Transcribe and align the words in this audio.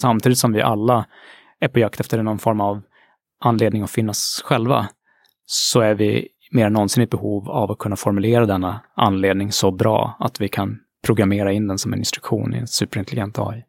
Samtidigt 0.00 0.38
som 0.38 0.52
vi 0.52 0.62
alla 0.62 1.06
är 1.60 1.68
på 1.68 1.78
jakt 1.78 2.00
efter 2.00 2.22
någon 2.22 2.38
form 2.38 2.60
av 2.60 2.82
anledning 3.44 3.82
att 3.82 3.90
finnas 3.90 4.42
själva, 4.44 4.88
så 5.46 5.80
är 5.80 5.94
vi 5.94 6.28
mer 6.50 6.66
än 6.66 6.72
någonsin 6.72 7.02
i 7.02 7.06
behov 7.06 7.50
av 7.50 7.70
att 7.70 7.78
kunna 7.78 7.96
formulera 7.96 8.46
denna 8.46 8.80
anledning 8.94 9.52
så 9.52 9.70
bra 9.70 10.16
att 10.18 10.40
vi 10.40 10.48
kan 10.48 10.78
programmera 11.06 11.52
in 11.52 11.68
den 11.68 11.78
som 11.78 11.92
en 11.92 11.98
instruktion 11.98 12.54
i 12.54 12.58
en 12.58 12.66
superintelligent 12.66 13.38
AI. 13.38 13.64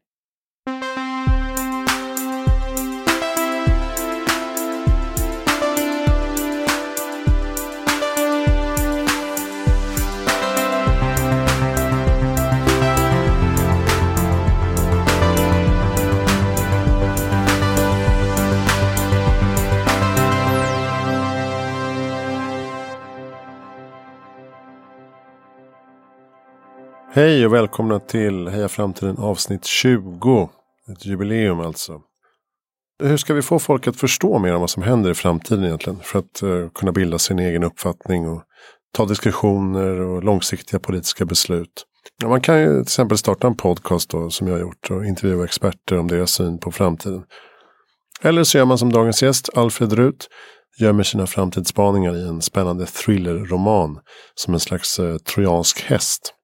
Hej 27.21 27.45
och 27.45 27.53
välkomna 27.53 27.99
till 27.99 28.47
Heja 28.47 28.69
Framtiden 28.69 29.17
avsnitt 29.17 29.65
20. 29.65 30.49
Ett 30.91 31.05
jubileum 31.05 31.59
alltså. 31.59 32.01
Hur 33.03 33.17
ska 33.17 33.33
vi 33.33 33.41
få 33.41 33.59
folk 33.59 33.87
att 33.87 33.95
förstå 33.95 34.39
mer 34.39 34.53
om 34.53 34.61
vad 34.61 34.69
som 34.69 34.83
händer 34.83 35.11
i 35.11 35.13
framtiden 35.13 35.65
egentligen? 35.65 35.99
För 36.03 36.19
att 36.19 36.43
uh, 36.43 36.69
kunna 36.69 36.91
bilda 36.91 37.19
sin 37.19 37.39
egen 37.39 37.63
uppfattning 37.63 38.29
och 38.29 38.43
ta 38.93 39.05
diskussioner 39.05 39.99
och 39.99 40.23
långsiktiga 40.23 40.79
politiska 40.79 41.25
beslut. 41.25 41.85
Ja, 42.21 42.27
man 42.27 42.41
kan 42.41 42.59
ju 42.59 42.73
till 42.73 42.81
exempel 42.81 43.17
starta 43.17 43.47
en 43.47 43.57
podcast 43.57 44.09
då, 44.09 44.29
som 44.29 44.47
jag 44.47 44.53
har 44.53 44.61
gjort 44.61 44.91
och 44.91 45.05
intervjua 45.05 45.45
experter 45.45 45.97
om 45.97 46.07
deras 46.07 46.31
syn 46.31 46.59
på 46.59 46.71
framtiden. 46.71 47.23
Eller 48.21 48.43
så 48.43 48.57
gör 48.57 48.65
man 48.65 48.77
som 48.77 48.91
dagens 48.91 49.23
gäst, 49.23 49.49
Alfred 49.55 49.93
Rut, 49.93 50.27
gömmer 50.79 51.03
sina 51.03 51.27
framtidsspaningar 51.27 52.15
i 52.15 52.27
en 52.27 52.41
spännande 52.41 52.85
thrillerroman 52.85 53.99
som 54.35 54.53
en 54.53 54.59
slags 54.59 54.99
uh, 54.99 55.17
trojansk 55.17 55.81
häst. 55.81 56.35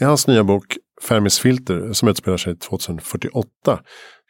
I 0.00 0.04
hans 0.04 0.26
nya 0.26 0.44
bok 0.44 0.76
Fermis 1.02 1.38
filter 1.38 1.92
som 1.92 2.08
utspelar 2.08 2.36
sig 2.36 2.56
2048 2.56 3.80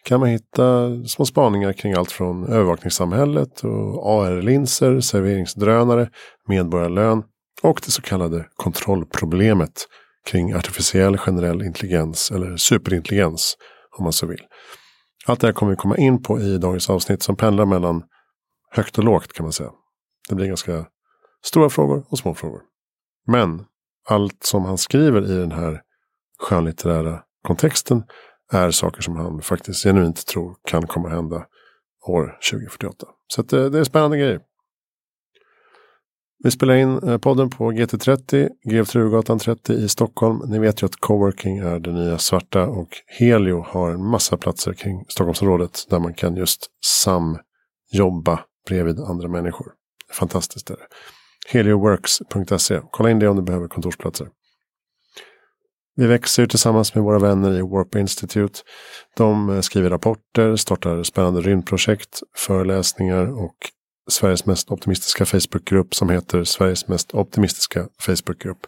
kan 0.05 0.21
man 0.21 0.29
hitta 0.29 0.91
små 1.07 1.25
spaningar 1.25 1.73
kring 1.73 1.93
allt 1.93 2.13
från 2.13 2.45
övervakningssamhället 2.45 3.65
och 3.65 4.11
AR-linser, 4.11 5.01
serveringsdrönare, 5.01 6.11
medborgarlön 6.49 7.23
och 7.63 7.81
det 7.85 7.91
så 7.91 8.03
kallade 8.03 8.47
kontrollproblemet 8.57 9.87
kring 10.27 10.55
artificiell 10.55 11.19
generell 11.19 11.63
intelligens 11.63 12.31
eller 12.31 12.57
superintelligens 12.57 13.57
om 13.99 14.05
man 14.05 14.13
så 14.13 14.27
vill. 14.27 14.43
Allt 15.27 15.41
det 15.41 15.47
här 15.47 15.53
kommer 15.53 15.73
vi 15.73 15.77
komma 15.77 15.97
in 15.97 16.23
på 16.23 16.41
i 16.41 16.59
dagens 16.59 16.91
avsnitt 16.91 17.23
som 17.23 17.37
pendlar 17.37 17.67
mellan 17.67 18.03
högt 18.71 18.99
och 18.99 19.05
lågt 19.05 19.33
kan 19.33 19.45
man 19.45 19.53
säga. 19.53 19.71
Det 20.29 20.35
blir 20.35 20.47
ganska 20.47 20.87
stora 21.45 21.71
frågor 21.71 22.05
och 22.09 22.19
små 22.19 22.35
frågor. 22.35 22.61
Men 23.27 23.65
allt 24.11 24.45
som 24.45 24.65
han 24.65 24.79
skriver 24.79 25.31
i 25.31 25.35
den 25.35 25.53
här 25.53 25.81
skönlitterära 26.39 27.23
kontexten 27.43 28.03
är 28.53 28.71
saker 28.71 29.03
som 29.03 29.17
han 29.17 29.43
faktiskt 29.43 29.83
genuint 29.83 30.27
tror 30.27 30.57
kan 30.65 30.87
komma 30.87 31.09
att 31.09 31.15
hända 31.15 31.47
år 32.07 32.39
2048. 32.51 33.07
Så 33.27 33.43
det, 33.43 33.65
eh, 33.65 33.71
det 33.71 33.79
är 33.79 33.85
spännande 33.85 34.19
grejer. 34.19 34.41
Vi 36.45 36.51
spelar 36.51 36.75
in 36.75 37.09
eh, 37.09 37.19
podden 37.19 37.51
på 37.51 37.73
GT30, 37.73 38.49
GF 38.65 38.89
Trugatan 38.89 39.39
30 39.39 39.73
i 39.73 39.89
Stockholm. 39.89 40.51
Ni 40.51 40.59
vet 40.59 40.83
ju 40.83 40.87
att 40.87 40.97
coworking 40.97 41.59
är 41.59 41.79
det 41.79 41.93
nya 41.93 42.19
svarta 42.19 42.67
och 42.67 42.89
Helio 43.07 43.65
har 43.69 43.91
en 43.91 44.05
massa 44.05 44.37
platser 44.37 44.73
kring 44.73 45.05
Stockholmsområdet 45.09 45.87
där 45.91 45.99
man 45.99 46.15
kan 46.15 46.37
just 46.37 46.67
samjobba 46.85 48.41
bredvid 48.67 49.01
andra 49.01 49.29
människor. 49.29 49.73
Fantastiskt 50.13 50.71
är 50.71 50.77
det 50.77 50.87
helioworks.se. 51.49 52.81
Kolla 52.91 53.11
in 53.11 53.19
det 53.19 53.29
om 53.29 53.37
du 53.37 53.43
behöver 53.43 53.69
kontorsplatser. 53.69 54.29
Vi 55.97 56.07
växer 56.07 56.47
tillsammans 56.47 56.95
med 56.95 57.05
våra 57.05 57.19
vänner 57.19 57.59
i 57.59 57.63
Warp 57.63 57.95
Institute. 57.95 58.61
De 59.17 59.51
eh, 59.51 59.61
skriver 59.61 59.91
rapporter, 59.91 60.57
startar 60.57 61.03
spännande 61.03 61.41
rymdprojekt, 61.41 62.21
föreläsningar 62.37 63.45
och 63.45 63.55
Sveriges 64.11 64.47
mest 64.47 64.71
optimistiska 64.71 65.27
Facebookgrupp 65.27 65.95
som 65.95 66.11
heter 66.11 66.45
Sveriges 66.45 66.89
mest 66.89 67.15
optimistiska 67.15 67.89
Facebookgrupp. 68.01 68.59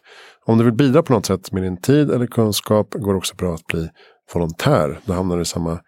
Om 0.44 0.58
du 0.58 0.64
vill 0.64 0.72
bidra 0.72 1.02
på 1.02 1.12
något 1.12 1.26
sätt 1.26 1.52
med 1.52 1.62
din 1.62 1.76
tid 1.76 2.10
eller 2.10 2.26
kunskap 2.26 2.94
går 2.94 3.12
det 3.12 3.18
också 3.18 3.34
bra 3.36 3.54
att 3.54 3.66
bli 3.66 3.88
volontär. 4.34 5.00
Då 5.04 5.12
hamnar 5.12 5.36
du 5.36 5.42
i 5.42 5.44
samma 5.44 5.80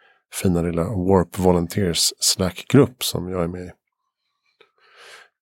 fina 0.43 0.63
lilla 0.63 0.85
Warp 0.85 1.39
Volunteers 1.39 2.13
Slack-grupp 2.19 3.03
som 3.05 3.29
jag 3.29 3.43
är 3.43 3.49
med 3.49 3.65
i. 3.65 3.71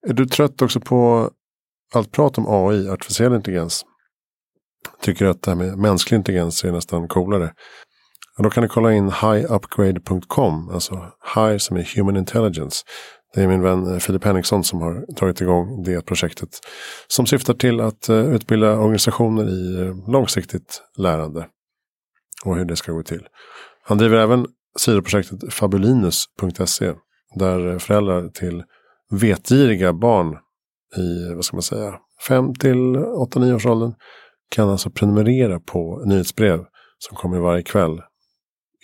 Är 0.09 0.13
du 0.13 0.27
trött 0.27 0.63
också 0.63 0.81
på 0.81 1.31
allt 1.93 2.13
prat 2.13 2.39
om 2.39 2.47
AI, 2.49 2.89
artificiell 2.89 3.35
intelligens. 3.35 3.85
Tycker 5.03 5.27
att 5.27 5.43
det 5.43 5.51
här 5.51 5.57
med 5.57 5.79
mänsklig 5.79 6.19
intelligens 6.19 6.65
är 6.65 6.73
nästan 6.73 7.09
coolare. 7.09 7.53
Då 8.39 8.51
kan 8.51 8.62
du 8.62 8.69
kolla 8.69 8.93
in 8.93 9.11
highupgrade.com, 9.11 10.69
alltså 10.69 10.95
high 11.35 11.57
som 11.57 11.77
är 11.77 11.97
human 11.97 12.17
intelligence. 12.17 12.85
Det 13.35 13.43
är 13.43 13.49
min 13.49 13.62
vän 13.62 13.93
eh, 13.93 13.99
Filip 13.99 14.25
Henriksson 14.25 14.65
som 14.65 14.81
har 14.81 15.15
dragit 15.17 15.41
igång 15.41 15.83
det 15.83 16.07
projektet. 16.07 16.49
Som 17.09 17.27
syftar 17.27 17.55
till 17.55 17.81
att 17.81 18.09
eh, 18.09 18.35
utbilda 18.35 18.79
organisationer 18.79 19.49
i 19.49 19.81
eh, 19.81 20.11
långsiktigt 20.11 20.83
lärande. 20.97 21.47
Och 22.45 22.57
hur 22.57 22.65
det 22.65 22.77
ska 22.77 22.93
gå 22.93 23.03
till. 23.03 23.27
Han 23.85 23.99
driver 23.99 24.17
även 24.17 24.47
sidoprojektet 24.79 25.55
fabulinus.se. 25.55 26.95
Där 27.35 27.79
föräldrar 27.79 28.29
till 28.29 28.65
vetgiriga 29.12 29.93
barn 29.93 30.39
i, 30.97 31.34
vad 31.34 31.45
ska 31.45 31.56
man 31.56 31.62
säga, 31.62 31.95
5 32.28 32.55
till 32.55 32.97
8-9 32.97 33.55
års 33.55 33.67
åldern 33.67 33.95
kan 34.50 34.69
alltså 34.69 34.91
prenumerera 34.91 35.61
på 35.61 36.03
nyhetsbrev 36.05 36.65
som 36.99 37.17
kommer 37.17 37.39
varje 37.39 37.62
kväll 37.62 38.03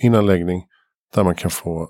innan 0.02 0.26
läggning. 0.26 0.64
Där 1.14 1.24
man 1.24 1.34
kan 1.34 1.50
få 1.50 1.88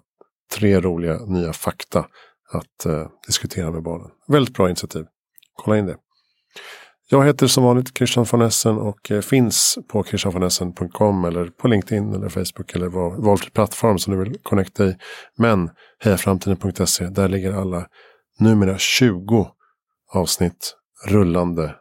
tre 0.54 0.80
roliga 0.80 1.18
nya 1.26 1.52
fakta 1.52 2.06
att 2.52 2.86
eh, 2.86 3.06
diskutera 3.26 3.70
med 3.70 3.82
barnen. 3.82 4.10
Väldigt 4.28 4.54
bra 4.54 4.68
initiativ. 4.68 5.04
Kolla 5.54 5.78
in 5.78 5.86
det. 5.86 5.96
Jag 7.10 7.26
heter 7.26 7.46
som 7.46 7.64
vanligt 7.64 7.98
Christian 7.98 8.26
von 8.30 8.42
Essen 8.42 8.78
och 8.78 9.10
eh, 9.10 9.20
finns 9.20 9.78
på 9.88 10.04
christianvonessen.com 10.04 11.24
eller 11.24 11.46
på 11.46 11.68
LinkedIn 11.68 12.14
eller 12.14 12.28
Facebook 12.28 12.74
eller 12.74 12.88
valfri 13.22 13.50
plattform 13.50 13.98
som 13.98 14.12
du 14.12 14.24
vill 14.24 14.38
connecta 14.42 14.84
i. 14.84 14.96
Men 15.36 15.70
hejaframtiden.se, 15.98 17.04
där 17.08 17.28
ligger 17.28 17.52
alla 17.52 17.86
numera 18.38 18.78
20 18.78 19.48
avsnitt 20.12 20.76
rullande 21.06 21.74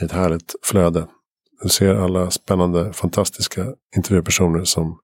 i 0.00 0.04
ett 0.04 0.12
härligt 0.12 0.54
flöde. 0.62 1.06
Du 1.62 1.68
ser 1.68 1.94
alla 1.94 2.30
spännande, 2.30 2.92
fantastiska 2.92 3.66
intervjupersoner 3.96 4.64
som 4.64 4.98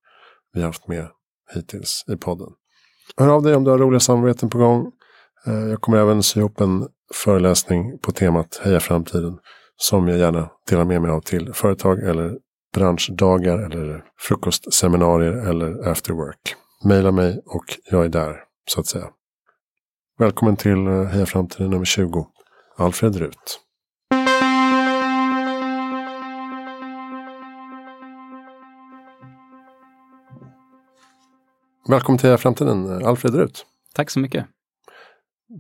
vi 0.52 0.62
haft 0.62 0.88
med 0.88 1.08
hittills 1.54 2.04
i 2.08 2.16
podden. 2.16 2.48
Hör 3.16 3.28
av 3.28 3.42
dig 3.42 3.54
om 3.54 3.64
du 3.64 3.70
har 3.70 3.78
roliga 3.78 4.00
samarbeten 4.00 4.50
på 4.50 4.58
gång. 4.58 4.92
Eh, 5.46 5.54
jag 5.54 5.80
kommer 5.80 5.98
även 5.98 6.22
sy 6.22 6.40
ihop 6.40 6.60
en 6.60 6.88
föreläsning 7.14 7.98
på 7.98 8.12
temat 8.12 8.60
Heja 8.64 8.80
framtiden. 8.80 9.38
Som 9.76 10.08
jag 10.08 10.18
gärna 10.18 10.50
delar 10.70 10.84
med 10.84 11.02
mig 11.02 11.10
av 11.10 11.20
till 11.20 11.52
företag 11.52 12.02
eller 12.02 12.38
branschdagar 12.74 13.58
eller 13.58 14.04
frukostseminarier 14.18 15.32
eller 15.32 15.88
after 15.88 16.12
work. 16.12 16.54
Maila 16.84 17.12
mig 17.12 17.42
och 17.46 17.64
jag 17.90 18.04
är 18.04 18.08
där 18.08 18.36
så 18.70 18.80
att 18.80 18.86
säga. 18.86 19.06
Välkommen 20.18 20.56
till 20.56 20.86
eh, 20.86 21.04
Heja 21.04 21.26
framtiden 21.26 21.70
nummer 21.70 21.84
20. 21.84 22.26
Alfred 22.76 23.16
Rut. 23.16 23.60
Välkommen 31.88 32.18
till 32.18 32.36
framtiden, 32.36 33.06
Alfred 33.06 33.34
Rut. 33.34 33.66
Tack 33.94 34.10
så 34.10 34.20
mycket. 34.20 34.46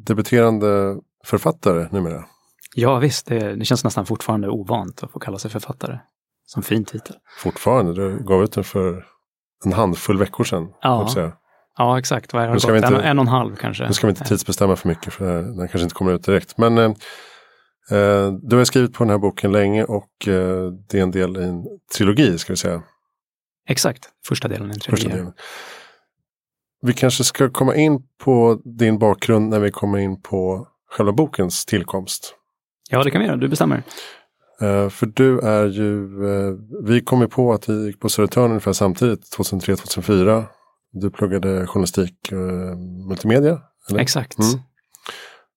Debuterande 0.06 0.96
författare 1.24 1.88
numera. 1.90 2.24
Ja 2.74 2.98
visst, 2.98 3.26
det, 3.26 3.56
det 3.56 3.64
känns 3.64 3.84
nästan 3.84 4.06
fortfarande 4.06 4.48
ovant 4.48 5.02
att 5.02 5.10
få 5.10 5.18
kalla 5.18 5.38
sig 5.38 5.50
författare. 5.50 5.98
Som 6.46 6.62
fin 6.62 6.84
titel. 6.84 7.16
Fortfarande? 7.38 7.94
Du 7.94 8.24
gav 8.24 8.42
ut 8.42 8.52
den 8.52 8.64
för 8.64 9.06
en 9.64 9.72
handfull 9.72 10.18
veckor 10.18 10.44
sedan. 10.44 10.68
Ja, 10.80 11.34
Ja, 11.78 11.98
exakt. 11.98 12.32
Vad 12.32 12.42
har 12.42 12.48
det 12.48 12.54
gått? 12.54 12.76
Inte, 12.76 12.86
en, 12.86 13.00
en 13.00 13.18
och 13.18 13.24
en 13.24 13.28
halv 13.28 13.56
kanske. 13.56 13.86
Nu 13.86 13.92
ska 13.92 14.06
vi 14.06 14.10
inte 14.10 14.24
tidsbestämma 14.24 14.76
för 14.76 14.88
mycket 14.88 15.12
för 15.12 15.42
den 15.42 15.56
kanske 15.56 15.82
inte 15.82 15.94
kommer 15.94 16.12
ut 16.12 16.24
direkt. 16.24 16.58
Men 16.58 16.78
eh, 16.78 16.84
eh, 17.90 18.32
du 18.42 18.56
har 18.56 18.64
skrivit 18.64 18.92
på 18.92 19.04
den 19.04 19.10
här 19.10 19.18
boken 19.18 19.52
länge 19.52 19.84
och 19.84 20.28
eh, 20.28 20.70
det 20.88 20.98
är 20.98 21.02
en 21.02 21.10
del 21.10 21.36
i 21.36 21.44
en 21.44 21.64
trilogi 21.96 22.38
ska 22.38 22.52
vi 22.52 22.56
säga. 22.56 22.82
Exakt, 23.68 24.08
första 24.26 24.48
delen 24.48 24.70
i 24.70 24.74
en 24.74 24.80
trilogi. 24.80 25.08
Delen. 25.08 25.32
Vi 26.82 26.92
kanske 26.92 27.24
ska 27.24 27.50
komma 27.50 27.74
in 27.74 28.02
på 28.24 28.60
din 28.64 28.98
bakgrund 28.98 29.48
när 29.48 29.60
vi 29.60 29.70
kommer 29.70 29.98
in 29.98 30.22
på 30.22 30.68
själva 30.90 31.12
bokens 31.12 31.64
tillkomst. 31.64 32.34
Ja, 32.90 33.04
det 33.04 33.10
kan 33.10 33.20
vi 33.20 33.26
göra. 33.26 33.36
Du 33.36 33.48
bestämmer. 33.48 33.82
Uh, 34.62 34.88
för 34.88 35.06
du 35.06 35.40
är 35.40 35.66
ju, 35.66 36.22
uh, 36.22 36.58
vi 36.84 37.00
kom 37.00 37.20
ju 37.20 37.28
på 37.28 37.52
att 37.52 37.68
vi 37.68 37.86
gick 37.86 38.00
på 38.00 38.08
Södertörn 38.08 38.50
ungefär 38.50 38.72
samtidigt, 38.72 39.36
2003-2004. 39.38 40.44
Du 40.94 41.10
pluggade 41.10 41.66
journalistik 41.66 42.32
och 42.32 42.78
multimedia? 43.08 43.60
Eller? 43.90 44.00
Exakt. 44.00 44.38
Mm. 44.38 44.60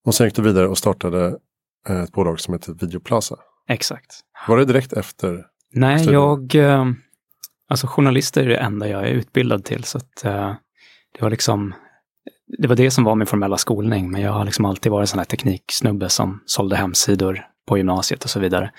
Och 0.06 0.16
sen 0.16 0.28
gick 0.28 0.36
du 0.36 0.42
vidare 0.42 0.68
och 0.68 0.78
startade 0.78 1.38
ett 1.90 2.12
bolag 2.12 2.40
som 2.40 2.54
heter 2.54 2.74
Videoplaza. 2.74 3.36
Exakt. 3.70 4.20
Var 4.48 4.58
det 4.58 4.66
direkt 4.66 4.94
efter? 4.94 5.46
Nej, 5.74 6.00
studierna? 6.00 6.26
jag... 6.52 6.56
eh, 6.56 6.86
Alltså 7.70 7.88
journalister 7.88 8.44
är 8.44 8.50
det 8.50 8.58
enda 8.58 8.88
jag 8.88 9.02
är 9.02 9.12
utbildad 9.12 9.66
till, 9.66 9.84
så 9.84 9.98
att 9.98 10.26
eh, 10.26 10.54
det 11.14 11.22
var 11.22 11.30
liksom... 11.30 11.74
Det 12.58 12.68
var 12.68 12.76
det 12.76 12.92
som 12.92 13.04
var 13.04 13.16
min 13.16 13.28
formella 13.28 13.58
skolning, 13.58 14.12
men 14.12 14.22
jag 14.22 14.32
har 14.32 14.46
liksom 14.46 14.66
alltid 14.66 14.92
varit 14.92 15.04
en 15.04 15.08
sån 15.08 15.18
här 15.20 15.26
tekniksnubbe 15.26 16.10
som 16.10 16.44
sålde 16.46 16.76
hemsidor 16.76 17.46
på 17.68 17.78
gymnasiet 17.78 18.24
och 18.24 18.30
så 18.30 18.40
vidare. 18.40 18.72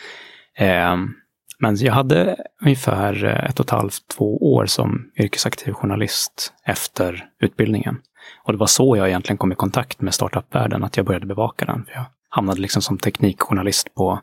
Men 1.60 1.76
jag 1.76 1.92
hade 1.92 2.36
ungefär 2.62 3.24
eh, 3.24 3.50
ett 3.50 3.60
och 3.60 3.66
ett 3.66 3.70
halvt, 3.70 4.08
två 4.16 4.54
år 4.54 4.66
som 4.66 5.10
yrkesaktiv 5.18 5.72
journalist 5.72 6.52
efter 6.64 7.28
utbildningen. 7.40 7.98
Och 8.44 8.52
det 8.52 8.58
var 8.58 8.66
så 8.66 8.96
jag 8.96 9.08
egentligen 9.08 9.38
kom 9.38 9.52
i 9.52 9.54
kontakt 9.54 10.00
med 10.00 10.14
startup-världen, 10.14 10.84
att 10.84 10.96
jag 10.96 11.06
började 11.06 11.26
bevaka 11.26 11.64
den. 11.64 11.84
För 11.84 11.92
jag 11.92 12.04
hamnade 12.28 12.60
liksom 12.60 12.82
som 12.82 12.98
teknikjournalist 12.98 13.94
på 13.94 14.20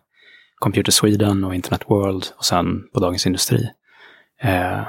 Computer 0.55 0.91
Sweden 0.91 1.43
och 1.43 1.55
Internet 1.55 1.81
World 1.87 2.25
och 2.37 2.45
sen 2.45 2.83
på 2.93 2.99
Dagens 2.99 3.25
Industri. 3.25 3.69
Eh, 4.41 4.81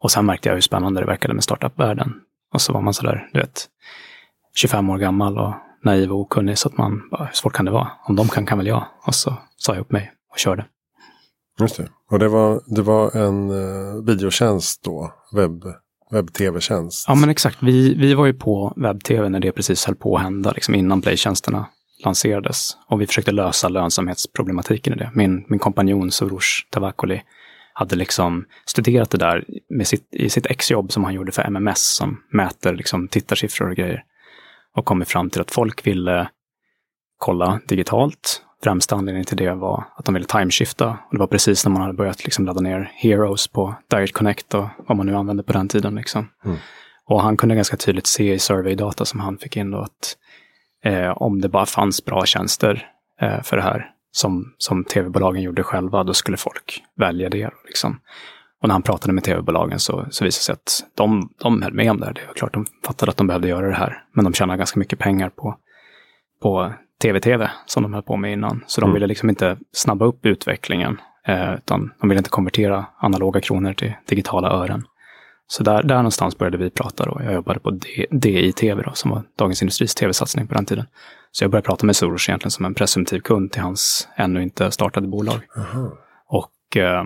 och 0.00 0.10
sen 0.10 0.26
märkte 0.26 0.48
jag 0.48 0.54
hur 0.54 0.60
spännande 0.60 1.00
det 1.00 1.06
verkade 1.06 1.34
med 1.34 1.44
startup-världen. 1.44 2.12
Och 2.52 2.60
så 2.60 2.72
var 2.72 2.80
man 2.80 2.94
sådär, 2.94 3.28
du 3.32 3.40
vet, 3.40 3.68
25 4.54 4.90
år 4.90 4.98
gammal 4.98 5.38
och 5.38 5.54
naiv 5.84 6.12
och 6.12 6.20
okunnig 6.20 6.58
så 6.58 6.68
att 6.68 6.76
man 6.76 7.08
bara, 7.10 7.24
hur 7.24 7.32
svårt 7.32 7.52
kan 7.52 7.64
det 7.64 7.70
vara? 7.70 7.90
Om 8.04 8.16
de 8.16 8.28
kan 8.28 8.46
kan 8.46 8.58
väl 8.58 8.66
jag? 8.66 8.84
Och 9.06 9.14
så 9.14 9.36
sa 9.56 9.74
jag 9.74 9.80
upp 9.80 9.92
mig 9.92 10.12
och 10.30 10.38
körde. 10.38 10.64
Just 11.62 11.76
det. 11.76 11.88
Och 12.10 12.18
det 12.18 12.28
var, 12.28 12.60
det 12.66 12.82
var 12.82 13.16
en 13.16 13.50
uh, 13.50 14.04
videotjänst 14.04 14.82
då, 14.84 15.12
webb, 15.32 15.64
webb-tv-tjänst. 16.10 17.04
Ja 17.08 17.14
men 17.14 17.28
exakt, 17.28 17.58
vi, 17.60 17.94
vi 17.94 18.14
var 18.14 18.26
ju 18.26 18.34
på 18.34 18.72
webb-tv 18.76 19.28
när 19.28 19.40
det 19.40 19.52
precis 19.52 19.84
höll 19.84 19.96
på 19.96 20.16
att 20.16 20.22
hända, 20.22 20.52
liksom 20.52 20.74
innan 20.74 21.02
Play-tjänsterna 21.02 21.66
lanserades. 22.04 22.76
Och 22.88 23.00
vi 23.00 23.06
försökte 23.06 23.32
lösa 23.32 23.68
lönsamhetsproblematiken 23.68 24.92
i 24.92 24.96
det. 24.96 25.10
Min, 25.14 25.44
min 25.48 25.58
kompanjon 25.58 26.10
Soros 26.10 26.66
Tavakoli 26.70 27.22
hade 27.72 27.96
liksom 27.96 28.44
studerat 28.66 29.10
det 29.10 29.18
där 29.18 29.44
med 29.68 29.86
sitt, 29.86 30.08
i 30.14 30.30
sitt 30.30 30.46
exjobb 30.46 30.92
som 30.92 31.04
han 31.04 31.14
gjorde 31.14 31.32
för 31.32 31.42
MMS 31.42 31.94
som 31.96 32.20
mäter 32.30 32.74
liksom 32.74 33.08
tittarsiffror 33.08 33.70
och 33.70 33.76
grejer. 33.76 34.04
Och 34.76 34.84
kommit 34.84 35.08
fram 35.08 35.30
till 35.30 35.40
att 35.40 35.50
folk 35.50 35.86
ville 35.86 36.28
kolla 37.18 37.60
digitalt. 37.68 38.42
Främsta 38.62 38.96
anledningen 38.96 39.26
till 39.26 39.36
det 39.36 39.54
var 39.54 39.84
att 39.96 40.04
de 40.04 40.14
ville 40.14 40.26
timeshifta. 40.26 40.88
Och 40.88 41.12
det 41.12 41.18
var 41.18 41.26
precis 41.26 41.64
när 41.64 41.72
man 41.72 41.82
hade 41.82 41.94
börjat 41.94 42.24
liksom 42.24 42.46
ladda 42.46 42.60
ner 42.60 42.92
Heroes 42.94 43.48
på 43.48 43.74
Direct 43.90 44.14
Connect 44.14 44.54
och 44.54 44.66
vad 44.76 44.96
man 44.96 45.06
nu 45.06 45.16
använde 45.16 45.42
på 45.42 45.52
den 45.52 45.68
tiden. 45.68 45.94
Liksom. 45.94 46.28
Mm. 46.44 46.56
Och 47.04 47.22
han 47.22 47.36
kunde 47.36 47.54
ganska 47.54 47.76
tydligt 47.76 48.06
se 48.06 48.32
i 48.32 48.38
surveydata 48.38 49.04
som 49.04 49.20
han 49.20 49.38
fick 49.38 49.56
in 49.56 49.70
då 49.70 49.78
att 49.78 50.16
eh, 50.84 51.10
om 51.10 51.40
det 51.40 51.48
bara 51.48 51.66
fanns 51.66 52.04
bra 52.04 52.26
tjänster 52.26 52.88
eh, 53.20 53.42
för 53.42 53.56
det 53.56 53.62
här 53.62 53.90
som, 54.12 54.54
som 54.58 54.84
tv-bolagen 54.84 55.42
gjorde 55.42 55.62
själva, 55.62 56.04
då 56.04 56.14
skulle 56.14 56.36
folk 56.36 56.82
välja 56.96 57.28
det. 57.28 57.50
Liksom. 57.66 58.00
Och 58.60 58.68
när 58.68 58.72
han 58.72 58.82
pratade 58.82 59.12
med 59.12 59.24
tv-bolagen 59.24 59.78
så, 59.78 60.06
så 60.10 60.24
visade 60.24 60.40
det 60.40 60.44
sig 60.44 60.52
att 60.52 60.96
de, 60.96 61.30
de 61.38 61.62
höll 61.62 61.74
med 61.74 61.90
om 61.90 62.00
det. 62.00 62.06
här. 62.06 62.12
Det 62.12 62.26
var 62.26 62.34
klart 62.34 62.52
de 62.52 62.66
fattade 62.86 63.10
att 63.10 63.16
de 63.16 63.26
behövde 63.26 63.48
göra 63.48 63.66
det 63.68 63.74
här. 63.74 64.04
Men 64.12 64.24
de 64.24 64.34
tjänade 64.34 64.58
ganska 64.58 64.78
mycket 64.78 64.98
pengar 64.98 65.28
på, 65.28 65.56
på 66.42 66.72
tv-tv 67.02 67.50
som 67.66 67.82
de 67.82 67.94
höll 67.94 68.02
på 68.02 68.16
med 68.16 68.32
innan. 68.32 68.64
Så 68.66 68.80
de 68.80 68.84
Mm. 68.84 68.94
ville 68.94 69.06
liksom 69.06 69.28
inte 69.28 69.56
snabba 69.72 70.04
upp 70.04 70.26
utvecklingen. 70.26 71.00
Eh, 71.26 71.54
utan 71.54 71.92
de 72.00 72.08
ville 72.08 72.18
inte 72.18 72.30
konvertera 72.30 72.86
analoga 72.98 73.40
kronor 73.40 73.72
till 73.72 73.92
digitala 74.08 74.48
ören. 74.50 74.84
Så 75.46 75.62
där, 75.62 75.82
där 75.82 75.96
någonstans 75.96 76.38
började 76.38 76.56
vi 76.56 76.70
prata 76.70 77.04
då. 77.04 77.20
Jag 77.24 77.32
jobbade 77.34 77.60
på 77.60 77.70
DI-TV 78.10 78.82
då, 78.82 78.90
som 78.94 79.10
var 79.10 79.22
Dagens 79.38 79.62
Industris 79.62 79.94
tv-satsning 79.94 80.46
på 80.46 80.54
den 80.54 80.64
tiden. 80.66 80.84
Så 81.32 81.44
jag 81.44 81.50
började 81.50 81.66
prata 81.66 81.86
med 81.86 81.96
Soros 81.96 82.28
egentligen 82.28 82.50
som 82.50 82.64
en 82.64 82.74
presumtiv 82.74 83.20
kund 83.20 83.52
till 83.52 83.62
hans 83.62 84.08
ännu 84.16 84.42
inte 84.42 84.70
startade 84.70 85.06
bolag. 85.08 85.40
Aha. 85.56 85.92
Och 86.28 86.76
eh, 86.76 87.04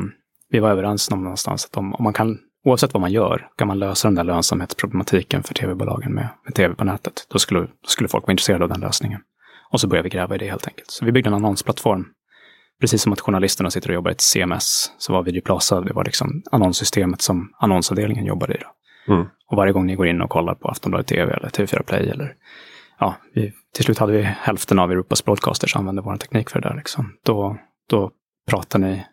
vi 0.51 0.59
var 0.59 0.71
överens 0.71 1.11
om 1.11 1.23
någonstans 1.23 1.65
att 1.65 1.77
om, 1.77 1.95
om 1.95 2.05
man 2.05 2.13
kan, 2.13 2.39
oavsett 2.65 2.95
vad 2.95 3.01
man 3.01 3.13
gör, 3.13 3.49
kan 3.57 3.69
man 3.69 3.79
lösa 3.79 4.09
den 4.09 4.15
där 4.15 4.25
lönsamhetsproblematiken 4.25 5.43
för 5.43 5.55
tv-bolagen 5.55 6.13
med, 6.15 6.29
med 6.45 6.55
tv 6.55 6.75
på 6.75 6.85
nätet, 6.85 7.27
då 7.33 7.39
skulle, 7.39 7.61
då 7.61 7.67
skulle 7.87 8.09
folk 8.09 8.25
vara 8.25 8.33
intresserade 8.33 8.65
av 8.65 8.71
den 8.71 8.81
lösningen. 8.81 9.21
Och 9.71 9.81
så 9.81 9.89
började 9.89 10.09
vi 10.09 10.11
gräva 10.11 10.35
i 10.35 10.39
det 10.39 10.51
helt 10.51 10.69
enkelt. 10.69 10.91
Så 10.91 11.05
vi 11.05 11.13
byggde 11.13 11.29
en 11.29 11.35
annonsplattform. 11.35 12.07
Precis 12.81 13.03
som 13.03 13.13
att 13.13 13.21
journalisterna 13.21 13.71
sitter 13.71 13.89
och 13.89 13.95
jobbar 13.95 14.11
i 14.11 14.13
ett 14.13 14.21
CMS, 14.21 14.93
så 14.99 15.13
var 15.13 15.23
Videoplaza, 15.23 15.81
det 15.81 15.93
var 15.93 16.05
liksom 16.05 16.43
annonssystemet 16.51 17.23
som 17.23 17.53
annonsavdelningen 17.59 18.27
jobbade 18.27 18.55
i. 18.55 18.59
Mm. 19.09 19.27
Och 19.47 19.57
varje 19.57 19.73
gång 19.73 19.87
ni 19.87 19.95
går 19.95 20.07
in 20.07 20.21
och 20.21 20.31
kollar 20.31 20.55
på 20.55 20.69
Aftonbladet 20.69 21.07
TV 21.07 21.35
eller 21.35 21.49
TV4 21.49 21.83
Play 21.83 22.09
eller 22.09 22.35
ja, 22.99 23.15
vi, 23.35 23.53
till 23.75 23.85
slut 23.85 23.99
hade 23.99 24.13
vi 24.13 24.23
hälften 24.23 24.79
av 24.79 24.91
Europas 24.91 25.25
broadcasters 25.25 25.73
som 25.73 25.79
använde 25.79 26.03
vår 26.03 26.17
teknik 26.17 26.51
för 26.51 26.61
det 26.61 26.69
där. 26.69 26.77
Liksom. 26.77 27.13
Då, 27.25 27.57
då 27.91 28.11
pratar 28.51 28.79
ni, 28.79 29.07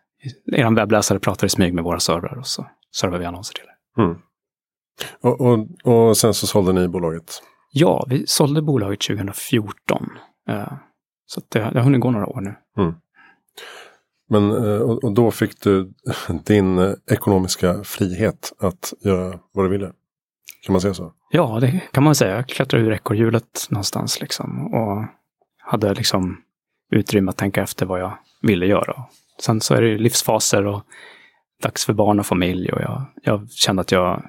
er 0.51 0.75
webbläsare 0.75 1.19
pratar 1.19 1.47
i 1.47 1.49
smyg 1.49 1.73
med 1.73 1.83
våra 1.83 1.99
servrar 1.99 2.37
och 2.37 2.47
så 2.47 2.65
servar 2.95 3.17
vi 3.17 3.25
annonser 3.25 3.53
till 3.53 3.63
er. 3.63 4.03
Mm. 4.03 4.17
Och, 5.21 5.41
och, 5.41 5.67
och 5.83 6.17
sen 6.17 6.33
så 6.33 6.47
sålde 6.47 6.73
ni 6.73 6.87
bolaget. 6.87 7.41
Ja, 7.71 8.05
vi 8.09 8.27
sålde 8.27 8.61
bolaget 8.61 9.01
2014. 9.01 10.09
Så 11.25 11.41
det, 11.49 11.59
det 11.59 11.79
har 11.79 11.83
hunnit 11.83 12.01
gå 12.01 12.11
några 12.11 12.27
år 12.27 12.41
nu. 12.41 12.55
Men, 14.29 14.51
eh, 14.51 14.81
och, 14.81 15.03
och 15.03 15.13
då 15.13 15.31
fick 15.31 15.59
du 15.61 15.93
din 16.45 16.77
eh, 16.77 16.93
ekonomiska 17.11 17.83
frihet 17.83 18.53
att 18.59 18.93
göra 18.99 19.39
vad 19.51 19.65
du 19.65 19.69
ville. 19.69 19.91
Kan 20.65 20.73
man 20.73 20.81
säga 20.81 20.93
så? 20.93 21.13
Ja, 21.31 21.59
det 21.61 21.81
kan 21.91 22.03
man 22.03 22.15
säga. 22.15 22.35
Jag 22.35 22.47
klättrade 22.47 22.85
ur 22.85 22.91
ekorrhjulet 22.91 23.67
någonstans 23.69 24.21
liksom 24.21 24.73
och 24.73 25.05
hade 25.57 25.93
liksom 25.93 26.41
utrymme 26.91 27.29
att 27.29 27.37
tänka 27.37 27.63
efter 27.63 27.85
vad 27.85 27.99
jag 27.99 28.17
ville 28.41 28.65
göra. 28.65 29.03
Sen 29.41 29.61
så 29.61 29.73
är 29.73 29.81
det 29.81 29.97
livsfaser 29.97 30.65
och 30.65 30.83
dags 31.61 31.85
för 31.85 31.93
barn 31.93 32.19
och 32.19 32.25
familj 32.25 32.71
och 32.71 32.81
jag, 32.81 33.05
jag 33.23 33.51
kände 33.51 33.81
att 33.81 33.91
jag, 33.91 34.23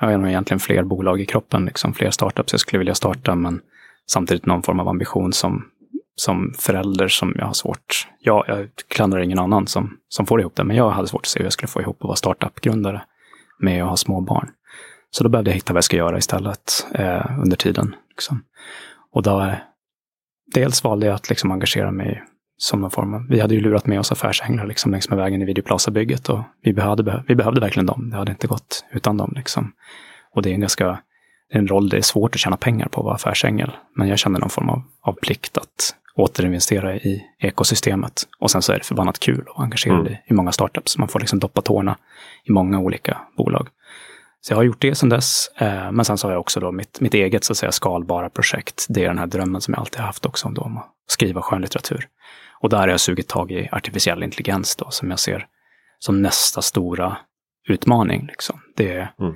jag 0.00 0.08
har 0.08 0.18
nog 0.18 0.28
egentligen 0.28 0.60
fler 0.60 0.82
bolag 0.82 1.20
i 1.20 1.26
kroppen, 1.26 1.64
liksom 1.64 1.94
fler 1.94 2.10
startups 2.10 2.52
jag 2.52 2.60
skulle 2.60 2.78
vilja 2.78 2.94
starta, 2.94 3.34
men 3.34 3.60
samtidigt 4.10 4.46
någon 4.46 4.62
form 4.62 4.80
av 4.80 4.88
ambition 4.88 5.32
som, 5.32 5.64
som 6.16 6.54
förälder 6.58 7.08
som 7.08 7.34
jag 7.38 7.46
har 7.46 7.52
svårt. 7.52 8.08
Jag, 8.20 8.44
jag 8.48 8.68
klandrar 8.88 9.20
ingen 9.20 9.38
annan 9.38 9.66
som, 9.66 9.96
som 10.08 10.26
får 10.26 10.40
ihop 10.40 10.56
det, 10.56 10.64
men 10.64 10.76
jag 10.76 10.90
hade 10.90 11.08
svårt 11.08 11.22
att 11.22 11.26
se 11.26 11.38
hur 11.38 11.46
jag 11.46 11.52
skulle 11.52 11.68
få 11.68 11.80
ihop 11.80 11.96
att 12.00 12.08
vara 12.08 12.16
startup-grundare 12.16 13.02
med 13.58 13.82
att 13.82 13.88
ha 13.88 13.96
små 13.96 14.20
barn. 14.20 14.50
Så 15.10 15.24
då 15.24 15.30
behövde 15.30 15.50
jag 15.50 15.54
hitta 15.54 15.72
vad 15.72 15.76
jag 15.76 15.84
ska 15.84 15.96
göra 15.96 16.18
istället 16.18 16.86
eh, 16.94 17.38
under 17.42 17.56
tiden. 17.56 17.94
Liksom. 18.08 18.44
Och 19.12 19.22
då, 19.22 19.52
dels 20.54 20.84
valde 20.84 21.06
jag 21.06 21.14
att 21.14 21.28
liksom 21.28 21.50
engagera 21.50 21.90
mig 21.90 22.22
som 22.56 22.80
någon 22.80 22.90
form 22.90 23.14
av, 23.14 23.26
vi 23.28 23.40
hade 23.40 23.54
ju 23.54 23.60
lurat 23.60 23.86
med 23.86 24.00
oss 24.00 24.12
affärsänglar 24.12 24.66
liksom 24.66 24.90
längs 24.90 25.08
med 25.08 25.18
vägen 25.18 25.42
i 25.42 25.44
Videoplaza-bygget 25.44 26.28
och 26.28 26.40
vi 26.62 26.72
behövde, 26.72 27.24
vi 27.28 27.34
behövde 27.34 27.60
verkligen 27.60 27.86
dem. 27.86 28.10
Det 28.10 28.16
hade 28.16 28.30
inte 28.30 28.46
gått 28.46 28.84
utan 28.92 29.16
dem. 29.16 29.32
Liksom. 29.36 29.72
Och 30.34 30.42
det 30.42 30.50
är 30.50 30.54
en 30.54 30.60
ganska, 30.60 30.98
en 31.52 31.68
roll 31.68 31.88
det 31.88 31.96
är 31.96 32.02
svårt 32.02 32.34
att 32.34 32.40
tjäna 32.40 32.56
pengar 32.56 32.88
på 32.88 33.00
att 33.00 33.04
vara 33.04 33.14
affärsängel. 33.14 33.70
Men 33.96 34.08
jag 34.08 34.18
kände 34.18 34.38
någon 34.38 34.50
form 34.50 34.68
av, 34.70 34.82
av 35.00 35.12
plikt 35.12 35.58
att 35.58 35.94
återinvestera 36.14 36.96
i 36.96 37.22
ekosystemet. 37.40 38.22
Och 38.38 38.50
sen 38.50 38.62
så 38.62 38.72
är 38.72 38.78
det 38.78 38.84
förbannat 38.84 39.18
kul 39.18 39.44
att 39.54 39.60
engagera 39.62 39.94
Mm. 39.94 40.04
dig 40.04 40.24
i 40.26 40.32
många 40.34 40.52
startups. 40.52 40.98
Man 40.98 41.08
får 41.08 41.20
liksom 41.20 41.38
doppa 41.38 41.62
tårna 41.62 41.96
i 42.44 42.52
många 42.52 42.78
olika 42.78 43.18
bolag. 43.36 43.68
Så 44.40 44.52
jag 44.52 44.58
har 44.58 44.62
gjort 44.64 44.80
det 44.80 44.94
sedan 44.94 45.08
dess. 45.08 45.48
Eh, 45.56 45.92
men 45.92 46.04
sen 46.04 46.18
så 46.18 46.26
har 46.26 46.32
jag 46.32 46.40
också 46.40 46.60
då 46.60 46.72
mitt, 46.72 47.00
mitt 47.00 47.14
eget 47.14 47.44
så 47.44 47.52
att 47.52 47.56
säga 47.56 47.72
skalbara 47.72 48.30
projekt. 48.30 48.86
Det 48.88 49.04
är 49.04 49.08
den 49.08 49.18
här 49.18 49.26
drömmen 49.26 49.60
som 49.60 49.74
jag 49.74 49.80
alltid 49.80 49.98
har 50.00 50.06
haft 50.06 50.26
också 50.26 50.48
om, 50.48 50.54
då, 50.54 50.62
om 50.62 50.78
att 50.78 50.88
skriva 51.06 51.42
skönlitteratur. 51.42 52.08
Och 52.60 52.68
där 52.68 52.78
har 52.78 52.88
jag 52.88 53.00
sugit 53.00 53.28
tag 53.28 53.52
i 53.52 53.68
artificiell 53.72 54.22
intelligens 54.22 54.76
då, 54.76 54.90
som 54.90 55.10
jag 55.10 55.18
ser 55.18 55.46
som 55.98 56.22
nästa 56.22 56.62
stora 56.62 57.16
utmaning. 57.68 58.26
Liksom. 58.26 58.60
Det, 58.76 58.92
är- 58.96 59.12
Mm. 59.20 59.34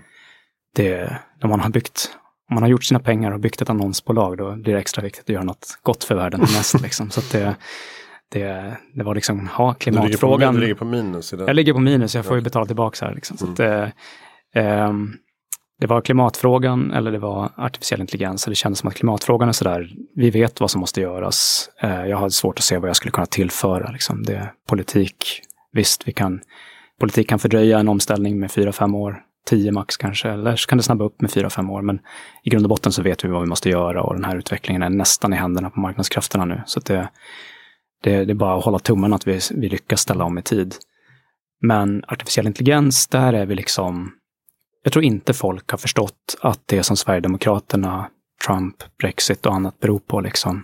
det, 0.75 1.19
när 1.47 1.51
man 1.57 1.61
har 1.61 1.71
byggt, 1.71 2.11
om 2.51 2.55
man 2.55 2.63
har 2.63 2.71
gjort 2.71 2.85
sina 2.85 3.01
pengar 3.01 3.33
och 3.33 3.41
byggt 3.41 3.63
ett 3.63 3.71
annonsbolag, 3.71 4.39
då 4.39 4.57
blir 4.57 4.75
det 4.75 4.81
extra 4.81 5.03
viktigt 5.03 5.23
att 5.25 5.29
göra 5.29 5.45
något 5.45 5.79
gott 5.83 6.05
för 6.05 6.15
världen 6.15 6.41
mest. 6.57 6.81
Liksom. 6.83 7.11
Så 7.11 7.21
det, 7.33 7.57
det, 8.33 8.77
det 8.95 9.05
var 9.05 9.15
liksom, 9.15 9.49
på, 9.57 9.75
klimatfrågan. 9.79 10.55
du 10.55 10.61
ligger 10.61 10.75
på 10.75 10.85
minus 10.85 11.33
i 11.33 11.37
den. 11.37 11.47
Jag 11.47 11.57
ligger 11.57 11.73
på 11.73 11.81
minus, 11.81 12.15
jag 12.15 12.25
får 12.25 12.37
ju 12.37 12.43
betala 12.43 12.67
tillbaka 12.67 13.07
här. 13.07 13.15
Liksom. 13.15 13.37
Så 13.37 13.47
Mm. 13.47 13.83
att, 13.83 13.93
eh, 14.55 14.93
det 15.81 15.87
var 15.87 16.01
klimatfrågan 16.01 16.91
eller 16.93 17.13
det 17.13 17.19
var 17.19 17.51
artificiell 17.57 18.01
intelligens. 18.01 18.45
Det 18.45 18.55
kändes 18.55 18.79
som 18.79 18.89
att 18.89 18.95
klimatfrågan 18.95 19.49
är 19.49 19.53
sådär, 19.53 19.91
vi 20.15 20.31
vet 20.31 20.61
vad 20.61 20.71
som 20.71 20.81
måste 20.81 21.01
göras. 21.01 21.69
Eh, 21.83 22.07
jag 22.07 22.17
har 22.17 22.29
svårt 22.29 22.59
att 22.59 22.65
se 22.65 22.79
vad 22.79 22.89
jag 22.89 22.97
skulle 22.97 23.13
kunna 23.13 23.27
tillföra. 23.27 23.91
Liksom. 23.91 24.23
Det 24.23 24.51
politik, 24.69 25.43
visst, 25.73 26.09
vi 26.09 26.13
kan, 26.13 26.41
politik 27.01 27.29
kan 27.29 27.39
fördröja 27.39 27.79
en 27.79 27.89
omställning 27.89 28.39
med 28.41 28.51
fyra, 28.53 28.73
fem 28.73 28.95
år. 28.95 29.23
Tio 29.47 29.73
max 29.73 29.97
kanske, 29.97 30.29
eller 30.29 30.57
så 30.57 30.69
kan 30.69 30.79
det 30.79 30.85
snabba 30.85 31.05
upp 31.05 31.21
med 31.21 31.31
fyra, 31.31 31.51
fem 31.51 31.71
år. 31.71 31.83
Men 31.83 31.99
i 32.43 32.51
grund 32.51 32.65
och 32.65 32.71
botten 32.71 32.93
så 32.93 33.03
vet 33.03 33.25
vi 33.25 33.29
vad 33.29 33.41
vi 33.41 33.49
måste 33.49 33.69
göra 33.69 34.03
och 34.03 34.15
den 34.15 34.25
här 34.25 34.37
utvecklingen 34.37 34.83
är 34.83 34.91
nästan 34.91 35.33
i 35.33 35.37
händerna 35.37 35.71
på 35.71 35.81
marknadskrafterna 35.81 36.45
nu. 36.45 36.63
Så 36.67 36.79
att 36.79 36.85
det, 36.85 37.09
det, 38.03 38.25
det 38.25 38.33
är 38.33 38.35
bara 38.35 38.59
att 38.59 38.65
hålla 38.65 38.79
tummarna 38.79 39.17
att 39.17 39.27
vi, 39.27 39.41
vi 39.51 39.69
lyckas 39.69 40.01
ställa 40.01 40.25
om 40.25 40.39
i 40.39 40.43
tid. 40.43 40.75
Men 41.63 42.05
artificiell 42.09 42.47
intelligens, 42.47 43.07
där 43.07 43.33
är 43.33 43.47
vi 43.47 43.55
liksom... 43.55 44.13
jag 44.83 44.93
tror 44.93 45.05
inte 45.05 45.35
folk 45.35 45.71
har 45.71 45.79
förstått 45.79 46.37
att 46.41 46.61
det 46.67 46.83
som 46.83 46.97
Sverigedemokraterna, 46.97 48.09
Trump, 48.47 48.77
Brexit 48.99 49.47
och 49.47 49.55
annat 49.55 49.81
beror 49.81 49.99
på, 49.99 50.21
liksom, 50.21 50.63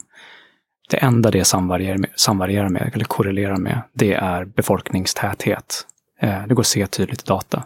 det 0.90 0.96
enda 0.96 1.30
det 1.30 1.44
samvarierar 1.44 1.98
med, 1.98 2.10
samvarierar 2.16 2.68
med 2.68 2.90
eller 2.94 3.04
korrelerar 3.04 3.56
med, 3.56 3.82
det 3.92 4.14
är 4.14 4.44
befolkningstäthet. 4.44 5.86
Eh, 6.20 6.46
det 6.46 6.54
går 6.54 6.62
att 6.62 6.66
se 6.66 6.86
tydligt 6.86 7.22
i 7.22 7.26
data. 7.26 7.64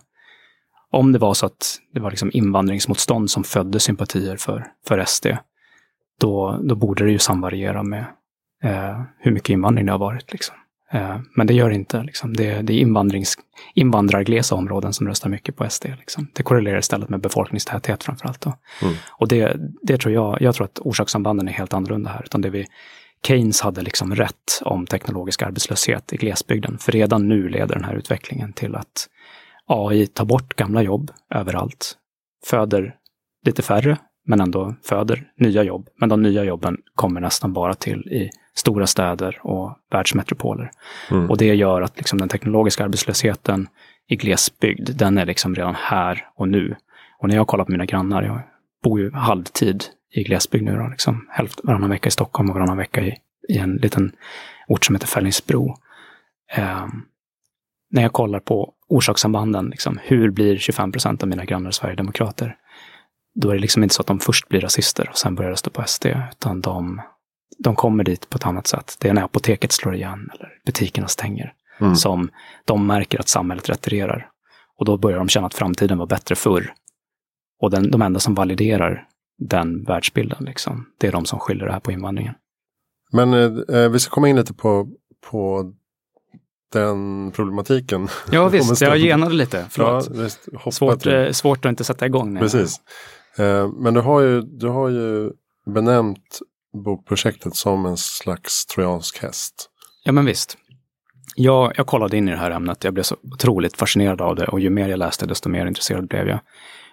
Om 0.92 1.12
det 1.12 1.18
var 1.18 1.34
så 1.34 1.46
att 1.46 1.78
det 1.92 2.00
var 2.00 2.10
liksom 2.10 2.30
invandringsmotstånd 2.32 3.30
som 3.30 3.44
födde 3.44 3.80
sympatier 3.80 4.36
för, 4.36 4.66
för 4.88 5.04
SD, 5.04 5.26
då, 6.20 6.60
då 6.62 6.74
borde 6.74 7.04
det 7.04 7.10
ju 7.10 7.18
samvariera 7.18 7.82
med 7.82 8.04
eh, 8.64 9.02
hur 9.18 9.30
mycket 9.30 9.50
invandring 9.50 9.86
det 9.86 9.92
har 9.92 9.98
varit. 9.98 10.32
Liksom. 10.32 10.56
Eh, 10.92 11.18
men 11.34 11.46
det 11.46 11.54
gör 11.54 11.68
det 11.68 11.74
inte. 11.74 12.02
Liksom. 12.02 12.36
Det, 12.36 12.62
det 12.62 12.72
är 12.72 12.78
invandrings, 12.78 13.34
invandrarglesa 13.74 14.54
områden 14.54 14.92
som 14.92 15.08
röstar 15.08 15.30
mycket 15.30 15.56
på 15.56 15.70
SD. 15.70 15.84
Liksom. 15.84 16.28
Det 16.32 16.42
korrelerar 16.42 16.78
istället 16.78 17.08
med 17.08 17.20
befolkningstäthet 17.20 18.04
framförallt. 18.04 18.40
Då. 18.40 18.52
Mm. 18.82 18.94
Och 19.10 19.28
det, 19.28 19.56
det 19.82 19.98
tror 19.98 20.14
jag, 20.14 20.36
jag 20.40 20.54
tror 20.54 20.64
att 20.64 20.78
orsakssambanden 20.78 21.48
är 21.48 21.52
helt 21.52 21.74
annorlunda 21.74 22.10
här. 22.10 22.22
Utan 22.24 22.40
det 22.40 22.50
vi, 22.50 22.66
Keynes 23.26 23.60
hade 23.60 23.82
liksom 23.82 24.14
rätt 24.14 24.62
om 24.64 24.86
teknologisk 24.86 25.42
arbetslöshet 25.42 26.12
i 26.12 26.16
glesbygden. 26.16 26.78
För 26.78 26.92
redan 26.92 27.28
nu 27.28 27.48
leder 27.48 27.74
den 27.74 27.84
här 27.84 27.94
utvecklingen 27.94 28.52
till 28.52 28.74
att 28.74 29.08
AI 29.66 30.06
tar 30.06 30.24
bort 30.24 30.56
gamla 30.56 30.82
jobb 30.82 31.10
överallt, 31.30 31.96
föder 32.44 32.96
lite 33.46 33.62
färre, 33.62 33.98
men 34.26 34.40
ändå 34.40 34.74
föder 34.82 35.30
nya 35.36 35.62
jobb. 35.62 35.88
Men 36.00 36.08
de 36.08 36.22
nya 36.22 36.44
jobben 36.44 36.76
kommer 36.94 37.20
nästan 37.20 37.52
bara 37.52 37.74
till 37.74 38.00
i 38.00 38.30
stora 38.54 38.86
städer 38.86 39.40
och 39.42 39.78
världsmetropoler. 39.90 40.70
Mm. 41.10 41.30
Och 41.30 41.38
det 41.38 41.54
gör 41.54 41.82
att 41.82 41.96
liksom 41.96 42.18
den 42.18 42.28
teknologiska 42.28 42.84
arbetslösheten 42.84 43.68
i 44.08 44.16
glesbygd, 44.16 44.96
den 44.96 45.18
är 45.18 45.26
liksom 45.26 45.54
redan 45.54 45.74
här 45.74 46.28
och 46.34 46.48
nu. 46.48 46.76
Och 47.18 47.28
när 47.28 47.36
jag 47.36 47.46
kollar 47.46 47.64
på 47.64 47.72
mina 47.72 47.86
grannar, 47.86 48.22
jag 48.22 48.40
bor 48.82 49.00
ju 49.00 49.12
halvtid 49.12 49.84
i 50.10 50.22
glesbygd 50.22 50.64
nu 50.64 50.76
då, 50.76 50.88
liksom 50.88 51.26
hälften, 51.30 51.66
varannan 51.66 51.90
vecka 51.90 52.08
i 52.08 52.10
Stockholm 52.10 52.50
och 52.50 52.54
varannan 52.54 52.76
vecka 52.76 53.00
i, 53.00 53.16
i 53.48 53.58
en 53.58 53.74
liten 53.74 54.12
ort 54.68 54.84
som 54.84 54.94
heter 54.94 55.06
Fällingsbro. 55.06 55.76
Eh, 56.52 56.86
när 57.90 58.02
jag 58.02 58.12
kollar 58.12 58.40
på 58.40 58.72
orsakssambanden, 58.88 59.66
liksom, 59.66 59.98
hur 60.02 60.30
blir 60.30 60.58
25 60.58 60.92
procent 60.92 61.22
av 61.22 61.28
mina 61.28 61.44
grannar 61.44 61.70
sverigedemokrater? 61.70 62.56
Då 63.34 63.50
är 63.50 63.54
det 63.54 63.60
liksom 63.60 63.82
inte 63.82 63.94
så 63.94 64.02
att 64.02 64.06
de 64.06 64.20
först 64.20 64.48
blir 64.48 64.60
rasister 64.60 65.08
och 65.10 65.18
sen 65.18 65.34
börjar 65.34 65.50
rösta 65.50 65.70
på 65.70 65.84
SD, 65.86 66.06
utan 66.06 66.60
de, 66.60 67.00
de 67.58 67.74
kommer 67.76 68.04
dit 68.04 68.30
på 68.30 68.36
ett 68.36 68.46
annat 68.46 68.66
sätt. 68.66 68.96
Det 69.00 69.08
är 69.08 69.14
när 69.14 69.22
apoteket 69.22 69.72
slår 69.72 69.94
igen 69.94 70.30
eller 70.34 70.48
butikerna 70.66 71.08
stänger 71.08 71.52
mm. 71.80 71.96
som 71.96 72.30
de 72.64 72.86
märker 72.86 73.20
att 73.20 73.28
samhället 73.28 73.68
retirerar. 73.68 74.28
Och 74.78 74.84
då 74.84 74.96
börjar 74.96 75.18
de 75.18 75.28
känna 75.28 75.46
att 75.46 75.54
framtiden 75.54 75.98
var 75.98 76.06
bättre 76.06 76.34
förr. 76.34 76.72
Och 77.60 77.70
den, 77.70 77.90
de 77.90 78.02
enda 78.02 78.20
som 78.20 78.34
validerar 78.34 79.08
den 79.38 79.84
världsbilden, 79.84 80.44
liksom, 80.44 80.86
det 80.98 81.06
är 81.06 81.12
de 81.12 81.24
som 81.24 81.38
skyller 81.38 81.66
det 81.66 81.72
här 81.72 81.80
på 81.80 81.92
invandringen. 81.92 82.34
Men 83.12 83.34
eh, 83.34 83.76
eh 83.76 83.88
vi 83.88 83.98
ska 83.98 84.10
komma 84.10 84.28
in 84.28 84.36
lite 84.36 84.54
på, 84.54 84.88
på 85.30 85.72
den 86.72 87.32
problematiken. 87.32 88.08
Ja 88.30 88.48
visst, 88.52 88.80
jag 88.80 88.98
genade 88.98 89.34
lite. 89.34 89.66
Förlåt. 89.70 90.08
Ja, 90.14 90.22
visst, 90.22 90.48
svårt, 90.72 91.06
eh, 91.06 91.30
svårt 91.30 91.64
att 91.64 91.70
inte 91.70 91.84
sätta 91.84 92.06
igång. 92.06 92.38
Precis. 92.38 92.80
Eh, 93.38 93.68
men 93.68 93.94
du 93.94 94.00
har, 94.00 94.20
ju, 94.20 94.40
du 94.40 94.68
har 94.68 94.88
ju 94.88 95.30
benämnt 95.74 96.40
bokprojektet 96.84 97.56
som 97.56 97.86
en 97.86 97.96
slags 97.96 98.66
trojansk 98.66 99.22
häst. 99.22 99.70
Ja 100.04 100.12
men 100.12 100.24
visst. 100.24 100.58
Jag, 101.36 101.72
jag 101.76 101.86
kollade 101.86 102.16
in 102.16 102.28
i 102.28 102.30
det 102.30 102.36
här 102.36 102.50
ämnet. 102.50 102.84
Jag 102.84 102.94
blev 102.94 103.02
så 103.02 103.16
otroligt 103.32 103.76
fascinerad 103.76 104.20
av 104.20 104.36
det 104.36 104.46
och 104.46 104.60
ju 104.60 104.70
mer 104.70 104.88
jag 104.88 104.98
läste 104.98 105.26
desto 105.26 105.48
mer 105.48 105.66
intresserad 105.66 106.08
blev 106.08 106.28
jag. 106.28 106.40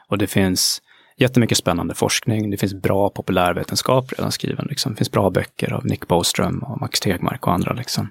Och 0.07 0.17
det 0.17 0.27
finns 0.27 0.81
jättemycket 1.17 1.57
spännande 1.57 1.95
forskning. 1.95 2.51
Det 2.51 2.57
finns 2.57 2.73
bra 2.73 3.09
populärvetenskap 3.09 4.11
redan 4.17 4.31
skriven. 4.31 4.67
Liksom. 4.69 4.91
Det 4.91 4.97
finns 4.97 5.11
bra 5.11 5.29
böcker 5.29 5.73
av 5.73 5.85
Nick 5.85 6.07
Boström 6.07 6.63
och 6.63 6.81
Max 6.81 6.99
Tegmark 6.99 7.47
och 7.47 7.53
andra. 7.53 7.73
Liksom. 7.73 8.09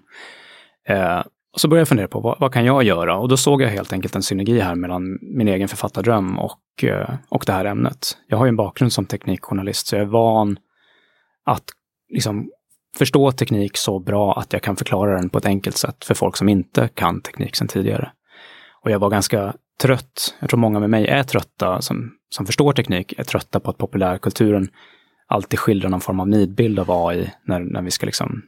Eh, 0.89 1.23
och 1.53 1.61
så 1.61 1.69
började 1.69 1.81
jag 1.81 1.89
fundera 1.89 2.09
på 2.09 2.21
vad, 2.21 2.41
vad, 2.41 2.53
kan 2.53 2.65
jag 2.65 2.83
göra? 2.83 3.17
Och 3.17 3.29
då 3.29 3.37
såg 3.37 3.63
jag 3.63 3.69
helt 3.69 3.93
enkelt 3.93 4.15
en 4.15 4.23
synergi 4.23 4.61
här 4.61 4.75
mellan 4.75 5.19
min 5.23 5.49
egen 5.49 5.69
författardröm 5.69 6.39
och, 6.39 6.85
eh, 6.85 7.15
och 7.29 7.45
det 7.47 7.53
här 7.53 7.65
ämnet. 7.65 8.17
Jag 8.27 8.39
har 8.39 8.45
ju 8.45 8.49
en 8.49 8.57
bakgrund 8.57 8.93
som 8.93 9.07
teknikjournalist 9.07 9.87
så 9.87 9.97
jag 9.97 10.03
är 10.03 10.07
van 10.07 10.59
att 11.45 11.65
liksom, 12.13 12.51
förstå 12.99 13.33
teknik 13.33 13.77
så 13.77 13.99
bra 13.99 14.39
att 14.39 14.53
jag 14.53 14.63
kan 14.63 14.77
förklara 14.77 15.17
den 15.17 15.31
på 15.31 15.39
ett 15.39 15.47
enkelt 15.47 15.77
sätt 15.77 16.05
för 16.05 16.15
folk 16.15 16.37
som 16.37 16.49
inte 16.49 16.89
kan 16.89 17.21
teknik 17.21 17.57
sedan 17.57 17.69
tidigare. 17.69 18.13
Och 18.83 18.91
jag 18.91 18.99
var 18.99 19.11
ganska 19.11 19.55
trött, 19.83 20.35
jag 20.41 20.51
tror 20.51 20.61
många 20.61 20.81
med 20.81 20.91
mig 20.91 21.07
är 21.07 21.23
trötta, 21.23 21.83
som, 21.83 22.13
som 22.31 22.47
förstår 22.47 22.73
teknik, 22.73 23.15
är 23.19 23.25
trötta 23.25 23.61
på 23.61 23.71
att 23.71 23.79
populärkulturen 23.79 24.69
alltid 25.27 25.59
skildrar 25.59 25.91
någon 25.91 26.01
form 26.01 26.21
av 26.21 26.29
nidbild 26.29 26.79
av 26.79 27.07
AI 27.07 27.33
när, 27.45 27.61
när 27.61 27.83
vi 27.83 27.91
ska 27.91 28.07
liksom 28.07 28.43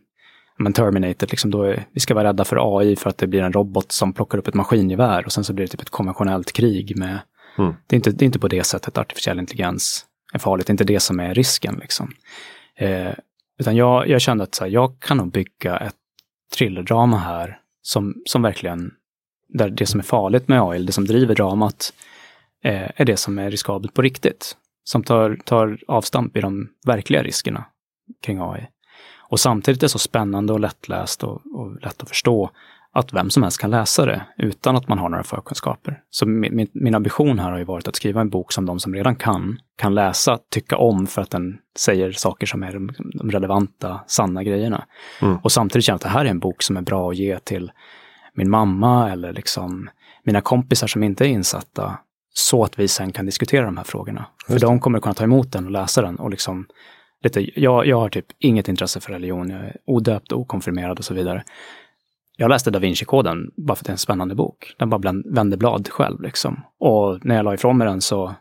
men 0.58 0.72
Terminated, 0.72 1.30
liksom 1.30 1.50
då 1.50 1.62
är, 1.62 1.86
vi 1.92 2.00
ska 2.00 2.14
vara 2.14 2.28
rädda 2.28 2.44
för 2.44 2.78
AI 2.78 2.96
för 2.96 3.10
att 3.10 3.18
det 3.18 3.26
blir 3.26 3.42
en 3.42 3.52
robot 3.52 3.92
som 3.92 4.12
plockar 4.12 4.38
upp 4.38 4.48
ett 4.48 4.54
maskingevär 4.54 5.24
och 5.24 5.32
sen 5.32 5.44
så 5.44 5.52
blir 5.52 5.66
det 5.66 5.70
typ 5.70 5.82
ett 5.82 5.90
konventionellt 5.90 6.52
krig 6.52 6.96
med... 6.96 7.18
Mm. 7.58 7.74
Det, 7.86 7.94
är 7.94 7.96
inte, 7.96 8.10
det 8.10 8.24
är 8.24 8.26
inte 8.26 8.38
på 8.38 8.48
det 8.48 8.64
sättet 8.64 8.98
artificiell 8.98 9.38
intelligens 9.38 10.06
är 10.34 10.38
farligt, 10.38 10.66
det 10.66 10.70
är 10.70 10.74
inte 10.74 10.84
det 10.84 11.00
som 11.00 11.20
är 11.20 11.34
risken. 11.34 11.78
Liksom. 11.80 12.14
Eh, 12.76 13.12
utan 13.58 13.76
jag, 13.76 14.08
jag 14.08 14.20
kände 14.20 14.44
att 14.44 14.54
så 14.54 14.64
här, 14.64 14.70
jag 14.70 15.00
kan 15.00 15.16
nog 15.16 15.32
bygga 15.32 15.76
ett 15.76 15.94
thrillerdrama 16.54 17.18
här 17.18 17.58
som, 17.82 18.14
som 18.26 18.42
verkligen, 18.42 18.90
där 19.48 19.68
det 19.68 19.86
som 19.86 20.00
är 20.00 20.04
farligt 20.04 20.48
med 20.48 20.62
AI, 20.62 20.82
det 20.82 20.92
som 20.92 21.04
driver 21.04 21.34
dramat, 21.34 21.92
eh, 22.64 22.90
är 22.96 23.04
det 23.04 23.16
som 23.16 23.38
är 23.38 23.50
riskabelt 23.50 23.94
på 23.94 24.02
riktigt. 24.02 24.56
Som 24.84 25.02
tar, 25.02 25.38
tar 25.44 25.78
avstamp 25.88 26.36
i 26.36 26.40
de 26.40 26.68
verkliga 26.86 27.22
riskerna 27.22 27.64
kring 28.22 28.38
AI. 28.40 28.68
Och 29.28 29.40
samtidigt 29.40 29.82
är 29.82 29.88
så 29.88 29.98
spännande 29.98 30.52
och 30.52 30.60
lättläst 30.60 31.24
och, 31.24 31.40
och 31.54 31.80
lätt 31.82 32.02
att 32.02 32.08
förstå 32.08 32.50
att 32.94 33.12
vem 33.12 33.30
som 33.30 33.42
helst 33.42 33.60
kan 33.60 33.70
läsa 33.70 34.06
det 34.06 34.22
utan 34.38 34.76
att 34.76 34.88
man 34.88 34.98
har 34.98 35.08
några 35.08 35.24
förkunskaper. 35.24 36.00
Så 36.10 36.26
min, 36.26 36.68
min, 36.72 36.94
ambition 36.94 37.38
här 37.38 37.50
har 37.50 37.58
ju 37.58 37.64
varit 37.64 37.88
att 37.88 37.96
skriva 37.96 38.20
en 38.20 38.30
bok 38.30 38.52
som 38.52 38.66
de 38.66 38.80
som 38.80 38.94
redan 38.94 39.16
kan, 39.16 39.58
kan 39.76 39.94
läsa, 39.94 40.38
tycka 40.50 40.76
om 40.76 41.06
för 41.06 41.22
att 41.22 41.30
den 41.30 41.58
säger 41.78 42.12
saker 42.12 42.46
som 42.46 42.62
är 42.62 42.72
de, 42.72 42.90
de 43.14 43.30
relevanta, 43.30 44.00
sanna 44.06 44.42
grejerna. 44.42 44.84
Mm. 45.22 45.36
Och 45.36 45.52
samtidigt 45.52 45.84
känna 45.84 45.96
att 45.96 46.02
det 46.02 46.08
här 46.08 46.24
är 46.24 46.30
en 46.30 46.38
bok 46.38 46.62
som 46.62 46.76
är 46.76 46.82
bra 46.82 47.10
att 47.10 47.16
ge 47.16 47.38
till 47.38 47.72
min 48.34 48.50
mamma 48.50 49.10
eller 49.10 49.32
liksom 49.32 49.90
mina 50.24 50.40
kompisar 50.40 50.86
som 50.86 51.02
inte 51.02 51.24
är 51.24 51.28
insatta, 51.28 51.98
så 52.34 52.64
att 52.64 52.78
vi 52.78 52.88
sen 52.88 53.12
kan 53.12 53.26
diskutera 53.26 53.64
de 53.64 53.76
här 53.76 53.84
frågorna. 53.84 54.26
För 54.46 54.58
de 54.58 54.80
kommer 54.80 55.00
kunna 55.00 55.14
ta 55.14 55.24
emot 55.24 55.52
den 55.52 55.64
och 55.64 55.70
läsa 55.70 56.02
den 56.02 56.16
och 56.16 56.30
liksom 56.30 56.66
lite, 57.24 57.60
jag, 57.60 57.86
jag 57.86 58.00
har 58.00 58.08
typ 58.08 58.26
inget 58.38 58.68
intresse 58.68 59.00
för 59.00 59.12
religion, 59.12 59.50
jag 59.50 59.60
är 59.60 59.76
odöpt, 59.86 60.32
okonfirmerad 60.32 60.98
och 60.98 61.04
så 61.04 61.14
vidare. 61.14 61.44
Jag 62.36 62.48
läste 62.48 62.70
Da 62.70 62.78
Vinci-koden 62.78 63.50
bara 63.56 63.74
för 63.74 63.82
att 63.82 63.86
det 63.86 63.90
är 63.90 63.92
en 63.94 63.98
spännande 63.98 64.34
bok. 64.34 64.74
Den 64.78 64.90
bara 64.90 64.98
bland, 64.98 65.34
vände 65.34 65.56
blad 65.56 65.88
själv 65.88 66.22
liksom. 66.22 66.60
Och 66.80 67.24
när 67.24 67.36
jag 67.36 67.44
la 67.44 67.54
ifrån 67.54 67.78
mig 67.78 67.86
den 67.86 68.00
så 68.00 68.34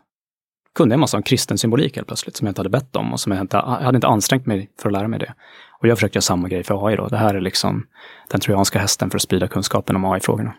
kunde 0.74 0.92
jag 0.92 0.96
en 0.96 1.00
massa 1.00 1.16
om 1.16 1.22
kristen 1.22 1.58
symbolik 1.58 1.96
helt 1.96 2.08
plötsligt 2.08 2.36
som 2.36 2.46
jag 2.46 2.50
inte 2.50 2.60
hade 2.60 2.70
bett 2.70 2.96
om 2.96 3.12
och 3.12 3.20
som 3.20 3.32
jag 3.32 3.40
inte, 3.40 3.56
jag 3.56 3.62
hade 3.62 3.96
inte 3.96 4.06
ansträngt 4.06 4.46
mig 4.46 4.70
för 4.80 4.88
att 4.88 4.92
lära 4.92 5.08
mig 5.08 5.18
det. 5.18 5.34
Och 5.80 5.88
jag 5.88 5.98
försökte 5.98 6.16
göra 6.16 6.22
samma 6.22 6.48
grej 6.48 6.64
för 6.64 6.88
AI 6.88 6.96
då. 6.96 7.08
Det 7.08 7.16
här 7.16 7.34
är 7.34 7.40
liksom 7.40 7.86
den 8.30 8.40
trojanska 8.40 8.78
hästen 8.78 9.10
för 9.10 9.18
att 9.18 9.22
sprida 9.22 9.48
kunskapen 9.48 9.96
om 9.96 10.04
AI-frågorna. 10.04 10.54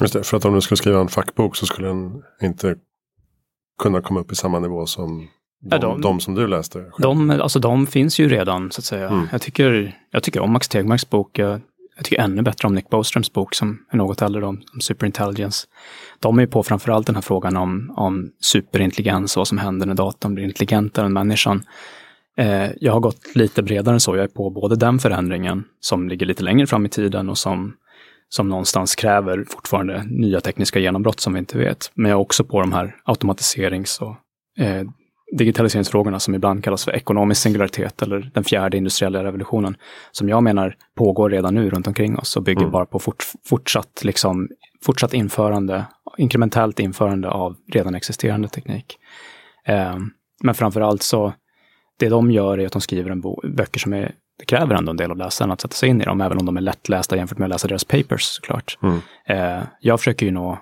Just 0.00 0.14
det, 0.14 0.22
för 0.22 0.36
att 0.36 0.44
om 0.44 0.54
du 0.54 0.60
skulle 0.60 0.76
skriva 0.76 1.00
en 1.00 1.08
fackbok 1.08 1.56
så 1.56 1.66
skulle 1.66 1.88
den 1.88 2.22
inte 2.42 2.76
kunna 3.82 4.00
komma 4.00 4.20
upp 4.20 4.32
i 4.32 4.34
samma 4.34 4.58
nivå 4.58 4.86
som 4.86 5.28
de, 5.62 5.80
de, 5.80 6.00
de, 6.00 6.20
som 6.20 6.34
du 6.34 6.46
läste? 6.46 6.78
Själv. 6.78 6.92
De, 6.98 7.30
alltså 7.30 7.58
de 7.58 7.86
finns 7.86 8.20
ju 8.20 8.28
redan 8.28 8.70
så 8.70 8.80
att 8.80 8.84
säga. 8.84 9.08
Mm. 9.08 9.28
Jag, 9.32 9.42
tycker, 9.42 9.98
jag 10.10 10.22
tycker 10.22 10.40
om 10.40 10.52
Max 10.52 10.68
Tegmarks 10.68 11.10
bok. 11.10 11.38
Jag, 11.38 11.60
jag, 11.96 12.04
tycker 12.04 12.22
ännu 12.22 12.42
bättre 12.42 12.68
om 12.68 12.74
Nick 12.74 12.90
Boströms 12.90 13.32
bok 13.32 13.54
som 13.54 13.78
är 13.90 13.96
något 13.96 14.22
äldre 14.22 14.46
om, 14.46 14.62
om 14.74 14.80
superintelligence. 14.80 15.66
De 16.20 16.38
är 16.38 16.42
ju 16.42 16.48
på 16.48 16.62
framförallt 16.62 17.06
den 17.06 17.14
här 17.14 17.22
frågan 17.22 17.56
om, 17.56 17.94
om 17.96 18.30
superintelligens 18.40 19.36
och 19.36 19.40
vad 19.40 19.48
som 19.48 19.58
händer 19.58 19.86
när 19.86 19.94
datorn 19.94 20.34
blir 20.34 20.44
intelligentare 20.44 21.06
än 21.06 21.12
människan. 21.12 21.64
Eh, 22.36 22.70
jag 22.80 22.92
har 22.92 23.00
gått 23.00 23.34
lite 23.34 23.62
bredare 23.62 23.94
än 23.94 24.00
så. 24.00 24.16
Jag 24.16 24.24
är 24.24 24.28
på 24.28 24.50
både 24.50 24.76
den 24.76 24.98
förändringen 24.98 25.64
som 25.80 26.08
ligger 26.08 26.26
lite 26.26 26.42
längre 26.42 26.66
fram 26.66 26.86
i 26.86 26.88
tiden 26.88 27.28
och 27.28 27.38
som, 27.38 27.74
som 28.28 28.48
någonstans 28.48 28.94
kräver 28.94 29.44
fortfarande 29.48 30.04
nya 30.06 30.40
tekniska 30.40 30.78
genombrott 30.78 31.20
som 31.20 31.32
vi 31.32 31.38
inte 31.38 31.58
vet. 31.58 31.90
Men 31.94 32.10
jag 32.10 32.18
är 32.18 32.20
också 32.20 32.44
på 32.44 32.60
de 32.60 32.72
här 32.72 32.96
automatiserings 33.04 34.00
och 34.00 34.16
eh, 34.64 34.82
digitaliseringsfrågorna 35.32 36.20
som 36.20 36.34
ibland 36.34 36.64
kallas 36.64 36.84
för 36.84 36.96
ekonomisk 36.96 37.42
singularitet 37.42 38.02
eller 38.02 38.30
den 38.34 38.44
fjärde 38.44 38.76
industriella 38.76 39.24
revolutionen, 39.24 39.76
som 40.10 40.28
jag 40.28 40.42
menar 40.42 40.76
pågår 40.96 41.30
redan 41.30 41.54
nu 41.54 41.70
runt 41.70 41.86
omkring 41.86 42.18
oss 42.18 42.36
och 42.36 42.42
bygger 42.42 42.60
mm. 42.60 42.72
bara 42.72 42.86
på 42.86 42.98
fort, 42.98 43.24
fortsatt, 43.44 44.04
liksom, 44.04 44.48
fortsatt 44.84 45.14
införande, 45.14 45.84
inkrementellt 46.18 46.80
införande 46.80 47.30
av 47.30 47.56
redan 47.72 47.94
existerande 47.94 48.48
teknik. 48.48 48.98
Eh, 49.66 49.96
men 50.42 50.54
framför 50.54 50.80
allt 50.80 51.02
så, 51.02 51.32
det 51.98 52.08
de 52.08 52.30
gör 52.30 52.58
är 52.58 52.66
att 52.66 52.72
de 52.72 52.80
skriver 52.80 53.10
en 53.10 53.20
bo, 53.20 53.40
böcker 53.48 53.80
som 53.80 53.92
är, 53.92 54.14
det 54.38 54.44
kräver 54.44 54.74
ändå 54.74 54.90
en 54.90 54.96
del 54.96 55.10
av 55.10 55.16
läsaren 55.16 55.50
att 55.50 55.60
sätta 55.60 55.74
sig 55.74 55.88
in 55.88 56.00
i 56.00 56.04
dem, 56.04 56.20
även 56.20 56.38
om 56.38 56.46
de 56.46 56.56
är 56.56 56.60
lättlästa 56.60 57.16
jämfört 57.16 57.38
med 57.38 57.46
att 57.46 57.50
läsa 57.50 57.68
deras 57.68 57.84
papers 57.84 58.22
såklart. 58.22 58.78
Mm. 58.82 59.00
Eh, 59.26 59.62
jag 59.80 60.00
försöker 60.00 60.26
ju 60.26 60.32
nå 60.32 60.58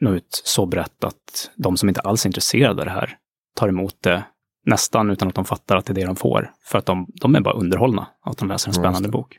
nå 0.00 0.14
ut 0.14 0.42
så 0.44 0.66
brett 0.66 1.04
att 1.04 1.50
de 1.56 1.76
som 1.76 1.88
inte 1.88 2.00
alls 2.00 2.24
är 2.24 2.28
intresserade 2.28 2.80
av 2.80 2.86
det 2.86 2.92
här 2.92 3.16
tar 3.60 3.68
emot 3.68 3.94
det 4.00 4.24
nästan 4.66 5.10
utan 5.10 5.28
att 5.28 5.34
de 5.34 5.44
fattar 5.44 5.76
att 5.76 5.84
det 5.86 5.92
är 5.92 5.94
det 5.94 6.06
de 6.06 6.16
får. 6.16 6.50
För 6.64 6.78
att 6.78 6.86
de, 6.86 7.06
de 7.20 7.34
är 7.34 7.40
bara 7.40 7.54
underhållna 7.54 8.06
av 8.26 8.30
att 8.32 8.38
de 8.38 8.48
läser 8.48 8.68
en 8.68 8.74
spännande 8.74 9.08
bok. 9.08 9.36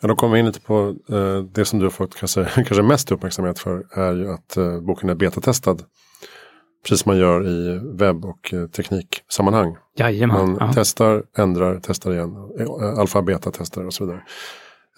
Ja, 0.00 0.08
då 0.08 0.16
kommer 0.16 0.34
vi 0.34 0.40
in 0.40 0.46
lite 0.46 0.60
på 0.60 0.94
eh, 1.08 1.38
det 1.54 1.64
som 1.64 1.78
du 1.78 1.84
har 1.84 1.90
fått 1.90 2.16
kanske, 2.16 2.44
kanske 2.54 2.82
mest 2.82 3.12
uppmärksamhet 3.12 3.58
för 3.58 3.98
är 3.98 4.14
ju 4.14 4.32
att 4.32 4.56
eh, 4.56 4.80
boken 4.80 5.08
är 5.10 5.14
betatestad. 5.14 5.76
Precis 6.84 7.00
som 7.02 7.10
man 7.10 7.18
gör 7.18 7.46
i 7.48 7.80
webb 7.98 8.24
och 8.24 8.54
eh, 8.54 8.66
tekniksammanhang. 8.66 9.76
Jajamän. 9.96 10.52
Man 10.52 10.72
testar, 10.74 11.22
ändrar, 11.36 11.80
testar 11.82 12.12
igen. 12.12 12.34
Eh, 12.60 12.98
alfa, 12.98 13.22
beta, 13.22 13.50
testar 13.54 13.84
och 13.84 13.94
så 13.94 14.04
vidare. 14.04 14.22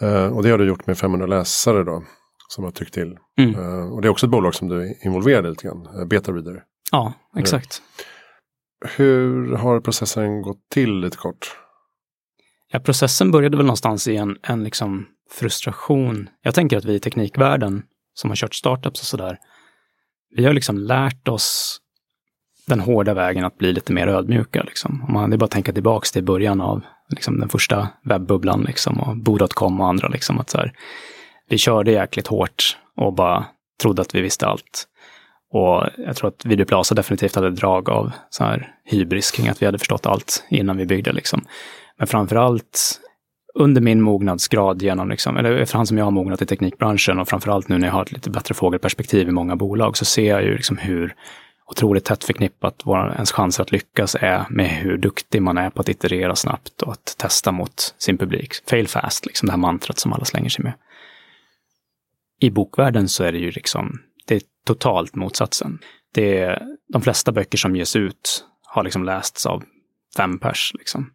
Eh, 0.01 0.37
och 0.37 0.43
det 0.43 0.51
har 0.51 0.59
du 0.59 0.67
gjort 0.69 0.87
med 0.87 0.99
500 0.99 1.27
läsare 1.27 1.85
då. 1.85 2.03
Som 2.49 2.65
har 2.65 2.71
tyckt 2.71 2.95
till. 2.95 3.17
Mm. 3.39 3.55
Eh, 3.55 3.93
och 3.93 4.03
det 4.03 4.09
är 4.09 4.11
också 4.11 4.27
ett 4.27 4.33
bolag 4.33 4.55
som 4.55 4.69
du 4.69 4.83
är 4.83 5.07
involverad 5.07 5.47
i 5.47 5.49
lite 5.49 5.67
grann. 5.67 5.89
eh, 5.99 6.05
Beta 6.05 6.33
Reader. 6.33 6.63
Ja, 6.93 7.13
exakt. 7.37 7.83
Hur 8.85 9.57
har 9.57 9.81
processen 9.81 10.43
gått 10.43 10.69
till 10.71 11.01
lite 11.01 11.17
kort? 11.17 11.57
Ja, 12.73 12.81
processen 12.81 13.31
började 13.31 13.57
väl 13.57 13.67
någonstans 13.67 14.09
i 14.09 14.17
en, 14.17 14.39
en 14.43 14.65
liksom 14.65 15.07
frustration. 15.31 16.29
Jag 16.43 16.55
tänker 16.55 16.77
att 16.77 16.85
vi 16.85 16.95
i 16.95 17.01
teknikvärlden 17.01 17.83
som 18.15 18.31
har 18.31 18.37
kört 18.37 18.55
startups 18.55 19.01
och 19.01 19.07
sådär, 19.07 19.39
vi 20.37 20.45
har 20.45 20.53
liksom 20.53 20.79
lärt 20.79 21.29
oss 21.29 21.81
den 22.67 22.81
hårda 22.81 23.15
vägen 23.15 23.45
att 23.45 23.59
bli 23.59 23.73
lite 23.73 23.93
mer 23.93 24.07
ödmjuka. 24.07 24.63
Liksom. 24.63 25.05
Om 25.09 25.13
man, 25.13 25.31
det 25.31 25.37
är 25.37 25.39
bara 25.39 25.45
att 25.45 25.51
tänka 25.51 25.73
tillbaka 25.73 26.07
till 26.13 26.25
början 26.25 26.61
av 26.61 26.83
liksom, 27.09 27.41
den 27.41 27.49
första 27.49 27.89
webbubblan 28.05 28.63
liksom, 28.63 29.01
och 29.01 29.17
Bo.com 29.17 29.81
och 29.81 29.89
andra. 29.89 30.09
Liksom, 30.09 30.41
att 30.41 30.51
så 30.51 30.59
här, 30.59 30.73
vi 31.49 31.59
körde 31.59 31.93
jäkligt 31.93 32.27
hårt 32.27 32.77
och 32.97 33.15
bara 33.15 33.47
trodde 33.83 34.03
att 34.03 34.15
vi 34.15 34.21
visste 34.21 34.47
allt. 34.47 34.87
Och 35.53 35.87
jag 35.97 36.17
tror 36.17 36.29
att 36.29 36.45
Videoplaza 36.45 36.95
definitivt 36.95 37.35
hade 37.35 37.51
drag 37.51 37.91
av 37.91 38.13
så 38.31 38.45
här 38.45 38.75
hybris 38.85 39.31
kring 39.31 39.49
att 39.49 39.63
vi 39.63 39.67
hade 39.67 39.79
förstått 39.79 40.07
allt 40.07 40.45
innan 40.49 40.77
vi 40.77 40.87
byggde. 40.87 41.13
Liksom. 41.13 41.45
Men 41.99 42.07
framför 42.07 42.37
allt 42.37 43.01
under 43.55 43.81
min 43.81 44.01
mognadsgrad 44.01 44.83
genom, 44.83 45.09
liksom, 45.09 45.37
eller 45.37 45.53
efterhand 45.53 45.89
som 45.89 45.99
jag 45.99 46.05
har 46.05 46.11
mognat 46.11 46.43
i 46.43 46.47
teknikbranschen 46.47 47.19
och 47.19 47.29
framför 47.29 47.51
allt 47.51 47.69
nu 47.69 47.79
när 47.79 47.87
jag 47.87 47.95
har 47.95 48.03
ett 48.03 48.13
lite 48.13 48.31
bättre 48.31 48.55
fågelperspektiv 48.55 49.29
i 49.29 49.33
många 49.33 49.57
bolag 49.57 49.97
så 49.97 50.05
ser 50.05 50.29
jag 50.29 50.43
ju 50.43 50.55
liksom 50.55 50.77
hur 50.77 51.15
otroligt 51.67 52.05
tätt 52.05 52.25
förknippat 52.25 52.81
våra, 52.85 53.15
ens 53.15 53.33
chanser 53.33 53.63
att 53.63 53.73
lyckas 53.73 54.17
är 54.21 54.47
med 54.51 54.69
hur 54.69 54.97
duktig 54.97 55.43
man 55.43 55.59
är 55.59 55.71
på 55.71 55.81
att 55.81 55.89
iterera 55.89 56.37
snabbt 56.37 56.83
och 56.83 56.93
att 56.93 57.15
testa 57.19 57.53
mot 57.53 57.95
sin 57.99 58.19
publik. 58.19 58.53
Fail 58.71 58.89
fast, 58.89 59.27
liksom 59.27 59.47
det 59.47 59.53
här 59.53 59.59
mantrat 59.59 59.99
som 59.99 60.13
alla 60.13 60.25
slänger 60.25 60.51
sig 60.51 60.63
med. 60.63 60.73
I 62.41 62.51
bokvärlden 62.51 63.09
så 63.09 63.25
är 63.25 63.33
det 63.33 63.39
ju 63.39 63.51
liksom, 63.51 63.99
det 64.31 64.37
är 64.37 64.43
totalt 64.67 65.15
motsatsen. 65.15 65.79
Det 66.15 66.39
är, 66.39 66.63
de 66.93 67.03
flesta 67.03 67.33
böcker 67.33 67.59
som 67.59 67.77
ges 67.77 67.97
ut 67.97 68.45
har 68.63 68.85
liksom 68.85 69.05
lästs 69.05 69.47
av 69.47 69.63
fem 70.17 70.39
pers. 70.39 70.73
Liksom. 70.79 71.11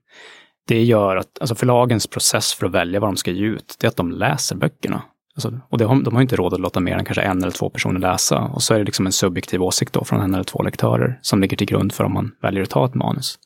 Det 0.67 0.83
gör 0.83 1.15
att 1.15 1.39
alltså 1.39 1.55
förlagens 1.55 2.07
process 2.07 2.53
för 2.53 2.65
att 2.65 2.71
välja 2.71 2.99
vad 2.99 3.09
de 3.09 3.17
ska 3.17 3.31
ge 3.31 3.45
ut, 3.45 3.75
det 3.79 3.87
är 3.87 3.89
att 3.89 3.95
de 3.95 4.11
läser 4.11 4.55
böckerna. 4.55 5.03
Alltså, 5.35 5.59
och 5.69 5.77
det 5.77 5.83
de 5.83 6.15
har 6.15 6.21
inte 6.21 6.35
råd 6.35 6.53
att 6.53 6.59
låta 6.59 6.79
mer 6.79 6.97
än 6.97 7.05
kanske 7.05 7.21
en 7.21 7.41
eller 7.41 7.51
två 7.51 7.69
personer 7.69 7.99
läsa. 7.99 8.39
Och 8.39 8.63
så 8.63 8.73
är 8.73 8.77
det 8.77 8.85
liksom 8.85 9.05
en 9.05 9.11
subjektiv 9.11 9.63
åsikt 9.63 9.93
då 9.93 10.03
från 10.03 10.21
en 10.21 10.33
eller 10.33 10.43
två 10.43 10.63
lektörer 10.63 11.19
som 11.21 11.41
ligger 11.41 11.57
till 11.57 11.67
grund 11.67 11.93
för 11.93 12.03
om 12.03 12.13
man 12.13 12.31
väljer 12.41 12.63
att 12.63 12.69
ta 12.69 12.85
ett 12.85 12.95
manus. 12.95 13.39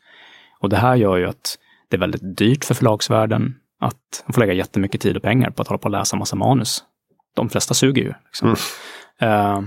Och 0.59 0.69
det 0.69 0.77
här 0.77 0.95
gör 0.95 1.17
ju 1.17 1.25
att 1.25 1.57
det 1.89 1.95
är 1.95 1.99
väldigt 1.99 2.38
dyrt 2.38 2.65
för 2.65 2.73
förlagsvärlden 2.73 3.55
att 3.79 4.23
de 4.27 4.33
får 4.33 4.41
lägga 4.41 4.53
jättemycket 4.53 5.01
tid 5.01 5.17
och 5.17 5.23
pengar 5.23 5.49
på 5.49 5.61
att 5.61 5.67
hålla 5.67 5.77
på 5.77 5.85
och 5.85 5.91
läsa 5.91 6.17
massa 6.17 6.35
manus. 6.35 6.83
De 7.35 7.49
flesta 7.49 7.73
suger 7.73 8.03
ju. 8.03 8.13
Liksom. 8.25 8.47
Mm. 8.47 8.59
Eh, 9.21 9.61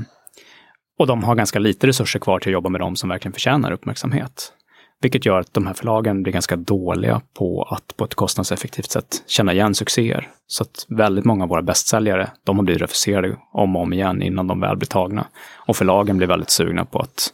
och 0.99 1.07
de 1.07 1.25
har 1.25 1.35
ganska 1.35 1.59
lite 1.59 1.87
resurser 1.87 2.19
kvar 2.19 2.39
till 2.39 2.51
att 2.51 2.53
jobba 2.53 2.69
med 2.69 2.81
de 2.81 2.97
som 2.97 3.09
verkligen 3.09 3.33
förtjänar 3.33 3.73
uppmärksamhet. 3.73 4.53
Vilket 5.01 5.27
gör 5.27 5.41
att 5.41 5.55
de 5.55 5.67
här 5.67 5.75
förlagen 5.75 6.23
blir 6.23 6.33
ganska 6.33 6.57
dåliga 6.57 7.21
på 7.39 7.63
att 7.63 7.97
på 7.97 8.05
ett 8.05 8.15
kostnadseffektivt 8.15 8.91
sätt 8.91 9.23
känna 9.27 9.53
igen 9.53 9.75
succéer. 9.75 10.29
Så 10.47 10.63
att 10.63 10.87
väldigt 10.89 11.25
många 11.25 11.45
av 11.45 11.49
våra 11.51 11.63
bästsäljare, 11.63 12.31
de 12.45 12.57
har 12.57 12.65
blivit 12.65 12.83
refuserade 12.83 13.37
om 13.53 13.77
och 13.77 13.83
om 13.83 13.93
igen 13.93 14.23
innan 14.23 14.47
de 14.47 14.61
väl 14.61 14.77
blir 14.77 14.89
tagna. 14.89 15.27
Och 15.67 15.77
förlagen 15.77 16.17
blir 16.17 16.29
väldigt 16.29 16.51
sugna 16.51 16.85
på 16.85 16.99
att 16.99 17.33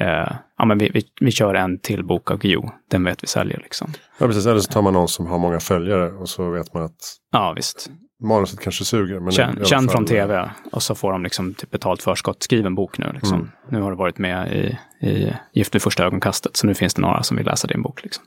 eh, 0.00 0.36
ja, 0.58 0.64
men 0.64 0.78
vi, 0.78 0.90
vi, 0.94 1.02
vi 1.20 1.30
kör 1.30 1.54
en 1.54 1.78
till 1.78 2.04
bok 2.04 2.30
av 2.30 2.38
Guillou, 2.38 2.70
den 2.90 3.04
vet 3.04 3.22
vi 3.22 3.26
säljer 3.26 3.58
liksom. 3.58 3.92
Ja, 4.18 4.26
precis. 4.26 4.46
Eller 4.46 4.60
så 4.60 4.72
tar 4.72 4.82
man 4.82 4.92
någon 4.92 5.08
som 5.08 5.26
har 5.26 5.38
många 5.38 5.60
följare 5.60 6.10
och 6.10 6.28
så 6.28 6.50
vet 6.50 6.74
man 6.74 6.82
att 6.82 7.16
Ja, 7.32 7.52
visst. 7.56 7.90
Manuset 8.22 8.60
kanske 8.60 8.84
suger. 8.84 9.20
Men 9.20 9.62
i 9.62 9.64
Känd, 9.64 9.90
från 9.90 10.04
tv 10.04 10.50
och 10.72 10.82
så 10.82 10.94
får 10.94 11.12
de 11.12 11.22
liksom 11.22 11.54
typ 11.54 11.70
betalt 11.70 12.02
förskott. 12.02 12.42
Skriv 12.42 12.66
en 12.66 12.74
bok 12.74 12.98
nu. 12.98 13.10
Liksom. 13.14 13.38
Mm. 13.38 13.50
Nu 13.68 13.80
har 13.80 13.90
du 13.90 13.96
varit 13.96 14.18
med 14.18 14.52
i, 14.52 14.78
i 15.06 15.32
Gift 15.52 15.74
vid 15.74 15.82
första 15.82 16.04
ögonkastet, 16.04 16.56
så 16.56 16.66
nu 16.66 16.74
finns 16.74 16.94
det 16.94 17.02
några 17.02 17.22
som 17.22 17.36
vill 17.36 17.46
läsa 17.46 17.66
din 17.66 17.82
bok. 17.82 18.02
Liksom. 18.02 18.24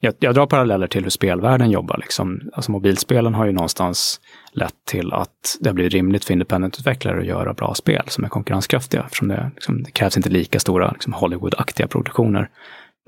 Jag, 0.00 0.14
jag 0.18 0.34
drar 0.34 0.46
paralleller 0.46 0.86
till 0.86 1.02
hur 1.02 1.10
spelvärlden 1.10 1.70
jobbar. 1.70 1.96
Liksom. 1.98 2.40
Alltså 2.52 2.70
mobilspelen 2.70 3.34
har 3.34 3.46
ju 3.46 3.52
någonstans 3.52 4.20
lett 4.52 4.74
till 4.84 5.12
att 5.12 5.56
det 5.60 5.72
blivit 5.72 5.92
rimligt 5.92 6.24
för 6.24 6.32
independent-utvecklare 6.32 7.20
att 7.20 7.26
göra 7.26 7.54
bra 7.54 7.74
spel 7.74 8.02
som 8.08 8.24
är 8.24 8.28
konkurrenskraftiga. 8.28 9.02
Eftersom 9.02 9.28
det, 9.28 9.50
liksom, 9.54 9.82
det 9.82 9.90
krävs 9.90 10.16
inte 10.16 10.30
lika 10.30 10.60
stora 10.60 10.90
liksom, 10.90 11.12
Hollywood-aktiga 11.12 11.86
produktioner 11.86 12.50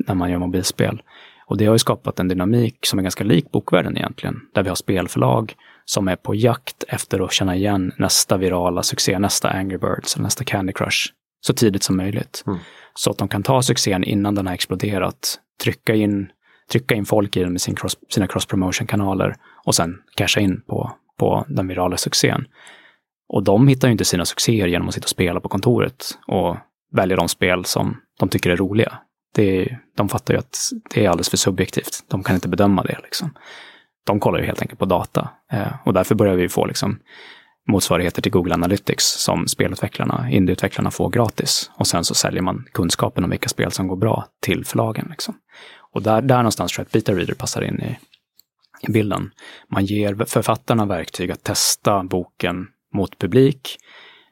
när 0.07 0.15
man 0.15 0.31
gör 0.31 0.39
mobilspel. 0.39 1.03
Och 1.47 1.57
det 1.57 1.67
har 1.67 1.75
ju 1.75 1.79
skapat 1.79 2.21
en 2.21 2.29
dynamik 2.29 2.79
som 2.83 2.99
är 2.99 3.03
ganska 3.03 3.25
lik 3.25 3.51
bokvärlden 3.51 3.97
egentligen. 3.97 4.41
Där 4.55 4.63
vi 4.63 4.69
har 4.69 4.77
spelförlag 4.77 5.55
som 5.89 6.09
är 6.09 6.17
på 6.17 6.35
jakt 6.35 6.85
efter 6.89 7.21
att 7.25 7.33
känna 7.33 7.57
igen 7.57 7.93
nästa 7.97 8.37
virala 8.37 8.83
succé, 8.83 9.19
nästa 9.19 9.49
Angry 9.51 9.79
Birds 9.79 10.15
eller 10.15 10.23
nästa 10.23 10.45
Candy 10.45 10.73
Crush 10.73 11.13
så 11.41 11.53
tidigt 11.53 11.83
som 11.83 11.97
möjligt. 11.97 12.45
Mm. 12.47 12.59
Så 12.95 13.11
att 13.11 13.19
de 13.19 13.29
kan 13.29 13.43
ta 13.43 13.63
succén 13.63 14.05
innan 14.05 14.35
den 14.35 14.47
har 14.47 14.55
exploderat, 14.55 15.39
trycka 15.63 15.95
in, 15.95 16.29
trycka 16.73 16.95
in 16.95 17.07
folk 17.07 17.37
i 17.37 17.41
den 17.41 17.53
med 17.53 17.61
sin 17.61 17.75
cross, 17.75 17.97
sina 18.09 18.27
cross-promotion-kanaler 18.27 19.35
och 19.65 19.75
sen 19.75 19.99
casha 20.15 20.41
in 20.41 20.61
på, 20.61 20.93
på 21.19 21.45
den 21.49 21.69
virala 21.69 21.97
succén. 21.97 22.45
Och 23.29 23.43
de 23.43 23.69
hittar 23.69 23.89
ju 23.89 23.93
inte 23.93 24.05
sina 24.05 24.25
succéer 24.25 24.67
genom 24.67 24.89
att 24.89 24.95
sitta 24.95 25.05
och 25.05 25.11
spela 25.11 25.41
på 25.41 25.49
kontoret 25.49 26.19
och 26.27 26.57
välja 26.93 27.17
de 27.17 27.29
spel 27.29 27.65
som 27.65 27.97
de 28.19 28.29
tycker 28.29 28.51
är 28.51 28.57
roliga. 28.57 28.99
Det 29.35 29.63
är, 29.63 29.81
de 29.97 30.09
fattar 30.09 30.35
ju 30.35 30.41
att 30.41 30.59
det 30.95 31.05
är 31.05 31.09
alldeles 31.09 31.31
för 31.31 31.37
subjektivt. 31.37 32.05
De 32.09 32.23
kan 32.23 32.35
inte 32.35 32.49
bedöma 32.49 32.83
det. 32.83 32.99
Liksom. 33.03 33.31
De 34.09 34.21
kollar 34.21 34.39
ju 34.39 34.47
helt 34.47 34.63
enkelt 34.63 34.79
på 34.79 34.85
data. 34.85 35.29
Eh, 35.53 35.73
och 35.85 35.95
därför 35.95 36.15
börjar 36.15 36.35
vi 36.35 36.49
få 36.49 36.67
liksom, 36.67 36.99
motsvarigheter 37.69 38.23
till 38.23 38.33
Google 38.33 38.55
Analytics 38.55 39.05
som 39.05 39.49
spelutvecklarna, 39.49 40.31
indieutvecklarna 40.31 40.91
får 40.91 41.11
gratis. 41.11 41.71
Och 41.75 41.87
sen 41.87 42.05
så 42.05 42.15
säljer 42.15 42.43
man 42.43 42.65
kunskapen 42.73 43.25
om 43.25 43.31
vilka 43.31 43.49
spel 43.49 43.73
som 43.73 43.89
går 43.89 43.97
bra 43.97 44.27
till 44.41 44.65
förlagen. 44.65 45.07
Liksom. 45.11 45.35
Och 45.93 46.03
där, 46.03 46.23
där 46.23 46.37
någonstans 46.37 46.73
tror 46.73 46.83
jag 46.83 46.87
att 46.87 46.93
Beta 46.93 47.13
Reader 47.13 47.35
passar 47.35 47.63
in 47.63 47.81
i, 47.81 47.99
i 48.89 48.93
bilden. 48.93 49.31
Man 49.69 49.85
ger 49.85 50.25
författarna 50.25 50.87
verktyg 50.87 51.31
att 51.31 51.45
testa 51.45 52.05
boken 52.05 52.67
mot 52.95 53.19
publik. 53.19 53.77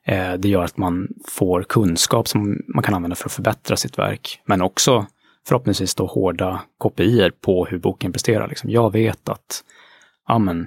Eh, 0.07 0.33
det 0.33 0.49
gör 0.49 0.65
att 0.65 0.77
man 0.77 1.09
får 1.29 1.63
kunskap 1.63 2.29
som 2.29 2.59
man 2.75 2.83
kan 2.83 2.95
använda 2.95 3.17
för 3.17 3.29
att 3.29 3.33
förbättra 3.33 3.77
sitt 3.77 3.99
verk. 3.99 4.41
Men 4.45 4.63
också 4.63 5.07
förhoppningsvis 5.49 5.95
då 5.95 6.07
hårda 6.07 6.63
kopior 6.79 7.33
på 7.41 7.67
hur 7.67 7.79
boken 7.79 8.13
presterar. 8.13 8.49
Liksom, 8.49 8.71
jag 8.71 8.93
vet 8.93 9.29
att 9.29 9.65
ja, 10.29 10.39
men, 10.39 10.67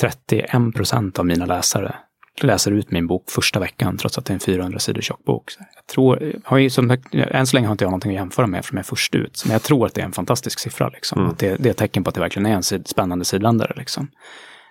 31 0.00 0.50
procent 0.74 1.18
av 1.18 1.26
mina 1.26 1.46
läsare 1.46 1.94
läser 2.42 2.70
ut 2.70 2.90
min 2.90 3.06
bok 3.06 3.30
första 3.30 3.60
veckan 3.60 3.96
trots 3.96 4.18
att 4.18 4.24
det 4.24 4.30
är 4.30 4.34
en 4.34 4.40
400 4.40 4.78
sidor 4.78 5.00
tjock 5.00 5.24
bok. 5.24 5.50
Så 5.50 5.60
jag 5.74 5.86
tror, 5.86 6.32
har 6.44 6.58
ju, 6.58 6.70
som, 6.70 6.96
än 7.12 7.46
så 7.46 7.56
länge 7.56 7.66
har 7.66 7.72
inte 7.72 7.84
jag 7.84 7.90
någonting 7.90 8.10
att 8.10 8.20
jämföra 8.20 8.46
med 8.46 8.58
eftersom 8.58 8.76
jag 8.76 8.82
är 8.82 8.88
först 8.88 9.14
ut. 9.14 9.42
Men 9.44 9.52
jag 9.52 9.62
tror 9.62 9.86
att 9.86 9.94
det 9.94 10.00
är 10.00 10.04
en 10.04 10.12
fantastisk 10.12 10.58
siffra. 10.58 10.88
Liksom. 10.88 11.18
Mm. 11.18 11.30
Att 11.30 11.38
det, 11.38 11.56
det 11.56 11.68
är 11.68 11.70
ett 11.70 11.76
tecken 11.76 12.04
på 12.04 12.08
att 12.08 12.14
det 12.14 12.20
verkligen 12.20 12.46
är 12.46 12.54
en 12.54 12.62
sid, 12.62 12.88
spännande 12.88 13.24
sidländare. 13.24 13.72
Liksom. 13.76 14.08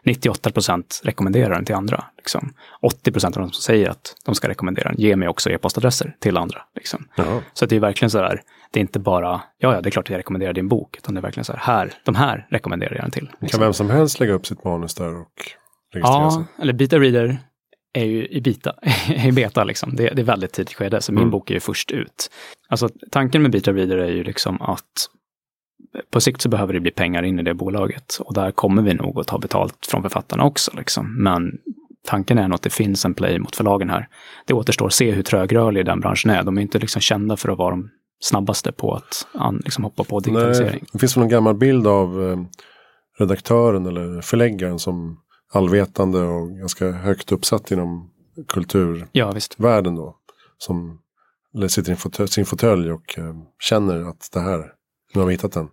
98 0.06 0.52
procent 0.52 1.02
rekommenderar 1.04 1.56
den 1.56 1.66
till 1.66 1.76
andra. 1.76 2.04
Liksom. 2.18 2.54
80 2.82 3.12
procent 3.12 3.38
av 3.38 3.42
de 3.42 3.52
som 3.52 3.62
säger 3.62 3.90
att 3.90 4.16
de 4.26 4.36
ska 4.36 4.50
rekommendera 4.50 4.90
den 4.90 5.02
ger 5.02 5.16
mig 5.16 5.28
också 5.28 5.50
e-postadresser 5.50 6.16
till 6.20 6.38
andra. 6.38 6.62
Liksom. 6.76 7.08
Så 7.54 7.66
det 7.66 7.76
är 7.76 7.80
verkligen 7.80 8.10
så 8.10 8.20
här, 8.20 8.42
det 8.76 8.80
är 8.80 8.82
inte 8.82 9.00
bara, 9.00 9.42
ja, 9.58 9.74
ja, 9.74 9.82
det 9.82 9.90
är 9.90 9.92
klart 9.92 10.06
att 10.06 10.10
jag 10.10 10.18
rekommenderar 10.18 10.54
din 10.54 10.68
bok, 10.68 10.98
utan 10.98 11.14
det 11.16 11.20
är 11.20 11.22
verkligen 11.22 11.46
så 11.46 11.54
här, 11.54 11.60
här 11.60 11.94
de 12.06 12.16
här 12.16 12.48
rekommenderar 12.50 12.96
jag 12.96 13.04
den 13.04 13.12
till. 13.12 13.28
Kan 13.28 13.38
liksom. 13.40 13.60
vem 13.60 13.74
som 13.74 13.90
helst 13.90 14.20
lägga 14.20 14.34
upp 14.34 14.46
sitt 14.48 14.64
manus 14.64 14.94
där 14.96 15.16
och 15.16 15.32
registrera 15.94 16.32
sig? 16.32 16.44
Ja, 16.58 16.62
eller 16.64 16.74
Beta 16.74 17.00
Reader 17.00 17.38
är 17.94 18.06
ju 18.06 18.28
i 18.28 18.42
beta, 18.42 18.74
i 19.28 19.32
beta 19.32 19.64
liksom. 19.64 19.96
Det, 19.96 20.10
det 20.10 20.22
är 20.22 20.26
väldigt 20.26 20.54
tidigt 20.54 20.74
skede, 20.74 21.02
så 21.02 21.12
min 21.12 21.20
Mm. 21.20 21.32
bok 21.32 21.50
är 21.50 21.54
ju 21.54 21.60
först 21.60 21.92
ut. 21.92 22.32
Alltså 22.70 22.90
tanken 23.12 23.42
med 23.42 23.52
Beta 23.52 23.72
Reader 23.74 23.98
är 23.98 24.12
ju 24.12 24.24
liksom 24.24 24.62
att 24.62 25.10
på 26.12 26.22
sikt 26.22 26.42
så 26.42 26.50
behöver 26.50 26.74
det 26.74 26.80
bli 26.80 26.92
pengar 26.92 27.24
in 27.24 27.40
i 27.40 27.44
det 27.44 27.54
bolaget 27.54 28.18
och 28.20 28.34
där 28.34 28.52
kommer 28.52 28.82
vi 28.82 28.94
nog 28.94 29.20
att 29.20 29.28
ta 29.28 29.38
betalt 29.38 29.86
från 29.86 30.02
författarna 30.02 30.44
också. 30.44 30.72
Liksom. 30.78 31.24
Men 31.24 31.52
tanken 32.08 32.38
är 32.38 32.48
nog 32.48 32.56
att 32.56 32.62
det 32.62 32.74
finns 32.74 33.06
en 33.06 33.14
play 33.14 33.40
mot 33.40 33.56
förlagen 33.56 33.90
här. 33.90 34.08
Det 34.46 34.54
återstår 34.54 34.86
att 34.86 34.94
se 34.94 35.12
hur 35.12 35.24
trögrörlig 35.24 35.86
den 35.86 36.00
branschen 36.00 36.32
är. 36.32 36.44
De 36.44 36.58
är 36.58 36.62
inte 36.62 36.80
liksom 36.80 37.02
kända 37.02 37.38
för 37.38 37.50
att 37.50 37.58
vara 37.58 37.70
de 37.70 37.90
snabbaste 38.26 38.72
på 38.72 38.94
att 38.94 39.28
an, 39.34 39.62
liksom 39.66 39.84
hoppa 39.84 40.04
på 40.04 40.20
digitalisering. 40.20 40.70
Nej, 40.72 40.90
det 40.92 41.00
finns 41.00 41.18
väl 41.18 41.22
någon 41.22 41.30
gammal 41.30 41.56
bild 41.56 41.88
av 41.88 42.30
eh, 42.30 42.38
redaktören 43.20 43.86
eller 43.86 44.22
förläggaren 44.22 44.80
som 44.80 45.20
allvetande 45.54 46.22
och 46.22 46.50
ganska 46.50 46.92
högt 46.92 47.32
uppsatt 47.32 47.72
inom 47.72 48.12
kulturvärlden 48.48 49.96
ja, 49.96 50.02
då. 50.02 50.16
Som 50.58 51.00
sitter 51.70 52.24
i 52.24 52.28
sin 52.28 52.46
fåtölj 52.46 52.92
och 52.92 53.20
eh, 53.20 53.36
känner 53.60 54.10
att 54.10 54.30
det 54.34 54.40
här, 54.40 54.72
nu 55.14 55.22
har 55.22 55.28
vi 55.28 55.34
hittat 55.34 55.54
den. 55.54 55.68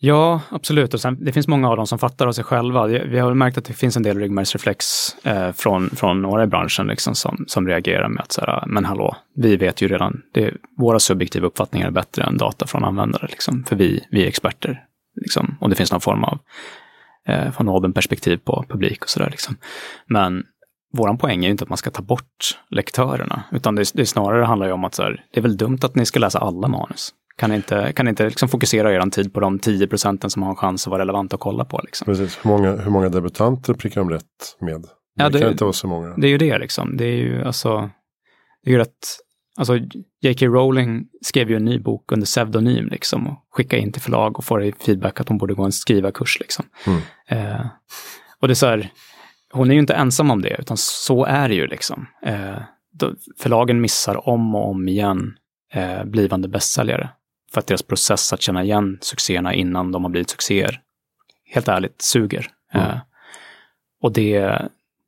Ja, 0.00 0.40
absolut. 0.50 0.94
Och 0.94 1.00
sen, 1.00 1.24
det 1.24 1.32
finns 1.32 1.48
många 1.48 1.70
av 1.70 1.76
dem 1.76 1.86
som 1.86 1.98
fattar 1.98 2.26
av 2.26 2.32
sig 2.32 2.44
själva. 2.44 2.86
Vi 2.86 3.18
har 3.18 3.34
märkt 3.34 3.58
att 3.58 3.64
det 3.64 3.72
finns 3.72 3.96
en 3.96 4.02
del 4.02 4.18
ryggmärgsreflex 4.18 4.86
eh, 5.24 5.52
från, 5.52 5.90
från 5.90 6.22
några 6.22 6.44
i 6.44 6.46
branschen 6.46 6.86
liksom, 6.86 7.14
som, 7.14 7.44
som 7.48 7.66
reagerar 7.66 8.08
med 8.08 8.22
att 8.22 8.32
så 8.32 8.40
här, 8.40 8.48
ah, 8.48 8.64
men 8.66 8.84
hallå, 8.84 9.16
vi 9.34 9.56
vet 9.56 9.82
ju 9.82 9.88
redan, 9.88 10.22
det, 10.34 10.54
våra 10.76 10.98
subjektiva 10.98 11.46
uppfattningar 11.46 11.86
är 11.86 11.90
bättre 11.90 12.24
än 12.24 12.36
data 12.36 12.66
från 12.66 12.84
användare, 12.84 13.26
liksom, 13.30 13.64
för 13.64 13.76
vi, 13.76 14.04
vi 14.10 14.24
är 14.24 14.28
experter. 14.28 14.84
Liksom, 15.20 15.56
och 15.60 15.70
det 15.70 15.76
finns 15.76 15.92
någon 15.92 16.00
form 16.00 16.24
av 16.24 16.38
eh, 17.28 17.50
från 17.50 17.68
oben 17.68 17.92
perspektiv 17.92 18.36
på 18.44 18.64
publik 18.68 19.02
och 19.02 19.08
sådär. 19.08 19.30
Liksom. 19.30 19.56
Men 20.06 20.44
vår 20.92 21.16
poäng 21.16 21.38
är 21.38 21.48
ju 21.48 21.50
inte 21.50 21.64
att 21.64 21.68
man 21.68 21.78
ska 21.78 21.90
ta 21.90 22.02
bort 22.02 22.58
lektörerna, 22.70 23.42
utan 23.52 23.74
det, 23.74 23.90
det 23.94 24.06
snarare 24.06 24.44
handlar 24.44 24.66
ju 24.66 24.72
om 24.72 24.84
att 24.84 24.94
så 24.94 25.02
här, 25.02 25.24
det 25.32 25.40
är 25.40 25.42
väl 25.42 25.56
dumt 25.56 25.78
att 25.82 25.94
ni 25.94 26.06
ska 26.06 26.20
läsa 26.20 26.38
alla 26.38 26.68
manus. 26.68 27.14
Kan 27.38 27.52
inte, 27.52 27.92
kan 27.92 28.08
inte 28.08 28.24
liksom 28.24 28.48
fokusera 28.48 28.92
er 28.92 29.10
tid 29.10 29.34
på 29.34 29.40
de 29.40 29.58
10 29.58 29.86
procenten 29.86 30.30
som 30.30 30.42
har 30.42 30.50
en 30.50 30.56
chans 30.56 30.86
att 30.86 30.90
vara 30.90 31.00
relevant 31.00 31.34
att 31.34 31.40
kolla 31.40 31.64
på? 31.64 31.80
Liksom. 31.84 32.04
Precis. 32.04 32.38
Hur, 32.42 32.50
många, 32.50 32.76
hur 32.76 32.90
många 32.90 33.08
debutanter 33.08 33.74
prickar 33.74 34.00
de 34.00 34.10
rätt 34.10 34.56
med? 34.60 34.80
Det, 34.80 34.88
ja, 35.14 35.28
det 35.28 35.38
kan 35.38 35.50
inte 35.50 35.64
vara 35.64 35.72
så 35.72 35.86
många. 35.86 36.14
Det 36.16 36.26
är 36.26 36.30
ju 36.30 36.38
det 36.38 36.58
liksom. 36.58 36.96
Det 36.96 37.04
är 37.04 37.16
ju 37.16 37.44
alltså, 37.44 37.90
det 38.64 38.70
är 38.70 38.72
ju 38.72 38.78
rätt, 38.78 39.18
alltså 39.56 39.78
J.K. 40.20 40.46
Rowling 40.46 41.06
skrev 41.22 41.50
ju 41.50 41.56
en 41.56 41.64
ny 41.64 41.78
bok 41.78 42.12
under 42.12 42.26
pseudonym 42.26 42.88
liksom 42.88 43.26
och 43.26 43.46
skickade 43.50 43.82
in 43.82 43.92
till 43.92 44.02
förlag 44.02 44.38
och 44.38 44.44
får 44.44 44.72
feedback 44.84 45.20
att 45.20 45.28
hon 45.28 45.38
borde 45.38 45.54
gå 45.54 45.62
en 45.62 45.72
skrivarkurs 45.72 46.40
liksom. 46.40 46.64
Mm. 46.86 47.00
Eh, 47.28 47.66
och 48.40 48.48
det 48.48 48.52
är 48.52 48.54
så 48.54 48.66
här, 48.66 48.90
hon 49.52 49.70
är 49.70 49.74
ju 49.74 49.80
inte 49.80 49.94
ensam 49.94 50.30
om 50.30 50.42
det, 50.42 50.56
utan 50.58 50.76
så 50.76 51.24
är 51.24 51.48
det 51.48 51.54
ju 51.54 51.66
liksom. 51.66 52.06
Eh, 52.22 52.58
förlagen 53.38 53.80
missar 53.80 54.28
om 54.28 54.54
och 54.54 54.70
om 54.70 54.88
igen 54.88 55.34
eh, 55.72 56.04
blivande 56.04 56.48
bästsäljare 56.48 57.10
för 57.52 57.60
att 57.60 57.66
deras 57.66 57.82
process 57.82 58.32
att 58.32 58.42
känna 58.42 58.64
igen 58.64 58.98
succéerna 59.00 59.54
innan 59.54 59.92
de 59.92 60.04
har 60.04 60.10
blivit 60.10 60.30
succéer, 60.30 60.80
helt 61.44 61.68
ärligt, 61.68 62.02
suger. 62.02 62.50
Mm. 62.74 62.86
Eh, 62.86 62.98
och 64.02 64.12
det, 64.12 64.62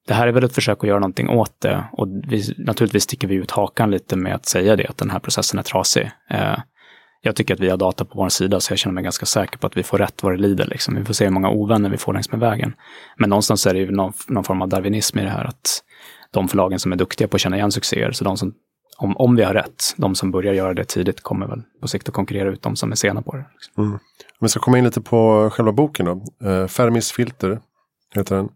det 0.06 0.14
här 0.14 0.28
är 0.28 0.32
väl 0.32 0.44
ett 0.44 0.54
försök 0.54 0.78
att 0.84 0.88
göra 0.88 0.98
någonting 0.98 1.28
åt 1.28 1.60
det. 1.60 1.84
Och 1.92 2.08
vi, 2.28 2.54
naturligtvis 2.58 3.02
sticker 3.02 3.28
vi 3.28 3.34
ut 3.34 3.50
hakan 3.50 3.90
lite 3.90 4.16
med 4.16 4.34
att 4.34 4.46
säga 4.46 4.76
det, 4.76 4.86
att 4.86 4.98
den 4.98 5.10
här 5.10 5.18
processen 5.18 5.58
är 5.58 5.62
trasig. 5.62 6.10
Eh, 6.30 6.58
jag 7.22 7.36
tycker 7.36 7.54
att 7.54 7.60
vi 7.60 7.70
har 7.70 7.76
data 7.76 8.04
på 8.04 8.18
vår 8.18 8.28
sida, 8.28 8.60
så 8.60 8.72
jag 8.72 8.78
känner 8.78 8.94
mig 8.94 9.04
ganska 9.04 9.26
säker 9.26 9.58
på 9.58 9.66
att 9.66 9.76
vi 9.76 9.82
får 9.82 9.98
rätt 9.98 10.22
vad 10.22 10.32
det 10.32 10.36
lider. 10.36 10.66
Liksom. 10.66 10.94
Vi 10.94 11.04
får 11.04 11.14
se 11.14 11.24
hur 11.24 11.32
många 11.32 11.50
ovänner 11.50 11.90
vi 11.90 11.96
får 11.96 12.12
längs 12.12 12.30
med 12.30 12.40
vägen. 12.40 12.74
Men 13.16 13.30
någonstans 13.30 13.66
är 13.66 13.74
det 13.74 13.80
ju 13.80 13.90
någon, 13.90 14.12
någon 14.28 14.44
form 14.44 14.62
av 14.62 14.68
darwinism 14.68 15.18
i 15.18 15.22
det 15.22 15.30
här, 15.30 15.44
att 15.44 15.82
de 16.30 16.48
förlagen 16.48 16.78
som 16.78 16.92
är 16.92 16.96
duktiga 16.96 17.28
på 17.28 17.36
att 17.36 17.40
känna 17.40 17.56
igen 17.56 17.72
succéer, 17.72 18.12
så 18.12 18.24
de 18.24 18.36
som 18.36 18.54
om, 19.02 19.16
om 19.16 19.36
vi 19.36 19.42
har 19.42 19.54
rätt, 19.54 19.84
de 19.96 20.14
som 20.14 20.30
börjar 20.30 20.54
göra 20.54 20.74
det 20.74 20.84
tidigt 20.84 21.20
kommer 21.20 21.46
väl 21.46 21.62
på 21.80 21.88
sikt 21.88 22.08
att 22.08 22.14
konkurrera 22.14 22.48
ut 22.48 22.62
de 22.62 22.76
som 22.76 22.92
är 22.92 22.96
sena 22.96 23.22
på 23.22 23.36
det. 23.36 23.44
Liksom. 23.52 23.84
Mm. 23.84 23.94
Om 23.94 24.00
vi 24.40 24.48
ska 24.48 24.60
komma 24.60 24.78
in 24.78 24.84
lite 24.84 25.00
på 25.00 25.50
själva 25.50 25.72
boken 25.72 26.06
då. 26.06 26.48
Eh, 26.48 26.66
Fermis 26.66 27.12
filter 27.12 27.60
heter 28.14 28.36
den. 28.36 28.48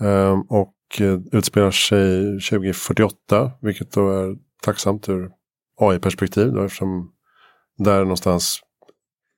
Ehm, 0.00 0.38
eh, 0.38 0.40
och 0.48 0.74
utspelar 1.32 1.70
sig 1.70 2.40
2048, 2.40 3.52
vilket 3.60 3.92
då 3.92 4.10
är 4.10 4.36
tacksamt 4.62 5.08
ur 5.08 5.30
AI-perspektiv. 5.80 6.52
Då, 6.52 6.62
eftersom 6.62 7.12
där 7.78 8.00
någonstans 8.00 8.60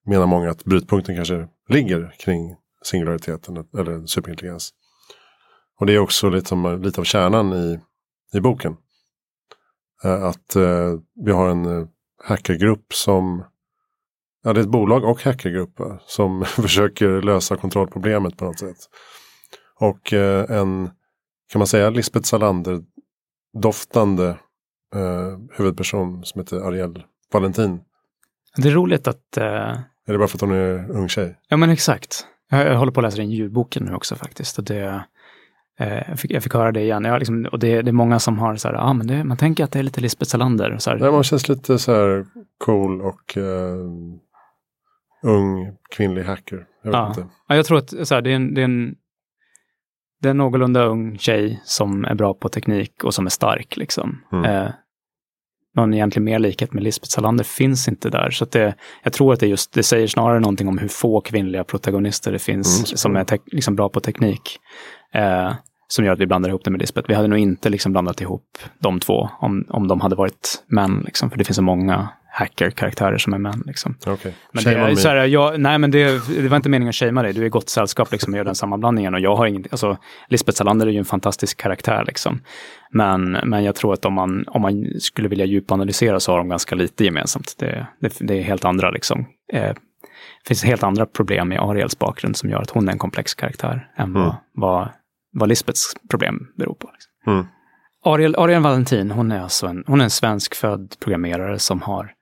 menar 0.06 0.26
många 0.26 0.50
att 0.50 0.64
brytpunkten 0.64 1.16
kanske 1.16 1.48
ligger 1.68 2.14
kring 2.18 2.56
singulariteten 2.84 3.64
eller 3.78 4.06
superintelligens. 4.06 4.70
Och 5.80 5.86
det 5.86 5.94
är 5.94 5.98
också 5.98 6.30
lite, 6.30 6.54
lite 6.76 7.00
av 7.00 7.04
kärnan 7.04 7.52
i, 7.52 7.80
i 8.34 8.40
boken. 8.40 8.76
Eh, 10.04 10.24
att 10.24 10.56
eh, 10.56 10.94
vi 11.24 11.32
har 11.32 11.48
en 11.48 11.80
eh, 11.80 11.86
hackergrupp 12.24 12.94
som 12.94 13.44
Ja, 14.44 14.52
det 14.52 14.60
är 14.60 14.62
ett 14.62 14.70
bolag 14.70 15.04
och 15.04 15.22
hackergrupp 15.22 15.80
som 16.06 16.44
försöker 16.46 17.22
lösa 17.22 17.56
kontrollproblemet 17.56 18.36
på 18.36 18.44
något 18.44 18.58
sätt. 18.58 18.76
Och 19.80 20.12
en, 20.12 20.90
kan 21.52 21.58
man 21.58 21.66
säga, 21.66 21.90
Lisbeth 21.90 22.26
Salander 22.26 22.82
doftande 23.58 24.28
eh, 24.94 25.38
huvudperson 25.52 26.24
som 26.24 26.40
heter 26.40 26.56
Ariel 26.56 27.04
Valentin. 27.32 27.80
Det 28.56 28.68
är 28.68 28.72
roligt 28.72 29.08
att... 29.08 29.36
Eh... 29.36 29.44
Är 30.06 30.12
det 30.12 30.18
bara 30.18 30.28
för 30.28 30.36
att 30.36 30.40
hon 30.40 30.52
är 30.52 30.90
ung 30.90 31.08
tjej? 31.08 31.38
Ja 31.48 31.56
men 31.56 31.70
exakt. 31.70 32.26
Jag, 32.50 32.66
jag 32.66 32.78
håller 32.78 32.92
på 32.92 33.00
att 33.00 33.04
läsa 33.04 33.16
den 33.16 33.30
ljudboken 33.30 33.84
nu 33.84 33.94
också 33.94 34.16
faktiskt. 34.16 34.58
Och 34.58 34.64
det, 34.64 35.04
jag, 35.78 36.20
fick, 36.20 36.30
jag 36.30 36.42
fick 36.42 36.54
höra 36.54 36.72
det 36.72 36.80
igen. 36.80 37.04
Jag 37.04 37.18
liksom, 37.18 37.48
och 37.52 37.58
det, 37.58 37.82
det, 37.82 37.90
är 37.90 37.92
många 37.92 38.18
som 38.18 38.38
har 38.38 38.56
så 38.56 38.68
här, 38.68 38.74
ah, 38.74 38.92
men 38.92 39.06
det, 39.06 39.24
man 39.24 39.36
tänker 39.36 39.64
att 39.64 39.72
det 39.72 39.78
är 39.78 39.82
lite 39.82 40.00
Lisbeth 40.00 40.30
Salander. 40.30 40.78
Så 40.78 40.90
här. 40.90 40.98
Nej, 40.98 41.12
man 41.12 41.22
känns 41.22 41.48
lite 41.48 41.78
så 41.78 41.92
här 41.92 42.26
cool 42.64 43.02
och 43.02 43.36
uh, 43.36 43.90
ung 45.22 45.76
kvinnlig 45.96 46.22
hacker. 46.22 46.66
Jag, 46.82 46.94
ja. 46.94 47.14
ja. 47.48 47.56
jag 47.56 47.66
tror 47.66 47.78
att 47.78 48.08
så 48.08 48.14
här, 48.14 48.22
det, 48.22 48.30
är 48.30 48.36
en, 48.36 48.54
det, 48.54 48.60
är 48.60 48.64
en, 48.64 48.94
det 50.20 50.28
är 50.28 50.30
en 50.30 50.36
någorlunda 50.36 50.84
ung 50.84 51.18
tjej 51.18 51.60
som 51.64 52.04
är 52.04 52.14
bra 52.14 52.34
på 52.34 52.48
teknik 52.48 53.04
och 53.04 53.14
som 53.14 53.26
är 53.26 53.30
stark. 53.30 53.76
Liksom. 53.76 54.20
Mm. 54.32 54.44
Eh, 54.44 54.72
någon 55.76 55.94
egentlig 55.94 56.22
mer 56.22 56.38
likhet 56.38 56.72
med 56.72 56.82
Lisbeth 56.82 57.10
Salander 57.10 57.44
finns 57.44 57.88
inte 57.88 58.10
där. 58.10 58.30
Så 58.30 58.44
det, 58.44 58.74
jag 59.02 59.12
tror 59.12 59.32
att 59.32 59.40
det 59.40 59.46
just, 59.46 59.72
det 59.72 59.82
säger 59.82 60.06
snarare 60.06 60.40
någonting 60.40 60.68
om 60.68 60.78
hur 60.78 60.88
få 60.88 61.20
kvinnliga 61.20 61.64
protagonister 61.64 62.32
det 62.32 62.38
finns 62.38 62.78
mm, 62.78 62.96
som 62.96 63.16
är 63.16 63.38
liksom 63.46 63.76
bra 63.76 63.88
på 63.88 64.00
teknik. 64.00 64.58
Eh, 65.14 65.52
som 65.92 66.04
gör 66.04 66.12
att 66.12 66.20
vi 66.20 66.26
blandar 66.26 66.48
ihop 66.48 66.64
det 66.64 66.70
med 66.70 66.80
Lisbeth. 66.80 67.08
Vi 67.08 67.14
hade 67.14 67.28
nog 67.28 67.38
inte 67.38 67.68
liksom 67.68 67.92
blandat 67.92 68.20
ihop 68.20 68.58
de 68.78 69.00
två 69.00 69.30
om, 69.40 69.64
om 69.68 69.88
de 69.88 70.00
hade 70.00 70.16
varit 70.16 70.64
män. 70.66 71.02
Liksom, 71.04 71.30
för 71.30 71.38
det 71.38 71.44
finns 71.44 71.56
så 71.56 71.62
många 71.62 72.08
hacker-karaktärer 72.32 73.18
som 73.18 73.32
är 73.32 73.38
män. 73.38 73.62
Liksom. 73.66 73.94
Okay. 74.06 74.32
Men, 74.52 74.64
det, 74.64 74.74
är, 74.74 74.94
så 74.94 75.08
här, 75.08 75.16
jag, 75.16 75.60
nej, 75.60 75.78
men 75.78 75.90
det, 75.90 76.28
det, 76.28 76.48
var 76.48 76.56
inte 76.56 76.68
meningen 76.68 76.88
att 76.88 76.94
shamea 76.94 77.22
dig. 77.22 77.32
Du 77.32 77.40
är 77.40 77.46
i 77.46 77.48
gott 77.48 77.68
sällskap 77.68 78.12
liksom, 78.12 78.32
och 78.32 78.36
gör 78.36 78.44
den 78.44 78.54
sammanblandningen. 78.54 79.14
Och 79.14 79.20
jag 79.20 79.36
har 79.36 79.46
inget, 79.46 79.72
alltså, 79.72 79.96
Lisbeth 80.28 80.56
Salander 80.56 80.86
är 80.86 80.90
ju 80.90 80.98
en 80.98 81.04
fantastisk 81.04 81.60
karaktär. 81.60 82.04
Liksom. 82.06 82.40
Men, 82.90 83.30
men 83.44 83.64
jag 83.64 83.74
tror 83.74 83.92
att 83.92 84.04
om 84.04 84.14
man, 84.14 84.44
om 84.48 84.62
man 84.62 84.86
skulle 85.00 85.28
vilja 85.28 85.44
djupanalysera 85.44 86.20
så 86.20 86.32
har 86.32 86.38
de 86.38 86.48
ganska 86.48 86.74
lite 86.74 87.04
gemensamt. 87.04 87.54
Det, 87.58 87.86
det, 88.00 88.16
det 88.20 88.34
är 88.34 88.42
helt 88.42 88.64
andra 88.64 88.90
liksom, 88.90 89.26
eh, 89.52 89.72
det 90.42 90.48
finns 90.48 90.64
helt 90.64 90.82
andra 90.82 91.06
problem 91.06 91.48
med 91.48 91.60
Ariels 91.60 91.98
bakgrund 91.98 92.36
som 92.36 92.50
gör 92.50 92.60
att 92.60 92.70
hon 92.70 92.88
är 92.88 92.92
en 92.92 92.98
komplex 92.98 93.34
karaktär 93.34 93.88
än 93.96 94.04
mm. 94.04 94.22
vad, 94.22 94.34
vad 94.52 94.88
vad 95.32 95.48
Lisbeths 95.48 95.94
problem 96.10 96.48
beror 96.56 96.74
på. 96.74 96.90
Liksom. 96.92 97.32
Mm. 97.32 97.46
Ariel, 98.04 98.34
Ariel 98.34 98.62
Valentin, 98.62 99.10
hon 99.10 99.32
är 99.32 99.40
alltså 99.40 99.66
en, 99.66 99.84
hon 99.86 100.00
är 100.00 100.04
en 100.04 100.10
svensk 100.10 100.54
född 100.54 100.94
programmerare 101.00 101.58
som 101.58 101.82
har 101.82 102.12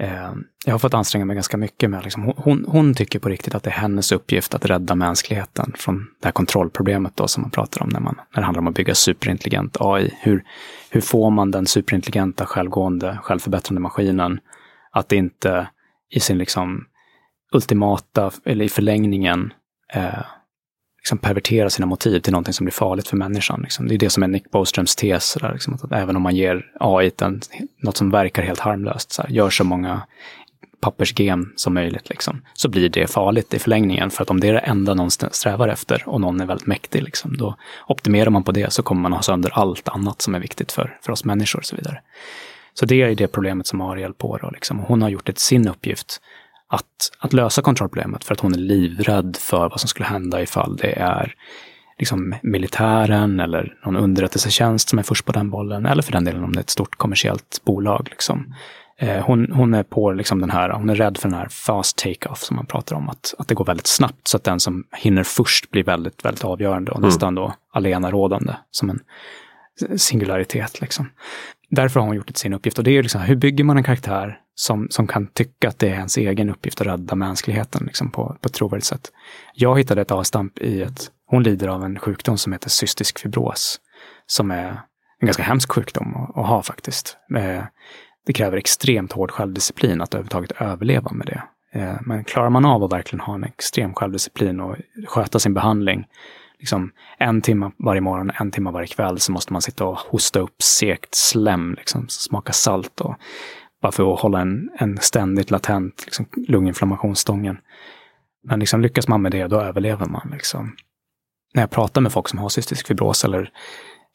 eh, 0.00 0.32
jag 0.64 0.74
har 0.74 0.78
fått 0.78 0.94
anstränga 0.94 1.24
mig 1.24 1.34
ganska 1.34 1.56
mycket 1.56 1.90
med, 1.90 2.04
liksom, 2.04 2.32
hon, 2.36 2.64
hon, 2.68 2.94
tycker 2.94 3.18
på 3.18 3.28
riktigt 3.28 3.54
att 3.54 3.62
det 3.62 3.70
är 3.70 3.74
hennes 3.74 4.12
uppgift 4.12 4.54
att 4.54 4.64
rädda 4.64 4.94
mänskligheten 4.94 5.72
från 5.76 5.96
det 6.20 6.26
här 6.26 6.32
kontrollproblemet 6.32 7.16
då 7.16 7.28
som 7.28 7.40
man 7.40 7.50
pratar 7.50 7.82
om 7.82 7.88
när, 7.88 8.00
man, 8.00 8.14
när 8.34 8.40
det 8.40 8.44
handlar 8.44 8.60
om 8.60 8.66
att 8.66 8.74
bygga 8.74 8.94
superintelligent 8.94 9.76
AI. 9.80 10.14
Hur, 10.20 10.44
hur 10.90 11.00
får 11.00 11.30
man 11.30 11.50
den 11.50 11.66
superintelligenta, 11.66 12.46
självgående, 12.46 13.18
självförbättrande 13.22 13.80
maskinen 13.80 14.40
att 14.90 15.12
inte 15.12 15.68
i 16.10 16.20
sin 16.20 16.38
liksom 16.38 16.84
ultimata, 17.52 18.30
eller 18.44 18.64
i 18.64 18.68
förlängningen, 18.68 19.52
eh, 19.94 20.18
liksom 21.08 21.18
pervertera 21.18 21.70
sina 21.70 21.86
motiv 21.86 22.20
till 22.20 22.32
någonting 22.32 22.54
som 22.54 22.64
blir 22.64 22.72
farligt 22.72 23.08
för 23.08 23.16
människan. 23.16 23.60
Liksom. 23.62 23.88
Det 23.88 23.94
är 23.94 23.98
det 23.98 24.10
som 24.10 24.22
är 24.22 24.28
Nick 24.28 24.50
Boströms 24.50 24.96
tes, 24.96 25.34
där, 25.40 25.52
liksom, 25.52 25.74
att 25.74 25.92
även 25.92 26.16
om 26.16 26.22
man 26.22 26.36
ger 26.36 26.66
AI 26.80 27.10
en, 27.22 27.40
något 27.82 27.96
som 27.96 28.10
verkar 28.10 28.42
helt 28.42 28.60
harmlöst, 28.60 29.12
så 29.12 29.22
här, 29.22 29.30
gör 29.30 29.50
så 29.50 29.64
många 29.64 30.02
pappersgem 30.80 31.52
som 31.56 31.74
möjligt, 31.74 32.08
liksom, 32.08 32.42
så 32.54 32.68
blir 32.68 32.88
det 32.88 33.06
farligt 33.06 33.54
i 33.54 33.58
förlängningen. 33.58 34.10
För 34.10 34.22
att 34.22 34.30
om 34.30 34.40
det 34.40 34.48
är 34.48 34.52
det 34.52 34.58
enda 34.58 34.94
någon 34.94 35.10
strävar 35.10 35.68
efter 35.68 36.08
och 36.08 36.20
någon 36.20 36.40
är 36.40 36.46
väldigt 36.46 36.66
mäktig, 36.66 37.02
liksom, 37.02 37.36
då 37.36 37.56
optimerar 37.86 38.30
man 38.30 38.44
på 38.44 38.52
det 38.52 38.72
så 38.72 38.82
kommer 38.82 39.02
man 39.02 39.12
ha 39.12 39.22
sönder 39.22 39.50
allt 39.54 39.88
annat 39.88 40.22
som 40.22 40.34
är 40.34 40.40
viktigt 40.40 40.72
för, 40.72 40.98
för 41.02 41.12
oss 41.12 41.24
människor 41.24 41.58
och 41.58 41.66
så 41.66 41.76
vidare. 41.76 42.00
Så 42.74 42.86
det 42.86 43.02
är 43.02 43.14
det 43.14 43.28
problemet 43.28 43.66
som 43.66 43.80
Ariel 43.80 44.14
på. 44.14 44.36
Då, 44.36 44.50
liksom. 44.50 44.78
Hon 44.78 45.02
har 45.02 45.08
gjort 45.08 45.26
det 45.26 45.32
till 45.32 45.42
sin 45.42 45.68
uppgift 45.68 46.20
att, 46.68 47.10
att 47.18 47.32
lösa 47.32 47.62
kontrollproblemet 47.62 48.24
för 48.24 48.34
att 48.34 48.40
hon 48.40 48.54
är 48.54 48.58
livrädd 48.58 49.36
för 49.40 49.68
vad 49.68 49.80
som 49.80 49.88
skulle 49.88 50.06
hända 50.06 50.42
ifall 50.42 50.76
det 50.76 50.92
är 50.98 51.34
liksom 51.98 52.34
militären 52.42 53.40
eller 53.40 53.74
någon 53.84 53.96
underrättelsetjänst 53.96 54.88
som 54.88 54.98
är 54.98 55.02
först 55.02 55.24
på 55.24 55.32
den 55.32 55.50
bollen, 55.50 55.86
eller 55.86 56.02
för 56.02 56.12
den 56.12 56.24
delen 56.24 56.44
om 56.44 56.52
det 56.52 56.58
är 56.58 56.62
ett 56.62 56.70
stort 56.70 56.96
kommersiellt 56.96 57.60
bolag. 57.64 58.08
Liksom. 58.10 58.54
Eh, 58.98 59.24
hon, 59.24 59.52
hon, 59.52 59.74
är 59.74 59.82
på 59.82 60.12
liksom 60.12 60.40
den 60.40 60.50
här, 60.50 60.70
hon 60.70 60.90
är 60.90 60.94
rädd 60.94 61.18
för 61.18 61.28
den 61.28 61.38
här 61.38 61.48
fast 61.48 61.96
take-off 61.96 62.38
som 62.38 62.56
man 62.56 62.66
pratar 62.66 62.96
om, 62.96 63.08
att, 63.08 63.34
att 63.38 63.48
det 63.48 63.54
går 63.54 63.64
väldigt 63.64 63.86
snabbt 63.86 64.28
så 64.28 64.36
att 64.36 64.44
den 64.44 64.60
som 64.60 64.84
hinner 64.96 65.22
först 65.22 65.70
blir 65.70 65.84
väldigt, 65.84 66.24
väldigt 66.24 66.44
avgörande 66.44 66.90
och 66.90 66.98
mm. 66.98 67.08
nästan 67.08 67.34
då 67.34 67.54
alena 67.72 68.10
rådande 68.10 68.54
som 68.70 68.90
en 68.90 69.00
singularitet. 69.98 70.80
Liksom. 70.80 71.10
Därför 71.70 72.00
har 72.00 72.06
hon 72.06 72.16
gjort 72.16 72.26
det 72.26 72.32
till 72.32 72.40
sin 72.40 72.54
uppgift. 72.54 72.78
Och 72.78 72.84
det 72.84 72.90
är 72.90 73.02
liksom, 73.02 73.20
hur 73.20 73.36
bygger 73.36 73.64
man 73.64 73.76
en 73.76 73.84
karaktär 73.84 74.38
som, 74.54 74.86
som 74.90 75.06
kan 75.06 75.26
tycka 75.26 75.68
att 75.68 75.78
det 75.78 75.88
är 75.88 75.94
ens 75.94 76.16
egen 76.16 76.50
uppgift 76.50 76.80
att 76.80 76.86
rädda 76.86 77.14
mänskligheten 77.14 77.86
liksom, 77.86 78.10
på, 78.10 78.36
på 78.40 78.46
ett 78.46 78.52
trovärdigt 78.52 78.86
sätt. 78.86 79.12
Jag 79.54 79.78
hittade 79.78 80.00
ett 80.00 80.10
avstamp 80.10 80.58
i 80.58 80.84
att 80.84 81.10
hon 81.26 81.42
lider 81.42 81.68
av 81.68 81.84
en 81.84 81.98
sjukdom 81.98 82.38
som 82.38 82.52
heter 82.52 82.70
cystisk 82.70 83.18
fibros. 83.18 83.80
Som 84.26 84.50
är 84.50 84.68
en 85.20 85.26
ganska 85.26 85.42
hemsk 85.42 85.72
sjukdom 85.72 86.16
att, 86.16 86.38
att 86.38 86.46
ha 86.46 86.62
faktiskt. 86.62 87.16
Eh, 87.36 87.62
det 88.26 88.32
kräver 88.32 88.56
extremt 88.56 89.12
hård 89.12 89.30
självdisciplin 89.30 90.00
att 90.00 90.14
överhuvudtaget 90.14 90.52
överleva 90.60 91.10
med 91.12 91.26
det. 91.26 91.42
Eh, 91.80 91.96
men 92.00 92.24
klarar 92.24 92.50
man 92.50 92.64
av 92.64 92.84
att 92.84 92.92
verkligen 92.92 93.20
ha 93.20 93.34
en 93.34 93.44
extrem 93.44 93.94
självdisciplin 93.94 94.60
och 94.60 94.76
sköta 95.06 95.38
sin 95.38 95.54
behandling, 95.54 96.06
liksom 96.58 96.92
en 97.18 97.40
timme 97.40 97.70
varje 97.78 98.00
morgon, 98.00 98.30
en 98.40 98.50
timme 98.50 98.70
varje 98.70 98.86
kväll, 98.86 99.18
så 99.20 99.32
måste 99.32 99.52
man 99.52 99.62
sitta 99.62 99.84
och 99.84 99.98
hosta 99.98 100.40
upp 100.40 100.62
segt 100.62 101.14
slem, 101.14 101.74
liksom, 101.74 102.08
smaka 102.08 102.52
salt 102.52 103.00
och 103.00 103.16
bara 103.82 103.92
för 103.92 104.14
att 104.14 104.20
hålla 104.20 104.40
en, 104.40 104.70
en 104.78 104.98
ständigt 104.98 105.50
latent 105.50 106.02
liksom, 106.04 106.26
lunginflammationsstången. 106.48 107.58
Men 108.44 108.60
liksom, 108.60 108.80
lyckas 108.80 109.08
man 109.08 109.22
med 109.22 109.32
det, 109.32 109.46
då 109.46 109.60
överlever 109.60 110.06
man. 110.06 110.28
Liksom. 110.32 110.76
När 111.54 111.62
jag 111.62 111.70
pratar 111.70 112.00
med 112.00 112.12
folk 112.12 112.28
som 112.28 112.38
har 112.38 112.48
cystisk 112.48 112.86
fibros 112.86 113.24
eller 113.24 113.50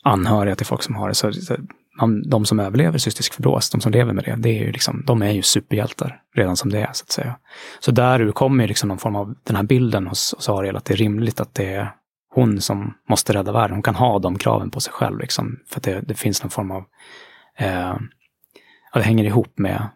anhöriga 0.03 0.55
till 0.55 0.65
folk 0.65 0.83
som 0.83 0.95
har 0.95 1.07
det, 1.07 1.15
så, 1.15 1.33
så 1.33 1.55
man, 1.99 2.29
de 2.29 2.45
som 2.45 2.59
överlever 2.59 2.97
cystisk 2.97 3.33
fibros, 3.33 3.69
de 3.69 3.81
som 3.81 3.91
lever 3.91 4.13
med 4.13 4.23
det, 4.23 4.35
det 4.35 4.49
är 4.49 4.65
ju 4.65 4.71
liksom, 4.71 5.03
de 5.05 5.21
är 5.21 5.31
ju 5.31 5.41
superhjältar 5.41 6.21
redan 6.35 6.57
som 6.57 6.71
det 6.71 6.79
är, 6.79 6.93
så 6.93 7.03
att 7.03 7.11
säga. 7.11 7.35
Så 7.79 7.91
där 7.91 8.31
kommer 8.31 8.67
liksom 8.67 8.89
någon 8.89 8.97
form 8.97 9.15
av 9.15 9.35
den 9.43 9.55
här 9.55 9.63
bilden 9.63 10.07
hos, 10.07 10.33
hos 10.37 10.49
Ariel, 10.49 10.75
att 10.75 10.85
det 10.85 10.93
är 10.93 10.97
rimligt 10.97 11.39
att 11.39 11.53
det 11.53 11.73
är 11.73 11.93
hon 12.33 12.61
som 12.61 12.93
måste 13.09 13.33
rädda 13.33 13.51
världen. 13.51 13.75
Hon 13.75 13.83
kan 13.83 13.95
ha 13.95 14.19
de 14.19 14.37
kraven 14.37 14.69
på 14.69 14.79
sig 14.79 14.93
själv, 14.93 15.19
liksom, 15.19 15.59
för 15.69 15.79
att 15.79 15.83
det, 15.83 16.01
det 16.01 16.13
finns 16.13 16.43
någon 16.43 16.49
form 16.49 16.71
av 16.71 16.83
eh, 17.57 17.95
ja, 18.93 18.99
det 18.99 19.01
hänger 19.01 19.23
ihop 19.23 19.53
med 19.57 19.87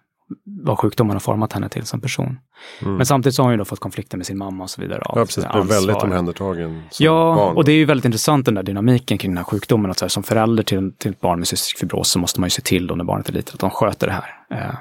vad 0.46 0.80
sjukdomen 0.80 1.16
har 1.16 1.20
format 1.20 1.54
henne 1.54 1.70
till 1.70 1.86
som 1.86 2.02
person. 2.02 2.40
Mm. 2.82 2.96
Men 2.96 3.06
samtidigt 3.06 3.36
så 3.36 3.44
har 3.44 3.50
hon 3.50 3.60
ju 3.60 3.66
fått 3.66 3.80
konflikter 3.80 4.18
med 4.18 4.26
sin 4.26 4.38
mamma 4.38 4.64
och 4.64 4.70
så 4.70 4.82
vidare. 4.82 5.02
Ja, 5.06 5.14
precis. 5.14 5.46
Blev 5.54 5.66
väldigt 5.66 5.96
omhändertagen 5.96 6.84
som 6.90 7.06
Ja, 7.06 7.36
barn. 7.38 7.56
och 7.56 7.66
det 7.66 7.72
är 7.72 7.76
ju 7.76 7.86
väldigt 7.86 8.06
intressant 8.06 8.46
den 8.46 8.54
där 8.54 8.64
dynamiken 8.64 9.18
kring 9.18 9.32
den 9.32 9.38
här 9.38 9.44
sjukdomen. 9.44 9.92
Att 9.92 9.98
så 9.98 10.06
här, 10.06 10.10
som 10.10 10.24
förälder 10.24 10.64
till, 10.64 10.94
till 10.98 11.12
ett 11.12 11.22
barn 11.22 11.40
med 11.40 11.48
cystisk 11.48 11.78
fibros 11.80 12.10
så 12.10 12.20
måste 12.20 12.40
man 12.40 12.48
ju 12.48 12.52
se 12.52 12.62
till 12.62 12.88
då 12.88 12.96
när 12.96 13.04
barnet 13.04 13.30
är 13.30 13.34
litet 13.34 13.54
att 13.54 13.60
de 13.60 13.70
sköter 13.70 14.08
det 14.08 14.14
här. 14.14 14.36
Eh, 14.52 14.76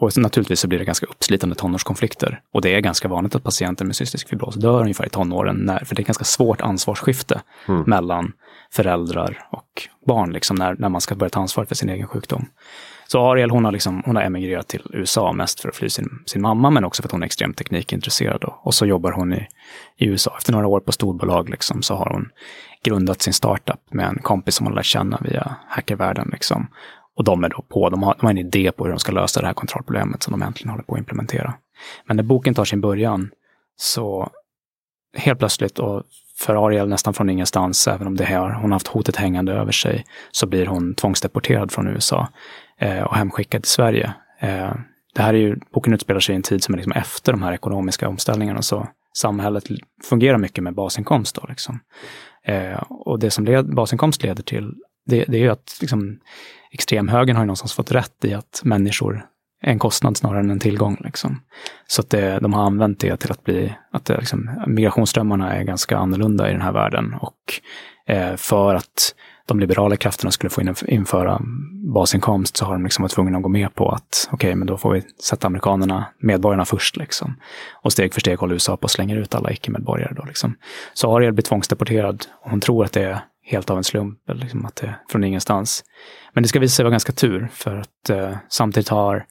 och 0.00 0.16
naturligtvis 0.16 0.60
så 0.60 0.68
blir 0.68 0.78
det 0.78 0.84
ganska 0.84 1.06
uppslitande 1.06 1.54
tonårskonflikter. 1.54 2.40
Och 2.52 2.62
det 2.62 2.74
är 2.74 2.80
ganska 2.80 3.08
vanligt 3.08 3.34
att 3.34 3.44
patienter 3.44 3.84
med 3.84 3.96
cystisk 3.96 4.28
fibros 4.28 4.54
dör 4.54 4.80
ungefär 4.80 5.06
i 5.06 5.08
tonåren, 5.08 5.56
när, 5.56 5.84
för 5.84 5.94
det 5.94 6.02
är 6.02 6.04
ganska 6.04 6.24
svårt 6.24 6.60
ansvarsskifte 6.60 7.40
mm. 7.68 7.82
mellan 7.86 8.32
föräldrar 8.72 9.46
och 9.50 9.88
barn, 10.06 10.32
liksom, 10.32 10.56
när, 10.56 10.76
när 10.78 10.88
man 10.88 11.00
ska 11.00 11.14
börja 11.14 11.30
ta 11.30 11.40
ansvar 11.40 11.64
för 11.64 11.74
sin 11.74 11.88
egen 11.88 12.06
sjukdom. 12.06 12.46
Så 13.06 13.30
Ariel 13.30 13.50
hon 13.50 13.64
har, 13.64 13.72
liksom, 13.72 14.02
hon 14.06 14.16
har 14.16 14.22
emigrerat 14.22 14.68
till 14.68 14.82
USA 14.90 15.32
mest 15.32 15.60
för 15.60 15.68
att 15.68 15.76
fly 15.76 15.88
sin, 15.88 16.08
sin 16.26 16.42
mamma, 16.42 16.70
men 16.70 16.84
också 16.84 17.02
för 17.02 17.08
att 17.08 17.12
hon 17.12 17.22
är 17.22 17.26
extremt 17.26 17.56
teknikintresserad. 17.56 18.40
Då. 18.40 18.60
Och 18.62 18.74
så 18.74 18.86
jobbar 18.86 19.12
hon 19.12 19.32
i, 19.32 19.46
i 19.96 20.06
USA. 20.06 20.34
Efter 20.36 20.52
några 20.52 20.66
år 20.66 20.80
på 20.80 20.92
storbolag 20.92 21.48
liksom, 21.48 21.82
så 21.82 21.94
har 21.94 22.10
hon 22.10 22.28
grundat 22.84 23.22
sin 23.22 23.32
startup 23.32 23.80
med 23.90 24.06
en 24.06 24.18
kompis 24.22 24.54
som 24.54 24.66
hon 24.66 24.74
lär 24.74 24.82
känna 24.82 25.18
via 25.20 25.56
hackervärlden. 25.68 26.28
Liksom. 26.32 26.66
Och 27.18 27.24
de 27.24 27.44
är 27.44 27.48
då 27.48 27.62
på, 27.68 27.88
de 27.90 28.02
har, 28.02 28.14
de 28.18 28.26
har 28.26 28.30
en 28.30 28.38
idé 28.38 28.72
på 28.72 28.84
hur 28.84 28.90
de 28.90 28.98
ska 28.98 29.12
lösa 29.12 29.40
det 29.40 29.46
här 29.46 29.54
kontrollproblemet 29.54 30.22
som 30.22 30.30
de 30.30 30.42
äntligen 30.42 30.70
håller 30.70 30.84
på 30.84 30.94
att 30.94 30.98
implementera. 30.98 31.54
Men 32.06 32.16
när 32.16 32.24
boken 32.24 32.54
tar 32.54 32.64
sin 32.64 32.80
början 32.80 33.30
så 33.76 34.30
helt 35.16 35.38
plötsligt, 35.38 35.78
och 35.78 36.02
för 36.36 36.66
Ariel 36.66 36.88
nästan 36.88 37.14
från 37.14 37.30
ingenstans, 37.30 37.88
även 37.88 38.06
om 38.06 38.16
det 38.16 38.24
här, 38.24 38.40
hon 38.40 38.62
har 38.62 38.70
haft 38.70 38.86
hotet 38.86 39.16
hängande 39.16 39.52
över 39.52 39.72
sig, 39.72 40.04
så 40.30 40.46
blir 40.46 40.66
hon 40.66 40.94
tvångsdeporterad 40.94 41.72
från 41.72 41.88
USA 41.88 42.28
eh, 42.78 43.02
och 43.02 43.16
hemskickad 43.16 43.62
till 43.62 43.70
Sverige. 43.70 44.14
Eh, 44.40 44.72
det 45.14 45.22
här 45.22 45.34
är 45.34 45.38
ju, 45.38 45.56
boken 45.72 45.94
utspelar 45.94 46.20
sig 46.20 46.32
i 46.32 46.36
en 46.36 46.42
tid 46.42 46.64
som 46.64 46.74
är 46.74 46.76
liksom 46.76 46.92
efter 46.92 47.32
de 47.32 47.42
här 47.42 47.52
ekonomiska 47.52 48.08
omställningarna, 48.08 48.62
så 48.62 48.88
samhället 49.16 49.64
fungerar 50.04 50.38
mycket 50.38 50.64
med 50.64 50.74
basinkomst. 50.74 51.34
Då, 51.34 51.46
liksom. 51.48 51.80
eh, 52.44 52.82
och 52.88 53.18
det 53.18 53.30
som 53.30 53.44
led, 53.44 53.74
basinkomst 53.74 54.22
leder 54.22 54.42
till, 54.42 54.74
det, 55.06 55.24
det 55.28 55.36
är 55.36 55.42
ju 55.42 55.50
att 55.50 55.78
liksom, 55.80 56.18
extremhögern 56.70 57.36
har 57.36 57.42
ju 57.42 57.46
någonstans 57.46 57.72
fått 57.72 57.92
rätt 57.92 58.24
i 58.24 58.34
att 58.34 58.60
människor 58.64 59.26
är 59.62 59.70
en 59.70 59.78
kostnad 59.78 60.16
snarare 60.16 60.40
än 60.40 60.50
en 60.50 60.60
tillgång. 60.60 60.96
Liksom. 61.04 61.42
Så 61.86 62.00
att 62.00 62.10
det, 62.10 62.38
de 62.38 62.52
har 62.52 62.62
använt 62.62 63.00
det 63.00 63.16
till 63.16 63.30
att 63.30 63.44
bli, 63.44 63.74
att 63.92 64.04
det, 64.04 64.16
liksom, 64.18 64.50
migrationsströmmarna 64.66 65.52
är 65.52 65.62
ganska 65.62 65.96
annorlunda 65.96 66.48
i 66.48 66.52
den 66.52 66.60
här 66.60 66.72
världen. 66.72 67.14
Och 67.20 67.60
eh, 68.06 68.36
för 68.36 68.74
att 68.74 69.14
de 69.46 69.60
liberala 69.60 69.96
krafterna 69.96 70.30
skulle 70.30 70.50
få 70.50 70.60
in, 70.60 70.74
införa 70.86 71.40
basinkomst 71.94 72.56
så 72.56 72.64
har 72.64 72.72
de 72.72 72.84
liksom 72.84 73.02
varit 73.02 73.12
tvungna 73.12 73.36
att 73.36 73.42
gå 73.42 73.48
med 73.48 73.74
på 73.74 73.88
att 73.88 74.28
okej, 74.32 74.48
okay, 74.48 74.54
men 74.54 74.66
då 74.66 74.76
får 74.76 74.92
vi 74.92 75.02
sätta 75.22 75.46
amerikanerna, 75.46 76.06
medborgarna 76.18 76.64
först. 76.64 76.96
Liksom. 76.96 77.36
Och 77.82 77.92
steg 77.92 78.14
för 78.14 78.20
steg 78.20 78.38
håller 78.38 78.54
USA 78.54 78.76
på 78.76 78.84
att 78.84 78.90
slänga 78.90 79.14
ut 79.14 79.34
alla 79.34 79.52
icke-medborgare. 79.52 80.14
Då, 80.16 80.24
liksom. 80.24 80.54
Så 80.94 81.16
Ariel 81.16 81.32
blir 81.32 81.44
tvångsdeporterad 81.44 82.26
och 82.42 82.50
hon 82.50 82.60
tror 82.60 82.84
att 82.84 82.92
det 82.92 83.02
är 83.02 83.20
helt 83.48 83.70
av 83.70 83.76
en 83.76 83.84
slump, 83.84 84.18
liksom 84.26 84.66
att 84.66 84.76
det 84.76 84.94
från 85.08 85.24
ingenstans. 85.24 85.84
Men 86.32 86.42
det 86.42 86.48
ska 86.48 86.60
visa 86.60 86.76
sig 86.76 86.82
vara 86.82 86.90
ganska 86.90 87.12
tur, 87.12 87.48
för 87.52 87.76
att 87.76 88.10
eh, 88.10 88.36
samtidigt 88.48 88.88
har 88.88 89.26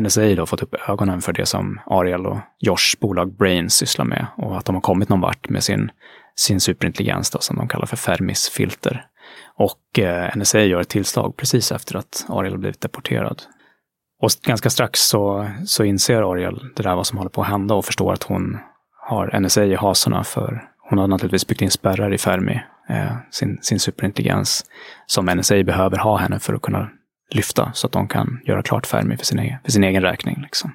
NSA 0.00 0.34
då 0.34 0.46
fått 0.46 0.62
upp 0.62 0.74
ögonen 0.88 1.20
för 1.20 1.32
det 1.32 1.46
som 1.46 1.80
Ariel 1.86 2.26
och 2.26 2.38
Josh 2.58 2.96
bolag 3.00 3.36
Brains 3.36 3.74
sysslar 3.74 4.04
med 4.04 4.26
och 4.36 4.58
att 4.58 4.64
de 4.64 4.74
har 4.74 4.82
kommit 4.82 5.08
någon 5.08 5.20
vart 5.20 5.48
med 5.48 5.64
sin, 5.64 5.90
sin 6.36 6.60
superintelligens 6.60 7.30
då, 7.30 7.38
som 7.38 7.56
de 7.56 7.68
kallar 7.68 7.86
för 7.86 7.96
Fermis 7.96 8.48
filter. 8.48 9.06
Och 9.56 9.98
eh, 9.98 10.36
NSA 10.36 10.60
gör 10.60 10.80
ett 10.80 10.88
tillslag 10.88 11.36
precis 11.36 11.72
efter 11.72 11.96
att 11.96 12.26
Ariel 12.28 12.58
blivit 12.58 12.80
deporterad. 12.80 13.42
Och 14.22 14.30
ganska 14.42 14.70
strax 14.70 15.00
så, 15.00 15.50
så 15.66 15.84
inser 15.84 16.32
Ariel 16.32 16.70
det 16.76 16.82
där 16.82 16.96
vad 16.96 17.06
som 17.06 17.18
håller 17.18 17.30
på 17.30 17.42
att 17.42 17.48
hända 17.48 17.74
och 17.74 17.84
förstår 17.84 18.12
att 18.12 18.22
hon 18.22 18.58
har 19.08 19.40
NSA 19.40 19.64
i 19.64 19.74
hasorna 19.74 20.24
för 20.24 20.70
hon 20.90 20.98
har 20.98 21.08
naturligtvis 21.08 21.46
byggt 21.46 21.62
in 21.62 21.70
spärrar 21.70 22.14
i 22.14 22.18
Fermi, 22.18 22.60
sin, 23.30 23.58
sin 23.62 23.80
superintelligens, 23.80 24.64
som 25.06 25.26
NSA 25.26 25.62
behöver 25.62 25.98
ha 25.98 26.16
henne 26.16 26.38
för 26.38 26.54
att 26.54 26.62
kunna 26.62 26.90
lyfta 27.30 27.70
så 27.74 27.86
att 27.86 27.92
de 27.92 28.08
kan 28.08 28.40
göra 28.44 28.62
klart 28.62 28.86
Fermi 28.86 29.16
för 29.16 29.24
sin 29.24 29.38
egen, 29.38 29.58
för 29.64 29.70
sin 29.72 29.84
egen 29.84 30.02
räkning. 30.02 30.40
Liksom. 30.42 30.72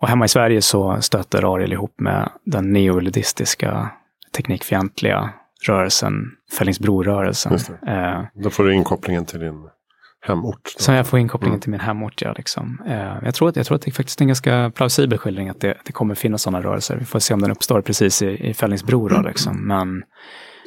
Och 0.00 0.08
hemma 0.08 0.24
i 0.24 0.28
Sverige 0.28 0.62
så 0.62 1.00
stöter 1.00 1.54
Ariel 1.54 1.72
ihop 1.72 1.94
med 2.00 2.30
den 2.44 2.72
neoludistiska 2.72 3.90
teknikfientliga 4.36 5.30
rörelsen, 5.66 6.30
Fällingsbrorörelsen. 6.58 7.52
Eh, 7.86 8.22
Då 8.34 8.50
får 8.50 8.64
du 8.64 8.74
inkopplingen 8.74 9.24
till 9.24 9.40
din 9.40 9.68
hemort. 10.20 10.60
Då. 10.64 10.82
Så 10.82 10.92
jag 10.92 11.06
får 11.06 11.18
inkopplingen 11.18 11.54
mm. 11.54 11.60
till 11.60 11.70
min 11.70 11.80
hemort, 11.80 12.22
ja. 12.22 12.32
Liksom. 12.32 12.82
Eh, 12.86 13.16
jag, 13.22 13.34
tror 13.34 13.48
att, 13.48 13.56
jag 13.56 13.66
tror 13.66 13.76
att 13.76 13.82
det 13.82 13.90
är 13.90 13.92
faktiskt 13.92 14.20
en 14.20 14.26
ganska 14.26 14.72
plausibel 14.74 15.18
skildring 15.18 15.48
att 15.48 15.60
det, 15.60 15.74
det 15.84 15.92
kommer 15.92 16.14
finnas 16.14 16.42
sådana 16.42 16.62
rörelser. 16.62 16.96
Vi 16.96 17.04
får 17.04 17.18
se 17.18 17.34
om 17.34 17.40
den 17.40 17.50
uppstår 17.50 17.80
precis 17.80 18.22
i, 18.22 18.48
i 18.48 18.54
Fällingsbro. 18.54 19.08
Då, 19.08 19.20
liksom. 19.28 19.66
Men 19.66 20.02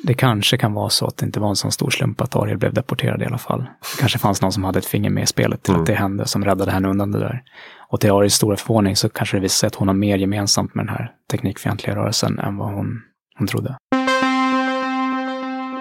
det 0.03 0.13
kanske 0.13 0.57
kan 0.57 0.73
vara 0.73 0.89
så 0.89 1.07
att 1.07 1.17
det 1.17 1.25
inte 1.25 1.39
var 1.39 1.49
en 1.49 1.55
sån 1.55 1.71
stor 1.71 1.89
slump 1.89 2.21
att 2.21 2.35
Ariel 2.35 2.57
blev 2.57 2.73
deporterad 2.73 3.21
i 3.21 3.25
alla 3.25 3.37
fall. 3.37 3.59
Det 3.59 3.99
kanske 3.99 4.19
fanns 4.19 4.41
någon 4.41 4.51
som 4.51 4.63
hade 4.63 4.79
ett 4.79 4.85
finger 4.85 5.09
med 5.09 5.23
i 5.23 5.27
spelet 5.27 5.63
till 5.63 5.73
mm. 5.73 5.81
att 5.81 5.87
det 5.87 5.93
hände, 5.93 6.27
som 6.27 6.45
räddade 6.45 6.71
henne 6.71 6.87
undan 6.87 7.11
det 7.11 7.19
där. 7.19 7.43
Och 7.89 7.99
till 7.99 8.11
Ariels 8.11 8.33
stora 8.33 8.57
förvåning 8.57 8.95
så 8.95 9.09
kanske 9.09 9.37
det 9.37 9.41
visar 9.41 9.55
sig 9.55 9.67
att 9.67 9.75
hon 9.75 9.87
har 9.87 9.95
mer 9.95 10.17
gemensamt 10.17 10.75
med 10.75 10.85
den 10.85 10.95
här 10.95 11.11
teknikfientliga 11.31 11.95
rörelsen 11.95 12.39
än 12.39 12.57
vad 12.57 12.73
hon, 12.73 13.01
hon 13.37 13.47
trodde. 13.47 13.77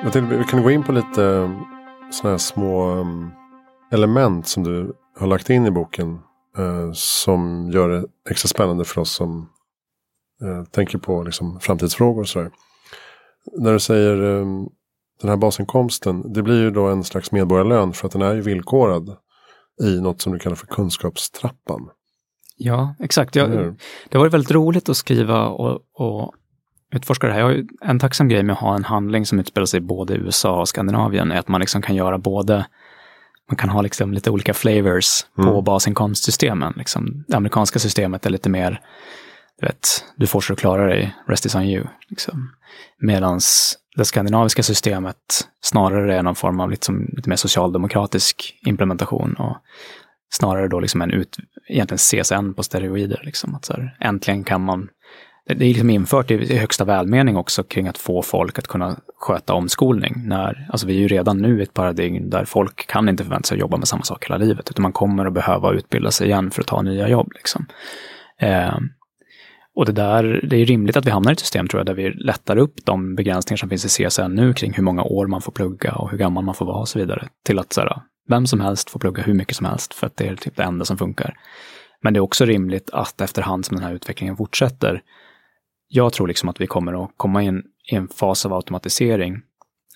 Jag 0.02 0.12
tänkte, 0.12 0.36
vi 0.36 0.44
kan 0.44 0.62
gå 0.62 0.70
in 0.70 0.82
på 0.82 0.92
lite 0.92 1.24
eh, 1.24 1.50
sådana 2.10 2.32
här 2.32 2.38
små 2.38 2.92
um, 2.92 3.30
element 3.92 4.48
som 4.48 4.64
du 4.64 4.92
har 5.18 5.26
lagt 5.26 5.50
in 5.50 5.66
i 5.66 5.70
boken. 5.70 6.18
Uh, 6.58 6.92
som 6.92 7.70
gör 7.70 7.88
det 7.88 8.04
extra 8.30 8.48
spännande 8.48 8.84
för 8.84 9.00
oss 9.00 9.10
som 9.10 9.48
uh, 10.42 10.64
tänker 10.64 10.98
på 10.98 11.22
liksom, 11.22 11.60
framtidsfrågor 11.60 12.20
och 12.20 12.28
sådär. 12.28 12.50
När 13.52 13.72
du 13.72 13.80
säger 13.80 14.22
um, 14.22 14.68
den 15.20 15.30
här 15.30 15.36
basinkomsten. 15.36 16.32
Det 16.32 16.42
blir 16.42 16.60
ju 16.60 16.70
då 16.70 16.86
en 16.86 17.04
slags 17.04 17.32
medborgarlön 17.32 17.92
för 17.92 18.06
att 18.06 18.12
den 18.12 18.22
är 18.22 18.34
ju 18.34 18.40
villkorad 18.40 19.16
i 19.82 20.00
något 20.00 20.22
som 20.22 20.32
du 20.32 20.38
kallar 20.38 20.56
för 20.56 20.66
kunskapstrappan. 20.66 21.88
Ja, 22.56 22.94
exakt. 23.00 23.36
Jag, 23.36 23.50
det 24.08 24.12
har 24.12 24.18
varit 24.18 24.34
väldigt 24.34 24.50
roligt 24.50 24.88
att 24.88 24.96
skriva 24.96 25.46
och, 25.46 25.80
och 25.94 26.34
utforska 26.94 27.26
det 27.26 27.32
här. 27.32 27.40
Jag 27.40 27.46
har 27.46 27.64
en 27.80 27.98
tacksam 27.98 28.28
grej 28.28 28.42
med 28.42 28.52
att 28.52 28.60
ha 28.60 28.76
en 28.76 28.84
handling 28.84 29.26
som 29.26 29.38
utspelar 29.38 29.66
sig 29.66 29.80
både 29.80 30.14
i 30.14 30.16
USA 30.16 30.60
och 30.60 30.68
Skandinavien 30.68 31.32
är 31.32 31.38
att 31.38 31.48
man 31.48 31.60
liksom 31.60 31.82
kan 31.82 31.94
göra 31.94 32.18
både 32.18 32.66
man 33.48 33.56
kan 33.56 33.68
ha 33.68 33.82
liksom 33.82 34.12
lite 34.12 34.30
olika 34.30 34.54
flavors 34.54 35.26
mm. 35.38 35.50
på 35.50 35.62
basinkomstsystemen. 35.62 36.74
Liksom. 36.76 37.24
Det 37.28 37.36
amerikanska 37.36 37.78
systemet 37.78 38.26
är 38.26 38.30
lite 38.30 38.48
mer, 38.48 38.80
du 39.60 39.66
vet, 39.66 40.04
du 40.16 40.26
får 40.26 40.40
så 40.40 40.52
du 40.52 40.56
klarar 40.56 40.88
dig, 40.88 41.14
rest 41.26 41.46
is 41.46 41.54
on 41.54 41.62
you. 41.62 41.84
Liksom. 42.08 42.50
Medan 42.98 43.40
det 43.96 44.04
skandinaviska 44.04 44.62
systemet 44.62 45.48
snarare 45.60 46.16
är 46.16 46.22
någon 46.22 46.34
form 46.34 46.60
av 46.60 46.70
liksom, 46.70 47.08
lite 47.16 47.28
mer 47.28 47.36
socialdemokratisk 47.36 48.58
implementation 48.66 49.34
och 49.34 49.56
snarare 50.30 50.68
då 50.68 50.80
liksom 50.80 51.02
en 51.02 51.10
ut, 51.10 51.36
egentligen 51.68 51.98
CSN 51.98 52.54
på 52.54 52.62
steroider. 52.62 53.20
Liksom. 53.24 53.54
Att 53.54 53.64
så 53.64 53.72
här, 53.72 53.96
äntligen 54.00 54.44
kan 54.44 54.64
man 54.64 54.88
det 55.56 55.64
är 55.64 55.68
liksom 55.68 55.90
infört 55.90 56.30
i 56.30 56.56
högsta 56.56 56.84
välmening 56.84 57.36
också 57.36 57.62
kring 57.62 57.88
att 57.88 57.98
få 57.98 58.22
folk 58.22 58.58
att 58.58 58.66
kunna 58.66 58.96
sköta 59.16 59.54
omskolning. 59.54 60.14
När, 60.24 60.68
alltså 60.70 60.86
vi 60.86 60.96
är 60.96 60.98
ju 60.98 61.08
redan 61.08 61.38
nu 61.38 61.60
i 61.60 61.62
ett 61.62 61.74
paradigm 61.74 62.30
där 62.30 62.44
folk 62.44 62.86
kan 62.86 63.08
inte 63.08 63.24
förvänta 63.24 63.46
sig 63.46 63.54
att 63.54 63.60
jobba 63.60 63.76
med 63.76 63.88
samma 63.88 64.02
sak 64.02 64.24
hela 64.24 64.36
livet, 64.36 64.70
utan 64.70 64.82
man 64.82 64.92
kommer 64.92 65.26
att 65.26 65.32
behöva 65.32 65.72
utbilda 65.72 66.10
sig 66.10 66.26
igen 66.26 66.50
för 66.50 66.60
att 66.60 66.66
ta 66.66 66.82
nya 66.82 67.08
jobb. 67.08 67.32
Liksom. 67.34 67.66
Eh, 68.38 68.78
och 69.78 69.86
det 69.86 69.92
där, 69.92 70.40
det 70.50 70.56
är 70.56 70.66
rimligt 70.66 70.96
att 70.96 71.06
vi 71.06 71.10
hamnar 71.10 71.30
i 71.30 71.32
ett 71.32 71.38
system 71.38 71.68
tror 71.68 71.80
jag, 71.80 71.86
där 71.86 71.94
vi 71.94 72.10
lättar 72.10 72.56
upp 72.56 72.74
de 72.84 73.14
begränsningar 73.14 73.56
som 73.56 73.68
finns 73.68 73.98
i 74.00 74.08
CSN 74.08 74.34
nu 74.34 74.52
kring 74.52 74.72
hur 74.72 74.82
många 74.82 75.02
år 75.02 75.26
man 75.26 75.42
får 75.42 75.52
plugga 75.52 75.94
och 75.94 76.10
hur 76.10 76.18
gammal 76.18 76.44
man 76.44 76.54
får 76.54 76.66
vara 76.66 76.78
och 76.78 76.88
så 76.88 76.98
vidare. 76.98 77.28
Till 77.44 77.58
att 77.58 77.72
så 77.72 77.80
här, 77.80 78.02
vem 78.28 78.46
som 78.46 78.60
helst 78.60 78.90
får 78.90 79.00
plugga 79.00 79.22
hur 79.22 79.34
mycket 79.34 79.56
som 79.56 79.66
helst 79.66 79.94
för 79.94 80.06
att 80.06 80.16
det 80.16 80.26
är 80.26 80.36
typ 80.36 80.56
det 80.56 80.62
enda 80.62 80.84
som 80.84 80.98
funkar. 80.98 81.36
Men 82.02 82.14
det 82.14 82.18
är 82.18 82.20
också 82.20 82.44
rimligt 82.44 82.90
att 82.90 83.20
efterhand 83.20 83.66
som 83.66 83.76
den 83.76 83.84
här 83.84 83.94
utvecklingen 83.94 84.36
fortsätter, 84.36 85.02
jag 85.88 86.12
tror 86.12 86.28
liksom 86.28 86.48
att 86.48 86.60
vi 86.60 86.66
kommer 86.66 87.04
att 87.04 87.10
komma 87.16 87.42
in 87.42 87.62
i 87.90 87.94
en 87.94 88.08
fas 88.08 88.46
av 88.46 88.52
automatisering 88.52 89.40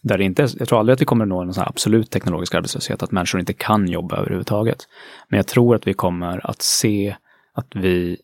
där 0.02 0.18
det 0.18 0.24
inte, 0.24 0.48
jag 0.58 0.68
tror 0.68 0.78
aldrig 0.78 0.94
att 0.94 1.00
vi 1.00 1.06
kommer 1.06 1.24
att 1.24 1.28
nå 1.28 1.42
en 1.42 1.54
sån 1.54 1.64
absolut 1.66 2.10
teknologisk 2.10 2.54
arbetslöshet, 2.54 3.02
att 3.02 3.12
människor 3.12 3.40
inte 3.40 3.52
kan 3.52 3.88
jobba 3.88 4.16
överhuvudtaget. 4.16 4.78
Men 5.28 5.36
jag 5.36 5.46
tror 5.46 5.74
att 5.74 5.86
vi 5.86 5.94
kommer 5.94 6.50
att 6.50 6.62
se 6.62 7.16
att 7.54 7.66
vi 7.74 8.18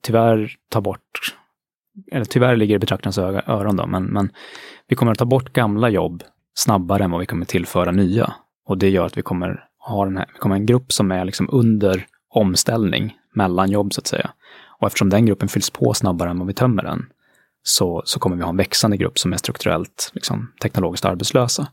tyvärr 0.00 0.50
ta 0.68 0.80
bort, 0.80 1.34
eller 2.12 2.24
tyvärr 2.24 2.56
ligger 2.56 2.74
i 2.74 2.78
betraktarens 2.78 3.18
öron 3.18 3.76
då, 3.76 3.86
men, 3.86 4.04
men 4.04 4.30
vi 4.88 4.96
kommer 4.96 5.12
att 5.12 5.18
ta 5.18 5.24
bort 5.24 5.52
gamla 5.52 5.88
jobb 5.88 6.22
snabbare 6.54 7.04
än 7.04 7.10
vad 7.10 7.20
vi 7.20 7.26
kommer 7.26 7.46
tillföra 7.46 7.90
nya. 7.90 8.34
Och 8.66 8.78
det 8.78 8.88
gör 8.88 9.06
att 9.06 9.18
vi 9.18 9.22
kommer 9.22 9.64
ha 9.78 10.04
den 10.04 10.16
här, 10.16 10.26
vi 10.32 10.38
kommer 10.38 10.54
ha 10.54 10.60
en 10.60 10.66
grupp 10.66 10.92
som 10.92 11.10
är 11.12 11.24
liksom 11.24 11.48
under 11.52 12.06
omställning 12.30 13.16
mellan 13.34 13.70
jobb 13.70 13.94
så 13.94 14.00
att 14.00 14.06
säga. 14.06 14.30
Och 14.80 14.86
eftersom 14.86 15.10
den 15.10 15.26
gruppen 15.26 15.48
fylls 15.48 15.70
på 15.70 15.94
snabbare 15.94 16.30
än 16.30 16.38
vad 16.38 16.46
vi 16.46 16.54
tömmer 16.54 16.82
den, 16.82 17.06
så, 17.62 18.02
så 18.04 18.18
kommer 18.18 18.36
vi 18.36 18.42
ha 18.42 18.50
en 18.50 18.56
växande 18.56 18.96
grupp 18.96 19.18
som 19.18 19.32
är 19.32 19.36
strukturellt 19.36 20.10
liksom, 20.14 20.52
teknologiskt 20.62 21.04
arbetslösa. 21.04 21.68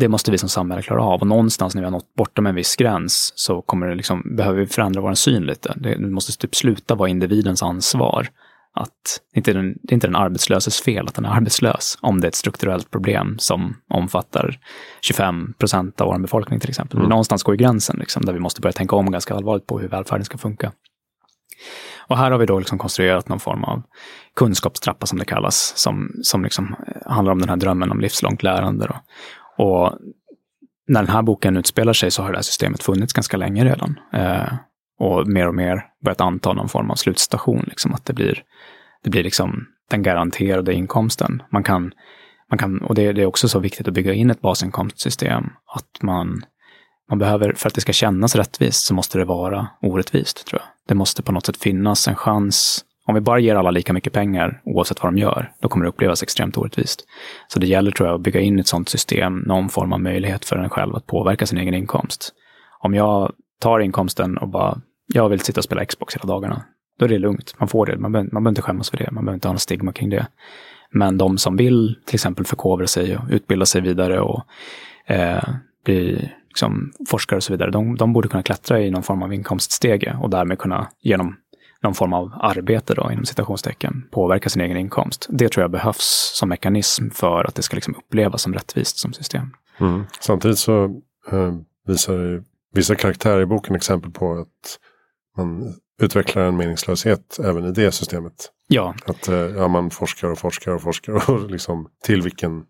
Det 0.00 0.08
måste 0.08 0.30
vi 0.30 0.38
som 0.38 0.48
samhälle 0.48 0.82
klara 0.82 1.02
av 1.02 1.20
och 1.20 1.26
någonstans 1.26 1.74
när 1.74 1.82
vi 1.82 1.86
har 1.86 1.92
nått 1.92 2.14
bortom 2.16 2.46
en 2.46 2.54
viss 2.54 2.76
gräns 2.76 3.32
så 3.34 3.62
kommer 3.62 3.86
det 3.86 3.94
liksom, 3.94 4.36
behöver 4.36 4.58
vi 4.58 4.66
förändra 4.66 5.00
vår 5.00 5.14
syn 5.14 5.46
lite. 5.46 5.74
Det, 5.76 5.98
måste 5.98 6.38
typ 6.38 6.54
sluta 6.54 6.94
vara 6.94 7.08
individens 7.08 7.62
ansvar. 7.62 8.28
Att 8.74 9.20
inte 9.34 9.52
den, 9.52 9.74
det 9.82 9.92
är 9.92 9.94
inte 9.94 10.06
den 10.06 10.16
arbetslöses 10.16 10.80
fel 10.80 11.06
att 11.06 11.14
den 11.14 11.24
är 11.24 11.28
arbetslös, 11.28 11.98
om 12.00 12.20
det 12.20 12.26
är 12.26 12.28
ett 12.28 12.34
strukturellt 12.34 12.90
problem 12.90 13.36
som 13.38 13.76
omfattar 13.88 14.58
25 15.00 15.54
procent 15.58 16.00
av 16.00 16.06
vår 16.06 16.18
befolkning 16.18 16.60
till 16.60 16.68
exempel. 16.68 16.98
Mm. 16.98 17.08
Någonstans 17.08 17.42
går 17.42 17.54
gränsen 17.54 17.96
liksom, 17.98 18.24
där 18.24 18.32
vi 18.32 18.38
måste 18.38 18.60
börja 18.60 18.72
tänka 18.72 18.96
om 18.96 19.10
ganska 19.10 19.34
allvarligt 19.34 19.66
på 19.66 19.78
hur 19.78 19.88
välfärden 19.88 20.24
ska 20.24 20.38
funka. 20.38 20.72
Och 22.08 22.18
här 22.18 22.30
har 22.30 22.38
vi 22.38 22.46
då 22.46 22.58
liksom 22.58 22.78
konstruerat 22.78 23.28
någon 23.28 23.40
form 23.40 23.64
av 23.64 23.82
kunskapstrappa 24.36 25.06
som 25.06 25.18
det 25.18 25.24
kallas, 25.24 25.72
som, 25.76 26.10
som 26.22 26.44
liksom 26.44 26.76
handlar 27.06 27.32
om 27.32 27.38
den 27.38 27.48
här 27.48 27.56
drömmen 27.56 27.90
om 27.90 28.00
livslångt 28.00 28.42
lärande. 28.42 28.86
Då. 28.86 28.96
Och 29.58 29.92
när 30.88 31.02
den 31.02 31.12
här 31.12 31.22
boken 31.22 31.56
utspelar 31.56 31.92
sig 31.92 32.10
så 32.10 32.22
har 32.22 32.30
det 32.30 32.38
här 32.38 32.42
systemet 32.42 32.82
funnits 32.82 33.12
ganska 33.12 33.36
länge 33.36 33.64
redan. 33.64 33.98
Eh, 34.12 34.52
och 35.00 35.28
mer 35.28 35.48
och 35.48 35.54
mer 35.54 35.84
börjat 36.04 36.20
anta 36.20 36.52
någon 36.52 36.68
form 36.68 36.90
av 36.90 36.94
slutstation, 36.94 37.64
liksom 37.66 37.94
att 37.94 38.04
det 38.04 38.12
blir, 38.12 38.42
det 39.04 39.10
blir 39.10 39.22
liksom 39.22 39.66
den 39.90 40.02
garanterade 40.02 40.74
inkomsten. 40.74 41.42
Man 41.50 41.64
kan, 41.64 41.92
man 42.50 42.58
kan, 42.58 42.82
och 42.82 42.94
det, 42.94 43.12
det 43.12 43.22
är 43.22 43.26
också 43.26 43.48
så 43.48 43.58
viktigt 43.58 43.88
att 43.88 43.94
bygga 43.94 44.12
in 44.12 44.30
ett 44.30 44.40
basinkomstsystem, 44.40 45.44
att 45.74 46.02
man 46.02 46.44
man 47.08 47.18
behöver, 47.18 47.52
för 47.52 47.68
att 47.68 47.74
det 47.74 47.80
ska 47.80 47.92
kännas 47.92 48.36
rättvist 48.36 48.86
så 48.86 48.94
måste 48.94 49.18
det 49.18 49.24
vara 49.24 49.68
orättvist, 49.82 50.46
tror 50.46 50.60
jag. 50.60 50.68
Det 50.88 50.94
måste 50.94 51.22
på 51.22 51.32
något 51.32 51.46
sätt 51.46 51.56
finnas 51.56 52.08
en 52.08 52.14
chans. 52.14 52.84
Om 53.08 53.14
vi 53.14 53.20
bara 53.20 53.38
ger 53.38 53.56
alla 53.56 53.70
lika 53.70 53.92
mycket 53.92 54.12
pengar, 54.12 54.60
oavsett 54.64 55.02
vad 55.02 55.12
de 55.12 55.18
gör, 55.18 55.52
då 55.60 55.68
kommer 55.68 55.84
det 55.84 55.88
upplevas 55.88 56.22
extremt 56.22 56.58
orättvist. 56.58 57.04
Så 57.48 57.58
det 57.58 57.66
gäller, 57.66 57.90
tror 57.90 58.08
jag, 58.08 58.14
att 58.14 58.20
bygga 58.20 58.40
in 58.40 58.58
ett 58.58 58.66
sådant 58.66 58.88
system, 58.88 59.38
någon 59.38 59.68
form 59.68 59.92
av 59.92 60.00
möjlighet 60.00 60.44
för 60.44 60.56
en 60.56 60.70
själv 60.70 60.94
att 60.96 61.06
påverka 61.06 61.46
sin 61.46 61.58
egen 61.58 61.74
inkomst. 61.74 62.32
Om 62.80 62.94
jag 62.94 63.32
tar 63.60 63.80
inkomsten 63.80 64.38
och 64.38 64.48
bara, 64.48 64.80
jag 65.14 65.28
vill 65.28 65.40
sitta 65.40 65.60
och 65.60 65.64
spela 65.64 65.84
Xbox 65.84 66.16
hela 66.16 66.26
dagarna, 66.26 66.64
då 66.98 67.04
är 67.04 67.08
det 67.08 67.18
lugnt. 67.18 67.54
Man 67.58 67.68
får 67.68 67.86
det, 67.86 67.96
man 67.96 68.12
behöver, 68.12 68.30
man 68.32 68.42
behöver 68.42 68.50
inte 68.50 68.62
skämmas 68.62 68.90
för 68.90 68.96
det, 68.96 69.10
man 69.10 69.24
behöver 69.24 69.36
inte 69.36 69.48
ha 69.48 69.52
något 69.52 69.62
stigma 69.62 69.92
kring 69.92 70.10
det. 70.10 70.26
Men 70.90 71.18
de 71.18 71.38
som 71.38 71.56
vill 71.56 71.98
till 72.06 72.14
exempel 72.14 72.44
förkovra 72.44 72.86
sig 72.86 73.16
och 73.16 73.24
utbilda 73.30 73.66
sig 73.66 73.80
vidare 73.80 74.20
och 74.20 74.44
eh, 75.06 75.48
bli 75.84 76.30
liksom, 76.48 76.92
forskare 77.08 77.36
och 77.36 77.42
så 77.42 77.52
vidare, 77.52 77.70
de, 77.70 77.96
de 77.96 78.12
borde 78.12 78.28
kunna 78.28 78.42
klättra 78.42 78.80
i 78.80 78.90
någon 78.90 79.02
form 79.02 79.22
av 79.22 79.34
inkomststege 79.34 80.16
och 80.22 80.30
därmed 80.30 80.58
kunna 80.58 80.88
genom 81.00 81.36
någon 81.82 81.94
form 81.94 82.12
av 82.12 82.32
arbete 82.40 82.94
då, 82.94 83.12
inom 83.12 83.24
citationstecken, 83.24 84.08
påverka 84.10 84.48
sin 84.48 84.62
egen 84.62 84.76
inkomst. 84.76 85.26
Det 85.30 85.48
tror 85.48 85.62
jag 85.62 85.70
behövs 85.70 86.32
som 86.34 86.48
mekanism 86.48 87.10
för 87.10 87.44
att 87.44 87.54
det 87.54 87.62
ska 87.62 87.74
liksom 87.74 87.94
upplevas 87.94 88.42
som 88.42 88.54
rättvist 88.54 88.98
som 88.98 89.12
system. 89.12 89.50
Mm. 89.80 90.04
Samtidigt 90.20 90.58
så 90.58 90.84
eh, 91.32 91.54
visar 91.86 92.42
vissa 92.74 92.94
karaktärer 92.94 93.40
i 93.40 93.46
boken 93.46 93.76
exempel 93.76 94.10
på 94.10 94.32
att 94.32 94.78
man 95.36 95.74
utvecklar 96.02 96.42
en 96.42 96.56
meningslöshet 96.56 97.38
även 97.44 97.64
i 97.64 97.72
det 97.72 97.92
systemet. 97.92 98.50
Ja. 98.68 98.94
Att 99.06 99.28
eh, 99.28 99.36
ja, 99.36 99.68
man 99.68 99.90
forskar 99.90 100.28
och 100.28 100.38
forskar 100.38 100.72
och 100.72 100.82
forskar 100.82 101.30
och 101.30 101.50
liksom 101.50 101.88
till 102.04 102.22
vilken 102.22 102.64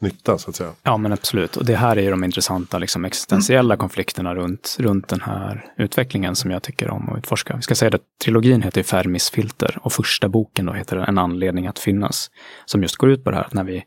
nytta 0.00 0.38
så 0.38 0.50
att 0.50 0.56
säga. 0.56 0.70
Ja 0.82 0.96
men 0.96 1.12
absolut. 1.12 1.56
Och 1.56 1.64
det 1.64 1.76
här 1.76 1.96
är 1.96 2.02
ju 2.02 2.10
de 2.10 2.24
intressanta 2.24 2.78
liksom, 2.78 3.04
existentiella 3.04 3.74
mm. 3.74 3.80
konflikterna 3.80 4.34
runt, 4.34 4.76
runt 4.78 5.08
den 5.08 5.20
här 5.20 5.72
utvecklingen 5.78 6.36
som 6.36 6.50
jag 6.50 6.62
tycker 6.62 6.90
om 6.90 7.08
att 7.08 7.18
utforska. 7.18 7.56
Vi 7.56 7.62
ska 7.62 7.74
säga 7.74 7.94
att 7.94 8.02
trilogin 8.24 8.62
heter 8.62 8.82
Fermis 8.82 9.30
filter 9.30 9.78
och 9.82 9.92
första 9.92 10.28
boken 10.28 10.66
då 10.66 10.72
heter 10.72 10.96
En 10.96 11.18
anledning 11.18 11.66
att 11.66 11.78
finnas. 11.78 12.30
Som 12.64 12.82
just 12.82 12.96
går 12.96 13.10
ut 13.10 13.24
på 13.24 13.30
det 13.30 13.36
här 13.36 13.44
att 13.44 13.54
när 13.54 13.64
vi, 13.64 13.84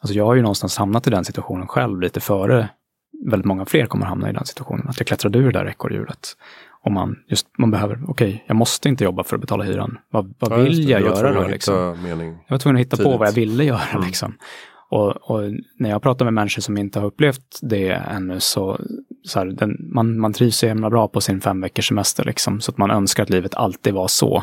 alltså 0.00 0.16
jag 0.16 0.26
har 0.26 0.34
ju 0.34 0.42
någonstans 0.42 0.76
hamnat 0.76 1.06
i 1.06 1.10
den 1.10 1.24
situationen 1.24 1.66
själv 1.66 2.00
lite 2.00 2.20
före 2.20 2.68
väldigt 3.30 3.46
många 3.46 3.64
fler 3.64 3.86
kommer 3.86 4.06
hamna 4.06 4.30
i 4.30 4.32
den 4.32 4.46
situationen. 4.46 4.88
Att 4.88 5.00
jag 5.00 5.06
klättrade 5.06 5.38
ur 5.38 5.52
det 5.52 5.58
där 5.58 5.66
ekorrhjulet. 5.66 6.36
Och 6.84 6.92
man, 6.92 7.16
just, 7.28 7.46
man 7.58 7.70
behöver, 7.70 7.94
okej, 7.94 8.28
okay, 8.28 8.40
jag 8.46 8.56
måste 8.56 8.88
inte 8.88 9.04
jobba 9.04 9.24
för 9.24 9.36
att 9.36 9.40
betala 9.40 9.64
hyran. 9.64 9.98
Vad, 10.10 10.34
vad 10.38 10.52
ja, 10.52 10.56
vill 10.56 10.88
jag 10.88 11.00
göra 11.00 11.32
då? 11.32 11.48
Liksom? 11.48 11.74
Jag 11.74 12.54
var 12.54 12.58
tvungen 12.58 12.76
att 12.76 12.80
hitta 12.80 12.96
tidigt. 12.96 13.12
på 13.12 13.18
vad 13.18 13.28
jag 13.28 13.32
ville 13.32 13.64
göra. 13.64 13.88
Mm. 13.92 14.06
Liksom. 14.06 14.34
Och, 14.94 15.30
och, 15.30 15.42
när 15.78 15.90
jag 15.90 16.02
pratar 16.02 16.24
med 16.24 16.34
människor 16.34 16.62
som 16.62 16.76
inte 16.76 17.00
har 17.00 17.06
upplevt 17.06 17.58
det 17.62 17.88
ännu 17.88 18.40
så, 18.40 18.80
så 19.22 19.38
här, 19.38 19.46
den, 19.46 19.76
man, 19.94 20.18
man 20.18 20.32
trivs 20.32 20.56
så 20.56 20.66
himla 20.66 20.90
bra 20.90 21.08
på 21.08 21.20
sin 21.20 21.40
fem 21.40 21.60
veckors 21.60 21.88
semester 21.88 22.24
liksom, 22.24 22.60
så 22.60 22.70
att 22.70 22.78
man 22.78 22.90
önskar 22.90 23.22
att 23.22 23.30
livet 23.30 23.54
alltid 23.54 23.94
var 23.94 24.08
så. 24.08 24.42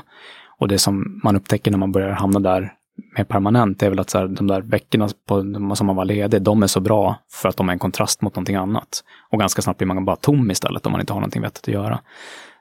Och 0.59 0.67
det 0.67 0.77
som 0.77 1.21
man 1.23 1.35
upptäcker 1.35 1.71
när 1.71 1.77
man 1.77 1.91
börjar 1.91 2.11
hamna 2.11 2.39
där 2.39 2.73
mer 3.17 3.23
permanent, 3.23 3.79
det 3.79 3.85
är 3.85 3.89
väl 3.89 3.99
att 3.99 4.09
så 4.09 4.17
här, 4.17 4.27
de 4.27 4.47
där 4.47 4.61
veckorna 4.61 5.09
på, 5.27 5.41
som 5.75 5.87
man 5.87 5.95
var 5.95 6.05
ledig, 6.05 6.41
de 6.41 6.63
är 6.63 6.67
så 6.67 6.79
bra 6.79 7.15
för 7.31 7.49
att 7.49 7.57
de 7.57 7.69
är 7.69 7.73
en 7.73 7.79
kontrast 7.79 8.21
mot 8.21 8.35
någonting 8.35 8.55
annat. 8.55 9.03
Och 9.29 9.39
ganska 9.39 9.61
snabbt 9.61 9.77
blir 9.77 9.87
man 9.87 10.05
bara 10.05 10.15
tom 10.15 10.51
istället 10.51 10.85
om 10.85 10.91
man 10.91 11.01
inte 11.01 11.13
har 11.13 11.19
någonting 11.19 11.41
vettigt 11.41 11.67
att 11.67 11.73
göra. 11.73 11.99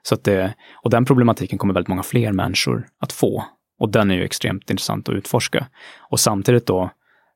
Så 0.02 0.14
att 0.14 0.24
det, 0.24 0.54
och 0.82 0.90
den 0.90 1.04
problematiken 1.04 1.58
kommer 1.58 1.74
väldigt 1.74 1.88
många 1.88 2.02
fler 2.02 2.32
människor 2.32 2.86
att 3.00 3.12
få. 3.12 3.44
Och 3.78 3.88
den 3.88 4.10
är 4.10 4.14
ju 4.14 4.24
extremt 4.24 4.70
intressant 4.70 5.08
att 5.08 5.14
utforska. 5.14 5.66
Och 6.10 6.20
samtidigt 6.20 6.66
då, 6.66 6.90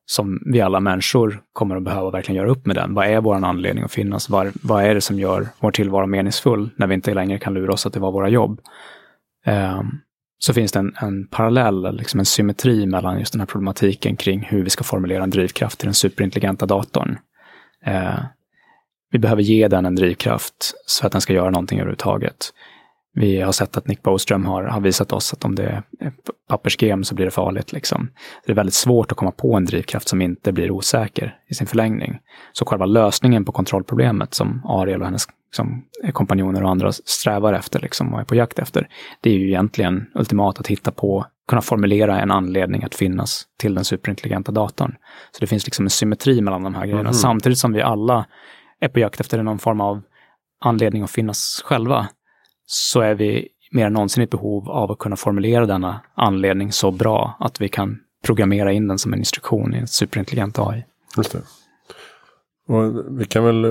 som 0.05 0.41
vi 0.45 0.61
alla 0.61 0.79
människor 0.79 1.41
kommer 1.53 1.75
att 1.75 1.83
behöva 1.83 2.09
verkligen 2.09 2.37
göra 2.41 2.51
upp 2.51 2.65
med 2.65 2.75
den. 2.75 2.93
Vad 2.93 3.07
är 3.07 3.21
vår 3.21 3.35
anledning 3.45 3.83
att 3.83 3.91
finnas? 3.91 4.29
Var, 4.29 4.51
vad 4.61 4.83
är 4.83 4.95
det 4.95 5.01
som 5.01 5.19
gör 5.19 5.47
vår 5.59 5.71
tillvaro 5.71 6.07
meningsfull 6.07 6.69
när 6.75 6.87
vi 6.87 6.95
inte 6.95 7.13
längre 7.13 7.39
kan 7.39 7.53
lura 7.53 7.73
oss 7.73 7.85
att 7.85 7.93
det 7.93 7.99
var 7.99 8.11
våra 8.11 8.29
jobb? 8.29 8.61
Um, 9.45 10.01
så 10.37 10.53
finns 10.53 10.71
det 10.71 10.79
en, 10.79 10.95
en 11.01 11.27
parallell, 11.27 11.95
liksom 11.95 12.19
en 12.19 12.25
symmetri 12.25 12.85
mellan 12.85 13.19
just 13.19 13.31
den 13.31 13.41
här 13.41 13.45
problematiken 13.45 14.15
kring 14.15 14.41
hur 14.41 14.63
vi 14.63 14.69
ska 14.69 14.83
formulera 14.83 15.23
en 15.23 15.29
drivkraft 15.29 15.79
till 15.79 15.87
den 15.87 15.93
superintelligenta 15.93 16.65
datorn. 16.65 17.17
Uh, 17.87 18.19
vi 19.11 19.19
behöver 19.19 19.41
ge 19.41 19.67
den 19.67 19.85
en 19.85 19.95
drivkraft 19.95 20.73
så 20.85 21.05
att 21.05 21.11
den 21.11 21.21
ska 21.21 21.33
göra 21.33 21.49
någonting 21.49 21.79
överhuvudtaget. 21.79 22.53
Vi 23.17 23.41
har 23.41 23.51
sett 23.51 23.77
att 23.77 23.87
Nick 23.87 24.03
Boström 24.03 24.45
har, 24.45 24.63
har 24.63 24.81
visat 24.81 25.13
oss 25.13 25.33
att 25.33 25.45
om 25.45 25.55
det 25.55 25.83
är 25.99 26.11
pappersgem 26.49 27.03
så 27.03 27.15
blir 27.15 27.25
det 27.25 27.31
farligt. 27.31 27.71
Liksom. 27.71 28.09
Det 28.45 28.51
är 28.51 28.55
väldigt 28.55 28.73
svårt 28.73 29.11
att 29.11 29.17
komma 29.17 29.31
på 29.31 29.55
en 29.55 29.65
drivkraft 29.65 30.07
som 30.07 30.21
inte 30.21 30.51
blir 30.51 30.71
osäker 30.71 31.37
i 31.47 31.53
sin 31.53 31.67
förlängning. 31.67 32.19
Så 32.53 32.65
själva 32.65 32.85
lösningen 32.85 33.45
på 33.45 33.51
kontrollproblemet 33.51 34.33
som 34.33 34.65
Ariel 34.65 35.01
och 35.01 35.05
hennes 35.05 35.27
liksom, 35.45 35.85
kompanjoner 36.13 36.63
och 36.63 36.69
andra 36.69 36.91
strävar 36.91 37.53
efter 37.53 37.79
liksom, 37.79 38.13
och 38.13 38.19
är 38.19 38.23
på 38.23 38.35
jakt 38.35 38.59
efter, 38.59 38.87
det 39.21 39.29
är 39.29 39.33
ju 39.33 39.47
egentligen 39.47 40.05
ultimat 40.15 40.59
att 40.59 40.67
hitta 40.67 40.91
på, 40.91 41.25
kunna 41.47 41.61
formulera 41.61 42.21
en 42.21 42.31
anledning 42.31 42.83
att 42.83 42.95
finnas 42.95 43.43
till 43.57 43.75
den 43.75 43.85
superintelligenta 43.85 44.51
datorn. 44.51 44.95
Så 45.31 45.39
det 45.39 45.47
finns 45.47 45.65
liksom 45.65 45.85
en 45.85 45.89
symmetri 45.89 46.41
mellan 46.41 46.63
de 46.63 46.75
här 46.75 46.81
grejerna, 46.81 46.99
mm. 47.01 47.13
samtidigt 47.13 47.57
som 47.57 47.73
vi 47.73 47.81
alla 47.81 48.25
är 48.79 48.87
på 48.87 48.99
jakt 48.99 49.19
efter 49.19 49.43
någon 49.43 49.59
form 49.59 49.81
av 49.81 50.01
anledning 50.61 51.03
att 51.03 51.11
finnas 51.11 51.61
själva 51.65 52.07
så 52.65 53.01
är 53.01 53.15
vi 53.15 53.47
mer 53.71 53.85
än 53.85 53.93
någonsin 53.93 54.23
i 54.23 54.27
behov 54.27 54.69
av 54.69 54.91
att 54.91 54.99
kunna 54.99 55.15
formulera 55.15 55.65
denna 55.65 56.01
anledning 56.13 56.71
så 56.71 56.91
bra 56.91 57.37
att 57.39 57.61
vi 57.61 57.69
kan 57.69 57.99
programmera 58.25 58.71
in 58.71 58.87
den 58.87 58.99
som 58.99 59.13
en 59.13 59.19
instruktion 59.19 59.75
i 59.75 59.77
en 59.77 59.87
superintelligent 59.87 60.59
AI. 60.59 60.85
Just 61.17 61.31
det. 61.31 61.41
Och 62.67 63.19
vi 63.19 63.25
kan 63.25 63.43
väl 63.43 63.65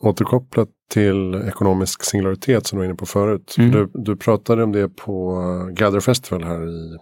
återkoppla 0.00 0.66
till 0.90 1.34
ekonomisk 1.34 2.04
singularitet 2.04 2.66
som 2.66 2.76
du 2.76 2.80
var 2.80 2.84
inne 2.84 2.94
på 2.94 3.06
förut. 3.06 3.54
Mm. 3.58 3.70
Du, 3.70 3.90
du 3.94 4.16
pratade 4.16 4.62
om 4.62 4.72
det 4.72 4.88
på 4.88 5.42
Gather 5.72 6.00
Festival 6.00 6.44
här 6.44 6.68
i 6.68 6.98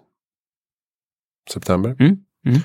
september. 1.52 1.96
Mm. 1.98 2.16
Mm. 2.46 2.58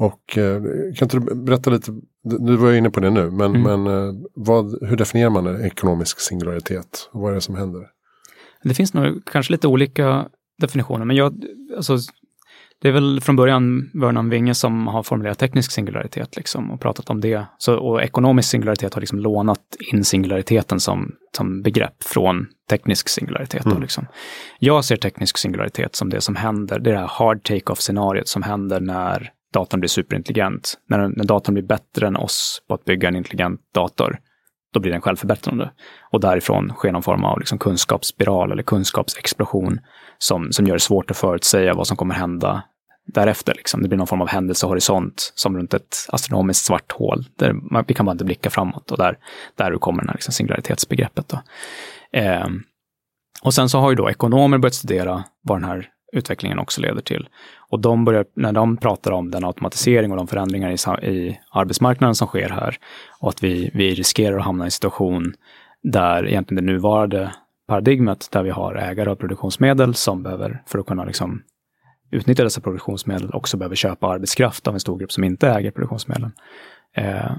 Och 0.00 0.38
eh, 0.38 0.62
kan 0.96 1.06
inte 1.06 1.18
du 1.18 1.34
berätta 1.34 1.70
lite, 1.70 1.92
du 2.22 2.56
var 2.56 2.72
inne 2.72 2.90
på 2.90 3.00
det 3.00 3.10
nu, 3.10 3.30
men, 3.30 3.56
mm. 3.56 3.62
men 3.62 3.86
eh, 3.86 4.14
vad, 4.34 4.88
hur 4.88 4.96
definierar 4.96 5.30
man 5.30 5.64
ekonomisk 5.64 6.20
singularitet? 6.20 7.08
Vad 7.12 7.30
är 7.30 7.34
det 7.34 7.40
som 7.40 7.54
händer? 7.54 7.86
Det 8.62 8.74
finns 8.74 8.94
nog 8.94 9.24
kanske 9.24 9.52
lite 9.52 9.68
olika 9.68 10.26
definitionen, 10.58 11.06
men 11.06 11.16
jag, 11.16 11.44
alltså, 11.76 11.98
det 12.82 12.88
är 12.88 12.92
väl 12.92 13.20
från 13.20 13.36
början 13.36 13.90
Vernon 13.94 14.30
Winge 14.30 14.54
som 14.54 14.86
har 14.86 15.02
formulerat 15.02 15.38
teknisk 15.38 15.72
singularitet 15.72 16.36
liksom, 16.36 16.70
och 16.70 16.80
pratat 16.80 17.10
om 17.10 17.20
det. 17.20 17.46
Så, 17.58 17.76
och 17.76 18.02
ekonomisk 18.02 18.50
singularitet 18.50 18.94
har 18.94 19.00
liksom 19.00 19.18
lånat 19.18 19.76
in 19.92 20.04
singulariteten 20.04 20.80
som, 20.80 21.12
som 21.36 21.62
begrepp 21.62 22.02
från 22.04 22.46
teknisk 22.70 23.08
singularitet. 23.08 23.64
Mm. 23.64 23.74
Då, 23.74 23.80
liksom. 23.80 24.06
Jag 24.58 24.84
ser 24.84 24.96
teknisk 24.96 25.38
singularitet 25.38 25.96
som 25.96 26.10
det 26.10 26.20
som 26.20 26.36
händer, 26.36 26.78
det 26.78 26.90
det 26.90 26.98
här 26.98 27.10
hard 27.10 27.44
take-off-scenariot 27.44 28.28
som 28.28 28.42
händer 28.42 28.80
när 28.80 29.32
datorn 29.52 29.80
blir 29.80 29.88
superintelligent. 29.88 30.74
När, 30.88 30.98
när 31.08 31.24
datorn 31.24 31.54
blir 31.54 31.64
bättre 31.64 32.06
än 32.06 32.16
oss 32.16 32.62
på 32.68 32.74
att 32.74 32.84
bygga 32.84 33.08
en 33.08 33.16
intelligent 33.16 33.60
dator, 33.74 34.18
då 34.72 34.80
blir 34.80 34.92
den 34.92 35.00
självförbättrande. 35.00 35.70
Och 36.10 36.20
därifrån 36.20 36.68
sker 36.68 36.92
någon 36.92 37.02
form 37.02 37.24
av 37.24 37.38
liksom 37.38 37.58
kunskapsspiral 37.58 38.52
eller 38.52 38.62
kunskapsexplosion 38.62 39.80
som, 40.18 40.52
som 40.52 40.66
gör 40.66 40.74
det 40.74 40.80
svårt 40.80 41.10
att 41.10 41.16
förutsäga 41.16 41.74
vad 41.74 41.86
som 41.86 41.96
kommer 41.96 42.14
hända 42.14 42.62
därefter. 43.06 43.54
Liksom. 43.54 43.82
Det 43.82 43.88
blir 43.88 43.98
någon 43.98 44.06
form 44.06 44.22
av 44.22 44.28
händelsehorisont 44.28 45.32
som 45.34 45.56
runt 45.56 45.74
ett 45.74 45.96
astronomiskt 46.08 46.64
svart 46.64 46.92
hål. 46.92 47.24
Där 47.36 47.52
man, 47.52 47.84
vi 47.88 47.94
kan 47.94 48.06
bara 48.06 48.12
inte 48.12 48.24
blicka 48.24 48.50
framåt 48.50 48.90
och 48.90 48.98
där, 48.98 49.18
där 49.56 49.78
kommer 49.78 50.02
det 50.02 50.08
här 50.08 50.14
liksom 50.14 50.32
singularitetsbegreppet. 50.32 51.28
Då. 51.28 51.40
Eh, 52.18 52.46
och 53.42 53.54
sen 53.54 53.68
så 53.68 53.78
har 53.78 53.90
ju 53.90 53.96
då 53.96 54.10
ekonomer 54.10 54.58
börjat 54.58 54.74
studera 54.74 55.24
vad 55.42 55.60
den 55.60 55.68
här 55.68 55.88
utvecklingen 56.12 56.58
också 56.58 56.80
leder 56.80 57.00
till. 57.00 57.28
Och 57.58 57.80
de 57.80 58.04
börjar, 58.04 58.24
när 58.34 58.52
de 58.52 58.76
pratar 58.76 59.12
om 59.12 59.30
den 59.30 59.44
automatisering 59.44 60.10
och 60.10 60.16
de 60.16 60.26
förändringar 60.26 60.70
i, 60.70 61.06
i 61.08 61.40
arbetsmarknaden 61.50 62.14
som 62.14 62.26
sker 62.26 62.48
här 62.48 62.76
och 63.20 63.28
att 63.28 63.42
vi, 63.42 63.70
vi 63.74 63.94
riskerar 63.94 64.38
att 64.38 64.44
hamna 64.44 64.64
i 64.64 64.66
en 64.66 64.70
situation 64.70 65.34
där 65.82 66.28
egentligen 66.28 66.66
det 66.66 66.72
nuvarande 66.72 67.32
paradigmet 67.66 68.28
där 68.30 68.42
vi 68.42 68.50
har 68.50 68.74
ägare 68.74 69.10
av 69.10 69.14
produktionsmedel 69.14 69.94
som 69.94 70.22
behöver, 70.22 70.62
för 70.66 70.78
att 70.78 70.86
kunna 70.86 71.04
liksom 71.04 71.42
utnyttja 72.10 72.44
dessa 72.44 72.60
produktionsmedel, 72.60 73.30
också 73.34 73.56
behöver 73.56 73.76
köpa 73.76 74.06
arbetskraft 74.06 74.68
av 74.68 74.74
en 74.74 74.80
stor 74.80 74.98
grupp 74.98 75.12
som 75.12 75.24
inte 75.24 75.48
äger 75.48 75.70
produktionsmedlen. 75.70 76.32
Eh, 76.96 77.32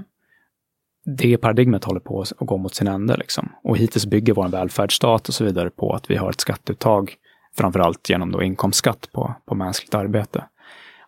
det 1.04 1.36
paradigmet 1.36 1.84
håller 1.84 2.00
på 2.00 2.20
att 2.20 2.32
gå 2.38 2.56
mot 2.56 2.74
sin 2.74 2.88
ände. 2.88 3.16
Liksom. 3.16 3.52
Och 3.62 3.78
hittills 3.78 4.06
bygger 4.06 4.34
vår 4.34 4.48
välfärdsstat 4.48 5.28
och 5.28 5.34
så 5.34 5.44
vidare 5.44 5.70
på 5.70 5.92
att 5.92 6.10
vi 6.10 6.16
har 6.16 6.30
ett 6.30 6.40
skatteuttag 6.40 7.14
framförallt 7.56 8.10
genom 8.10 8.32
då 8.32 8.42
inkomstskatt 8.42 9.08
på, 9.12 9.34
på 9.46 9.54
mänskligt 9.54 9.94
arbete. 9.94 10.44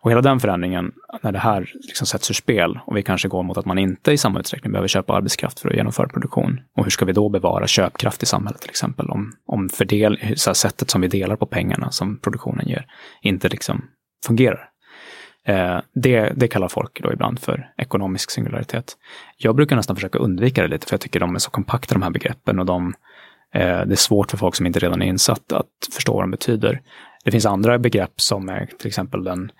Och 0.05 0.11
hela 0.11 0.21
den 0.21 0.39
förändringen, 0.39 0.91
när 1.21 1.31
det 1.31 1.39
här 1.39 1.71
liksom 1.73 2.07
sätts 2.07 2.31
ur 2.31 2.33
spel 2.33 2.79
och 2.85 2.97
vi 2.97 3.03
kanske 3.03 3.27
går 3.27 3.43
mot 3.43 3.57
att 3.57 3.65
man 3.65 3.77
inte 3.77 4.11
i 4.11 4.17
samma 4.17 4.39
utsträckning 4.39 4.71
behöver 4.71 4.87
köpa 4.87 5.13
arbetskraft 5.13 5.59
för 5.59 5.69
att 5.69 5.75
genomföra 5.75 6.07
produktion. 6.07 6.59
Och 6.77 6.83
hur 6.83 6.91
ska 6.91 7.05
vi 7.05 7.13
då 7.13 7.29
bevara 7.29 7.67
köpkraft 7.67 8.23
i 8.23 8.25
samhället 8.25 8.61
till 8.61 8.69
exempel? 8.69 9.09
Om, 9.09 9.33
om 9.45 9.69
fördel, 9.69 10.33
så 10.35 10.53
sättet 10.53 10.89
som 10.89 11.01
vi 11.01 11.07
delar 11.07 11.35
på 11.35 11.45
pengarna 11.45 11.91
som 11.91 12.19
produktionen 12.19 12.67
ger 12.67 12.85
inte 13.21 13.49
liksom 13.49 13.85
fungerar. 14.25 14.69
Eh, 15.45 15.79
det, 15.93 16.33
det 16.35 16.47
kallar 16.47 16.67
folk 16.67 17.03
då 17.03 17.13
ibland 17.13 17.39
för 17.39 17.69
ekonomisk 17.77 18.31
singularitet. 18.31 18.97
Jag 19.37 19.55
brukar 19.55 19.75
nästan 19.75 19.95
försöka 19.95 20.17
undvika 20.17 20.61
det 20.61 20.67
lite 20.67 20.87
för 20.87 20.93
jag 20.93 21.01
tycker 21.01 21.19
de 21.19 21.35
är 21.35 21.39
så 21.39 21.51
kompakta 21.51 21.95
de 21.95 22.01
här 22.01 22.09
begreppen 22.09 22.59
och 22.59 22.65
de 22.65 22.93
det 23.53 23.91
är 23.91 23.95
svårt 23.95 24.31
för 24.31 24.37
folk 24.37 24.55
som 24.55 24.65
inte 24.65 24.79
redan 24.79 25.01
är 25.01 25.05
insatta 25.05 25.57
att 25.57 25.93
förstå 25.93 26.13
vad 26.13 26.23
de 26.23 26.31
betyder. 26.31 26.81
Det 27.23 27.31
finns 27.31 27.45
andra 27.45 27.79
begrepp 27.79 28.21
som 28.21 28.49
är 28.49 28.69
till 28.79 28.87
exempel 28.87 29.23
den 29.23 29.51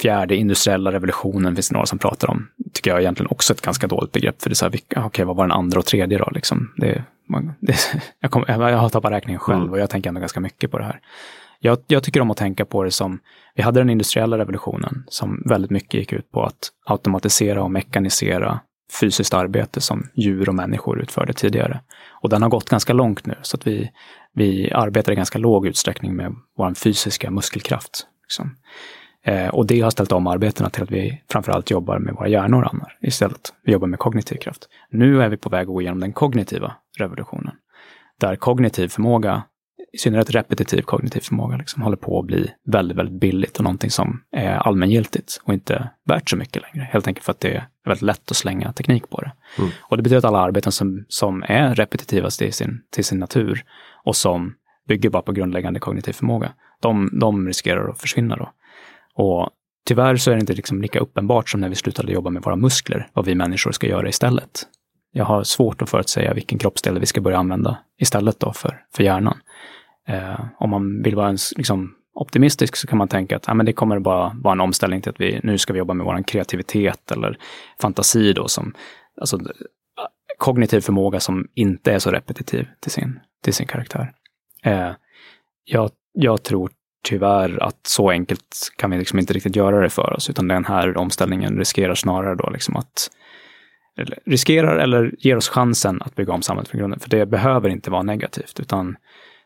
fjärde 0.00 0.36
industriella 0.36 0.92
revolutionen 0.92 1.54
finns 1.54 1.68
det 1.68 1.72
några 1.72 1.86
som 1.86 1.98
pratar 1.98 2.30
om. 2.30 2.48
Tycker 2.72 2.90
jag 2.90 3.00
egentligen 3.00 3.30
också 3.30 3.52
ett 3.52 3.60
ganska 3.60 3.86
dåligt 3.86 4.12
begrepp. 4.12 4.42
För 4.42 4.50
det 4.50 4.52
är 4.52 4.54
så 4.54 4.64
här, 4.64 4.70
okej, 4.70 5.02
okay, 5.04 5.24
vad 5.24 5.36
var 5.36 5.44
den 5.44 5.52
andra 5.52 5.78
och 5.78 5.86
tredje 5.86 6.18
då? 6.18 6.30
Liksom? 6.30 6.72
Det, 6.76 7.04
man, 7.28 7.52
det, 7.60 7.76
jag, 8.20 8.30
kom, 8.30 8.44
jag 8.48 8.78
har 8.78 8.88
tappat 8.88 9.12
räkningen 9.12 9.40
själv 9.40 9.60
mm. 9.60 9.72
och 9.72 9.78
jag 9.78 9.90
tänker 9.90 10.08
ändå 10.08 10.20
ganska 10.20 10.40
mycket 10.40 10.70
på 10.70 10.78
det 10.78 10.84
här. 10.84 11.00
Jag, 11.60 11.78
jag, 11.86 12.02
tycker 12.02 12.20
om 12.20 12.30
att 12.30 12.36
tänka 12.36 12.64
på 12.64 12.84
det 12.84 12.90
som, 12.90 13.18
vi 13.54 13.62
hade 13.62 13.80
den 13.80 13.90
industriella 13.90 14.38
revolutionen 14.38 15.04
som 15.08 15.42
väldigt 15.46 15.70
mycket 15.70 15.94
gick 15.94 16.12
ut 16.12 16.30
på 16.30 16.42
att 16.42 16.70
automatisera 16.86 17.62
och 17.62 17.70
mekanisera 17.70 18.60
fysiskt 19.00 19.34
arbete 19.34 19.80
som 19.80 20.08
djur 20.14 20.48
och 20.48 20.54
människor 20.54 21.00
utförde 21.00 21.32
tidigare. 21.32 21.80
Och 22.20 22.28
den 22.28 22.42
har 22.42 22.48
gått 22.48 22.68
ganska 22.68 22.92
långt 22.92 23.26
nu, 23.26 23.34
så 23.42 23.56
att 23.56 23.66
vi, 23.66 23.90
vi 24.34 24.72
arbetar 24.72 25.12
i 25.12 25.16
ganska 25.16 25.38
låg 25.38 25.66
utsträckning 25.66 26.16
med 26.16 26.34
vår 26.56 26.74
fysiska 26.74 27.30
muskelkraft. 27.30 28.06
Liksom. 28.22 28.56
Eh, 29.24 29.48
och 29.48 29.66
det 29.66 29.80
har 29.80 29.90
ställt 29.90 30.12
om 30.12 30.26
arbetena 30.26 30.70
till 30.70 30.82
att 30.82 30.90
vi 30.90 31.22
framförallt 31.30 31.70
jobbar 31.70 31.98
med 31.98 32.14
våra 32.14 32.28
hjärnor 32.28 32.68
annars, 32.72 32.92
istället. 33.00 33.52
Vi 33.64 33.72
jobbar 33.72 33.88
med 33.88 33.98
kognitiv 33.98 34.36
kraft. 34.36 34.68
Nu 34.90 35.22
är 35.22 35.28
vi 35.28 35.36
på 35.36 35.48
väg 35.48 35.60
att 35.60 35.66
gå 35.66 35.80
igenom 35.80 36.00
den 36.00 36.12
kognitiva 36.12 36.76
revolutionen, 36.98 37.54
där 38.20 38.36
kognitiv 38.36 38.88
förmåga 38.88 39.42
i 39.92 39.98
synnerhet 39.98 40.30
repetitiv 40.30 40.82
kognitiv 40.82 41.20
förmåga 41.20 41.56
liksom, 41.56 41.82
håller 41.82 41.96
på 41.96 42.20
att 42.20 42.26
bli 42.26 42.50
väldigt, 42.66 42.96
väldigt 42.96 43.20
billigt 43.20 43.56
och 43.56 43.64
någonting 43.64 43.90
som 43.90 44.22
är 44.32 44.50
allmängiltigt 44.50 45.40
och 45.44 45.54
inte 45.54 45.90
värt 46.04 46.30
så 46.30 46.36
mycket 46.36 46.62
längre. 46.62 46.88
Helt 46.92 47.06
enkelt 47.06 47.24
för 47.24 47.32
att 47.32 47.40
det 47.40 47.54
är 47.54 47.68
väldigt 47.84 48.02
lätt 48.02 48.30
att 48.30 48.36
slänga 48.36 48.72
teknik 48.72 49.10
på 49.10 49.20
det. 49.20 49.32
Mm. 49.58 49.70
Och 49.80 49.96
det 49.96 50.02
betyder 50.02 50.18
att 50.18 50.24
alla 50.24 50.38
arbeten 50.38 50.72
som, 50.72 51.04
som 51.08 51.44
är 51.48 51.74
repetitiva 51.74 52.30
till 52.30 52.52
sin, 52.52 52.80
till 52.90 53.04
sin 53.04 53.18
natur 53.18 53.64
och 54.04 54.16
som 54.16 54.54
bygger 54.88 55.10
bara 55.10 55.22
på 55.22 55.32
grundläggande 55.32 55.80
kognitiv 55.80 56.12
förmåga, 56.12 56.52
de, 56.80 57.10
de 57.20 57.46
riskerar 57.46 57.88
att 57.88 58.00
försvinna 58.00 58.36
då. 58.36 58.52
Och 59.14 59.50
tyvärr 59.86 60.16
så 60.16 60.30
är 60.30 60.34
det 60.34 60.40
inte 60.40 60.52
liksom 60.52 60.82
lika 60.82 60.98
uppenbart 60.98 61.48
som 61.48 61.60
när 61.60 61.68
vi 61.68 61.74
slutade 61.74 62.12
jobba 62.12 62.30
med 62.30 62.42
våra 62.42 62.56
muskler, 62.56 63.08
vad 63.12 63.24
vi 63.24 63.34
människor 63.34 63.72
ska 63.72 63.86
göra 63.86 64.08
istället. 64.08 64.66
Jag 65.12 65.24
har 65.24 65.42
svårt 65.42 65.82
att 65.82 65.90
förutsäga 65.90 66.34
vilken 66.34 66.58
kroppsdel 66.58 66.98
vi 66.98 67.06
ska 67.06 67.20
börja 67.20 67.38
använda 67.38 67.78
istället 67.98 68.40
då 68.40 68.52
för, 68.52 68.82
för 68.94 69.02
hjärnan. 69.02 69.38
Eh, 70.08 70.40
om 70.58 70.70
man 70.70 71.02
vill 71.02 71.16
vara 71.16 71.28
en, 71.28 71.38
liksom, 71.56 71.94
optimistisk 72.14 72.76
så 72.76 72.86
kan 72.86 72.98
man 72.98 73.08
tänka 73.08 73.36
att 73.36 73.44
ja, 73.46 73.54
men 73.54 73.66
det 73.66 73.72
kommer 73.72 73.98
bara 73.98 74.32
vara 74.34 74.52
en 74.52 74.60
omställning 74.60 75.02
till 75.02 75.10
att 75.10 75.20
vi 75.20 75.40
nu 75.42 75.58
ska 75.58 75.72
vi 75.72 75.78
jobba 75.78 75.94
med 75.94 76.06
vår 76.06 76.22
kreativitet 76.22 77.10
eller 77.10 77.38
fantasi 77.80 78.32
då 78.32 78.48
som 78.48 78.74
alltså, 79.20 79.36
eh, 79.36 79.42
kognitiv 80.38 80.80
förmåga 80.80 81.20
som 81.20 81.48
inte 81.54 81.92
är 81.92 81.98
så 81.98 82.10
repetitiv 82.10 82.68
till 82.80 82.90
sin, 82.90 83.20
till 83.44 83.54
sin 83.54 83.66
karaktär. 83.66 84.12
Eh, 84.64 84.90
jag, 85.64 85.90
jag 86.12 86.42
tror 86.42 86.70
tyvärr 87.04 87.62
att 87.62 87.86
så 87.86 88.10
enkelt 88.10 88.72
kan 88.76 88.90
vi 88.90 88.98
liksom 88.98 89.18
inte 89.18 89.32
riktigt 89.32 89.56
göra 89.56 89.80
det 89.80 89.90
för 89.90 90.12
oss, 90.12 90.30
utan 90.30 90.48
den 90.48 90.64
här 90.64 90.96
omställningen 90.96 91.58
riskerar 91.58 91.94
snarare 91.94 92.34
då 92.34 92.50
liksom 92.50 92.76
att 92.76 93.10
eller, 93.98 94.18
riskerar 94.26 94.76
eller 94.76 95.14
ger 95.18 95.36
oss 95.36 95.48
chansen 95.48 96.02
att 96.02 96.14
bygga 96.14 96.32
om 96.32 96.42
samhället 96.42 96.68
från 96.68 96.78
grunden. 96.78 97.00
För 97.00 97.10
det 97.10 97.26
behöver 97.26 97.68
inte 97.68 97.90
vara 97.90 98.02
negativt, 98.02 98.60
utan 98.60 98.96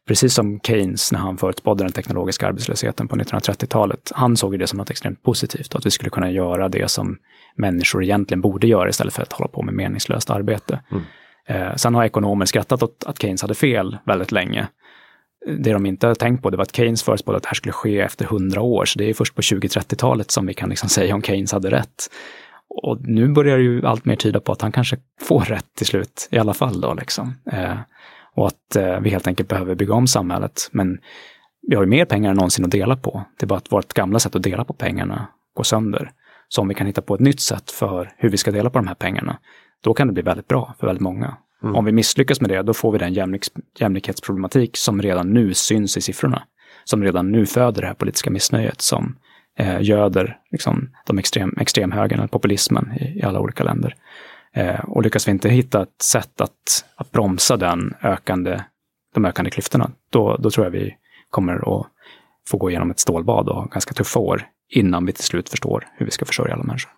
Precis 0.08 0.34
som 0.34 0.60
Keynes 0.60 1.12
när 1.12 1.18
han 1.18 1.38
förutspådde 1.38 1.84
den 1.84 1.92
teknologiska 1.92 2.46
arbetslösheten 2.46 3.08
på 3.08 3.16
1930-talet. 3.16 4.12
Han 4.14 4.36
såg 4.36 4.58
det 4.58 4.66
som 4.66 4.76
något 4.76 4.90
extremt 4.90 5.22
positivt, 5.22 5.74
att 5.74 5.86
vi 5.86 5.90
skulle 5.90 6.10
kunna 6.10 6.30
göra 6.30 6.68
det 6.68 6.90
som 6.90 7.18
människor 7.56 8.04
egentligen 8.04 8.40
borde 8.40 8.66
göra 8.66 8.88
istället 8.88 9.14
för 9.14 9.22
att 9.22 9.32
hålla 9.32 9.48
på 9.48 9.62
med 9.62 9.74
meningslöst 9.74 10.30
arbete. 10.30 10.80
Mm. 10.90 11.02
Eh, 11.46 11.76
sen 11.76 11.94
har 11.94 12.04
ekonomer 12.04 12.46
skrattat 12.46 12.82
åt 12.82 13.04
att 13.06 13.22
Keynes 13.22 13.42
hade 13.42 13.54
fel 13.54 13.98
väldigt 14.04 14.32
länge. 14.32 14.68
Det 15.58 15.72
de 15.72 15.86
inte 15.86 16.06
har 16.06 16.14
tänkt 16.14 16.42
på 16.42 16.50
det 16.50 16.56
var 16.56 16.62
att 16.62 16.76
Keynes 16.76 17.02
förutspådde 17.02 17.36
att 17.36 17.42
det 17.42 17.48
här 17.48 17.54
skulle 17.54 17.72
ske 17.72 18.00
efter 18.00 18.24
hundra 18.24 18.60
år, 18.60 18.84
så 18.84 18.98
det 18.98 19.10
är 19.10 19.14
först 19.14 19.34
på 19.34 19.42
20-30-talet 19.42 20.30
som 20.30 20.46
vi 20.46 20.54
kan 20.54 20.68
liksom 20.68 20.88
säga 20.98 21.14
om 21.14 21.22
Keynes 21.22 21.52
hade 21.52 21.70
rätt. 21.70 22.10
Och 22.68 23.00
nu 23.00 23.28
börjar 23.28 23.58
ju 23.58 23.86
allt 23.86 24.04
mer 24.04 24.16
tyda 24.16 24.40
på 24.40 24.52
att 24.52 24.62
han 24.62 24.72
kanske 24.72 24.96
får 25.20 25.40
rätt 25.40 25.74
till 25.76 25.86
slut 25.86 26.28
i 26.30 26.38
alla 26.38 26.54
fall. 26.54 26.80
Då, 26.80 26.94
liksom. 26.94 27.34
Eh, 27.52 27.76
och 28.34 28.46
att 28.46 28.76
eh, 28.76 29.00
vi 29.00 29.10
helt 29.10 29.26
enkelt 29.26 29.48
behöver 29.48 29.74
bygga 29.74 29.94
om 29.94 30.06
samhället. 30.06 30.68
Men 30.72 30.98
vi 31.68 31.74
har 31.74 31.82
ju 31.82 31.88
mer 31.88 32.04
pengar 32.04 32.30
än 32.30 32.36
någonsin 32.36 32.64
att 32.64 32.70
dela 32.70 32.96
på. 32.96 33.24
Det 33.38 33.44
är 33.44 33.48
bara 33.48 33.58
att 33.58 33.72
vårt 33.72 33.92
gamla 33.92 34.18
sätt 34.18 34.36
att 34.36 34.42
dela 34.42 34.64
på 34.64 34.72
pengarna 34.72 35.26
går 35.54 35.64
sönder. 35.64 36.10
Så 36.48 36.60
om 36.60 36.68
vi 36.68 36.74
kan 36.74 36.86
hitta 36.86 37.02
på 37.02 37.14
ett 37.14 37.20
nytt 37.20 37.40
sätt 37.40 37.70
för 37.70 38.12
hur 38.16 38.28
vi 38.28 38.36
ska 38.36 38.50
dela 38.50 38.70
på 38.70 38.78
de 38.78 38.86
här 38.86 38.94
pengarna, 38.94 39.38
då 39.82 39.94
kan 39.94 40.06
det 40.06 40.12
bli 40.12 40.22
väldigt 40.22 40.48
bra 40.48 40.74
för 40.78 40.86
väldigt 40.86 41.02
många. 41.02 41.36
Mm. 41.62 41.76
Om 41.76 41.84
vi 41.84 41.92
misslyckas 41.92 42.40
med 42.40 42.50
det, 42.50 42.62
då 42.62 42.74
får 42.74 42.92
vi 42.92 42.98
den 42.98 43.12
jämlik 43.12 43.42
jämlikhetsproblematik 43.78 44.76
som 44.76 45.02
redan 45.02 45.32
nu 45.32 45.54
syns 45.54 45.96
i 45.96 46.00
siffrorna. 46.00 46.42
Som 46.84 47.02
redan 47.02 47.32
nu 47.32 47.46
föder 47.46 47.80
det 47.80 47.86
här 47.86 47.94
politiska 47.94 48.30
missnöjet 48.30 48.80
som 48.80 49.16
eh, 49.58 49.82
göder 49.82 50.36
liksom, 50.50 50.90
de 51.06 51.18
extrem, 51.18 51.54
extremhögern, 51.60 52.28
populismen 52.28 52.92
i, 53.00 53.18
i 53.18 53.22
alla 53.22 53.40
olika 53.40 53.64
länder. 53.64 53.94
Eh, 54.56 54.80
och 54.80 55.02
lyckas 55.02 55.28
vi 55.28 55.32
inte 55.32 55.48
hitta 55.48 55.82
ett 55.82 56.02
sätt 56.02 56.40
att, 56.40 56.84
att 56.96 57.10
bromsa 57.10 57.56
den 57.56 57.94
ökande, 58.02 58.60
de 59.14 59.24
ökande 59.24 59.50
klyftorna, 59.50 59.90
då, 60.10 60.36
då 60.36 60.50
tror 60.50 60.66
jag 60.66 60.70
vi 60.70 60.96
kommer 61.30 61.54
att 61.54 61.86
få 62.48 62.56
gå 62.56 62.70
igenom 62.70 62.90
ett 62.90 63.00
stålbad 63.00 63.48
och 63.48 63.54
ha 63.54 63.64
ganska 63.64 63.94
tuffa 63.94 64.20
år 64.20 64.46
innan 64.70 65.06
vi 65.06 65.12
till 65.12 65.24
slut 65.24 65.48
förstår 65.48 65.88
hur 65.96 66.06
vi 66.06 66.12
ska 66.12 66.24
försörja 66.24 66.54
alla 66.54 66.64
människor. 66.64 66.92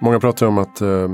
Många 0.00 0.20
pratar 0.20 0.46
om 0.46 0.58
att 0.58 0.80
eh, 0.80 1.08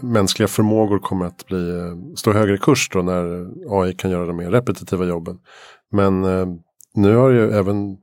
mänskliga 0.00 0.48
förmågor 0.48 0.98
kommer 0.98 1.26
att 1.26 1.46
bli, 1.46 1.70
eh, 1.70 2.14
stå 2.14 2.32
högre 2.32 2.58
kurs 2.58 2.88
då 2.92 3.02
när 3.02 3.48
AI 3.68 3.92
kan 3.92 4.10
göra 4.10 4.26
de 4.26 4.36
mer 4.36 4.50
repetitiva 4.50 5.04
jobben. 5.04 5.38
Men 5.92 6.24
eh, 6.24 6.46
nu 6.94 7.14
har 7.14 7.30
ju 7.30 7.50
även 7.52 7.96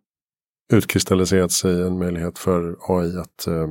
utkristalliserat 0.74 1.52
sig 1.52 1.82
en 1.82 2.00
möjlighet 2.00 2.40
för 2.40 2.76
AI 2.82 3.18
att 3.18 3.48
eh, 3.48 3.70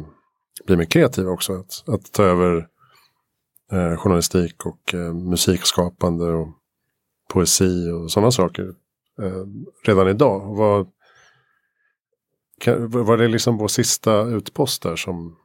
bli 0.67 0.77
mer 0.77 0.85
kreativ 0.85 1.29
också. 1.29 1.53
Att, 1.53 1.89
att 1.89 2.13
ta 2.13 2.23
över 2.23 2.67
eh, 3.73 3.97
journalistik 3.97 4.67
och 4.67 4.95
eh, 4.95 5.15
musikskapande 5.15 6.25
och 6.25 6.49
poesi 7.33 7.91
och 7.91 8.11
sådana 8.11 8.31
saker 8.31 8.63
eh, 9.23 9.47
redan 9.85 10.09
idag. 10.09 10.87
Kan, 12.61 12.89
var 12.91 13.17
det 13.17 13.29
liksom 13.29 13.57
vår 13.57 13.69
sista 13.69 14.23
utpost 14.23 14.83
där 14.83 14.97
som, 14.97 15.37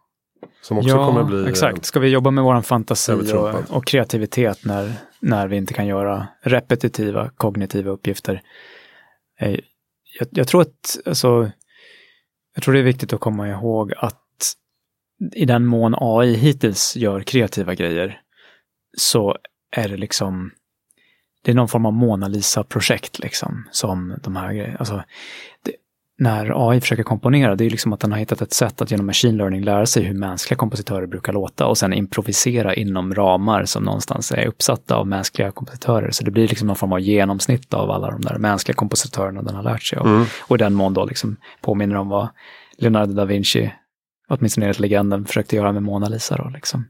som 0.61 0.77
också 0.77 0.89
ja, 0.89 1.05
kommer 1.05 1.23
bli... 1.23 1.49
exakt. 1.49 1.85
Ska 1.85 1.99
vi 1.99 2.09
jobba 2.09 2.31
med 2.31 2.43
vår 2.43 2.61
fantasi 2.61 3.11
och, 3.33 3.75
och, 3.77 3.85
kreativitet 3.85 4.65
när, 4.65 4.93
när 5.19 5.47
vi 5.47 5.55
inte 5.55 5.73
kan 5.73 5.87
göra 5.87 6.27
repetitiva 6.41 7.29
kognitiva 7.29 7.91
uppgifter? 7.91 8.41
Jag, 10.19 10.27
jag, 10.31 10.47
tror 10.47 10.61
att, 10.61 10.97
alltså, 11.05 11.51
jag 12.55 12.63
tror 12.63 12.73
det 12.73 12.79
är 12.79 12.83
viktigt 12.83 13.13
att 13.13 13.19
komma 13.19 13.49
ihåg 13.49 13.93
att 13.97 14.17
i 15.33 15.45
den 15.45 15.65
mån 15.65 15.95
AI 15.97 16.33
hittills 16.33 16.95
gör 16.95 17.21
kreativa 17.21 17.75
grejer 17.75 18.21
så 18.97 19.37
är 19.71 19.89
det 19.89 19.97
liksom 19.97 20.51
det 21.43 21.51
är 21.51 21.55
någon 21.55 21.67
form 21.67 21.85
av 21.85 21.93
Mona 21.93 22.27
Lisa-projekt 22.27 23.19
liksom 23.19 23.67
som 23.71 24.17
de 24.23 24.35
här 24.35 24.53
grejerna. 24.53 24.77
Alltså, 24.77 25.03
det, 25.63 25.75
när 26.21 26.69
AI 26.69 26.81
försöker 26.81 27.03
komponera, 27.03 27.55
det 27.55 27.65
är 27.65 27.69
liksom 27.69 27.93
att 27.93 27.99
den 27.99 28.11
har 28.11 28.19
hittat 28.19 28.41
ett 28.41 28.53
sätt 28.53 28.81
att 28.81 28.91
genom 28.91 29.05
machine 29.05 29.37
learning 29.37 29.63
lära 29.63 29.85
sig 29.85 30.03
hur 30.03 30.13
mänskliga 30.13 30.57
kompositörer 30.57 31.05
brukar 31.05 31.33
låta 31.33 31.65
och 31.65 31.77
sen 31.77 31.93
improvisera 31.93 32.73
inom 32.73 33.15
ramar 33.15 33.65
som 33.65 33.83
någonstans 33.83 34.31
är 34.31 34.45
uppsatta 34.45 34.95
av 34.95 35.07
mänskliga 35.07 35.51
kompositörer. 35.51 36.11
Så 36.11 36.23
det 36.23 36.31
blir 36.31 36.47
liksom 36.47 36.67
någon 36.67 36.75
form 36.75 36.93
av 36.93 36.99
genomsnitt 36.99 37.73
av 37.73 37.91
alla 37.91 38.11
de 38.11 38.21
där 38.21 38.37
mänskliga 38.37 38.75
kompositörerna 38.75 39.41
den 39.41 39.55
har 39.55 39.63
lärt 39.63 39.83
sig 39.83 39.99
av. 39.99 40.07
Mm. 40.07 40.25
Och 40.41 40.55
i 40.55 40.59
den 40.59 40.73
mån 40.73 40.93
då 40.93 41.05
liksom 41.05 41.37
påminner 41.61 41.95
om 41.95 42.09
vad 42.09 42.27
Leonardo 42.77 43.13
da 43.13 43.25
Vinci, 43.25 43.71
åtminstone 44.29 44.65
enligt 44.65 44.79
legenden, 44.79 45.25
försökte 45.25 45.55
göra 45.55 45.71
med 45.71 45.83
Mona 45.83 46.09
Lisa. 46.09 46.37
Då, 46.37 46.49
liksom. 46.49 46.85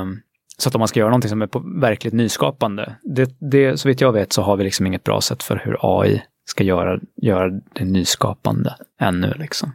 Um, 0.00 0.20
så 0.58 0.68
att 0.68 0.74
om 0.74 0.78
man 0.78 0.88
ska 0.88 1.00
göra 1.00 1.10
någonting 1.10 1.30
som 1.30 1.42
är 1.42 1.80
verkligt 1.80 2.14
nyskapande, 2.14 2.96
det, 3.02 3.30
det, 3.50 3.80
så 3.80 3.88
vitt 3.88 4.00
jag 4.00 4.12
vet 4.12 4.32
så 4.32 4.42
har 4.42 4.56
vi 4.56 4.64
liksom 4.64 4.86
inget 4.86 5.04
bra 5.04 5.20
sätt 5.20 5.42
för 5.42 5.62
hur 5.64 5.76
AI 5.80 6.22
ska 6.48 6.64
göra, 6.64 7.00
göra 7.16 7.50
det 7.72 7.84
nyskapande 7.84 8.74
ännu. 9.00 9.34
Liksom. 9.38 9.72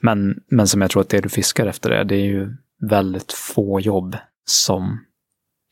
Men, 0.00 0.40
men 0.48 0.68
som 0.68 0.80
jag 0.80 0.90
tror 0.90 1.02
att 1.02 1.08
det 1.08 1.20
du 1.20 1.28
fiskar 1.28 1.66
efter 1.66 1.90
är, 1.90 2.04
det 2.04 2.14
är 2.14 2.24
ju 2.24 2.56
väldigt 2.80 3.32
få 3.32 3.80
jobb 3.80 4.16
som 4.44 5.04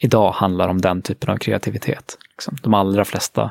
idag 0.03 0.33
handlar 0.33 0.69
om 0.69 0.81
den 0.81 1.03
typen 1.03 1.31
av 1.31 1.37
kreativitet. 1.37 2.19
Liksom. 2.31 2.57
De 2.63 2.75
allra 2.75 3.05
flesta 3.05 3.51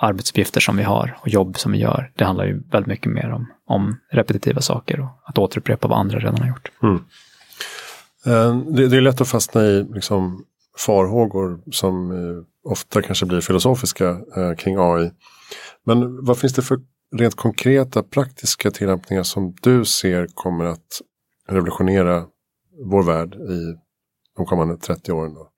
arbetsuppgifter 0.00 0.60
som 0.60 0.76
vi 0.76 0.82
har 0.82 1.18
och 1.20 1.28
jobb 1.28 1.58
som 1.58 1.72
vi 1.72 1.78
gör, 1.78 2.10
det 2.16 2.24
handlar 2.24 2.44
ju 2.44 2.62
väldigt 2.70 2.86
mycket 2.86 3.12
mer 3.12 3.30
om, 3.30 3.52
om 3.66 4.00
repetitiva 4.10 4.60
saker 4.60 5.00
och 5.00 5.08
att 5.24 5.38
återupprepa 5.38 5.88
vad 5.88 5.98
andra 5.98 6.18
redan 6.18 6.40
har 6.40 6.48
gjort. 6.48 6.70
Mm. 6.82 7.04
Eh, 8.26 8.56
det, 8.56 8.88
det, 8.88 8.96
är 8.96 9.00
lätt 9.00 9.20
att 9.20 9.28
fastna 9.28 9.62
i 9.62 9.84
liksom, 9.94 10.44
farhågor 10.78 11.60
som 11.72 12.10
eh, 12.10 12.70
ofta 12.70 13.02
kanske 13.02 13.26
blir 13.26 13.40
filosofiska 13.40 14.08
eh, 14.36 14.54
kring 14.58 14.76
AI. 14.78 15.10
Men 15.88 16.24
vad 16.24 16.38
finns 16.38 16.52
det 16.52 16.62
för 16.62 16.78
rent 17.16 17.34
konkreta 17.34 18.02
praktiska 18.02 18.70
tillämpningar 18.70 19.22
som 19.22 19.54
du 19.62 19.84
ser 19.84 20.26
kommer 20.34 20.64
att 20.64 21.00
revolutionera 21.48 22.24
vår 22.84 23.02
värld 23.02 23.34
i 23.34 23.76
de 24.36 24.46
kommande 24.46 24.76
30 24.76 25.12
åren? 25.12 25.34
Då? 25.34 25.50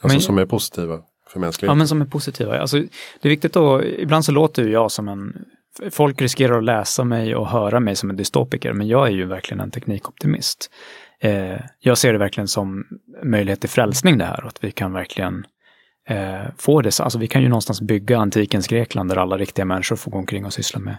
Alltså 0.00 0.16
men, 0.16 0.20
som 0.20 0.38
är 0.38 0.46
positiva 0.46 1.00
för 1.28 1.40
mänskligheten. 1.40 1.72
Ja, 1.72 1.74
men 1.74 1.88
som 1.88 2.00
är 2.00 2.06
positiva. 2.06 2.58
Alltså, 2.58 2.76
det 3.20 3.28
är 3.28 3.28
viktigt 3.28 3.56
att, 3.56 3.84
ibland 3.84 4.24
så 4.24 4.32
låter 4.32 4.68
jag 4.68 4.90
som 4.90 5.08
en, 5.08 5.44
folk 5.90 6.22
riskerar 6.22 6.58
att 6.58 6.64
läsa 6.64 7.04
mig 7.04 7.34
och 7.34 7.48
höra 7.48 7.80
mig 7.80 7.96
som 7.96 8.10
en 8.10 8.16
dystopiker, 8.16 8.72
men 8.72 8.88
jag 8.88 9.06
är 9.06 9.12
ju 9.12 9.26
verkligen 9.26 9.60
en 9.60 9.70
teknikoptimist. 9.70 10.70
Eh, 11.20 11.60
jag 11.78 11.98
ser 11.98 12.12
det 12.12 12.18
verkligen 12.18 12.48
som 12.48 12.84
möjlighet 13.24 13.60
till 13.60 13.70
frälsning 13.70 14.18
det 14.18 14.24
här 14.24 14.46
att 14.46 14.64
vi 14.64 14.70
kan 14.70 14.92
verkligen 14.92 15.44
eh, 16.08 16.42
få 16.58 16.82
det. 16.82 17.00
Alltså 17.00 17.18
vi 17.18 17.28
kan 17.28 17.42
ju 17.42 17.48
någonstans 17.48 17.80
bygga 17.80 18.18
antikens 18.18 18.66
Grekland 18.66 19.10
där 19.10 19.16
alla 19.16 19.38
riktiga 19.38 19.64
människor 19.64 19.96
får 19.96 20.10
gå 20.10 20.18
omkring 20.18 20.44
och 20.44 20.52
syssla 20.52 20.80
med 20.80 20.96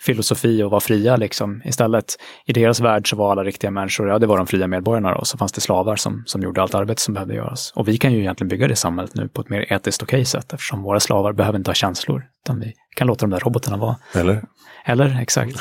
filosofi 0.00 0.62
och 0.62 0.70
vara 0.70 0.80
fria 0.80 1.16
liksom. 1.16 1.62
Istället, 1.64 2.16
i 2.46 2.52
deras 2.52 2.80
värld 2.80 3.10
så 3.10 3.16
var 3.16 3.32
alla 3.32 3.44
riktiga 3.44 3.70
människor, 3.70 4.08
ja 4.08 4.18
det 4.18 4.26
var 4.26 4.36
de 4.36 4.46
fria 4.46 4.66
medborgarna 4.66 5.14
då, 5.14 5.24
så 5.24 5.38
fanns 5.38 5.52
det 5.52 5.60
slavar 5.60 5.96
som, 5.96 6.22
som 6.26 6.42
gjorde 6.42 6.62
allt 6.62 6.74
arbete 6.74 7.02
som 7.02 7.14
behövde 7.14 7.34
göras. 7.34 7.72
Och 7.74 7.88
vi 7.88 7.98
kan 7.98 8.12
ju 8.12 8.18
egentligen 8.20 8.48
bygga 8.48 8.68
det 8.68 8.76
samhället 8.76 9.14
nu 9.14 9.28
på 9.28 9.40
ett 9.40 9.48
mer 9.48 9.72
etiskt 9.72 10.02
okej 10.02 10.24
sätt 10.24 10.52
eftersom 10.52 10.82
våra 10.82 11.00
slavar 11.00 11.32
behöver 11.32 11.58
inte 11.58 11.70
ha 11.70 11.74
känslor, 11.74 12.24
utan 12.44 12.60
vi 12.60 12.72
kan 12.96 13.06
låta 13.06 13.26
de 13.26 13.30
där 13.30 13.40
robotarna 13.40 13.76
vara. 13.76 13.96
Eller? 14.14 14.42
Eller, 14.84 15.20
exakt. 15.20 15.56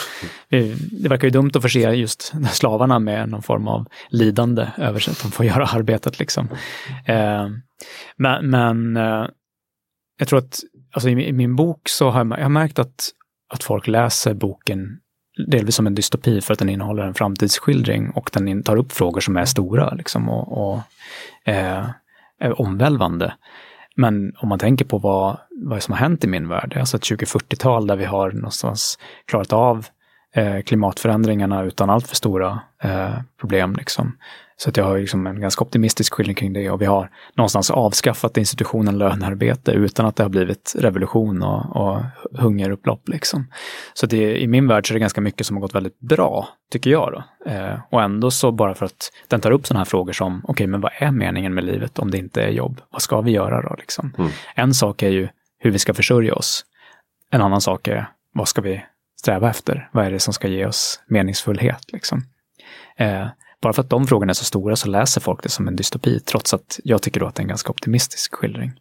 Det 0.50 1.10
verkar 1.10 1.28
ju 1.28 1.32
dumt 1.32 1.52
att 1.56 1.62
förse 1.62 1.80
just 1.80 2.34
slavarna 2.52 3.00
med 3.00 3.30
någon 3.30 3.44
form 3.44 3.68
av 3.68 3.86
lidande 4.10 4.68
över 4.78 5.00
sig, 5.00 5.12
att 5.12 5.22
de 5.22 5.32
får 5.32 5.46
göra 5.46 5.66
arbetet 5.66 6.20
liksom. 6.20 6.48
Eh, 7.06 7.48
men, 8.18 8.50
men 8.50 8.98
eh, 8.98 9.28
jag 10.20 10.28
tror 10.28 10.40
att 10.40 10.60
alltså 10.92 11.10
i, 11.10 11.34
min 11.34 11.56
bok 11.56 11.90
så 11.90 12.10
har 12.10 12.38
jag, 12.40 12.52
märkt 12.52 12.80
att, 12.80 13.10
att 13.50 13.64
folk 13.64 13.88
läser 13.88 14.34
boken 14.34 15.00
delvis 15.48 15.76
som 15.76 15.88
en 15.88 15.96
dystopi 15.96 16.42
för 16.42 16.54
att 16.54 16.60
den 16.60 16.70
innehåller 16.70 17.04
en 17.04 17.14
framtidsskildring 17.14 18.10
och 18.10 18.30
den 18.34 18.64
tar 18.64 18.78
upp 18.78 18.92
frågor 18.92 19.22
som 19.22 19.38
är 19.38 19.46
stora 19.46 19.94
liksom, 19.94 20.30
och, 20.30 20.72
och 20.72 20.80
eh, 21.46 21.90
är 22.40 22.62
omvälvande. 22.62 23.34
Men 23.96 24.34
om 24.38 24.50
man 24.50 24.60
tänker 24.60 24.86
på 24.86 24.98
vad, 24.98 25.38
vad 25.50 25.84
som 25.84 25.92
har 25.92 26.00
hänt 26.00 26.24
i 26.24 26.28
min 26.28 26.48
värld, 26.48 26.78
alltså 26.78 26.98
ett 26.98 27.04
2040-tal 27.04 27.88
där 27.88 27.96
vi 27.96 28.06
har 28.06 28.32
någonstans 28.32 29.00
klarat 29.26 29.54
av 29.54 29.86
eh, 30.36 30.62
klimatförändringarna 30.62 31.64
utan 31.64 31.90
allt 31.90 32.08
för 32.08 32.16
stora 32.16 32.60
eh, 32.84 33.16
problem. 33.40 33.76
Liksom. 33.76 34.18
Så 34.62 34.70
att 34.70 34.78
jag 34.78 34.86
har 34.86 34.98
liksom 34.98 35.28
en 35.28 35.42
ganska 35.42 35.64
optimistisk 35.64 36.14
skildring 36.14 36.36
kring 36.36 36.54
det 36.54 36.70
och 36.70 36.82
vi 36.82 36.86
har 36.86 37.10
någonstans 37.36 37.72
avskaffat 37.72 38.38
institutionen 38.38 38.98
lönearbete 38.98 39.72
utan 39.72 40.06
att 40.06 40.16
det 40.16 40.24
har 40.24 40.30
blivit 40.30 40.76
revolution 40.78 41.44
och, 41.44 41.76
och 41.76 42.02
hungerupplopp. 42.34 43.10
Liksom. 43.10 43.48
Så 43.94 44.06
det, 44.06 44.42
i 44.42 44.48
min 44.48 44.68
värld 44.68 44.88
så 44.88 44.92
är 44.92 44.94
det 44.94 45.00
ganska 45.00 45.22
mycket 45.22 45.48
som 45.48 45.56
har 45.56 45.62
gått 45.62 45.76
väldigt 45.76 46.00
bra, 46.00 46.50
tycker 46.72 46.92
jag. 46.92 47.12
Då. 47.12 47.52
Eh, 47.52 47.80
och 47.90 48.02
ändå 48.02 48.32
så 48.32 48.52
bara 48.52 48.76
för 48.76 48.86
att 48.86 49.12
den 49.28 49.42
tar 49.42 49.52
upp 49.52 49.68
sådana 49.68 49.80
här 49.80 49.86
frågor 49.86 50.14
som, 50.14 50.40
okej, 50.44 50.52
okay, 50.52 50.68
men 50.68 50.82
vad 50.82 50.92
är 50.98 51.12
meningen 51.12 51.54
med 51.54 51.64
livet 51.64 52.00
om 52.00 52.12
det 52.12 52.18
inte 52.18 52.42
är 52.42 52.50
jobb? 52.50 52.82
Vad 52.90 53.02
ska 53.02 53.22
vi 53.22 53.32
göra 53.32 53.62
då? 53.62 53.76
Liksom? 53.78 54.14
Mm. 54.18 54.32
En 54.56 54.74
sak 54.74 55.04
är 55.04 55.10
ju 55.10 55.28
hur 55.60 55.72
vi 55.72 55.80
ska 55.80 55.94
försörja 55.94 56.34
oss. 56.34 56.66
En 57.32 57.42
annan 57.42 57.62
sak 57.62 57.88
är, 57.88 58.10
vad 58.34 58.48
ska 58.48 58.62
vi 58.62 58.86
sträva 59.20 59.50
efter? 59.50 59.90
Vad 59.92 60.06
är 60.06 60.12
det 60.12 60.20
som 60.20 60.34
ska 60.34 60.48
ge 60.48 60.66
oss 60.66 61.02
meningsfullhet? 61.08 61.92
Liksom? 61.92 62.24
Eh, 62.98 63.28
bara 63.62 63.74
för 63.74 63.82
att 63.82 63.90
de 63.90 64.08
frågorna 64.08 64.30
är 64.30 64.34
så 64.34 64.46
stora 64.46 64.76
så 64.76 64.90
läser 64.90 65.22
folk 65.22 65.44
det 65.44 65.50
som 65.50 65.68
en 65.68 65.76
dystopi, 65.76 66.20
trots 66.20 66.54
att 66.54 66.80
jag 66.84 67.02
tycker 67.02 67.20
då 67.20 67.26
att 67.26 67.36
det 67.36 67.40
är 67.40 67.44
en 67.44 67.48
ganska 67.48 67.72
optimistisk 67.72 68.36
skildring. 68.36 68.72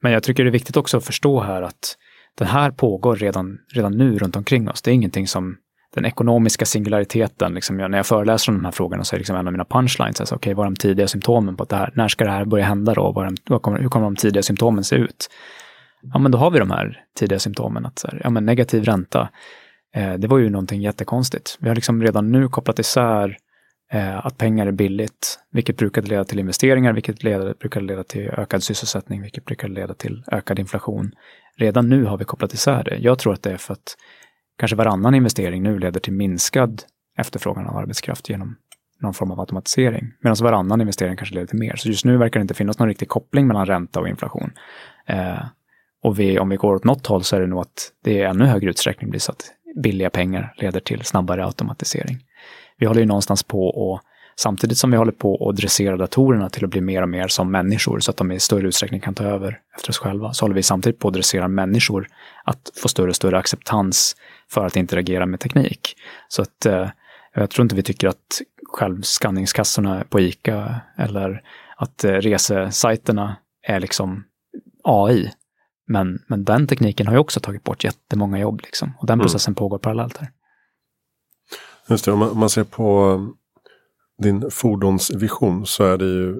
Men 0.00 0.12
jag 0.12 0.22
tycker 0.22 0.44
det 0.44 0.50
är 0.50 0.52
viktigt 0.52 0.76
också 0.76 0.96
att 0.96 1.04
förstå 1.04 1.40
här 1.40 1.62
att 1.62 1.96
det 2.38 2.44
här 2.44 2.70
pågår 2.70 3.16
redan, 3.16 3.58
redan 3.74 3.98
nu 3.98 4.18
runt 4.18 4.36
omkring 4.36 4.68
oss. 4.68 4.82
Det 4.82 4.90
är 4.90 4.94
ingenting 4.94 5.28
som 5.28 5.56
den 5.94 6.04
ekonomiska 6.04 6.64
singulariteten, 6.64 7.54
liksom, 7.54 7.76
när 7.76 7.96
jag 7.96 8.06
föreläser 8.06 8.52
om 8.52 8.58
de 8.58 8.64
här 8.64 8.72
frågorna 8.72 9.04
så 9.04 9.16
är 9.16 9.18
liksom 9.18 9.36
en 9.36 9.46
av 9.46 9.52
mina 9.52 9.64
punchlines, 9.64 10.20
alltså, 10.20 10.34
okej, 10.34 10.50
okay, 10.50 10.54
vad 10.54 10.66
är 10.66 10.70
de 10.70 10.76
tidiga 10.76 11.08
symptomen 11.08 11.56
på 11.56 11.64
det 11.64 11.76
här? 11.76 11.92
När 11.94 12.08
ska 12.08 12.24
det 12.24 12.30
här 12.30 12.44
börja 12.44 12.64
hända 12.64 12.94
då? 12.94 13.12
Vad, 13.12 13.38
vad 13.48 13.62
kommer, 13.62 13.78
hur 13.78 13.88
kommer 13.88 14.06
de 14.06 14.16
tidiga 14.16 14.42
symptomen 14.42 14.84
se 14.84 14.96
ut? 14.96 15.28
Ja, 16.12 16.18
men 16.18 16.32
då 16.32 16.38
har 16.38 16.50
vi 16.50 16.58
de 16.58 16.70
här 16.70 17.04
tidiga 17.18 17.38
symptomen, 17.38 17.86
att 17.86 17.98
så 17.98 18.08
här, 18.08 18.20
ja, 18.24 18.30
men 18.30 18.46
negativ 18.46 18.84
ränta, 18.84 19.28
eh, 19.94 20.14
det 20.14 20.26
var 20.26 20.38
ju 20.38 20.50
någonting 20.50 20.82
jättekonstigt. 20.82 21.58
Vi 21.60 21.68
har 21.68 21.74
liksom 21.74 22.02
redan 22.02 22.32
nu 22.32 22.48
kopplat 22.48 22.78
isär 22.78 23.36
Eh, 23.94 24.26
att 24.26 24.38
pengar 24.38 24.66
är 24.66 24.72
billigt, 24.72 25.38
vilket 25.50 25.76
brukar 25.76 26.02
leda 26.02 26.24
till 26.24 26.38
investeringar, 26.38 26.92
vilket 26.92 27.22
leder, 27.22 27.54
brukar 27.60 27.80
leda 27.80 28.04
till 28.04 28.28
ökad 28.28 28.62
sysselsättning, 28.62 29.22
vilket 29.22 29.44
brukar 29.44 29.68
leda 29.68 29.94
till 29.94 30.24
ökad 30.32 30.58
inflation. 30.58 31.12
Redan 31.56 31.88
nu 31.88 32.04
har 32.04 32.16
vi 32.16 32.24
kopplat 32.24 32.54
isär 32.54 32.84
det. 32.84 32.96
Jag 32.96 33.18
tror 33.18 33.32
att 33.32 33.42
det 33.42 33.52
är 33.52 33.56
för 33.56 33.72
att 33.72 33.96
kanske 34.58 34.76
varannan 34.76 35.14
investering 35.14 35.62
nu 35.62 35.78
leder 35.78 36.00
till 36.00 36.12
minskad 36.12 36.82
efterfrågan 37.18 37.66
av 37.66 37.76
arbetskraft 37.76 38.28
genom 38.28 38.56
någon 39.00 39.14
form 39.14 39.30
av 39.30 39.40
automatisering. 39.40 40.12
Medan 40.20 40.36
varannan 40.42 40.80
investering 40.80 41.16
kanske 41.16 41.34
leder 41.34 41.46
till 41.46 41.58
mer. 41.58 41.76
Så 41.76 41.88
just 41.88 42.04
nu 42.04 42.16
verkar 42.16 42.40
det 42.40 42.42
inte 42.42 42.54
finnas 42.54 42.78
någon 42.78 42.88
riktig 42.88 43.08
koppling 43.08 43.46
mellan 43.46 43.66
ränta 43.66 44.00
och 44.00 44.08
inflation. 44.08 44.52
Eh, 45.06 45.44
och 46.02 46.18
vi, 46.18 46.38
om 46.38 46.48
vi 46.48 46.56
går 46.56 46.74
åt 46.74 46.84
något 46.84 47.06
håll 47.06 47.24
så 47.24 47.36
är 47.36 47.40
det 47.40 47.46
nog 47.46 47.60
att 47.60 47.92
det 48.04 48.12
i 48.12 48.22
ännu 48.22 48.44
högre 48.44 48.70
utsträckning 48.70 49.10
blir 49.10 49.20
så 49.20 49.32
att 49.32 49.52
billiga 49.82 50.10
pengar 50.10 50.54
leder 50.56 50.80
till 50.80 51.02
snabbare 51.02 51.46
automatisering 51.46 52.18
vi 52.82 52.86
håller 52.86 53.00
ju 53.00 53.06
någonstans 53.06 53.42
på 53.42 53.66
och 53.66 54.00
samtidigt 54.36 54.78
som 54.78 54.90
vi 54.90 54.96
håller 54.96 55.12
på 55.12 55.48
att 55.48 55.56
dressera 55.56 55.96
datorerna 55.96 56.48
till 56.48 56.64
att 56.64 56.70
bli 56.70 56.80
mer 56.80 57.02
och 57.02 57.08
mer 57.08 57.28
som 57.28 57.50
människor 57.50 58.00
så 58.00 58.10
att 58.10 58.16
de 58.16 58.32
i 58.32 58.40
större 58.40 58.66
utsträckning 58.66 59.00
kan 59.00 59.14
ta 59.14 59.24
över 59.24 59.58
efter 59.76 59.90
oss 59.90 59.98
själva, 59.98 60.32
så 60.32 60.44
håller 60.44 60.54
vi 60.54 60.62
samtidigt 60.62 60.98
på 60.98 61.08
att 61.08 61.14
dressera 61.14 61.48
människor 61.48 62.08
att 62.44 62.70
få 62.76 62.88
större 62.88 63.08
och 63.08 63.16
större 63.16 63.38
acceptans 63.38 64.16
för 64.50 64.66
att 64.66 64.76
interagera 64.76 65.26
med 65.26 65.40
teknik. 65.40 65.96
Så 66.28 66.42
att 66.42 66.66
eh, 66.66 66.88
jag 67.34 67.50
tror 67.50 67.64
inte 67.64 67.74
vi 67.74 67.82
tycker 67.82 68.08
att 68.08 68.42
självskanningskassorna 68.72 70.04
på 70.08 70.20
ICA 70.20 70.80
eller 70.98 71.42
att 71.76 72.04
eh, 72.04 72.12
resesajterna 72.12 73.36
är 73.62 73.80
liksom 73.80 74.24
AI. 74.84 75.30
Men, 75.86 76.18
men 76.26 76.44
den 76.44 76.66
tekniken 76.66 77.06
har 77.06 77.14
ju 77.14 77.20
också 77.20 77.40
tagit 77.40 77.64
bort 77.64 77.84
jättemånga 77.84 78.38
jobb 78.38 78.60
liksom. 78.62 78.92
Och 78.98 79.06
den 79.06 79.14
mm. 79.14 79.24
processen 79.24 79.50
mm. 79.50 79.56
pågår 79.56 79.78
parallellt 79.78 80.16
här. 80.16 80.28
Just 81.88 82.04
det, 82.04 82.12
om 82.12 82.18
man, 82.18 82.30
om 82.30 82.38
man 82.38 82.50
ser 82.50 82.64
på 82.64 83.18
din 84.22 84.50
fordonsvision 84.50 85.66
så 85.66 85.84
är 85.84 85.96
det 85.98 86.04
ju 86.04 86.30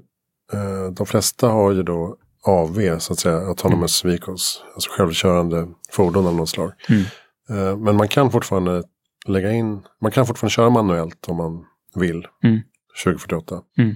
eh, 0.52 0.92
de 0.92 1.06
flesta 1.06 1.48
har 1.48 1.72
ju 1.72 1.82
då 1.82 2.16
AV, 2.46 2.98
så 2.98 3.12
att 3.12 3.18
säga, 3.18 3.36
autonomous 3.38 4.04
Mm. 4.04 4.10
vehicles, 4.10 4.62
alltså 4.74 4.90
självkörande 4.90 5.68
fordon 5.90 6.26
av 6.26 6.34
något 6.34 6.48
slag. 6.48 6.72
Mm. 6.88 7.02
Eh, 7.50 7.76
Men 7.76 7.96
man 7.96 8.08
kan 8.08 8.30
fortfarande 8.30 8.82
lägga 9.26 9.52
in, 9.52 9.82
man 10.00 10.12
kan 10.12 10.26
fortfarande 10.26 10.52
köra 10.52 10.70
manuellt 10.70 11.28
om 11.28 11.36
man 11.36 11.64
vill. 11.94 12.26
Mm. 12.44 12.60
2048. 13.04 13.60
Mm. 13.78 13.94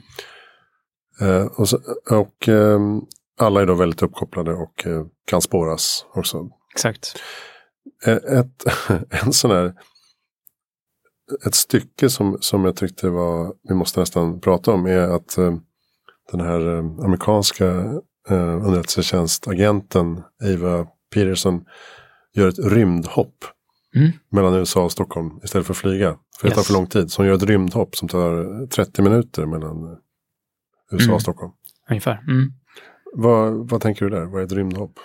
Eh, 1.21 1.47
och 1.47 1.69
så, 1.69 1.79
och 2.11 2.49
ehm, 2.49 3.01
alla 3.39 3.61
är 3.63 3.67
då 3.67 3.75
väldigt 3.75 4.03
uppkopplade 4.03 4.55
och 4.55 4.87
kan 5.27 5.43
spåras 5.43 6.07
också. 6.15 6.49
Exakt. 6.75 7.19
Ett, 8.07 8.65
en 9.25 9.33
sån 9.33 9.51
här, 9.51 9.75
ett 11.47 11.55
stycke 11.55 12.11
som, 12.11 12.37
som 12.41 12.65
jag 12.65 12.77
tyckte 12.77 13.09
var, 13.11 13.55
vi 13.69 13.75
måste 13.75 14.01
nästan 14.01 14.41
prata 14.41 14.73
om, 14.73 14.87
är 14.87 14.99
att 14.99 15.39
eh, 15.39 15.57
den 16.33 16.41
här 16.41 16.61
eh, 16.75 16.79
amerikanska 17.05 17.67
eh, 18.29 18.65
underrättelsetjänstagenten 18.67 20.23
Ava 20.45 20.87
Peterson 21.15 21.65
gör 22.35 22.49
ett 22.49 22.59
rymdhopp 22.59 23.45
Mm. 23.97 24.11
mellan 24.31 24.55
USA 24.55 24.85
och 24.85 24.93
Stockholm 24.93 25.41
istället 25.45 25.67
för 25.67 25.75
att 25.75 25.79
flyga. 25.79 26.19
För 26.41 26.49
det 26.49 26.55
tar 26.55 26.61
Yes. 26.61 26.67
för 26.67 26.75
lång 26.75 26.87
tid. 26.87 27.11
Så 27.13 27.23
hon 27.23 27.27
gör 27.29 27.35
ett 27.35 27.43
rymdhopp 27.43 27.97
som 27.97 28.09
tar 28.09 28.67
30 28.67 29.03
minuter 29.03 29.47
mellan 29.47 29.97
USA 30.93 31.05
Mm. 31.05 31.15
och 31.15 31.23
Stockholm. 31.23 31.53
Ungefär. 31.91 32.25
Mm. 32.29 32.53
Vad, 33.15 33.71
vad 33.71 33.81
tänker 33.81 34.05
du 34.05 34.11
där? 34.11 34.25
Vad 34.25 34.41
är 34.41 34.45
ett 34.47 34.53
rymdhopp? 34.53 34.99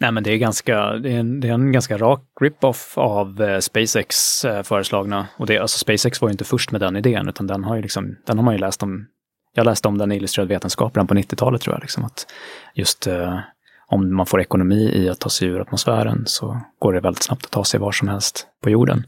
Nej, 0.00 0.12
men 0.12 0.22
det 0.22 0.32
är, 0.32 0.36
ganska, 0.36 0.92
det 0.92 1.12
är, 1.12 1.18
en, 1.18 1.40
det 1.40 1.48
är 1.48 1.52
en 1.52 1.72
ganska 1.72 1.98
rak 1.98 2.22
rip-off 2.40 2.98
av 2.98 3.42
eh, 3.42 3.58
SpaceX 3.58 4.44
eh, 4.44 4.62
föreslagna. 4.62 5.26
Och 5.36 5.46
det, 5.46 5.58
alltså 5.58 5.78
SpaceX 5.78 6.20
var 6.20 6.28
ju 6.28 6.32
inte 6.32 6.44
först 6.44 6.72
med 6.72 6.80
den 6.80 6.96
idén, 6.96 7.28
utan 7.28 7.46
den 7.46 7.64
har, 7.64 7.76
ju 7.76 7.82
liksom, 7.82 8.16
den 8.26 8.38
har 8.38 8.44
man 8.44 8.54
ju 8.54 8.60
läst 8.60 8.82
om. 8.82 9.06
Jag 9.54 9.64
läste 9.64 9.88
om 9.88 9.98
den 9.98 10.12
i 10.12 10.16
Illustrerad 10.16 10.48
vetenskap 10.48 10.96
redan 10.96 11.06
på 11.06 11.14
90-talet 11.14 11.60
tror 11.60 11.74
jag. 11.74 11.80
Liksom, 11.80 12.04
att 12.04 12.26
just 12.74 13.06
eh, 13.06 13.38
om 13.86 14.16
man 14.16 14.26
får 14.26 14.40
ekonomi 14.40 14.92
i 14.94 15.08
att 15.08 15.20
ta 15.20 15.28
sig 15.28 15.48
ur 15.48 15.60
atmosfären 15.60 16.22
så 16.26 16.60
går 16.78 16.92
det 16.92 17.00
väldigt 17.00 17.22
snabbt 17.22 17.44
att 17.44 17.50
ta 17.50 17.64
sig 17.64 17.80
var 17.80 17.92
som 17.92 18.08
helst 18.08 18.46
på 18.62 18.70
jorden. 18.70 19.04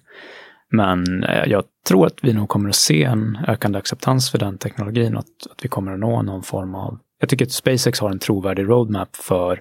Men 0.70 1.24
eh, 1.24 1.44
jag 1.46 1.64
tror 1.88 2.06
att 2.06 2.18
vi 2.22 2.32
nog 2.32 2.48
kommer 2.48 2.68
att 2.68 2.74
se 2.74 3.04
en 3.04 3.38
ökande 3.48 3.78
acceptans 3.78 4.30
för 4.30 4.38
den 4.38 4.58
teknologin 4.58 5.16
och 5.16 5.20
att, 5.20 5.52
att 5.52 5.64
vi 5.64 5.68
kommer 5.68 5.92
att 5.92 6.00
nå 6.00 6.22
någon 6.22 6.42
form 6.42 6.74
av... 6.74 6.98
Jag 7.20 7.28
tycker 7.28 7.44
att 7.44 7.52
SpaceX 7.52 8.00
har 8.00 8.10
en 8.10 8.18
trovärdig 8.18 8.68
roadmap 8.68 9.16
för 9.16 9.60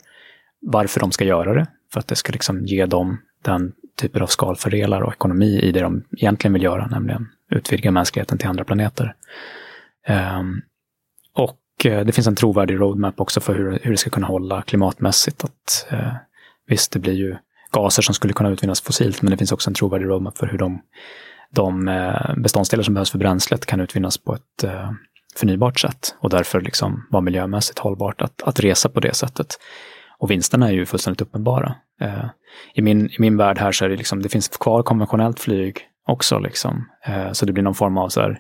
varför 0.62 1.00
de 1.00 1.12
ska 1.12 1.26
göra 1.26 1.54
det. 1.54 1.68
För 1.94 2.00
att 2.00 2.08
det 2.08 2.16
ska 2.16 2.32
liksom 2.32 2.66
ge 2.66 2.86
dem 2.86 3.18
den 3.42 3.74
typen 3.96 4.22
av 4.22 4.28
skalfördelar 4.28 5.02
och 5.02 5.14
ekonomi 5.14 5.60
i 5.60 5.72
det 5.72 5.82
de 5.82 6.04
egentligen 6.12 6.54
vill 6.54 6.64
göra, 6.64 6.88
nämligen 6.88 7.28
utvidga 7.50 7.92
mänskligheten 7.92 8.38
till 8.38 8.48
andra 8.48 8.64
planeter. 8.64 9.16
Um, 10.40 10.62
och 11.34 11.86
eh, 11.86 12.06
det 12.06 12.12
finns 12.12 12.28
en 12.28 12.36
trovärdig 12.36 12.80
roadmap 12.80 13.20
också 13.20 13.40
för 13.40 13.56
hur, 13.56 13.80
hur 13.84 13.92
det 13.92 13.98
ska 13.98 14.10
kunna 14.10 14.28
hålla 14.28 14.62
klimatmässigt. 14.62 15.44
Att, 15.44 15.88
uh, 15.94 16.14
visst, 16.68 16.92
det 16.92 17.00
blir 17.00 17.14
ju 17.14 17.38
gaser 17.72 18.02
som 18.02 18.16
skulle 18.16 18.34
kunna 18.34 18.50
utvinnas 18.50 18.82
fossilt, 18.82 19.22
men 19.22 19.32
det 19.32 19.38
finns 19.38 19.52
också 19.52 19.70
en 19.70 19.74
trovärdig 19.74 20.06
roadmap 20.06 20.38
för 20.38 20.48
hur 20.48 20.58
de, 20.58 20.82
de 21.50 21.88
eh, 21.88 22.36
beståndsdelar 22.38 22.84
som 22.84 22.94
behövs 22.94 23.12
för 23.12 23.18
bränslet 23.18 23.66
kan 23.66 23.80
utvinnas 23.80 24.18
på 24.18 24.36
ett 24.36 24.64
uh, 24.64 24.92
förnybart 25.36 25.80
sätt 25.80 26.16
och 26.20 26.30
därför 26.30 26.62
liksom 26.62 27.08
vara 27.10 27.22
miljömässigt 27.22 27.80
hållbart 27.80 28.22
att, 28.22 28.42
att 28.44 28.60
resa 28.60 28.90
på 28.90 29.00
det 29.00 29.16
sättet. 29.16 29.58
Och 30.22 30.32
vinsterna 30.32 30.68
är 30.68 30.72
ju 30.72 30.86
fullständigt 30.86 31.22
uppenbara. 31.22 31.76
Eh, 32.02 32.26
i, 32.74 32.82
min, 32.82 33.06
I 33.06 33.16
min 33.20 33.38
värld 33.38 33.58
här 33.58 33.72
så 33.72 33.86
är 33.86 33.90
det 33.90 33.96
liksom, 33.96 34.22
det 34.22 34.30
finns 34.30 34.48
kvar 34.48 34.84
konventionellt 34.84 35.40
flyg 35.40 35.78
också 36.08 36.40
liksom. 36.40 36.90
Eh, 37.06 37.32
så 37.32 37.46
det 37.46 37.54
blir 37.54 37.64
någon 37.64 37.76
form 37.76 37.98
av 37.98 38.10
så 38.10 38.22
här, 38.22 38.40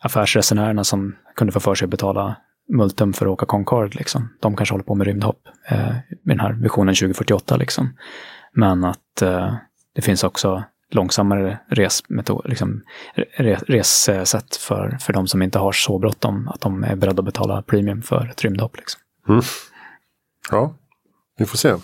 affärsresenärerna 0.00 0.84
som 0.84 1.16
kunde 1.34 1.52
få 1.52 1.60
för 1.60 1.74
sig 1.74 1.86
att 1.86 1.90
betala 1.90 2.36
multum 2.68 3.12
för 3.12 3.26
att 3.26 3.32
åka 3.32 3.46
Concorde 3.46 3.98
liksom. 3.98 4.28
De 4.40 4.56
kanske 4.56 4.72
håller 4.72 4.84
på 4.84 4.94
med 4.94 5.06
rymdhopp 5.06 5.40
eh, 5.68 5.78
med 6.22 6.36
den 6.36 6.40
här 6.40 6.52
visionen 6.52 6.94
2048 6.94 7.56
liksom. 7.56 7.96
Men 8.52 8.84
att 8.84 9.22
eh, 9.22 9.54
det 9.94 10.02
finns 10.02 10.24
också 10.24 10.64
långsammare 10.90 11.58
resmetod, 11.68 12.48
liksom, 12.48 12.82
re, 13.14 13.58
ressätt 13.66 14.56
för, 14.56 14.96
för 15.00 15.12
de 15.12 15.26
som 15.26 15.42
inte 15.42 15.58
har 15.58 15.72
så 15.72 15.98
bråttom 15.98 16.48
att 16.48 16.60
de 16.60 16.84
är 16.84 16.96
beredda 16.96 17.20
att 17.20 17.24
betala 17.24 17.62
premium 17.62 18.02
för 18.02 18.28
ett 18.30 18.44
rymdhopp. 18.44 18.76
Liksom. 18.76 19.00
Mm. 19.28 19.42
Ja, 20.50 20.74
vi 21.38 21.44
får 21.44 21.58
se. 21.58 21.74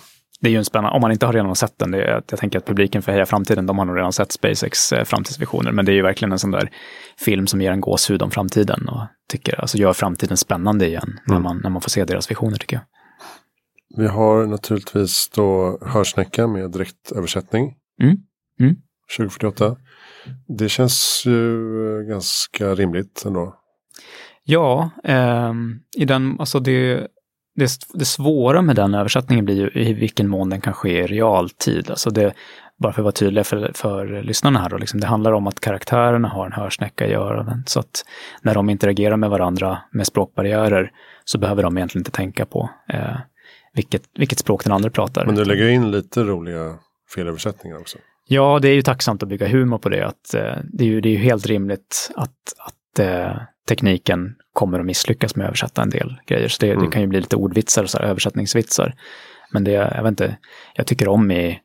Det 0.41 0.49
är 0.49 0.51
ju 0.51 0.59
en 0.59 0.65
spännande, 0.65 0.95
om 0.95 1.01
man 1.01 1.13
inte 1.13 1.27
har 1.27 1.33
redan 1.33 1.57
sett 1.57 1.79
den, 1.79 1.91
det 1.91 2.03
är, 2.03 2.23
jag 2.31 2.39
tänker 2.39 2.59
att 2.59 2.67
publiken 2.67 3.03
för 3.03 3.13
Heja 3.13 3.27
Framtiden, 3.27 3.67
de 3.67 3.79
har 3.79 3.85
nog 3.85 3.97
redan 3.97 4.13
sett 4.13 4.33
SpaceX 4.33 4.93
eh, 4.93 5.05
framtidsvisioner, 5.05 5.73
men 5.73 5.85
det 5.85 5.93
är 5.93 5.95
ju 5.95 6.03
verkligen 6.03 6.33
en 6.33 6.39
sån 6.39 6.51
där 6.51 6.71
film 7.19 7.47
som 7.47 7.61
ger 7.61 7.73
en 7.73 7.81
gåshud 7.81 8.23
om 8.23 8.31
framtiden 8.31 8.89
och 8.89 9.07
tycker, 9.29 9.61
alltså 9.61 9.79
gör 9.79 9.93
framtiden 9.93 10.37
spännande 10.37 10.87
igen 10.87 11.21
när, 11.27 11.39
man, 11.39 11.61
när 11.63 11.71
man 11.71 11.83
får 11.83 11.91
se 11.91 12.05
deras 12.05 12.31
visioner 12.31 12.57
tycker 12.57 12.77
jag. 12.77 12.85
Vi 13.97 14.07
har 14.07 14.47
naturligtvis 14.47 15.31
då 15.35 15.79
Hörsnäcka 15.83 16.47
med 16.47 16.71
direktöversättning. 16.71 17.75
Mm. 18.03 18.17
Mm. 18.61 18.77
2048. 19.17 19.77
Det 20.59 20.69
känns 20.69 21.23
ju 21.27 22.01
eh, 22.01 22.03
ganska 22.09 22.75
rimligt 22.75 23.23
ändå. 23.27 23.55
Ja, 24.45 24.91
ehm, 25.05 25.81
i 25.97 26.05
den, 26.05 26.41
alltså 26.41 26.61
det, 26.61 27.09
det, 27.55 27.71
det 27.95 28.05
svåra 28.05 28.63
med 28.63 28.77
den 28.77 28.95
översättningen 28.95 29.45
blir 29.45 29.57
ju 29.57 29.83
i 29.83 29.93
vilken 29.93 30.29
mån 30.29 30.51
den 30.51 30.61
kan 30.61 30.73
ske 30.73 30.99
i 30.99 31.07
realtid. 31.07 31.91
Alltså 31.91 32.11
det, 32.11 32.35
bara 32.77 32.93
för 32.93 33.01
att 33.01 33.05
vara 33.05 33.13
tydlig 33.13 33.47
för, 33.47 33.71
för 33.75 34.23
lyssnarna 34.23 34.59
här, 34.59 34.69
då, 34.69 34.77
liksom, 34.77 35.01
det 35.01 35.07
handlar 35.07 35.33
om 35.33 35.47
att 35.47 35.61
karaktärerna 35.61 36.29
har 36.29 36.47
en 36.47 36.53
hörsnäcka 36.53 37.07
i 37.07 37.15
öronen. 37.15 37.63
Så 37.67 37.81
att 37.81 38.05
när 38.43 38.55
de 38.55 38.71
interagerar 38.71 39.17
med 39.17 39.31
varandra 39.31 39.79
med 39.93 40.07
språkbarriärer 40.07 40.91
så 41.25 41.39
behöver 41.39 41.63
de 41.63 41.77
egentligen 41.77 42.01
inte 42.01 42.11
tänka 42.11 42.47
på 42.47 42.71
eh, 42.89 43.17
vilket, 43.75 44.03
vilket 44.19 44.39
språk 44.39 44.65
den 44.65 44.73
andra 44.73 44.91
pratar. 44.91 45.27
Men 45.27 45.35
du 45.35 45.45
lägger 45.45 45.69
in 45.69 45.91
lite 45.91 46.23
roliga 46.23 46.75
felöversättningar 47.15 47.79
också. 47.79 47.99
Ja, 48.29 48.59
det 48.63 48.69
är 48.69 48.75
ju 48.75 48.83
tacksamt 48.83 49.23
att 49.23 49.29
bygga 49.29 49.49
humor 49.49 49.79
på 49.79 49.89
det. 49.89 50.07
Att, 50.07 50.35
eh, 50.35 50.57
det, 50.73 50.85
är 50.85 50.89
ju, 50.89 51.01
det 51.01 51.09
är 51.09 51.13
ju 51.13 51.19
helt 51.19 51.47
rimligt 51.47 52.11
att, 52.17 52.31
att 52.59 52.99
eh, 52.99 53.37
tekniken 53.69 54.35
kommer 54.53 54.81
att 54.81 54.87
misslyckas 54.87 55.37
med 55.37 55.45
att 55.45 55.49
översätta 55.49 55.83
en 55.83 55.91
del 55.91 56.17
grejer. 56.27 56.49
Så 56.49 56.57
det, 56.61 56.71
Mm. 56.73 56.85
det 56.85 56.91
kan 56.91 57.01
ju 57.03 57.07
bli 57.09 57.21
lite 57.21 57.37
ordvitsar 57.37 57.83
och 57.83 57.91
så 57.91 57.99
här, 57.99 58.05
översättningsvitsar. 58.05 58.95
Men 59.51 59.65
det, 59.65 59.71
jag 59.73 60.03
vet 60.03 60.11
inte, 60.11 60.37
jag 60.75 60.87
tycker 60.87 61.09
om 61.09 61.31
i 61.31 61.61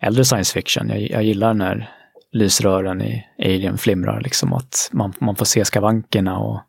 äldre 0.00 0.24
science 0.24 0.52
fiction. 0.52 0.88
Jag, 0.88 1.00
jag 1.00 1.22
gillar 1.22 1.54
när 1.54 1.90
lysrören 2.32 3.02
i 3.02 3.26
Alien 3.38 3.78
flimrar, 3.78 4.20
liksom 4.20 4.52
att 4.52 4.88
man, 4.92 5.12
man 5.18 5.36
får 5.36 5.44
se 5.44 5.64
skavankerna 5.64 6.38
och 6.38 6.60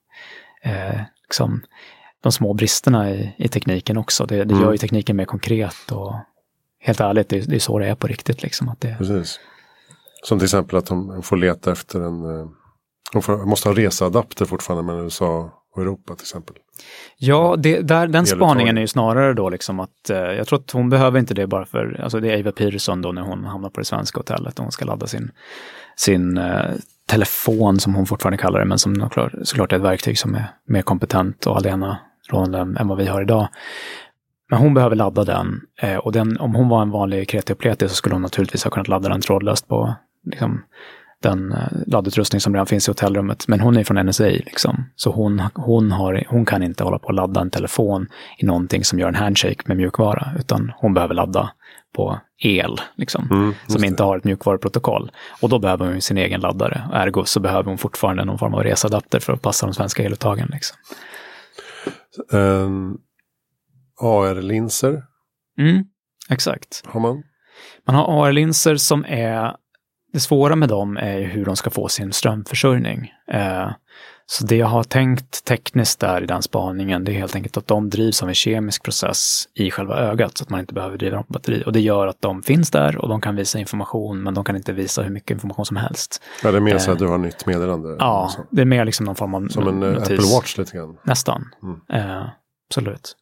eh, 0.63 1.01
liksom, 1.23 1.61
de 2.23 2.31
små 2.31 2.53
bristerna 2.53 3.11
i, 3.11 3.33
i 3.37 3.47
tekniken 3.47 3.97
också. 3.97 4.25
Det, 4.25 4.35
det 4.35 4.41
Mm. 4.53 4.61
gör 4.63 4.71
ju 4.71 4.77
tekniken 4.77 5.15
mer 5.15 5.25
konkret 5.25 5.91
och 5.91 6.15
helt 6.79 6.99
ärligt, 6.99 7.29
det, 7.29 7.39
det 7.39 7.55
är 7.55 7.59
så 7.59 7.79
det 7.79 7.87
är 7.87 7.95
på 7.95 8.07
riktigt. 8.07 8.43
Liksom, 8.43 8.69
att 8.69 8.81
det, 8.81 8.95
Precis. 8.97 9.39
Som 10.23 10.39
till 10.39 10.45
exempel 10.45 10.77
att 10.77 10.85
de 10.85 11.23
får 11.23 11.37
leta 11.37 11.71
efter 11.71 11.99
en... 12.01 12.49
De 13.13 13.21
får, 13.21 13.45
måste 13.45 13.69
ha 13.69 13.75
reseadapter 13.75 14.45
fortfarande 14.45 14.83
mellan 14.83 15.03
USA 15.03 15.49
och 15.75 15.81
Europa 15.81 16.15
till 16.15 16.23
exempel. 16.23 16.55
Ja, 17.17 17.55
det, 17.57 17.81
där, 17.81 18.07
den 18.07 18.25
spaningen 18.25 18.77
är 18.77 18.81
ju 18.81 18.87
snarare 18.87 19.33
då 19.33 19.49
liksom 19.49 19.79
att 19.79 20.09
eh, 20.09 20.17
jag 20.17 20.47
tror 20.47 20.59
att 20.59 20.71
hon 20.71 20.89
behöver 20.89 21.19
inte 21.19 21.33
det 21.33 21.47
bara 21.47 21.65
för, 21.65 21.99
alltså 22.03 22.19
det 22.19 22.31
är 22.31 22.37
Eva 22.37 22.51
Peterson 22.51 23.01
då 23.01 23.11
när 23.11 23.21
hon 23.21 23.45
hamnar 23.45 23.69
på 23.69 23.79
det 23.79 23.85
svenska 23.85 24.19
hotellet 24.19 24.59
och 24.59 24.65
hon 24.65 24.71
ska 24.71 24.85
ladda 24.85 25.07
sin, 25.07 25.31
sin 25.95 26.37
eh, 26.37 26.71
telefon 27.05 27.79
som 27.79 27.95
hon 27.95 28.05
fortfarande 28.05 28.37
kallar 28.37 28.59
det, 28.59 28.65
men 28.65 28.79
som 28.79 28.95
såklart, 29.43 29.71
är 29.71 29.75
ett 29.75 29.81
verktyg 29.81 30.19
som 30.19 30.35
är 30.35 30.45
mer 30.67 30.81
kompetent 30.81 31.47
och 31.47 31.57
alena 31.57 31.99
rådande 32.29 32.81
än 32.81 32.87
vad 32.87 32.97
vi 32.97 33.07
har 33.07 33.21
idag. 33.21 33.47
Men 34.49 34.59
hon 34.59 34.73
behöver 34.73 34.95
ladda 34.95 35.23
den 35.23 35.61
eh, 35.81 35.97
och 35.97 36.11
den, 36.11 36.37
om 36.37 36.55
hon 36.55 36.69
var 36.69 36.81
en 36.81 36.91
vanlig 36.91 37.29
kreti 37.29 37.55
så 37.79 37.95
skulle 37.95 38.15
hon 38.15 38.21
naturligtvis 38.21 38.63
ha 38.63 38.71
kunnat 38.71 38.87
ladda 38.87 39.09
den 39.09 39.21
trådlöst 39.21 39.67
på 39.67 39.93
liksom, 40.25 40.61
den 41.21 41.51
eh, 41.51 41.67
laddutrustning 41.87 42.41
som 42.41 42.53
redan 42.53 42.65
finns 42.67 42.87
i 42.87 42.91
hotellrummet. 42.91 43.47
Men 43.47 43.59
hon 43.59 43.77
är 43.77 43.83
från 43.83 44.05
NSA, 44.05 44.23
liksom. 44.23 44.85
så 44.95 45.11
hon, 45.11 45.39
hon, 45.55 45.91
har, 45.91 46.23
hon 46.29 46.45
kan 46.45 46.63
inte 46.63 46.83
hålla 46.83 46.99
på 46.99 47.09
att 47.09 47.15
ladda 47.15 47.41
en 47.41 47.49
telefon 47.51 48.07
i 48.37 48.45
någonting 48.45 48.83
som 48.83 48.99
gör 48.99 49.07
en 49.07 49.15
handshake 49.15 49.57
med 49.65 49.77
mjukvara, 49.77 50.27
utan 50.39 50.71
hon 50.77 50.93
behöver 50.93 51.13
ladda 51.13 51.51
på 51.95 52.19
el, 52.43 52.81
liksom, 52.95 53.27
Mm, 53.31 53.53
som 53.67 53.81
det. 53.81 53.87
inte 53.87 54.03
har 54.03 54.17
ett 54.17 54.23
mjukvaruprotokoll. 54.23 55.11
Och 55.41 55.49
då 55.49 55.59
behöver 55.59 55.85
hon 55.85 56.01
sin 56.01 56.17
egen 56.17 56.41
laddare. 56.41 56.89
Ergo 56.93 57.23
så 57.25 57.39
behöver 57.39 57.63
hon 57.63 57.77
fortfarande 57.77 58.25
någon 58.25 58.37
form 58.39 58.53
av 58.53 58.63
resadapter 58.63 59.19
för 59.19 59.33
att 59.33 59.41
passa 59.41 59.65
de 59.65 59.73
svenska 59.73 60.03
eluttagen. 60.03 60.49
Liksom. 60.51 60.77
Um, 62.31 62.97
AR-linser 64.01 65.03
Mm, 65.57 65.83
exakt. 66.29 66.83
har 66.87 66.99
man. 66.99 67.23
Man 67.87 67.95
har 67.95 68.27
AR-linser 68.27 68.75
som 68.75 69.05
är... 69.07 69.55
Det 70.13 70.19
svåra 70.19 70.55
med 70.55 70.69
dem 70.69 70.97
är 70.97 71.21
hur 71.21 71.45
de 71.45 71.55
ska 71.55 71.69
få 71.69 71.87
sin 71.87 72.13
strömförsörjning. 72.13 73.13
Eh, 73.31 73.69
så 74.25 74.45
det 74.45 74.55
jag 74.55 74.67
har 74.67 74.83
tänkt 74.83 75.45
tekniskt 75.45 75.99
där 75.99 76.23
i 76.23 76.25
den 76.25 76.41
spaningen, 76.41 77.03
det 77.03 77.11
är 77.11 77.13
helt 77.13 77.35
enkelt 77.35 77.57
att 77.57 77.67
de 77.67 77.89
drivs 77.89 78.23
av 78.23 78.29
en 78.29 78.35
kemisk 78.35 78.83
process 78.83 79.43
i 79.53 79.71
själva 79.71 79.95
ögat, 79.97 80.37
så 80.37 80.43
att 80.43 80.49
man 80.49 80.59
inte 80.59 80.73
behöver 80.73 80.97
driva 80.97 81.15
dem 81.15 81.25
på 81.25 81.33
batteri. 81.33 81.63
Och 81.65 81.73
det 81.73 81.79
gör 81.79 82.07
att 82.07 82.21
de 82.21 82.43
finns 82.43 82.71
där 82.71 82.97
och 82.97 83.09
de 83.09 83.21
kan 83.21 83.35
visa 83.35 83.59
information, 83.59 84.23
men 84.23 84.33
de 84.33 84.43
kan 84.43 84.55
inte 84.55 84.73
visa 84.73 85.01
hur 85.01 85.09
mycket 85.09 85.31
information 85.31 85.65
som 85.65 85.77
helst. 85.77 86.21
Ja, 86.43 86.51
det 86.51 86.57
är 86.57 86.61
mer 86.61 86.77
så 86.77 86.91
Eh, 86.91 86.93
att 86.93 86.99
du 86.99 87.07
har 87.07 87.17
nytt 87.17 87.45
meddelande. 87.45 87.95
Ja, 87.99 88.31
det 88.49 88.61
är 88.61 88.65
mer 88.65 88.85
liksom 88.85 89.05
någon 89.05 89.15
form 89.15 89.33
av 89.33 89.47
Som 89.47 89.67
en 89.67 89.83
eh, 89.83 89.89
notis. 89.89 90.03
Apple 90.03 90.35
Watch 90.35 90.57
lite 90.57 90.77
grann. 90.77 90.97
Nästan. 91.03 91.49
Mm. 91.63 92.09
Eh, 92.09 92.25
absolut. 92.69 93.15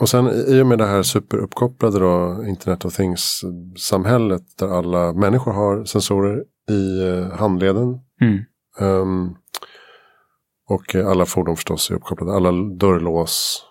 Och 0.00 0.08
sen 0.08 0.28
i 0.28 0.62
och 0.62 0.66
med 0.66 0.78
det 0.78 0.86
här 0.86 1.02
superuppkopplade 1.02 1.98
då, 1.98 2.44
Internet 2.46 2.84
of 2.84 2.96
Things-samhället 2.96 4.42
där 4.58 4.68
alla 4.68 5.12
människor 5.12 5.52
har 5.52 5.84
sensorer 5.84 6.44
i 6.70 7.08
eh, 7.08 7.38
handleden. 7.38 8.00
Mm. 8.20 8.44
Um, 8.80 9.36
och 10.68 10.94
alla 10.94 11.26
fordon 11.26 11.56
förstås 11.56 11.90
är 11.90 11.94
uppkopplade. 11.94 12.32
Alla 12.32 12.52
dörrlås 12.52 13.64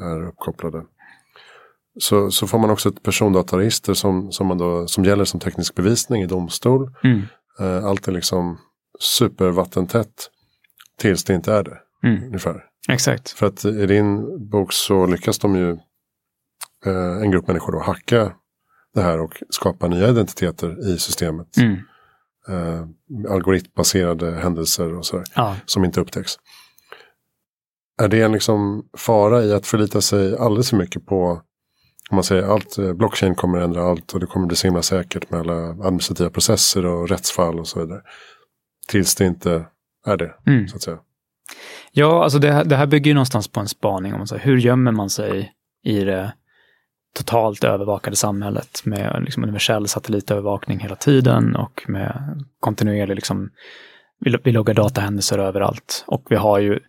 är 0.00 0.26
uppkopplade. 0.26 0.84
Så, 2.00 2.30
så 2.30 2.46
får 2.46 2.58
man 2.58 2.70
också 2.70 2.88
ett 2.88 3.02
persondataregister 3.02 3.94
som, 3.94 4.32
som, 4.32 4.46
man 4.46 4.58
då, 4.58 4.86
som 4.86 5.04
gäller 5.04 5.24
som 5.24 5.40
teknisk 5.40 5.74
bevisning 5.74 6.22
i 6.22 6.26
domstol. 6.26 6.90
Mm. 7.04 7.22
Uh, 7.60 7.84
allt 7.84 8.08
är 8.08 8.12
liksom 8.12 8.58
supervattentätt 9.00 10.30
tills 10.98 11.24
det 11.24 11.34
inte 11.34 11.52
är 11.52 11.62
det. 11.62 11.78
Mm. 12.08 12.24
Ungefär. 12.24 12.67
Exakt. 12.88 13.30
För 13.30 13.46
att 13.46 13.64
i 13.64 13.86
din 13.86 14.24
bok 14.50 14.72
så 14.72 15.06
lyckas 15.06 15.38
de 15.38 15.56
ju 15.56 15.70
eh, 16.86 17.22
en 17.22 17.30
grupp 17.30 17.46
människor 17.46 17.72
då 17.72 17.78
hacka 17.78 18.32
det 18.94 19.02
här 19.02 19.20
och 19.20 19.42
skapa 19.50 19.88
nya 19.88 20.08
identiteter 20.08 20.88
i 20.94 20.98
systemet. 20.98 21.56
Mm. 21.56 21.76
Eh, 22.48 22.86
algoritmbaserade 23.32 24.30
händelser 24.32 24.94
och 24.94 25.06
sådär 25.06 25.24
Ja. 25.34 25.56
som 25.66 25.84
inte 25.84 26.00
upptäcks. 26.00 26.32
Är 28.02 28.08
det 28.08 28.22
en 28.22 28.32
liksom 28.32 28.88
fara 28.96 29.42
i 29.44 29.52
att 29.52 29.66
förlita 29.66 30.00
sig 30.00 30.36
alldeles 30.36 30.70
för 30.70 30.76
mycket 30.76 31.06
på 31.06 31.42
om 32.10 32.14
man 32.14 32.24
säger 32.24 32.42
allt, 32.42 32.78
eh, 32.78 32.92
blockchain 32.92 33.34
kommer 33.34 33.58
ändra 33.58 33.82
allt 33.90 34.12
och 34.12 34.20
det 34.20 34.26
kommer 34.26 34.46
bli 34.46 34.56
så 34.56 34.66
himla 34.66 34.82
säkert 34.82 35.30
med 35.30 35.40
alla 35.40 35.68
administrativa 35.68 36.30
processer 36.30 36.86
och 36.86 37.08
rättsfall 37.08 37.60
och 37.60 37.68
så 37.68 37.80
vidare. 37.80 38.02
Tills 38.88 39.14
det 39.14 39.26
inte 39.26 39.66
är 40.06 40.16
det, 40.16 40.34
Mm. 40.46 40.68
så 40.68 40.76
att 40.76 40.82
säga. 40.82 40.98
Ja, 41.92 42.24
alltså 42.24 42.38
det, 42.38 42.52
här- 42.52 42.64
det 42.64 42.76
här 42.76 42.86
bygger 42.86 43.10
ju 43.10 43.14
någonstans 43.14 43.48
på 43.48 43.60
en 43.60 43.68
spaning 43.68 44.14
om 44.14 44.26
så 44.26 44.36
här, 44.36 44.44
hur 44.44 44.56
gömmer 44.58 44.92
man 44.92 45.10
sig 45.10 45.52
i 45.84 46.04
det 46.04 46.32
totalt 47.16 47.64
övervakade 47.64 48.16
samhället 48.16 48.80
med 48.84 49.22
liksom 49.24 49.42
universell 49.42 49.88
satellitövervakning 49.88 50.78
hela 50.78 50.96
tiden 50.96 51.56
och 51.56 51.84
med 51.88 52.42
kontinuerlig, 52.60 53.14
liksom, 53.14 53.50
vi, 54.20 54.36
vi 54.44 54.52
loggar 54.52 54.74
datahändelser 54.74 55.38
överallt. 55.38 56.04
Och 56.06 56.26
vi 56.30 56.36
har 56.36 56.58
ju, 56.58 56.80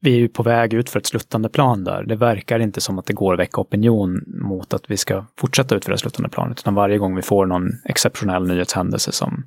vi 0.00 0.14
är 0.14 0.18
ju 0.18 0.28
på 0.28 0.42
väg 0.42 0.74
ut 0.74 0.90
för 0.90 0.98
ett 1.00 1.06
sluttande 1.06 1.48
plan 1.48 1.84
där. 1.84 2.02
Det 2.04 2.16
verkar 2.16 2.58
inte 2.60 2.80
som 2.80 2.98
att 2.98 3.06
det 3.06 3.12
går 3.12 3.32
att 3.34 3.40
väcka 3.40 3.60
opinion 3.60 4.22
mot 4.26 4.74
att 4.74 4.90
vi 4.90 4.96
ska 4.96 5.26
fortsätta 5.38 5.74
ut 5.74 5.84
för 5.84 5.92
det 5.92 5.98
sluttande 5.98 6.28
planet, 6.28 6.58
utan 6.60 6.74
varje 6.74 6.98
gång 6.98 7.16
vi 7.16 7.22
får 7.22 7.46
någon 7.46 7.68
exceptionell 7.84 8.46
nyhetshändelse 8.48 9.12
som 9.12 9.46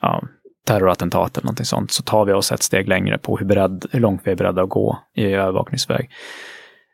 ja, 0.00 0.22
terrorattentat 0.66 1.36
eller 1.36 1.44
någonting 1.44 1.66
sånt, 1.66 1.90
så 1.90 2.02
tar 2.02 2.24
vi 2.24 2.32
oss 2.32 2.52
ett 2.52 2.62
steg 2.62 2.88
längre 2.88 3.18
på 3.18 3.36
hur, 3.36 3.46
beredd, 3.46 3.86
hur 3.90 4.00
långt 4.00 4.20
vi 4.24 4.30
är 4.30 4.36
beredda 4.36 4.62
att 4.62 4.68
gå 4.68 4.98
i 5.14 5.24
övervakningsväg. 5.24 6.10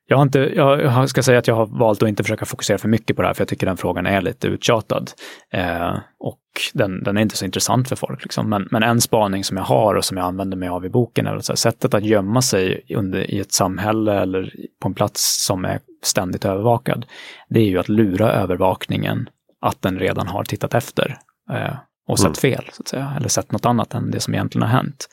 Jag, 0.07 0.17
har 0.17 0.23
inte, 0.23 0.39
jag 0.39 1.09
ska 1.09 1.23
säga 1.23 1.39
att 1.39 1.47
jag 1.47 1.55
har 1.55 1.67
valt 1.67 2.03
att 2.03 2.09
inte 2.09 2.23
försöka 2.23 2.45
fokusera 2.45 2.79
för 2.79 2.89
mycket 2.89 3.17
på 3.17 3.23
det 3.23 3.29
här, 3.29 3.35
för 3.35 3.41
jag 3.41 3.49
tycker 3.49 3.67
den 3.67 3.77
frågan 3.77 4.07
är 4.07 4.21
lite 4.21 4.49
uttjatad. 4.49 5.11
Eh, 5.53 5.95
och 6.19 6.41
den, 6.73 7.03
den 7.03 7.17
är 7.17 7.23
inte 7.23 7.37
så 7.37 7.45
intressant 7.45 7.89
för 7.89 7.97
folk. 7.97 8.23
Liksom. 8.23 8.51
Men, 8.51 8.69
men 8.71 8.83
en 8.83 9.01
spaning 9.01 9.45
som 9.45 9.57
jag 9.57 9.65
har 9.65 9.95
och 9.95 10.05
som 10.05 10.17
jag 10.17 10.27
använder 10.27 10.57
mig 10.57 10.69
av 10.69 10.87
i 10.87 10.89
boken 10.89 11.27
är 11.27 11.37
att 11.37 11.45
så 11.45 11.53
här, 11.53 11.57
sättet 11.57 11.95
att 11.95 12.05
gömma 12.05 12.43
sig 12.43 12.85
under, 12.97 13.31
i 13.31 13.41
ett 13.41 13.53
samhälle 13.53 14.15
eller 14.21 14.53
på 14.83 14.89
en 14.89 14.95
plats 14.95 15.45
som 15.47 15.65
är 15.65 15.81
ständigt 16.03 16.45
övervakad, 16.45 17.07
det 17.49 17.61
är 17.61 17.69
ju 17.69 17.79
att 17.79 17.89
lura 17.89 18.33
övervakningen 18.33 19.29
att 19.61 19.83
den 19.83 19.99
redan 19.99 20.27
har 20.27 20.45
tittat 20.45 20.75
efter 20.75 21.19
eh, 21.51 21.75
och 22.09 22.19
sett 22.21 22.39
fel, 22.39 22.65
så 22.73 22.83
att 22.83 22.89
säga, 22.89 23.15
eller 23.17 23.29
sett 23.29 23.53
något 23.53 23.67
annat 23.67 23.95
än 23.95 24.11
det 24.11 24.21
som 24.21 24.35
egentligen 24.35 24.63
har 24.69 24.77
hänt. 24.77 25.09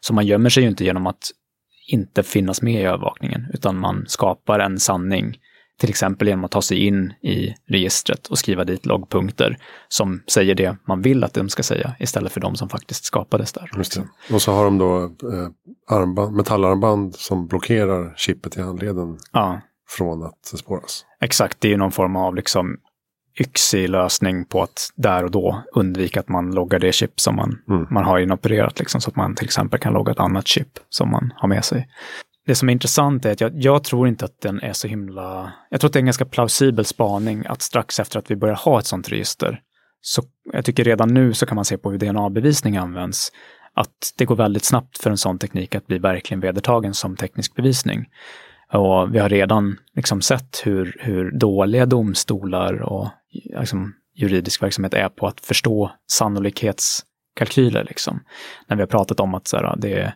Så 0.00 0.14
man 0.14 0.26
gömmer 0.26 0.50
sig 0.50 0.62
ju 0.62 0.68
inte 0.68 0.84
genom 0.84 1.06
att 1.06 1.30
inte 1.88 2.22
finnas 2.22 2.62
med 2.62 2.82
i 2.82 2.84
övervakningen, 2.84 3.46
utan 3.54 3.78
man 3.78 4.04
skapar 4.06 4.58
en 4.58 4.80
sanning, 4.80 5.36
till 5.78 5.90
exempel 5.90 6.28
genom 6.28 6.44
att 6.44 6.50
ta 6.50 6.62
sig 6.62 6.86
in 6.86 7.12
i 7.22 7.54
registret 7.68 8.26
och 8.26 8.38
skriva 8.38 8.64
dit 8.64 8.86
loggpunkter 8.86 9.56
som 9.88 10.22
säger 10.32 10.54
det 10.54 10.76
man 10.88 11.02
vill 11.02 11.24
att 11.24 11.34
de 11.34 11.48
ska 11.48 11.62
säga, 11.62 11.94
istället 12.00 12.32
för 12.32 12.40
de 12.40 12.56
som 12.56 12.68
faktiskt 12.68 13.04
skapades 13.04 13.52
där. 13.52 13.70
Och 14.32 14.42
så 14.42 14.52
har 14.52 14.64
de 14.64 14.78
då 14.78 15.02
eh, 15.04 15.96
armband, 15.96 16.36
metallarmband 16.36 17.14
som 17.14 17.46
blockerar 17.46 18.14
chippet 18.16 18.56
i 18.56 18.60
handleden 18.62 19.18
Ja, 19.32 19.60
från 19.88 20.22
att 20.22 20.46
spåras. 20.58 21.04
exakt. 21.20 21.60
Det 21.60 21.68
är 21.68 21.72
ju 21.72 21.76
någon 21.78 21.92
form 21.92 22.16
av 22.16 22.34
liksom 22.34 22.76
yxig 23.40 23.88
lösning 23.88 24.44
på 24.44 24.62
att 24.62 24.90
där 24.94 25.24
och 25.24 25.30
då 25.30 25.62
undvika 25.72 26.20
att 26.20 26.28
man 26.28 26.54
loggar 26.54 26.78
det 26.78 26.92
chip 26.92 27.20
som 27.20 27.36
man, 27.36 27.58
Mm. 27.68 27.86
man 27.90 28.04
har 28.04 28.18
inopererat, 28.18 28.78
liksom, 28.78 29.00
så 29.00 29.10
att 29.10 29.16
man 29.16 29.34
till 29.34 29.44
exempel 29.44 29.80
kan 29.80 29.92
logga 29.92 30.12
ett 30.12 30.20
annat 30.20 30.46
chip 30.46 30.68
som 30.88 31.10
man 31.10 31.32
har 31.36 31.48
med 31.48 31.64
sig. 31.64 31.88
Det 32.46 32.54
som 32.54 32.68
är 32.68 32.72
intressant 32.72 33.24
är 33.24 33.32
att 33.32 33.40
jag, 33.40 33.52
jag 33.54 33.84
tror 33.84 34.08
inte 34.08 34.24
att 34.24 34.40
den 34.40 34.60
är 34.60 34.72
så 34.72 34.88
himla... 34.88 35.52
Jag 35.70 35.80
tror 35.80 35.88
att 35.88 35.92
det 35.92 35.96
är 35.96 36.00
en 36.00 36.06
ganska 36.06 36.24
plausibel 36.24 36.84
spaning 36.84 37.44
att 37.46 37.62
strax 37.62 38.00
efter 38.00 38.18
att 38.18 38.30
vi 38.30 38.36
börjar 38.36 38.54
ha 38.54 38.78
ett 38.78 38.86
sånt 38.86 39.12
register, 39.12 39.60
så 40.00 40.22
jag 40.52 40.64
tycker 40.64 40.84
redan 40.84 41.14
nu 41.14 41.34
så 41.34 41.46
kan 41.46 41.54
man 41.56 41.64
se 41.64 41.78
på 41.78 41.90
hur 41.90 41.98
DNA-bevisning 41.98 42.76
används, 42.76 43.32
att 43.74 44.14
det 44.18 44.24
går 44.24 44.36
väldigt 44.36 44.64
snabbt 44.64 44.98
för 44.98 45.10
en 45.10 45.18
sån 45.18 45.38
teknik 45.38 45.74
att 45.74 45.86
bli 45.86 45.98
verkligen 45.98 46.40
vedertagen 46.40 46.94
som 46.94 47.16
teknisk 47.16 47.54
bevisning. 47.54 48.06
Och 48.72 49.14
vi 49.14 49.18
har 49.18 49.28
redan 49.28 49.76
liksom 49.94 50.22
sett 50.22 50.62
hur, 50.64 50.96
hur 51.00 51.30
dåliga 51.38 51.86
domstolar 51.86 52.82
och 52.82 53.08
liksom, 53.32 53.94
juridisk 54.14 54.62
verksamhet 54.62 54.94
är 54.94 55.08
på 55.08 55.26
att 55.26 55.40
förstå 55.40 55.92
sannolikhetskalkyler. 56.10 57.84
Liksom. 57.84 58.24
När 58.68 58.76
vi 58.76 58.82
har 58.82 58.86
pratat 58.86 59.20
om 59.20 59.34
att 59.34 59.48
så 59.48 59.56
här, 59.56 59.76
det, 59.76 59.92
är, 59.92 60.14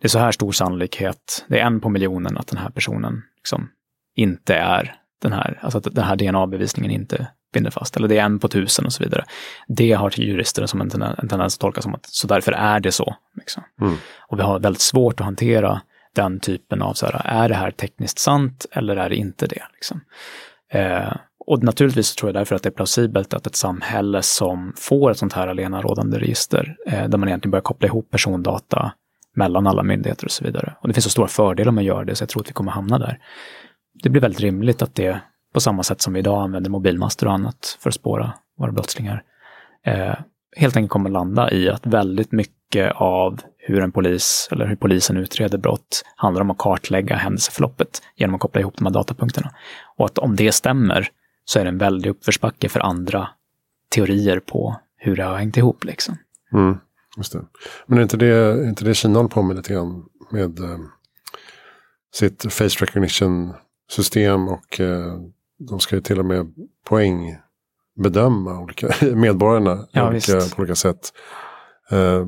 det 0.00 0.06
är 0.06 0.08
så 0.08 0.18
här 0.18 0.32
stor 0.32 0.52
sannolikhet, 0.52 1.44
det 1.48 1.58
är 1.58 1.66
en 1.66 1.80
på 1.80 1.88
miljonen 1.88 2.38
att 2.38 2.46
den 2.46 2.58
här 2.58 2.70
personen 2.70 3.22
liksom, 3.36 3.68
inte 4.16 4.54
är 4.54 4.96
den 5.22 5.32
här, 5.32 5.58
alltså 5.62 5.78
att 5.78 5.94
den 5.94 6.04
här 6.04 6.16
DNA-bevisningen 6.16 6.90
inte 6.90 7.26
binder 7.52 7.70
fast, 7.70 7.96
eller 7.96 8.08
det 8.08 8.18
är 8.18 8.24
en 8.24 8.38
på 8.38 8.48
tusen 8.48 8.86
och 8.86 8.92
så 8.92 9.04
vidare. 9.04 9.24
Det 9.68 9.92
har 9.92 10.10
till 10.10 10.28
jurister 10.28 10.66
som 10.66 10.80
en, 10.80 10.90
tenden- 10.90 11.14
en 11.18 11.28
tendens 11.28 11.54
att 11.54 11.60
tolka 11.60 11.82
som 11.82 11.94
att 11.94 12.06
så 12.06 12.26
därför 12.26 12.52
är 12.52 12.80
det 12.80 12.92
så. 12.92 13.16
Liksom. 13.36 13.62
Mm. 13.80 13.96
Och 14.28 14.38
vi 14.38 14.42
har 14.42 14.58
väldigt 14.58 14.82
svårt 14.82 15.20
att 15.20 15.24
hantera 15.24 15.80
den 16.14 16.40
typen 16.40 16.82
av, 16.82 16.94
så 16.94 17.06
här, 17.06 17.22
är 17.24 17.48
det 17.48 17.54
här 17.54 17.70
tekniskt 17.70 18.18
sant 18.18 18.66
eller 18.72 18.96
är 18.96 19.08
det 19.08 19.16
inte 19.16 19.46
det? 19.46 19.62
Liksom. 19.72 20.00
Eh, 20.72 21.12
och 21.46 21.62
naturligtvis 21.62 22.14
tror 22.14 22.28
jag 22.28 22.34
därför 22.34 22.56
att 22.56 22.62
det 22.62 22.68
är 22.68 22.70
plausibelt 22.70 23.34
att 23.34 23.46
ett 23.46 23.56
samhälle 23.56 24.22
som 24.22 24.72
får 24.76 25.10
ett 25.10 25.18
sånt 25.18 25.32
här 25.32 25.48
allenarådande 25.48 26.18
register, 26.18 26.76
eh, 26.86 27.08
där 27.08 27.18
man 27.18 27.28
egentligen 27.28 27.50
börjar 27.50 27.62
koppla 27.62 27.88
ihop 27.88 28.10
persondata 28.10 28.92
mellan 29.34 29.66
alla 29.66 29.82
myndigheter 29.82 30.24
och 30.24 30.30
så 30.30 30.44
vidare. 30.44 30.74
Och 30.80 30.88
det 30.88 30.94
finns 30.94 31.04
så 31.04 31.10
stora 31.10 31.28
fördelar 31.28 31.72
med 31.72 31.82
att 31.82 31.86
göra 31.86 32.04
det, 32.04 32.14
så 32.14 32.22
jag 32.22 32.28
tror 32.28 32.42
att 32.42 32.48
vi 32.48 32.52
kommer 32.52 32.72
hamna 32.72 32.98
där. 32.98 33.18
Det 34.02 34.08
blir 34.08 34.22
väldigt 34.22 34.40
rimligt 34.40 34.82
att 34.82 34.94
det, 34.94 35.20
på 35.54 35.60
samma 35.60 35.82
sätt 35.82 36.00
som 36.00 36.12
vi 36.12 36.18
idag 36.18 36.42
använder 36.42 36.70
mobilmaster 36.70 37.26
och 37.26 37.32
annat 37.32 37.78
för 37.80 37.90
att 37.90 37.94
spåra 37.94 38.32
våra 38.58 38.72
brottslingar, 38.72 39.22
eh, 39.86 40.14
helt 40.56 40.76
enkelt 40.76 40.90
kommer 40.90 41.10
landa 41.10 41.50
i 41.50 41.68
att 41.68 41.86
väldigt 41.86 42.32
mycket 42.32 42.92
av 42.94 43.40
hur 43.58 43.82
en 43.82 43.92
polis 43.92 44.48
eller 44.52 44.66
hur 44.66 44.76
polisen 44.76 45.16
utreder 45.16 45.58
brott 45.58 46.04
handlar 46.16 46.42
om 46.42 46.50
att 46.50 46.58
kartlägga 46.58 47.16
händelseförloppet 47.16 48.02
genom 48.16 48.34
att 48.34 48.40
koppla 48.40 48.60
ihop 48.60 48.76
de 48.76 48.86
här 48.86 48.92
datapunkterna. 48.92 49.50
Och 49.96 50.06
att 50.06 50.18
om 50.18 50.36
det 50.36 50.52
stämmer 50.52 51.08
så 51.44 51.58
är 51.58 51.64
det 51.64 51.68
en 51.68 51.78
väldig 51.78 52.10
uppförsbacke 52.10 52.68
för 52.68 52.80
andra 52.80 53.28
teorier 53.94 54.40
på 54.40 54.76
hur 54.96 55.16
det 55.16 55.22
har 55.24 55.36
hängt 55.36 55.56
ihop. 55.56 55.84
Liksom. 55.84 56.16
Mm, 56.52 56.76
just 57.16 57.32
det. 57.32 57.44
Men 57.86 57.98
är 57.98 58.02
inte 58.02 58.16
det, 58.16 58.26
är 58.26 58.68
inte 58.68 58.84
det 58.84 58.94
Kina 58.94 59.18
håller 59.18 59.28
på 59.28 59.42
med 59.42 59.56
lite 59.56 59.72
grann? 59.72 60.04
Med 60.30 60.60
eh, 60.60 60.78
sitt 62.14 62.52
face 62.52 62.64
recognition 62.80 63.52
system 63.90 64.48
och 64.48 64.80
eh, 64.80 65.14
de 65.58 65.80
ska 65.80 65.96
ju 65.96 66.02
till 66.02 66.18
och 66.18 66.24
med 66.26 66.54
poäng 66.88 67.36
bedöma 68.02 68.58
olika 68.60 68.88
medborgarna 69.14 69.86
Ja, 69.92 70.08
olika, 70.08 70.34
visst. 70.36 70.56
på 70.56 70.62
olika 70.62 70.74
sätt. 70.74 71.12
Eh, 71.90 72.26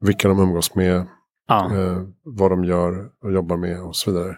vilka 0.00 0.28
de 0.28 0.38
umgås 0.40 0.74
med, 0.74 1.06
Ja. 1.48 1.74
eh, 1.76 2.02
vad 2.24 2.50
de 2.50 2.64
gör 2.64 3.10
och 3.22 3.32
jobbar 3.32 3.56
med 3.56 3.82
och 3.82 3.96
så 3.96 4.10
vidare. 4.12 4.36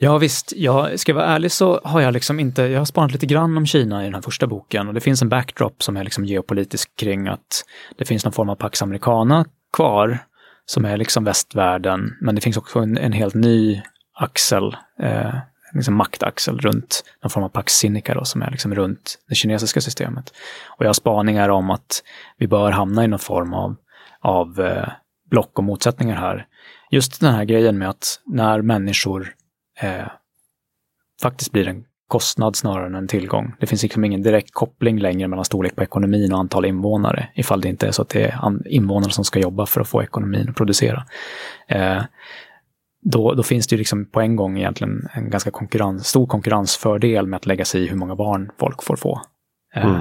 Ja 0.00 0.18
visst, 0.18 0.52
jag 0.56 1.00
ska 1.00 1.12
jag 1.12 1.16
vara 1.16 1.26
ärlig 1.26 1.52
så 1.52 1.80
har 1.84 2.00
jag 2.00 2.12
liksom 2.12 2.40
inte, 2.40 2.62
jag 2.62 2.80
har 2.80 2.84
spanat 2.84 3.12
lite 3.12 3.26
grann 3.26 3.56
om 3.56 3.66
Kina 3.66 4.02
i 4.02 4.04
den 4.04 4.14
här 4.14 4.22
första 4.22 4.46
boken 4.46 4.88
och 4.88 4.94
det 4.94 5.00
finns 5.00 5.22
en 5.22 5.28
backdrop 5.28 5.82
som 5.82 5.96
är 5.96 6.04
liksom 6.04 6.24
geopolitisk 6.24 6.96
kring 6.96 7.28
att 7.28 7.64
det 7.96 8.04
finns 8.04 8.24
någon 8.24 8.32
form 8.32 8.48
av 8.48 8.54
Pax 8.54 8.82
Americana 8.82 9.44
kvar 9.72 10.18
som 10.66 10.84
är 10.84 10.96
liksom 10.96 11.24
västvärlden, 11.24 12.16
men 12.20 12.34
det 12.34 12.40
finns 12.40 12.56
också 12.56 12.78
en, 12.78 12.98
en 12.98 13.12
helt 13.12 13.34
ny 13.34 13.82
axel, 14.14 14.76
eh, 15.02 15.34
liksom 15.74 15.94
maktaxel 15.94 16.58
runt 16.58 17.04
någon 17.22 17.30
form 17.30 17.44
av 17.44 17.48
Pax 17.48 17.72
Sinica 17.72 18.14
då, 18.14 18.24
som 18.24 18.42
är 18.42 18.50
liksom 18.50 18.74
runt 18.74 19.18
det 19.28 19.34
kinesiska 19.34 19.80
systemet. 19.80 20.32
Och 20.66 20.84
jag 20.84 20.88
har 20.88 20.94
spaningar 20.94 21.48
om 21.48 21.70
att 21.70 22.02
vi 22.36 22.46
bör 22.46 22.70
hamna 22.70 23.04
i 23.04 23.08
någon 23.08 23.18
form 23.18 23.54
av, 23.54 23.76
av 24.20 24.60
eh, 24.60 24.88
block 25.30 25.58
och 25.58 25.64
motsättningar 25.64 26.16
här. 26.16 26.46
Just 26.90 27.20
den 27.20 27.34
här 27.34 27.44
grejen 27.44 27.78
med 27.78 27.88
att 27.88 28.20
när 28.26 28.62
människor 28.62 29.34
eh, 29.80 30.06
faktiskt 31.22 31.52
blir 31.52 31.68
en 31.68 31.84
kostnad 32.08 32.56
snarare 32.56 32.86
än 32.86 32.94
en 32.94 33.08
tillgång. 33.08 33.54
Det 33.60 33.66
finns 33.66 33.82
liksom 33.82 34.04
ingen 34.04 34.22
direkt 34.22 34.50
koppling 34.52 34.98
längre 34.98 35.28
mellan 35.28 35.44
storlek 35.44 35.76
på 35.76 35.82
ekonomin 35.82 36.32
och 36.32 36.38
antal 36.38 36.64
invånare, 36.64 37.28
ifall 37.34 37.60
det 37.60 37.68
inte 37.68 37.86
är 37.86 37.90
så 37.90 38.02
att 38.02 38.08
det 38.08 38.24
är 38.24 38.68
invånare 38.68 39.10
som 39.10 39.24
ska 39.24 39.40
jobba 39.40 39.66
för 39.66 39.80
att 39.80 39.88
få 39.88 40.02
ekonomin 40.02 40.48
att 40.48 40.56
producera. 40.56 41.04
Eh, 41.68 42.02
då, 43.00 43.34
då 43.34 43.42
finns 43.42 43.66
det 43.66 43.74
ju 43.74 43.78
liksom 43.78 44.06
på 44.06 44.20
en 44.20 44.36
gång 44.36 44.58
egentligen 44.58 45.08
en 45.12 45.30
ganska 45.30 45.50
konkurrens, 45.50 46.06
stor 46.06 46.26
konkurrensfördel 46.26 47.26
med 47.26 47.36
att 47.36 47.46
lägga 47.46 47.64
sig 47.64 47.84
i 47.84 47.88
hur 47.88 47.96
många 47.96 48.16
barn 48.16 48.50
folk 48.58 48.82
får 48.82 48.96
få. 48.96 49.22
Eh, 49.74 49.86
mm. 49.86 50.00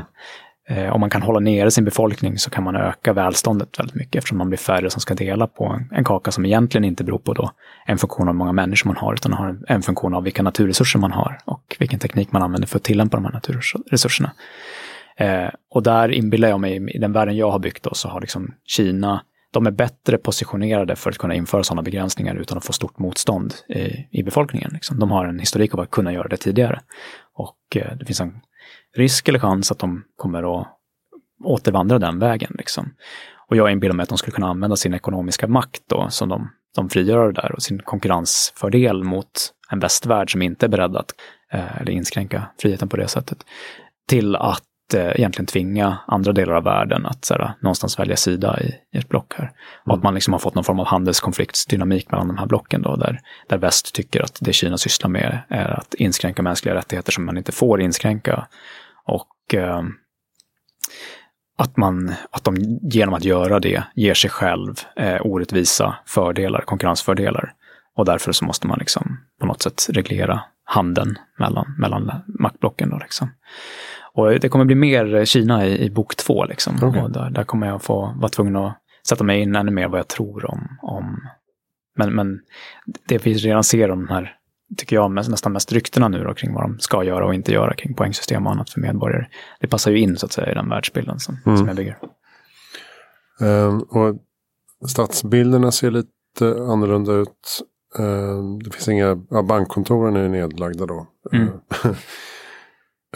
Eh, 0.70 0.94
om 0.94 1.02
man 1.02 1.10
kan 1.10 1.22
hålla 1.22 1.40
nere 1.40 1.72
sin 1.72 1.86
befolkning 1.86 2.38
så 2.38 2.50
kan 2.50 2.64
man 2.64 2.76
öka 2.76 3.14
välståndet 3.14 3.80
väldigt 3.80 3.96
mycket 3.96 4.16
eftersom 4.16 4.38
man 4.38 4.50
blir 4.50 4.58
färre 4.58 4.90
som 4.90 5.02
ska 5.02 5.14
dela 5.14 5.48
på 5.48 5.66
en, 5.66 5.98
en 5.98 6.04
kaka 6.04 6.32
som 6.32 6.46
egentligen 6.46 6.86
inte 6.86 7.04
beror 7.04 7.18
på 7.18 7.34
då 7.34 7.52
en 7.86 7.98
funktion 7.98 8.28
av 8.28 8.34
hur 8.34 8.38
många 8.38 8.52
människor 8.52 8.88
man 8.88 8.98
har 8.98 9.14
utan 9.14 9.34
har 9.34 9.48
en, 9.48 9.64
en 9.68 9.82
funktion 9.82 10.14
av 10.14 10.24
vilka 10.24 10.44
naturresurser 10.44 11.00
man 11.00 11.12
har 11.12 11.40
och 11.46 11.76
vilken 11.80 12.00
teknik 12.00 12.32
man 12.32 12.42
använder 12.42 12.68
för 12.68 12.78
att 12.78 12.84
tillämpa 12.84 13.18
de 13.18 13.26
här 13.26 13.32
naturresurserna. 13.32 14.32
Eh, 15.18 15.50
och 15.70 15.84
där 15.84 16.10
inbillar 16.10 16.50
jag 16.50 16.60
mig, 16.60 16.96
i 16.96 16.98
den 16.98 17.14
världen 17.14 17.38
jag 17.38 17.52
har 17.52 17.60
byggt 17.60 17.84
då, 17.84 17.94
så 17.94 18.10
har 18.10 18.22
liksom 18.22 18.54
Kina, 18.66 19.22
de 19.52 19.68
är 19.68 19.72
bättre 19.72 20.18
positionerade 20.18 20.96
för 20.96 21.10
att 21.10 21.18
kunna 21.18 21.36
införa 21.36 21.64
sådana 21.64 21.82
begränsningar 21.82 22.36
utan 22.36 22.58
att 22.58 22.66
få 22.66 22.74
stort 22.74 23.00
motstånd 23.00 23.54
i, 23.70 24.08
i 24.20 24.24
befolkningen. 24.24 24.72
Liksom. 24.74 25.00
De 25.00 25.12
har 25.12 25.26
en 25.26 25.40
historik 25.40 25.74
av 25.74 25.80
att 25.80 25.92
kunna 25.92 26.14
göra 26.14 26.28
det 26.28 26.38
tidigare. 26.38 26.80
Och 27.34 27.58
eh, 27.76 27.98
det 27.98 28.06
finns 28.06 28.22
en 28.22 28.42
risk 28.96 29.30
eller 29.30 29.40
chans 29.40 29.72
att 29.72 29.80
de 29.80 30.04
kommer 30.16 30.62
att 30.62 30.68
återvandra 31.44 32.00
den 32.00 32.20
vägen. 32.20 32.56
Liksom. 32.58 32.94
Och 33.48 33.56
jag 33.56 33.72
inbillar 33.72 33.96
mig 33.96 34.04
att 34.04 34.10
de 34.10 34.18
skulle 34.18 34.36
kunna 34.36 34.48
använda 34.48 34.76
sin 34.76 34.94
ekonomiska 34.94 35.48
makt 35.48 35.82
då, 35.88 36.08
som 36.10 36.30
de, 36.30 36.50
de 36.76 36.90
frigör 36.90 37.32
där 37.32 37.52
och 37.52 37.64
sin 37.64 37.80
konkurrensfördel 37.80 39.04
mot 39.04 39.54
en 39.70 39.80
västvärld 39.80 40.32
som 40.32 40.42
inte 40.42 40.66
är 40.66 40.70
beredd 40.70 40.96
att 40.96 41.12
eh, 41.52 41.82
eller 41.82 41.92
inskränka 41.92 42.48
friheten 42.62 42.90
på 42.90 42.98
det 42.98 43.08
sättet, 43.08 43.46
till 44.08 44.36
att 44.36 44.64
eh, 44.94 45.12
egentligen 45.16 45.46
tvinga 45.46 45.98
andra 46.08 46.34
delar 46.34 46.54
av 46.54 46.64
världen 46.64 47.06
att 47.06 47.26
så 47.26 47.34
här, 47.34 47.54
någonstans 47.62 48.00
välja 48.00 48.16
sida 48.16 48.60
i, 48.62 48.98
i 48.98 48.98
ett 48.98 49.10
block 49.10 49.34
här. 49.38 49.52
Och 49.86 49.94
att 49.94 50.04
man 50.04 50.14
liksom 50.14 50.34
har 50.34 50.40
fått 50.40 50.56
någon 50.56 50.64
form 50.64 50.80
av 50.80 50.86
handelskonfliktsdynamik 50.86 52.12
mellan 52.12 52.28
de 52.28 52.38
här 52.38 52.46
blocken 52.46 52.82
då, 52.82 52.96
där, 52.96 53.20
där 53.48 53.58
väst 53.58 53.96
tycker 53.96 54.24
att 54.24 54.38
det 54.42 54.54
Kina 54.54 54.78
sysslar 54.78 55.10
med 55.10 55.40
är 55.50 55.80
att 55.80 55.94
inskränka 55.94 56.42
mänskliga 56.42 56.76
rättigheter 56.76 57.12
som 57.12 57.26
man 57.26 57.38
inte 57.38 57.52
får 57.52 57.82
inskränka. 57.82 58.48
Och 59.06 59.54
eh, 59.54 59.82
att, 61.58 61.78
man, 61.78 62.14
att 62.32 62.44
de 62.44 62.80
genom 62.82 63.14
att 63.14 63.26
göra 63.26 63.60
det 63.60 63.84
ger 63.96 64.14
sig 64.14 64.30
själv 64.30 64.76
eh, 64.96 65.22
orättvisa 65.22 65.96
fördelar, 66.06 66.62
konkurrensfördelar. 66.62 67.54
Och 67.96 68.06
därför 68.06 68.32
så 68.32 68.46
måste 68.46 68.68
man 68.68 68.80
liksom 68.80 69.20
på 69.40 69.46
något 69.46 69.62
sätt 69.62 69.88
reglera 69.90 70.44
handeln 70.64 71.18
mellan, 71.40 71.76
mellan 71.78 72.12
maktblocken. 72.40 72.90
Då 72.90 72.98
liksom. 72.98 73.30
Och 74.18 74.40
det 74.40 74.50
kommer 74.50 74.66
bli 74.66 74.76
mer 74.76 75.26
Kina 75.26 75.66
i, 75.66 75.86
i 75.86 75.90
bok 75.90 76.16
två. 76.16 76.46
Liksom. 76.46 76.76
Okej. 76.82 77.02
Och 77.02 77.12
där, 77.12 77.30
där 77.30 77.44
kommer 77.44 77.68
jag 77.68 77.82
få 77.82 78.14
vara 78.16 78.30
tvungen 78.30 78.56
att 78.56 78.78
sätta 79.08 79.24
mig 79.24 79.42
in 79.42 79.56
ännu 79.56 79.72
mer 79.72 79.88
vad 79.88 80.00
jag 80.00 80.08
tror 80.08 80.52
om. 80.52 80.78
om 80.82 81.20
men, 81.98 82.16
men 82.16 82.40
det 83.08 83.26
vi 83.26 83.34
redan 83.34 83.64
ser 83.64 83.92
om 83.92 84.06
de 84.06 84.14
här, 84.14 84.36
tycker 84.78 84.96
jag, 84.96 85.12
nästan 85.12 85.52
mest 85.54 85.72
ryktena 85.72 86.08
nu 86.08 86.24
då, 86.24 86.34
kring 86.34 86.54
vad 86.54 86.64
de 86.64 86.80
ska 86.80 87.04
göra 87.04 87.26
och 87.26 87.34
inte 87.34 87.54
göra 87.54 87.74
kring 87.74 87.94
poängsystem 87.94 88.46
och 88.48 88.52
annat 88.52 88.70
för 88.70 88.82
medborgare. 88.82 89.26
Det 89.60 89.68
passar 89.68 89.92
ju 89.92 90.00
in 90.00 90.18
så 90.18 90.26
att 90.26 90.32
säga 90.32 90.52
i 90.52 90.54
den 90.54 90.70
världsbilden 90.70 91.20
som, 91.20 91.38
Mm. 91.46 91.58
som 91.58 91.68
jag 91.68 91.76
bygger. 91.76 91.98
Ehm, 93.42 93.80
och 93.82 94.16
stadsbilderna 94.90 95.72
ser 95.72 95.92
lite 95.92 96.46
annorlunda 96.46 97.14
ut. 97.14 97.62
Ehm, 98.00 98.60
det 98.64 98.72
finns 98.72 98.88
inga, 98.88 99.22
ja, 99.30 99.42
bankkontoren 99.42 100.16
är 100.16 100.30
nedlagda 100.30 100.86
då. 100.86 101.08
Mm. 101.34 101.48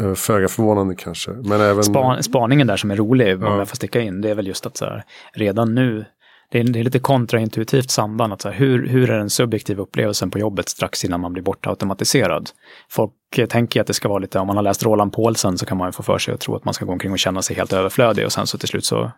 Uh, 0.02 0.14
Föga 0.14 0.48
förvånande 0.48 0.96
kanske. 0.96 1.32
Men 1.32 1.62
även... 1.62 1.84
Span, 1.84 2.24
spaningen 2.24 2.68
där 2.68 2.78
som 2.78 2.92
är 2.92 2.96
rolig, 2.96 3.36
om 3.36 3.44
Ja. 3.44 3.58
jag 3.58 3.70
får 3.70 3.76
sticka 3.76 4.02
in, 4.02 4.22
det 4.22 4.30
är 4.30 4.36
väl 4.36 4.48
just 4.48 4.66
att 4.66 4.78
så 4.78 4.86
här, 4.86 5.04
redan 5.34 5.76
nu, 5.76 6.06
det 6.52 6.60
är, 6.60 6.64
det 6.64 6.80
är 6.80 6.84
lite 6.84 7.00
kontraintuitivt 7.00 7.90
samband. 7.92 8.34
Att 8.34 8.42
så 8.42 8.50
här, 8.50 8.56
hur, 8.56 8.88
hur 8.88 9.10
är 9.10 9.18
den 9.18 9.30
subjektiva 9.30 9.84
upplevelsen 9.84 10.32
på 10.32 10.40
jobbet 10.40 10.70
strax 10.70 11.06
innan 11.06 11.20
man 11.20 11.34
blir 11.34 11.44
bortautomatiserad? 11.44 12.50
Folk 12.90 13.14
eh, 13.38 13.46
tänker 13.46 13.82
att 13.82 13.88
det 13.88 13.94
ska 13.94 14.10
vara 14.10 14.20
lite, 14.20 14.40
om 14.40 14.48
man 14.48 14.56
har 14.56 14.64
läst 14.64 14.84
Roland 14.84 15.14
Paulsen 15.14 15.58
så 15.58 15.66
kan 15.66 15.78
man 15.78 15.88
ju 15.88 15.92
få 15.92 16.04
för 16.04 16.18
sig 16.18 16.34
att 16.34 16.40
tro 16.40 16.56
att 16.56 16.66
man 16.66 16.74
ska 16.74 16.86
gå 16.86 16.92
omkring 16.92 17.12
och 17.12 17.20
känna 17.20 17.42
sig 17.42 17.56
helt 17.56 17.74
överflödig 17.74 18.26
och 18.26 18.32
sen 18.32 18.48
så 18.48 18.58
till 18.58 18.68
slut 18.68 18.86
så 18.86 19.12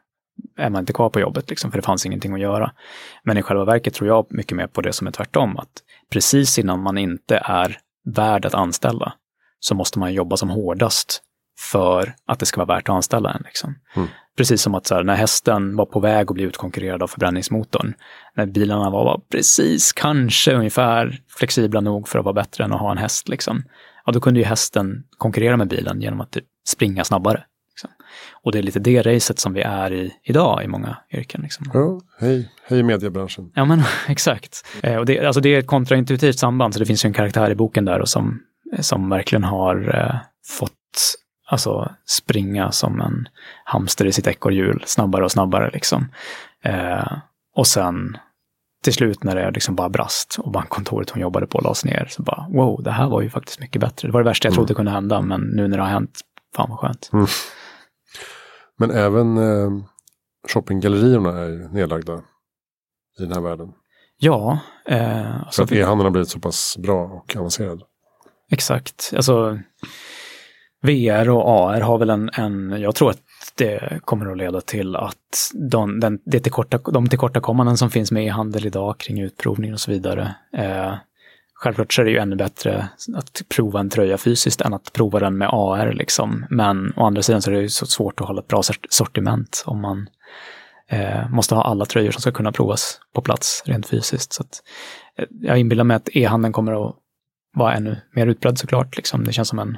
är 0.57 0.69
man 0.69 0.79
inte 0.79 0.93
kvar 0.93 1.09
på 1.09 1.19
jobbet, 1.19 1.49
liksom, 1.49 1.71
för 1.71 1.77
det 1.77 1.81
fanns 1.85 2.05
ingenting 2.05 2.33
att 2.33 2.39
göra. 2.39 2.71
Men 3.23 3.37
i 3.37 3.41
själva 3.41 3.65
verket 3.65 3.93
tror 3.93 4.07
jag 4.07 4.25
mycket 4.29 4.57
mer 4.57 4.67
på 4.67 4.81
det 4.81 4.93
som 4.93 5.07
är 5.07 5.11
tvärtom, 5.11 5.57
att 5.57 5.69
precis 6.11 6.59
innan 6.59 6.79
man 6.83 6.97
inte 6.97 7.37
är 7.43 7.77
värd 8.15 8.45
att 8.45 8.53
anställa 8.53 9.13
så 9.63 9.75
måste 9.75 9.99
man 9.99 10.13
jobba 10.13 10.37
som 10.37 10.49
hårdast 10.49 11.21
för 11.59 12.15
att 12.25 12.39
det 12.39 12.45
ska 12.45 12.65
vara 12.65 12.75
värt 12.75 12.89
att 12.89 12.95
anställa 12.95 13.31
en. 13.31 13.41
Liksom. 13.45 13.75
Mm. 13.95 14.07
Precis 14.37 14.61
som 14.61 14.75
att 14.75 14.87
så 14.87 14.95
här, 14.95 15.03
när 15.03 15.15
hästen 15.15 15.75
var 15.75 15.85
på 15.85 15.99
väg 15.99 16.29
att 16.29 16.33
bli 16.33 16.43
utkonkurrerad 16.43 17.03
av 17.03 17.07
förbränningsmotorn, 17.07 17.93
när 18.35 18.45
bilarna 18.45 18.89
var, 18.89 19.05
var 19.05 19.21
precis, 19.31 19.93
kanske 19.93 20.53
ungefär 20.53 21.19
flexibla 21.37 21.81
nog 21.81 22.07
för 22.07 22.19
att 22.19 22.25
vara 22.25 22.33
bättre 22.33 22.63
än 22.63 22.73
att 22.73 22.79
ha 22.79 22.91
en 22.91 22.97
häst, 22.97 23.29
liksom. 23.29 23.63
ja, 24.05 24.11
då 24.11 24.19
kunde 24.19 24.39
ju 24.39 24.45
hästen 24.45 25.03
konkurrera 25.17 25.57
med 25.57 25.67
bilen 25.67 26.01
genom 26.01 26.21
att 26.21 26.31
typ 26.31 26.45
springa 26.67 27.03
snabbare. 27.03 27.43
Liksom. 27.73 27.89
Och 28.43 28.51
det 28.51 28.57
är 28.57 28.63
lite 28.63 28.79
det 28.79 29.01
racet 29.01 29.39
som 29.39 29.53
vi 29.53 29.61
är 29.61 29.93
i 29.93 30.13
idag 30.23 30.63
i 30.63 30.67
många 30.67 30.97
yrken. 31.13 31.41
Liksom. 31.41 31.71
Ja, 31.73 32.01
hej, 32.19 32.51
hej 32.67 32.83
mediebranschen. 32.83 33.51
Ja, 33.55 33.65
men 33.65 33.83
exakt. 34.07 34.65
Eh, 34.83 34.97
och 34.97 35.05
det, 35.05 35.25
alltså 35.25 35.41
det 35.41 35.55
är 35.55 35.59
ett 35.59 35.67
kontraintuitivt 35.67 36.39
samband, 36.39 36.73
så 36.73 36.79
det 36.79 36.85
finns 36.85 37.05
ju 37.05 37.07
en 37.07 37.13
karaktär 37.13 37.51
i 37.51 37.55
boken 37.55 37.85
där 37.85 37.99
och 37.99 38.09
som, 38.09 38.39
som 38.79 39.09
verkligen 39.09 39.43
har 39.43 39.95
eh, 39.95 40.15
fått 40.59 40.71
alltså, 41.47 41.91
springa 42.05 42.71
som 42.71 43.01
en 43.01 43.27
hamster 43.63 44.05
i 44.05 44.11
sitt 44.11 44.27
ekorrhjul 44.27 44.83
snabbare 44.85 45.23
och 45.23 45.31
snabbare. 45.31 45.69
Liksom. 45.73 46.07
Eh, 46.63 47.13
och 47.55 47.67
sen 47.67 48.17
till 48.83 48.93
slut 48.93 49.23
när 49.23 49.35
det 49.35 49.51
liksom 49.51 49.75
bara 49.75 49.89
brast 49.89 50.37
och 50.39 50.51
bankkontoret 50.51 51.09
hon 51.09 51.21
jobbade 51.21 51.47
på 51.47 51.59
lades 51.61 51.85
ner, 51.85 52.07
så 52.09 52.23
bara 52.23 52.47
wow, 52.49 52.83
det 52.83 52.91
här 52.91 53.09
var 53.09 53.21
ju 53.21 53.29
faktiskt 53.29 53.59
mycket 53.59 53.81
bättre. 53.81 54.07
Det 54.07 54.11
var 54.11 54.19
det 54.23 54.29
värsta 54.29 54.47
jag 54.47 54.51
Mm. 54.51 54.55
trodde 54.57 54.73
kunde 54.73 54.91
hända, 54.91 55.21
men 55.21 55.41
nu 55.41 55.67
när 55.67 55.77
det 55.77 55.83
har 55.83 55.89
hänt, 55.89 56.19
fan 56.55 56.69
vad 56.69 56.79
skönt. 56.79 57.09
Men 58.77 58.91
även 58.91 59.37
eh, 59.37 59.71
shoppinggallerierna 60.53 61.29
är 61.29 61.73
nedlagda 61.73 62.13
i 63.19 63.23
den 63.23 63.31
här 63.31 63.41
världen. 63.41 63.73
Ja, 64.17 64.59
eh, 64.85 64.97
För 64.97 65.39
alltså, 65.45 65.63
att 65.63 65.71
e-handeln 65.71 66.05
har 66.05 66.11
blivit 66.11 66.29
så 66.29 66.39
pass 66.39 66.77
bra 66.77 67.03
och 67.03 67.35
avancerad. 67.37 67.83
Exakt. 68.53 69.13
Alltså, 69.15 69.59
VR 70.81 71.29
och 71.29 71.49
AR 71.49 71.81
har 71.81 71.97
väl 71.97 72.09
en, 72.09 72.29
en, 72.33 72.81
jag 72.81 72.95
tror 72.95 73.09
att 73.09 73.19
det 73.55 73.99
kommer 74.05 74.31
att 74.31 74.37
leda 74.37 74.61
till 74.61 74.95
att 74.95 75.51
de, 75.71 75.99
den, 75.99 76.19
det 76.25 76.39
tillkorta, 76.39 76.77
de 76.77 77.09
tillkortakommanden 77.09 77.77
som 77.77 77.89
finns 77.89 78.11
med 78.11 78.25
i 78.25 78.29
handel 78.29 78.65
idag 78.65 78.97
kring 78.97 79.21
utprovning 79.21 79.73
och 79.73 79.79
så 79.79 79.91
vidare. 79.91 80.35
Eh, 80.57 80.93
självklart 81.53 81.93
så 81.93 82.01
är 82.01 82.05
det 82.05 82.11
ju 82.11 82.17
ännu 82.17 82.35
bättre 82.35 82.87
att 83.15 83.41
prova 83.49 83.79
en 83.79 83.89
tröja 83.89 84.17
fysiskt 84.17 84.61
än 84.61 84.73
att 84.73 84.93
prova 84.93 85.19
den 85.19 85.37
med 85.37 85.49
AR 85.51 85.93
liksom. 85.93 86.45
Men 86.49 86.93
å 86.95 87.05
andra 87.05 87.21
sidan 87.21 87.41
så 87.41 87.51
är 87.51 87.55
det 87.55 87.61
ju 87.61 87.69
så 87.69 87.85
svårt 87.85 88.21
att 88.21 88.27
hålla 88.27 88.41
ett 88.41 88.47
bra 88.47 88.61
sortiment 88.89 89.63
om 89.65 89.81
man 89.81 90.09
eh, 90.89 91.29
måste 91.29 91.55
ha 91.55 91.63
alla 91.63 91.85
tröjor 91.85 92.11
som 92.11 92.21
ska 92.21 92.31
kunna 92.31 92.51
provas 92.51 92.99
på 93.13 93.21
plats 93.21 93.63
rent 93.65 93.87
fysiskt. 93.87 94.33
Så 94.33 94.43
att, 94.43 94.61
eh, 95.17 95.25
jag 95.41 95.57
inbillar 95.57 95.83
mig 95.83 95.97
att 95.97 96.09
e-handeln 96.15 96.53
kommer 96.53 96.89
att 96.89 96.95
vara 97.53 97.73
ännu 97.73 98.01
mer 98.11 98.27
utbredd 98.27 98.57
såklart. 98.57 98.97
Liksom. 98.97 99.23
Det 99.23 99.33
känns 99.33 99.49
som 99.49 99.59
en, 99.59 99.77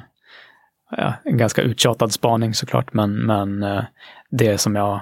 ja, 0.90 1.14
en 1.24 1.36
ganska 1.36 1.62
uttjatad 1.62 2.12
spaning 2.12 2.54
såklart, 2.54 2.92
men, 2.92 3.26
men 3.26 3.62
eh, 3.62 3.84
det 4.30 4.58
som 4.58 4.74
jag 4.74 5.00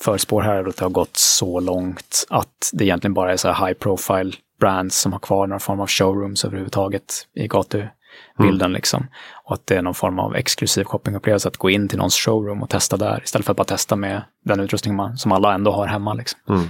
förspår 0.00 0.42
här 0.42 0.54
är 0.54 0.68
att 0.68 0.76
det 0.76 0.84
har 0.84 0.90
gått 0.90 1.16
så 1.16 1.60
långt 1.60 2.26
att 2.30 2.70
det 2.72 2.84
egentligen 2.84 3.14
bara 3.14 3.32
är 3.32 3.36
så 3.36 3.52
här 3.52 3.66
high 3.66 3.78
profile 3.78 4.32
brands 4.60 5.00
som 5.00 5.12
har 5.12 5.18
kvar 5.18 5.46
någon 5.46 5.60
form 5.60 5.80
av 5.80 5.88
showrooms 5.88 6.44
överhuvudtaget 6.44 7.26
i 7.34 7.48
gatubilden. 7.48 8.72
Liksom. 8.72 9.06
Och 9.44 9.54
att 9.54 9.66
det 9.66 9.76
är 9.76 9.82
någon 9.82 9.94
form 9.94 10.18
av 10.18 10.36
exklusiv 10.36 10.84
shoppingupplevelse 10.84 11.48
att 11.48 11.56
gå 11.56 11.70
in 11.70 11.88
till 11.88 11.98
någons 11.98 12.16
showroom 12.16 12.62
och 12.62 12.70
testa 12.70 12.96
där 12.96 13.20
istället 13.24 13.46
för 13.46 13.52
att 13.52 13.56
bara 13.56 13.64
testa 13.64 13.96
med 13.96 14.22
den 14.44 14.60
utrustning 14.60 14.96
man, 14.96 15.16
som 15.16 15.32
alla 15.32 15.54
ändå 15.54 15.70
har 15.70 15.86
hemma. 15.86 16.14
Liksom. 16.14 16.40
Mm. 16.48 16.64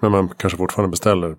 Men 0.00 0.10
man 0.10 0.28
kanske 0.28 0.56
fortfarande 0.56 0.90
beställer 0.90 1.36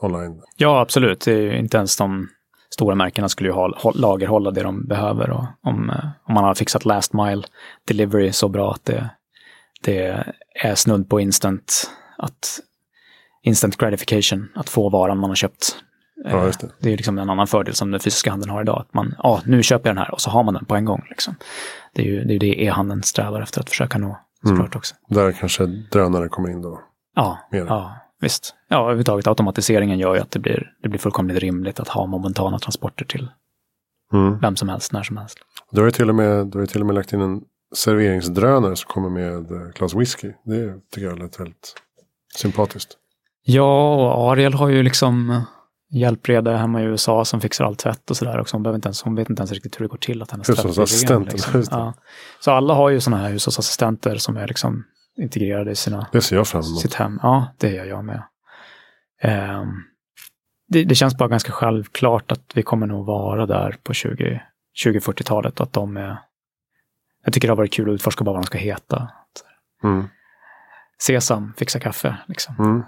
online. 0.00 0.42
Ja, 0.56 0.80
absolut. 0.80 1.20
Det 1.20 1.32
är 1.32 1.40
ju 1.40 1.58
inte 1.58 1.76
ens 1.76 1.96
de 1.96 2.28
stora 2.76 2.94
märkena 2.94 3.28
skulle 3.28 3.48
ju 3.48 3.54
ha, 3.54 3.68
hå- 3.68 3.98
lagerhålla 3.98 4.50
det 4.50 4.62
de 4.62 4.86
behöver. 4.86 5.30
Och 5.30 5.44
om, 5.62 5.90
eh, 5.90 6.04
om 6.28 6.34
man 6.34 6.44
har 6.44 6.54
fixat 6.54 6.84
last 6.84 7.12
mile 7.12 7.42
delivery 7.88 8.32
så 8.32 8.48
bra 8.48 8.72
att 8.72 8.84
det, 8.84 9.10
det 9.82 10.24
är 10.62 10.74
snudd 10.74 11.08
på 11.08 11.20
instant, 11.20 11.90
att, 12.18 12.60
instant 13.42 13.76
gratification, 13.76 14.48
att 14.54 14.68
få 14.68 14.88
varan 14.88 15.18
man 15.18 15.30
har 15.30 15.34
köpt. 15.34 15.76
Eh, 16.26 16.32
Ja, 16.32 16.44
det. 16.60 16.70
det 16.80 16.92
är 16.92 16.96
liksom 16.96 17.18
en 17.18 17.30
annan 17.30 17.46
fördel 17.46 17.74
som 17.74 17.90
den 17.90 18.00
fysiska 18.00 18.30
handeln 18.30 18.50
har 18.50 18.60
idag. 18.62 18.80
Att 18.80 18.94
man, 18.94 19.14
ja, 19.22 19.40
nu 19.46 19.62
köper 19.62 19.88
jag 19.88 19.96
den 19.96 20.02
här 20.04 20.10
och 20.14 20.20
så 20.20 20.30
har 20.30 20.42
man 20.42 20.54
den 20.54 20.64
på 20.64 20.74
en 20.76 20.84
gång. 20.84 21.06
Liksom. 21.10 21.34
Det 21.94 22.02
är 22.02 22.06
ju 22.06 22.24
det, 22.24 22.34
är 22.34 22.38
det 22.38 22.62
e-handeln 22.64 23.02
strävar 23.02 23.40
efter 23.42 23.60
att 23.60 23.68
försöka 23.70 23.98
nå, 23.98 24.18
såklart 24.48 24.76
också. 24.76 24.94
Där 25.08 25.32
kanske 25.32 25.66
drönare 25.66 26.28
kommer 26.28 26.50
in 26.50 26.62
då. 26.62 26.80
Ja, 27.14 27.38
ja 27.50 27.94
visst. 28.20 28.54
Ja, 28.68 28.80
överhuvudtaget 28.82 29.26
automatiseringen 29.26 29.98
gör 29.98 30.14
ju 30.14 30.20
att 30.20 30.30
det 30.30 30.38
blir, 30.38 30.72
det 30.82 30.88
blir 30.88 30.98
fullkomligt 30.98 31.38
rimligt 31.38 31.80
att 31.80 31.88
ha 31.88 32.06
momentana 32.06 32.58
transporter 32.58 33.04
till 33.04 33.28
Mm. 34.12 34.38
vem 34.38 34.56
som 34.56 34.68
helst, 34.68 34.92
när 34.92 35.02
som 35.02 35.16
helst. 35.16 35.38
Du 35.70 35.80
har 35.80 35.86
ju 35.86 35.90
till 35.90 36.08
och 36.08 36.14
med, 36.14 36.46
du 36.46 36.58
har 36.58 36.66
till 36.66 36.80
och 36.80 36.86
med 36.86 36.94
lagt 36.94 37.12
in 37.12 37.20
en 37.20 37.40
serveringsdrönare 37.74 38.76
som 38.76 38.88
kommer 38.88 39.08
med 39.08 39.50
eh, 39.50 39.68
glas 39.74 39.94
whisky. 39.94 40.32
Det 40.44 40.74
tycker 40.92 41.06
jag 41.06 41.18
lät 41.18 41.40
väldigt 41.40 41.74
sympatiskt. 42.36 42.96
Ja, 43.44 43.94
och 43.94 44.32
Ariel 44.32 44.54
har 44.54 44.68
ju 44.68 44.82
liksom 44.82 45.40
hjälpreda 45.90 46.56
hemma 46.56 46.82
i 46.82 46.84
USA 46.84 47.24
som 47.24 47.40
fixar 47.40 47.64
all 47.64 47.76
tvätt 47.76 48.10
och 48.10 48.16
sådär 48.16 48.40
också. 48.40 48.56
Hon, 48.56 48.62
behöver 48.62 48.76
inte 48.76 48.88
ens, 48.88 49.02
hon 49.02 49.14
vet 49.14 49.30
inte 49.30 49.40
ens 49.40 49.52
riktigt 49.52 49.80
hur 49.80 49.84
det 49.84 49.88
går 49.88 49.98
till 49.98 50.22
att 50.22 50.30
hennes 50.30 50.46
tvätt 50.46 50.62
blir 50.62 51.08
ren. 51.08 51.22
Liksom. 51.22 51.64
Ja. 51.70 51.94
Så 52.40 52.50
alla 52.50 52.74
har 52.74 52.90
ju 52.90 53.00
sådana 53.00 53.22
här 53.22 53.30
hushållsassistenter 53.30 54.16
som 54.16 54.36
är 54.36 54.46
liksom 54.46 54.84
integrerade 55.16 55.70
i 55.70 55.74
sina, 55.74 56.06
Det 56.12 56.20
ser 56.20 56.36
jag 56.36 56.48
fram 56.48 56.62
emot. 56.62 56.80
sitt 56.80 56.94
hem. 56.94 57.20
Ja, 57.22 57.46
det 57.58 57.70
gör 57.70 57.84
jag 57.84 58.04
med. 58.04 58.22
Ehm, 59.22 59.68
det, 60.68 60.84
det 60.84 60.94
känns 60.94 61.18
bara 61.18 61.28
ganska 61.28 61.52
självklart 61.52 62.32
att 62.32 62.52
vi 62.54 62.62
kommer 62.62 62.86
nog 62.86 63.06
vara 63.06 63.46
där 63.46 63.76
på 63.82 63.92
20 63.94 64.42
2040-talet. 64.84 65.60
Att 65.60 65.72
de 65.72 65.96
är... 65.96 66.18
Jag 67.24 67.32
tycker 67.34 67.48
det 67.48 67.52
har 67.52 67.56
varit 67.56 67.72
kul 67.72 67.88
att 67.90 67.94
utforska 67.94 68.24
bara 68.24 68.32
vad 68.32 68.42
de 68.42 68.46
ska 68.46 68.58
heta. 68.58 69.08
Mm. 69.84 70.04
Sesam, 71.02 71.52
fixa 71.56 71.80
kaffe. 71.80 72.16
Liksom. 72.26 72.54
Mm. 72.58 72.82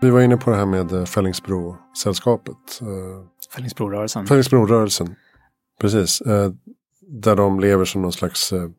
Vi 0.00 0.10
var 0.10 0.20
inne 0.20 0.36
på 0.36 0.50
det 0.50 0.56
här 0.56 0.66
med 0.66 0.92
eh, 0.92 1.04
Fällingsbro-sällskapet. 1.04 2.80
Eh, 2.80 2.86
Fällingsbrorörelsen. 3.54 4.26
Fällingsbro-rörelsen. 4.26 5.14
Precis. 5.80 6.22
Eh, 7.12 7.18
där 7.20 7.36
de 7.36 7.60
lever 7.60 7.84
som 7.84 8.02
någon 8.02 8.12
slags 8.12 8.52
eh, 8.52 8.70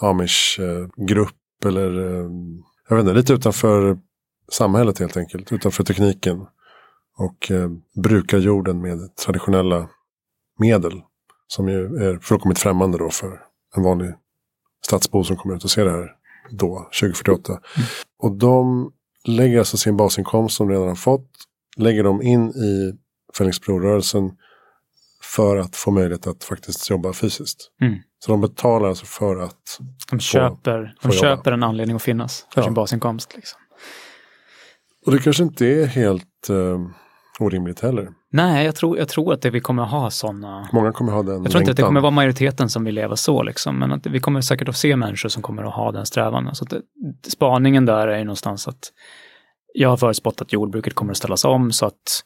amish-grupp. 0.00 1.64
eller 1.64 1.98
eh, 1.98 2.30
jag 2.88 2.96
vet 2.96 3.02
inte, 3.02 3.14
lite 3.14 3.32
utanför 3.32 3.98
samhället 4.52 4.98
helt 4.98 5.16
enkelt. 5.16 5.52
Utanför 5.52 5.84
tekniken. 5.84 6.46
Och 7.16 7.50
eh, 7.50 7.70
brukar 8.02 8.38
jorden 8.38 8.80
med 8.82 9.16
traditionella 9.16 9.88
medel. 10.58 11.02
Som 11.46 11.68
ju 11.68 11.84
är 11.96 12.18
fullkomligt 12.18 12.58
främmande 12.58 12.98
då 12.98 13.10
för 13.10 13.40
en 13.76 13.82
vanlig 13.82 14.14
stadsbo 14.86 15.24
som 15.24 15.36
kommer 15.36 15.56
ut 15.56 15.64
och 15.64 15.70
ser 15.70 15.84
det 15.84 15.90
här 15.90 16.12
då, 16.50 16.88
2048. 17.00 17.60
Och 18.18 18.32
de 18.32 18.92
lägger 19.24 19.58
alltså 19.58 19.76
sin 19.76 19.96
basinkomst 19.96 20.56
som 20.56 20.68
de 20.68 20.74
redan 20.74 20.88
har 20.88 20.94
fått. 20.94 21.30
Lägger 21.76 22.04
dem 22.04 22.22
in 22.22 22.48
i 22.48 22.98
Fällingsbrorörelsen 23.38 24.32
för 25.36 25.56
att 25.56 25.76
få 25.76 25.90
möjlighet 25.90 26.26
att 26.26 26.44
faktiskt 26.44 26.90
jobba 26.90 27.12
fysiskt. 27.12 27.70
Mm. 27.80 27.98
Så 28.18 28.32
de 28.32 28.40
betalar 28.40 28.88
alltså 28.88 29.06
för 29.06 29.36
att, 29.42 29.80
De 30.10 30.20
köper, 30.20 30.94
få 31.02 31.08
de 31.08 31.14
jobba. 31.16 31.20
köper 31.36 31.52
en 31.52 31.62
anledning 31.62 31.96
att 31.96 32.02
finnas 32.02 32.46
för 32.54 32.60
Ja. 32.60 32.64
sin 32.64 32.74
basinkomst. 32.74 33.32
Liksom. 33.36 33.60
och 35.06 35.12
det 35.12 35.18
kanske 35.18 35.42
inte 35.42 35.66
är 35.66 35.86
helt 35.86 36.48
eh, 36.50 36.80
orimligt 37.40 37.80
heller. 37.80 38.08
Nej, 38.32 38.64
jag 38.64 38.74
tror, 38.76 38.98
jag 38.98 39.08
tror 39.08 39.32
att 39.32 39.42
det, 39.42 39.50
vi 39.50 39.60
kommer 39.60 39.82
att 39.82 39.90
ha 39.90 40.10
sådana... 40.10 40.68
Många 40.72 40.92
kommer 40.92 41.12
ha 41.12 41.22
den 41.22 41.42
Jag 41.42 41.50
tror 41.50 41.62
inte 41.62 41.70
att 41.70 41.76
det 41.76 41.82
längtan. 41.82 41.86
kommer 41.88 42.00
vara 42.00 42.10
majoriteten 42.10 42.68
som 42.68 42.84
vill 42.84 42.94
leva 42.94 43.16
så, 43.16 43.42
liksom, 43.42 43.78
men 43.78 43.92
att 43.92 44.06
vi 44.06 44.20
kommer 44.20 44.40
säkert 44.40 44.68
att 44.68 44.76
se 44.76 44.96
människor 44.96 45.28
som 45.28 45.42
kommer 45.42 45.62
att 45.62 45.74
ha 45.74 45.92
den 45.92 46.06
strävan. 46.06 46.54
Så 46.54 46.64
att 46.64 46.70
det, 46.70 46.80
spaningen 47.30 47.86
där 47.86 48.08
är 48.08 48.18
ju 48.18 48.24
någonstans 48.24 48.68
att 48.68 48.92
jag 49.74 49.88
har 49.88 49.96
förutspått 49.96 50.42
att 50.42 50.52
jordbruket 50.52 50.94
kommer 50.94 51.10
att 51.12 51.16
ställas 51.16 51.44
om 51.44 51.72
så 51.72 51.86
att 51.86 52.22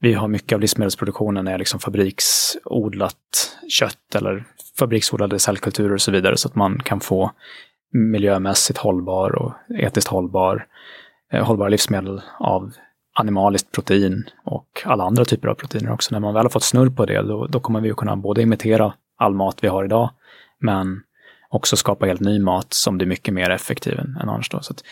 vi 0.00 0.12
har 0.12 0.28
mycket 0.28 0.52
av 0.52 0.60
livsmedelsproduktionen 0.60 1.48
är 1.48 1.58
liksom 1.58 1.80
fabriksodlat 1.80 3.56
kött 3.68 4.14
eller 4.14 4.44
fabriksodlade 4.78 5.38
cellkulturer 5.38 5.94
och 5.94 6.00
så 6.00 6.10
vidare 6.10 6.36
så 6.36 6.48
att 6.48 6.54
man 6.54 6.78
kan 6.78 7.00
få 7.00 7.30
miljömässigt 7.92 8.78
hållbar 8.78 9.34
och 9.34 9.52
etiskt 9.68 10.08
hållbar, 10.08 10.66
eh, 11.32 11.44
hållbara 11.44 11.68
livsmedel 11.68 12.22
av 12.38 12.72
animaliskt 13.14 13.72
protein 13.72 14.24
och 14.44 14.82
alla 14.84 15.04
andra 15.04 15.24
typer 15.24 15.48
av 15.48 15.54
proteiner 15.54 15.92
också. 15.92 16.14
När 16.14 16.20
man 16.20 16.34
väl 16.34 16.44
har 16.44 16.50
fått 16.50 16.62
snurr 16.62 16.90
på 16.90 17.06
det, 17.06 17.22
då, 17.22 17.46
då 17.46 17.60
kommer 17.60 17.80
vi 17.80 17.90
att 17.90 17.96
kunna 17.96 18.16
både 18.16 18.42
imitera 18.42 18.94
all 19.16 19.34
mat 19.34 19.58
vi 19.60 19.68
har 19.68 19.84
idag, 19.84 20.10
men 20.58 21.02
också 21.48 21.76
skapa 21.76 22.06
helt 22.06 22.20
ny 22.20 22.38
mat 22.38 22.72
som 22.72 22.96
blir 22.96 23.06
mycket 23.06 23.34
mer 23.34 23.50
effektiv 23.50 23.98
än, 23.98 24.16
än 24.22 24.28
annars. 24.28 24.50
Då. 24.50 24.60
Så 24.60 24.72
att, 24.72 24.84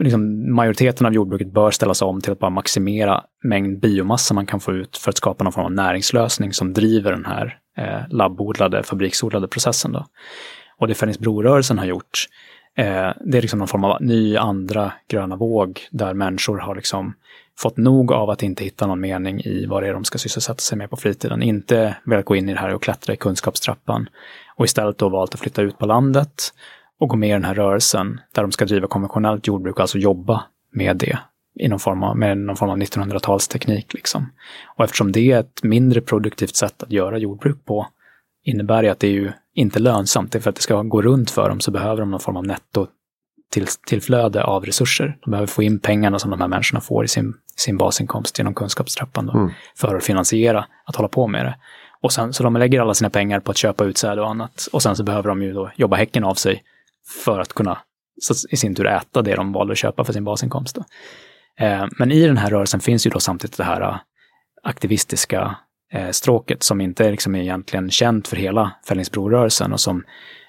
liksom, 0.00 0.54
majoriteten 0.54 1.06
av 1.06 1.14
jordbruket 1.14 1.52
bör 1.52 1.70
ställas 1.70 2.02
om 2.02 2.20
till 2.20 2.32
att 2.32 2.38
bara 2.38 2.50
maximera 2.50 3.24
mängd 3.44 3.80
biomassa 3.80 4.34
man 4.34 4.46
kan 4.46 4.60
få 4.60 4.72
ut 4.72 4.96
för 4.96 5.10
att 5.10 5.16
skapa 5.16 5.44
någon 5.44 5.52
form 5.52 5.64
av 5.64 5.72
näringslösning 5.72 6.52
som 6.52 6.72
driver 6.72 7.12
den 7.12 7.24
här 7.24 7.58
eh, 7.76 8.08
labbodlade, 8.10 8.82
fabriksodlade 8.82 9.48
processen. 9.48 9.92
Då. 9.92 10.06
Och 10.78 10.88
det 10.88 10.94
Fällingsbrorörelsen 10.94 11.78
har 11.78 11.86
gjort, 11.86 12.26
eh, 12.76 13.10
det 13.24 13.38
är 13.38 13.42
liksom 13.42 13.58
någon 13.58 13.68
form 13.68 13.84
av 13.84 14.02
ny 14.02 14.36
andra 14.36 14.92
gröna 15.08 15.36
våg 15.36 15.80
där 15.90 16.14
människor 16.14 16.58
har 16.58 16.74
liksom 16.74 17.14
fått 17.58 17.76
nog 17.76 18.12
av 18.12 18.30
att 18.30 18.42
inte 18.42 18.64
hitta 18.64 18.86
någon 18.86 19.00
mening 19.00 19.40
i 19.40 19.66
vad 19.66 19.82
det 19.82 19.88
är 19.88 19.92
de 19.92 20.04
ska 20.04 20.18
sysselsätta 20.18 20.60
sig 20.60 20.78
med 20.78 20.90
på 20.90 20.96
fritiden. 20.96 21.42
Inte 21.42 21.96
velat 22.04 22.24
gå 22.24 22.36
in 22.36 22.48
i 22.48 22.52
det 22.52 22.60
här 22.60 22.74
och 22.74 22.82
klättra 22.82 23.14
i 23.14 23.16
kunskapstrappan. 23.16 24.08
Och 24.56 24.64
istället 24.64 24.98
då 24.98 25.08
valt 25.08 25.34
att 25.34 25.40
flytta 25.40 25.62
ut 25.62 25.78
på 25.78 25.86
landet 25.86 26.52
och 27.00 27.08
gå 27.08 27.16
med 27.16 27.28
i 27.28 27.32
den 27.32 27.44
här 27.44 27.54
rörelsen 27.54 28.20
där 28.34 28.42
de 28.42 28.52
ska 28.52 28.64
driva 28.64 28.86
konventionellt 28.86 29.46
jordbruk, 29.46 29.80
alltså 29.80 29.98
jobba 29.98 30.44
med 30.72 30.96
det 30.96 31.18
i 31.54 31.68
någon 31.68 31.78
form 31.78 32.02
av, 32.02 32.16
med 32.16 32.38
någon 32.38 32.56
form 32.56 32.70
av 32.70 32.78
1900-talsteknik. 32.78 33.94
Liksom. 33.94 34.32
Och 34.76 34.84
eftersom 34.84 35.12
det 35.12 35.32
är 35.32 35.40
ett 35.40 35.62
mindre 35.62 36.00
produktivt 36.00 36.56
sätt 36.56 36.82
att 36.82 36.92
göra 36.92 37.18
jordbruk 37.18 37.64
på 37.64 37.86
innebär 38.44 38.82
det 38.82 38.88
att 38.88 39.00
det 39.00 39.06
är 39.06 39.12
ju 39.12 39.32
inte 39.54 39.78
lönsamt. 39.78 40.32
Det 40.32 40.38
är 40.38 40.40
för 40.40 40.50
att 40.50 40.56
det 40.56 40.62
ska 40.62 40.82
gå 40.82 41.02
runt 41.02 41.30
för 41.30 41.48
dem 41.48 41.60
så 41.60 41.70
behöver 41.70 42.00
de 42.00 42.10
någon 42.10 42.20
form 42.20 42.36
av 42.36 42.46
netto 42.46 42.86
till, 43.52 43.66
tillflöde 43.86 44.44
av 44.44 44.64
resurser. 44.64 45.18
De 45.24 45.30
behöver 45.30 45.46
få 45.46 45.62
in 45.62 45.78
pengarna 45.78 46.18
som 46.18 46.30
de 46.30 46.40
här 46.40 46.48
människorna 46.48 46.80
får 46.80 47.04
i 47.04 47.08
sin, 47.08 47.34
sin 47.56 47.76
basinkomst 47.76 48.38
genom 48.38 48.54
kunskapstrappan 48.54 49.26
då, 49.26 49.32
Mm. 49.32 49.50
för 49.76 49.88
för 49.88 49.96
att 49.96 50.04
finansiera 50.04 50.66
att 50.84 50.96
hålla 50.96 51.08
på 51.08 51.26
med 51.26 51.44
det. 51.44 51.56
Och 52.02 52.12
sen, 52.12 52.32
så 52.32 52.42
de 52.42 52.56
lägger 52.56 52.80
alla 52.80 52.94
sina 52.94 53.10
pengar 53.10 53.40
på 53.40 53.50
att 53.50 53.56
köpa 53.56 53.84
utsäde 53.84 54.20
och 54.20 54.30
annat. 54.30 54.68
Och 54.72 54.82
sen 54.82 54.96
så 54.96 55.04
behöver 55.04 55.28
de 55.28 55.42
ju 55.42 55.52
då 55.52 55.70
jobba 55.76 55.96
häcken 55.96 56.24
av 56.24 56.34
sig 56.34 56.62
för 57.22 57.40
att 57.40 57.52
kunna 57.52 57.78
så 58.20 58.48
i 58.50 58.56
sin 58.56 58.74
tur 58.74 58.86
äta 58.86 59.22
det 59.22 59.34
de 59.34 59.52
valde 59.52 59.72
att 59.72 59.78
köpa 59.78 60.04
för 60.04 60.12
sin 60.12 60.24
basinkomst. 60.24 60.78
Eh, 61.58 61.86
men 61.98 62.12
i 62.12 62.26
den 62.26 62.36
här 62.36 62.50
rörelsen 62.50 62.80
finns 62.80 63.06
ju 63.06 63.10
då 63.10 63.20
samtidigt 63.20 63.56
det 63.56 63.64
här 63.64 63.80
eh, 63.80 63.96
aktivistiska 64.62 65.56
eh, 65.92 66.10
stråket 66.10 66.62
som 66.62 66.80
inte 66.80 67.02
liksom 67.02 67.08
är 67.08 67.12
liksom 67.12 67.36
egentligen 67.36 67.90
känt 67.90 68.28
för 68.28 68.36
hela 68.36 68.72
Fällingsbrorörelsen 68.88 69.72
och 69.72 69.80
som 69.80 70.04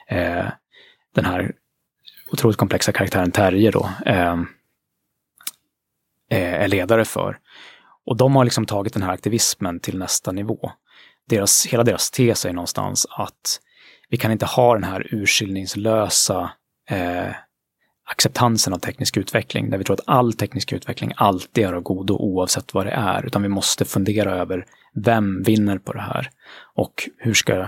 eh, 0.07 0.45
den 1.15 1.25
här 1.25 1.51
otroligt 2.31 2.57
komplexa 2.57 2.91
karaktären 2.91 3.31
Terje 3.31 3.71
då 3.71 3.89
eh, 4.05 4.33
eh, 6.29 6.53
är 6.63 6.67
ledare 6.67 7.05
för. 7.05 7.37
Och 8.05 8.17
de 8.17 8.35
har 8.35 8.43
liksom 8.43 8.65
tagit 8.65 8.93
den 8.93 9.03
här 9.03 9.13
aktivismen 9.13 9.79
till 9.79 9.97
nästa 9.97 10.31
nivå. 10.31 10.71
Deras, 11.29 11.65
hela 11.65 11.83
deras 11.83 12.11
tes 12.11 12.45
är 12.45 12.53
någonstans 12.53 13.07
att 13.09 13.59
vi 14.11 14.17
kan 14.17 14.31
inte 14.31 14.45
ha 14.45 14.73
den 14.73 14.83
här 14.83 15.07
urskillningslösa 15.11 16.51
eh, 16.89 17.35
acceptansen 18.11 18.73
av 18.73 18.77
teknisk 18.77 19.17
utveckling, 19.17 19.69
där 19.69 19.77
vi 19.77 19.83
tror 19.83 19.93
att 19.93 20.07
all 20.07 20.33
teknisk 20.33 20.73
utveckling 20.73 21.13
alltid 21.15 21.65
är 21.65 21.73
av 21.73 21.81
godo 21.81 22.13
oavsett 22.13 22.73
vad 22.73 22.85
det 22.85 22.91
är, 22.91 23.25
utan 23.25 23.41
vi 23.41 23.47
måste 23.47 23.85
fundera 23.85 24.35
över 24.35 24.65
vem 24.93 25.43
vinner 25.43 25.77
på 25.77 25.93
det 25.93 26.01
här 26.01 26.29
och 26.75 27.09
hur 27.17 27.33
ska 27.33 27.67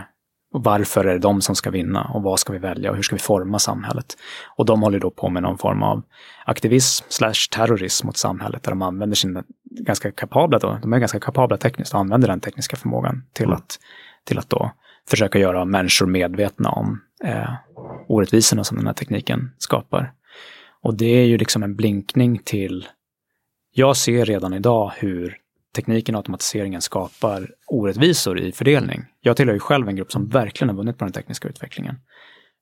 och 0.53 0.63
varför 0.63 1.05
är 1.05 1.13
det 1.13 1.19
de 1.19 1.41
som 1.41 1.55
ska 1.55 1.71
vinna 1.71 2.11
och 2.13 2.23
vad 2.23 2.39
ska 2.39 2.53
vi 2.53 2.59
välja 2.59 2.89
och 2.89 2.95
hur 2.95 3.03
ska 3.03 3.15
vi 3.15 3.21
forma 3.21 3.59
samhället? 3.59 4.17
Och 4.57 4.65
de 4.65 4.81
håller 4.81 4.99
då 4.99 5.11
på 5.11 5.29
med 5.29 5.43
någon 5.43 5.57
form 5.57 5.83
av 5.83 6.03
aktivism 6.45 7.05
slash 7.09 7.49
terrorism 7.51 8.07
mot 8.07 8.17
samhället 8.17 8.63
där 8.63 8.71
de 8.71 8.81
använder 8.81 9.15
sin 9.15 9.43
ganska 9.63 10.11
kapabla, 10.11 10.59
då, 10.59 10.79
de 10.81 10.93
är 10.93 10.99
ganska 10.99 11.19
kapabla 11.19 11.57
tekniskt 11.57 11.93
och 11.93 11.99
använder 11.99 12.27
den 12.27 12.39
tekniska 12.39 12.75
förmågan 12.75 13.23
till, 13.33 13.45
Mm. 13.45 13.57
att, 13.57 13.79
till 14.25 14.39
att 14.39 14.49
då 14.49 14.71
försöka 15.09 15.39
göra 15.39 15.65
människor 15.65 16.05
medvetna 16.05 16.69
om 16.69 17.01
eh, 17.23 17.53
orättvisorna 18.07 18.63
som 18.63 18.77
den 18.77 18.87
här 18.87 18.93
tekniken 18.93 19.51
skapar. 19.57 20.13
Och 20.81 20.97
det 20.97 21.05
är 21.05 21.25
ju 21.25 21.37
liksom 21.37 21.63
en 21.63 21.75
blinkning 21.75 22.39
till, 22.39 22.87
jag 23.73 23.97
ser 23.97 24.25
redan 24.25 24.53
idag 24.53 24.91
hur 24.95 25.37
tekniken 25.75 26.15
och 26.15 26.19
automatiseringen 26.19 26.81
skapar 26.81 27.49
orättvisor 27.67 28.39
i 28.39 28.51
fördelning. 28.51 29.05
Jag 29.21 29.37
tillhör 29.37 29.53
ju 29.53 29.59
själv 29.59 29.89
en 29.89 29.95
grupp 29.95 30.11
som 30.11 30.29
verkligen 30.29 30.69
har 30.69 30.75
vunnit 30.75 30.97
på 30.97 31.05
den 31.05 31.13
tekniska 31.13 31.47
utvecklingen. 31.47 31.95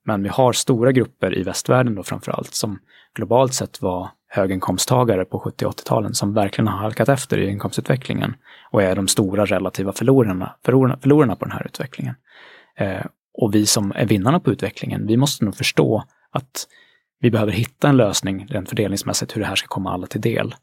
Men 0.05 0.23
vi 0.23 0.29
har 0.29 0.53
stora 0.53 0.91
grupper 0.91 1.37
i 1.37 1.43
västvärlden 1.43 1.95
då 1.95 2.03
framför 2.03 2.31
allt 2.31 2.53
som 2.53 2.79
globalt 3.15 3.53
sett 3.53 3.81
var 3.81 4.09
höginkomsttagare 4.27 5.25
på 5.25 5.39
70 5.39 5.65
och 5.65 5.73
80-talen 5.73 6.13
som 6.13 6.33
verkligen 6.33 6.67
har 6.67 6.77
halkat 6.77 7.09
efter 7.09 7.37
i 7.37 7.49
inkomstutvecklingen 7.49 8.35
och 8.72 8.84
är 8.84 8.95
de 8.95 9.07
stora 9.07 9.45
relativa 9.45 9.91
förlorarna, 9.91 10.55
förlorarna, 10.65 10.97
förlorarna 11.01 11.36
på 11.36 11.45
den 11.45 11.51
här 11.51 11.65
utvecklingen. 11.65 12.15
Eh, 12.78 13.05
och 13.34 13.55
vi 13.55 13.65
som 13.65 13.91
är 13.95 14.05
vinnarna 14.05 14.39
på 14.39 14.51
utvecklingen, 14.51 15.07
vi 15.07 15.17
måste 15.17 15.45
nog 15.45 15.55
förstå 15.55 16.03
att 16.32 16.67
vi 17.19 17.32
behöver 17.32 17.51
hitta 17.51 17.89
en 17.89 17.97
lösning 17.97 18.47
rent 18.49 18.69
fördelningsmässigt 18.69 19.36
hur 19.36 19.41
det 19.41 19.47
här 19.47 19.55
ska 19.55 19.67
komma 19.67 19.93
alla 19.93 20.07
till 20.07 20.22
del. 20.22 20.55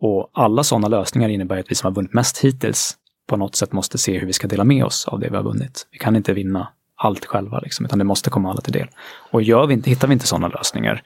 Och 0.00 0.30
alla 0.32 0.64
sådana 0.64 0.88
lösningar 0.88 1.28
innebär 1.28 1.58
att 1.58 1.70
vi 1.70 1.74
som 1.74 1.86
har 1.86 1.94
vunnit 1.94 2.12
mest 2.12 2.38
hittills 2.38 2.96
på 3.28 3.36
något 3.36 3.56
sätt 3.56 3.72
måste 3.72 3.98
se 3.98 4.18
hur 4.18 4.26
vi 4.26 4.32
ska 4.32 4.48
dela 4.48 4.64
med 4.64 4.84
oss 4.84 5.08
av 5.08 5.20
det 5.20 5.28
vi 5.30 5.36
har 5.36 5.42
vunnit. 5.42 5.88
Vi 5.90 5.98
kan 5.98 6.16
inte 6.16 6.32
vinna 6.32 6.68
allt 6.96 7.24
själva, 7.24 7.58
liksom, 7.58 7.86
utan 7.86 7.98
det 7.98 8.04
måste 8.04 8.30
komma 8.30 8.50
alla 8.50 8.60
till 8.60 8.72
del. 8.72 8.88
Och 9.30 9.42
gör 9.42 9.66
vi 9.66 9.74
inte, 9.74 9.90
hittar 9.90 10.08
vi 10.08 10.12
inte 10.12 10.26
sådana 10.26 10.48
lösningar, 10.48 11.02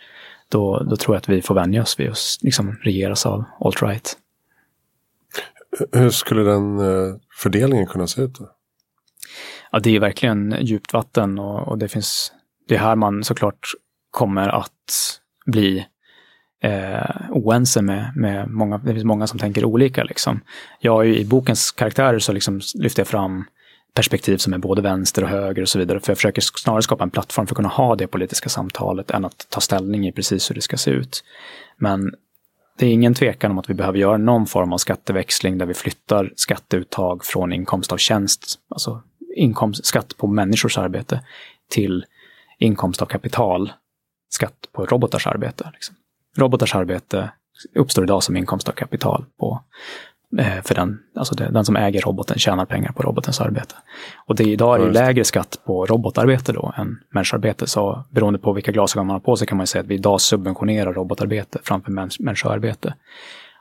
då, 0.48 0.78
då 0.78 0.96
tror 0.96 1.14
jag 1.14 1.20
att 1.20 1.28
vi 1.28 1.42
får 1.42 1.54
vänja 1.54 1.82
oss 1.82 2.00
vid 2.00 2.10
att 2.10 2.38
liksom, 2.42 2.76
regeras 2.82 3.26
av 3.26 3.44
alt-right. 3.60 4.16
Hur 5.92 6.10
skulle 6.10 6.42
den 6.42 6.78
eh, 6.78 7.14
fördelningen 7.36 7.86
kunna 7.86 8.06
se 8.06 8.22
ut? 8.22 8.34
Då? 8.34 8.50
Ja, 9.72 9.78
det 9.78 9.96
är 9.96 10.00
verkligen 10.00 10.56
djupt 10.60 10.92
vatten 10.92 11.38
och, 11.38 11.68
och 11.68 11.78
det 11.78 11.88
finns, 11.88 12.32
det 12.68 12.74
är 12.74 12.78
här 12.78 12.96
man 12.96 13.24
såklart 13.24 13.68
kommer 14.10 14.48
att 14.48 15.20
bli 15.46 15.86
eh, 16.62 17.30
oense 17.30 17.82
med, 17.82 18.12
med 18.16 18.50
många, 18.50 18.78
det 18.78 18.92
finns 18.92 19.04
många 19.04 19.26
som 19.26 19.38
tänker 19.38 19.64
olika. 19.64 20.04
Liksom. 20.04 20.40
Jag 20.80 21.08
i 21.08 21.24
bokens 21.24 21.72
karaktärer 21.72 22.18
så 22.18 22.32
liksom 22.32 22.60
lyfter 22.74 23.00
jag 23.00 23.08
fram 23.08 23.44
perspektiv 23.94 24.36
som 24.36 24.52
är 24.52 24.58
både 24.58 24.82
vänster 24.82 25.22
och 25.22 25.28
höger 25.28 25.62
och 25.62 25.68
så 25.68 25.78
vidare. 25.78 26.00
För 26.00 26.10
jag 26.10 26.18
försöker 26.18 26.42
snarare 26.42 26.82
skapa 26.82 27.04
en 27.04 27.10
plattform 27.10 27.46
för 27.46 27.54
att 27.54 27.56
kunna 27.56 27.68
ha 27.68 27.96
det 27.96 28.06
politiska 28.06 28.48
samtalet 28.48 29.10
än 29.10 29.24
att 29.24 29.46
ta 29.50 29.60
ställning 29.60 30.06
i 30.06 30.12
precis 30.12 30.50
hur 30.50 30.54
det 30.54 30.60
ska 30.60 30.76
se 30.76 30.90
ut. 30.90 31.24
Men 31.76 32.14
det 32.78 32.86
är 32.86 32.90
ingen 32.92 33.14
tvekan 33.14 33.50
om 33.50 33.58
att 33.58 33.70
vi 33.70 33.74
behöver 33.74 33.98
göra 33.98 34.16
någon 34.16 34.46
form 34.46 34.72
av 34.72 34.78
skatteväxling 34.78 35.58
där 35.58 35.66
vi 35.66 35.74
flyttar 35.74 36.32
skatteuttag 36.36 37.24
från 37.24 37.52
inkomst 37.52 37.92
av 37.92 37.96
tjänst, 37.96 38.58
alltså 38.68 39.02
inkomst, 39.36 39.86
skatt 39.86 40.16
på 40.16 40.26
människors 40.26 40.78
arbete, 40.78 41.20
till 41.70 42.04
inkomst 42.58 43.02
av 43.02 43.06
kapital, 43.06 43.72
skatt 44.30 44.68
på 44.72 44.86
robotars 44.86 45.26
arbete. 45.26 45.70
Liksom. 45.72 45.96
Robotars 46.36 46.74
arbete 46.74 47.30
uppstår 47.74 48.04
idag 48.04 48.22
som 48.22 48.36
inkomst 48.36 48.68
av 48.68 48.72
kapital 48.72 49.24
på 49.38 49.64
för 50.64 50.74
den, 50.74 50.98
alltså 51.16 51.34
den 51.34 51.64
som 51.64 51.76
äger 51.76 52.00
roboten 52.00 52.38
tjänar 52.38 52.64
pengar 52.64 52.92
på 52.92 53.02
robotens 53.02 53.40
arbete. 53.40 53.74
Och 54.26 54.36
det 54.36 54.44
idag 54.44 54.80
är 54.80 54.86
det 54.86 54.92
lägre 54.92 55.24
skatt 55.24 55.60
på 55.66 55.86
robotarbete 55.86 56.52
då 56.52 56.74
än 56.76 56.98
människoarbete. 57.10 57.66
Så 57.66 58.04
beroende 58.10 58.38
på 58.38 58.52
vilka 58.52 58.72
glasögon 58.72 59.06
man 59.06 59.14
har 59.14 59.20
på 59.20 59.36
sig 59.36 59.46
kan 59.46 59.58
man 59.58 59.66
säga 59.66 59.82
att 59.82 59.88
vi 59.88 59.94
idag 59.94 60.20
subventionerar 60.20 60.92
robotarbete 60.92 61.58
framför 61.62 61.92
mäns 61.92 62.20
människoarbete. 62.20 62.94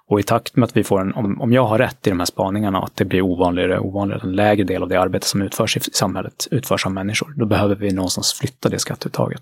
Och 0.08 0.20
i 0.20 0.24
takt 0.24 0.56
med 0.56 0.64
att 0.68 0.78
vi 0.78 0.84
får 0.84 1.02
en, 1.02 1.14
om, 1.14 1.42
om 1.42 1.54
jag 1.54 1.66
har 1.66 1.78
rätt 1.78 2.08
i 2.08 2.10
de 2.10 2.20
här 2.20 2.26
spaningarna, 2.26 2.80
att 2.80 2.96
det 2.96 3.06
blir 3.06 3.22
ovanligare 3.22 3.80
och 3.80 3.86
ovanligare, 3.86 4.22
en 4.24 4.36
lägre 4.36 4.64
del 4.64 4.84
av 4.84 4.90
det 4.90 5.02
arbete 5.02 5.28
som 5.28 5.42
utförs 5.42 5.78
i 5.78 5.80
samhället 5.80 6.48
utförs 6.52 6.86
av 6.86 6.92
människor, 6.92 7.34
då 7.38 7.46
behöver 7.46 7.76
vi 7.76 7.92
någonstans 7.92 8.34
flytta 8.34 8.70
det 8.70 8.80
skatteuttaget. 8.80 9.42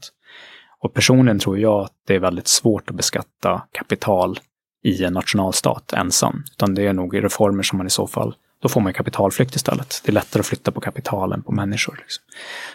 Och 0.79 0.93
personligen 0.93 1.39
tror 1.39 1.59
jag 1.59 1.81
att 1.81 1.93
det 2.07 2.15
är 2.15 2.19
väldigt 2.19 2.47
svårt 2.47 2.89
att 2.89 2.95
beskatta 2.95 3.63
kapital 3.71 4.39
i 4.83 5.03
en 5.03 5.13
nationalstat 5.13 5.93
ensam. 5.93 6.43
Utan 6.51 6.75
det 6.75 6.87
är 6.87 6.93
nog 6.93 7.23
reformer 7.23 7.63
som 7.63 7.77
man 7.77 7.87
i 7.87 7.89
så 7.89 8.07
fall, 8.07 8.35
då 8.61 8.69
får 8.69 8.81
man 8.81 8.93
kapitalflykt 8.93 9.55
istället. 9.55 10.01
Det 10.05 10.11
är 10.11 10.13
lättare 10.13 10.39
att 10.39 10.45
flytta 10.45 10.71
på 10.71 10.81
kapital 10.81 11.33
än 11.33 11.43
på 11.43 11.51
människor. 11.51 11.99
Liksom. 12.01 12.23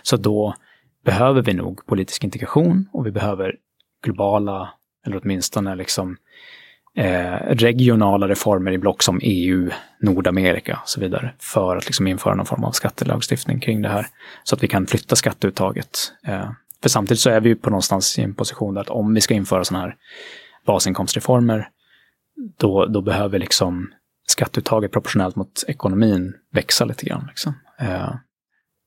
Så 0.03 0.17
då 0.17 0.55
behöver 1.05 1.43
vi 1.43 1.55
nog 1.55 1.87
politisk 1.87 2.25
integration 2.25 2.89
och 2.93 3.07
vi 3.07 3.11
behöver 3.11 3.55
globala, 4.05 4.71
eller 5.07 5.21
åtminstone 5.23 5.75
liksom 5.75 6.17
eh, 6.97 7.37
regionala 7.49 8.29
reformer 8.29 8.73
i 8.73 8.79
block 8.79 9.03
som 9.03 9.21
EU, 9.23 9.71
Nordamerika 10.01 10.79
och 10.83 10.89
så 10.89 11.01
vidare. 11.01 11.35
För 11.39 11.77
att 11.77 11.87
liksom 11.87 12.07
införa 12.07 12.35
någon 12.35 12.47
form 12.47 12.65
av 12.65 12.73
skattelagstiftning 12.73 13.61
kring 13.61 13.83
det 13.83 13.89
här. 13.89 14.07
Så 14.45 14.55
att 14.55 14.63
vi 14.63 14.69
kan 14.69 14.87
flytta 14.87 15.17
skatteuttaget. 15.17 15.99
Eh, 16.27 16.51
för 16.83 16.89
samtidigt 16.89 17.21
så 17.21 17.31
är 17.31 17.41
vi 17.41 17.49
ju 17.49 17.57
på 17.57 17.71
någonstans 17.71 18.19
i 18.19 18.23
en 18.23 18.35
position 18.35 18.75
där 18.75 18.81
att 18.81 18.89
om 18.89 19.15
vi 19.15 19.21
ska 19.21 19.35
införa 19.35 19.65
sådana 19.65 19.85
här 19.85 19.97
basinkomstreformer 20.67 21.69
då, 22.59 22.87
då 22.87 23.03
behöver 23.03 23.39
liksom 23.39 23.93
skatteuttaget 24.27 24.93
proportionellt 24.93 25.37
mot 25.37 25.65
ekonomin 25.69 26.35
växa 26.53 26.85
lite 26.85 27.07
grann. 27.07 27.25
Liksom. 27.29 27.55
Eh, 27.81 28.15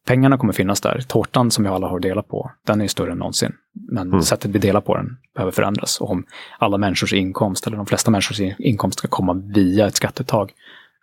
pengarna 0.08 0.38
kommer 0.38 0.54
finnas 0.54 0.82
där. 0.82 1.02
Tårtan 1.08 1.52
som 1.52 1.64
vi 1.64 1.70
alla 1.70 1.88
har 1.88 1.96
att 1.96 2.02
dela 2.02 2.24
på, 2.24 2.52
den 2.68 2.82
är 2.82 2.88
större 2.88 3.12
än 3.12 3.18
någonsin. 3.18 3.54
Men 3.74 4.08
mm. 4.08 4.22
sättet 4.22 4.52
vi 4.52 4.60
delar 4.60 4.82
på 4.82 4.98
den 4.98 5.18
behöver 5.36 5.52
förändras. 5.52 6.02
Och 6.02 6.12
om 6.12 6.26
alla 6.60 6.78
människors 6.78 7.14
inkomst, 7.14 7.68
eller 7.68 7.78
de 7.78 7.86
flesta 7.86 8.12
människors 8.12 8.40
inkomst, 8.40 9.00
ska 9.00 9.08
komma 9.08 9.34
via 9.34 9.88
ett 9.88 9.96
skatteuttag, 9.96 10.54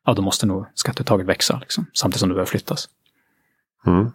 ja 0.04 0.14
då 0.14 0.22
måste 0.22 0.46
nog 0.46 0.66
skatteuttaget 0.74 1.26
växa, 1.26 1.58
liksom, 1.60 1.86
samtidigt 1.92 2.20
som 2.20 2.28
det 2.28 2.34
behöver 2.34 2.50
flyttas. 2.50 2.88
Mm. 3.86 4.10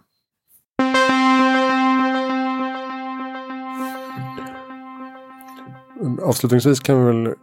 Avslutningsvis 6.22 6.80
kan 6.80 6.98
vi 6.98 7.12
väl 7.12 7.34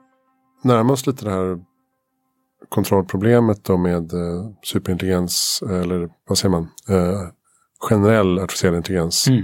närma 0.64 0.93
oss 0.93 1.07
lite 1.07 1.26
det 1.26 1.32
här 1.32 1.59
kontrollproblemet 2.70 3.64
då 3.64 3.78
med 3.78 4.14
eh, 4.14 4.51
superintelligens, 4.64 5.64
eller 5.70 6.09
vad 6.28 6.38
säger 6.38 6.51
man, 6.51 6.70
eh, 6.89 7.22
generell 7.89 8.39
artificiell 8.39 8.76
intelligens. 8.76 9.28
Mm. 9.28 9.43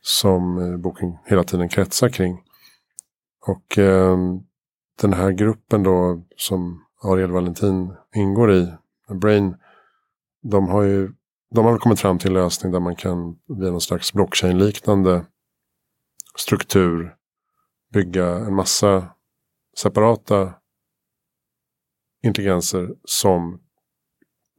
Som 0.00 0.58
eh, 0.58 0.76
boken 0.76 1.16
hela 1.26 1.44
tiden 1.44 1.68
kretsar 1.68 2.08
kring. 2.08 2.40
Och 3.46 3.78
eh, 3.78 4.18
den 5.00 5.12
här 5.12 5.30
gruppen 5.30 5.82
då 5.82 6.22
som 6.36 6.84
Ariel 7.02 7.30
Valentin 7.30 7.94
ingår 8.14 8.52
i, 8.52 8.74
Brain, 9.20 9.56
de 10.42 10.68
har 10.68 10.82
ju 10.82 11.12
de 11.54 11.64
har 11.64 11.78
kommit 11.78 12.00
fram 12.00 12.18
till 12.18 12.28
en 12.28 12.34
lösning 12.34 12.72
där 12.72 12.80
man 12.80 12.96
kan 12.96 13.36
via 13.48 13.70
någon 13.70 13.80
slags 13.80 14.12
blockchain-liknande 14.12 15.24
struktur 16.36 17.14
bygga 17.92 18.26
en 18.26 18.54
massa 18.54 19.08
separata 19.78 20.54
intelligenser 22.22 22.88
som 23.04 23.60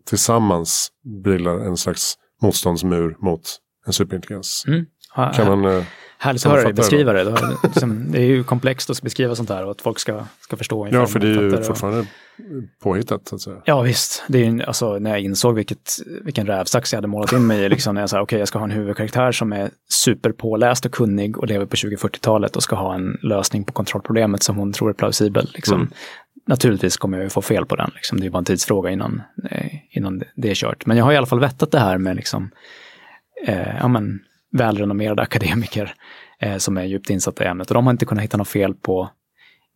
tillsammans 0.06 0.92
bildar 1.24 1.60
en 1.60 1.78
slags 1.78 2.16
motståndsmur 2.42 3.18
mot 3.20 3.58
en 3.88 3.94
superintelligens. 3.94 4.64
Mm. 4.68 4.86
Ha, 5.26 5.34
kan 5.34 5.48
man, 5.48 5.78
eh, 5.78 5.84
härligt 6.20 6.46
att 6.46 6.52
höra 6.52 6.64
dig 6.64 6.74
beskriva 6.74 7.14
det. 7.14 7.24
Det, 7.24 7.58
liksom, 7.64 8.12
det 8.12 8.18
är 8.18 8.26
ju 8.26 8.44
komplext 8.44 8.90
att 8.90 9.02
beskriva 9.02 9.36
sånt 9.36 9.50
här 9.50 9.66
och 9.66 9.72
att 9.72 9.82
folk 9.82 10.00
ska, 10.00 10.24
ska 10.40 10.58
förstå. 10.58 10.88
Ja, 10.92 11.08
för 11.08 11.20
det 11.20 11.28
är 11.28 11.42
ju 11.42 11.64
fortfarande 11.64 12.00
och... 12.00 12.06
påhittat. 12.84 13.28
Så 13.28 13.36
att 13.36 13.42
säga. 13.42 13.56
Ja, 13.66 13.82
visst. 13.82 14.24
Det 14.28 14.46
är, 14.46 14.68
alltså, 14.68 15.00
när 15.00 15.10
jag 15.10 15.20
insåg 15.20 15.56
vilket, 15.56 15.92
vilken 16.22 16.48
rävsax 16.48 16.94
jag 16.94 16.98
hade 16.98 17.08
målat 17.08 17.34
in 17.34 17.48
mig 17.48 17.60
i, 17.60 17.70
liksom, 17.70 17.96
när 17.96 18.02
jag 18.02 18.10
sa 18.10 18.18
okej, 18.18 18.24
okay, 18.24 18.40
jag 18.40 18.48
ska 18.48 18.60
ha 18.60 18.66
en 18.66 18.72
huvudkaraktär 18.72 19.32
som 19.32 19.54
är 19.54 19.70
superpåläst 19.90 20.86
och 20.86 20.92
kunnig 20.92 21.38
och 21.38 21.48
lever 21.48 21.66
på 21.66 21.76
2040-talet 21.76 22.56
och 22.56 22.64
ska 22.64 22.76
ha 22.76 22.96
en 22.96 23.18
lösning 23.22 23.64
på 23.64 23.74
kontrollproblemet 23.74 24.44
som 24.44 24.58
hon 24.58 24.74
tror 24.74 24.90
är 24.90 24.94
plausibel. 24.94 25.52
Liksom. 25.54 25.76
Mm. 25.76 25.92
Naturligtvis 26.48 26.98
kommer 26.98 27.18
jag 27.18 27.24
ju 27.24 27.30
få 27.30 27.42
fel 27.42 27.66
på 27.66 27.76
den. 27.76 27.92
Liksom. 27.96 28.20
Det 28.20 28.26
är 28.26 28.30
bara 28.30 28.38
en 28.40 28.46
tidsfråga 28.46 28.90
innan, 28.90 29.22
eh, 29.52 29.72
innan 29.90 30.24
det 30.36 30.50
är 30.50 30.56
kört. 30.56 30.86
Men 30.86 30.98
jag 30.98 31.06
har 31.06 31.14
i 31.14 31.18
alla 31.18 31.26
fall 31.26 31.40
vettat 31.40 31.72
det 31.72 31.80
här 31.80 31.98
med 31.98 32.16
liksom, 32.16 32.52
eh, 33.48 33.78
ja, 33.80 33.88
men, 33.88 34.20
välrenommerade 34.52 35.22
akademiker 35.22 35.94
eh, 36.40 36.58
som 36.58 36.78
är 36.78 36.84
djupt 36.84 37.10
insatta 37.10 37.44
i 37.44 37.48
ämnet. 37.48 37.72
Och 37.72 37.74
de 37.74 37.86
har 37.86 37.92
inte 37.92 38.06
kunnat 38.06 38.24
hitta 38.24 38.38
något 38.38 38.48
fel 38.48 38.74
på 38.74 39.10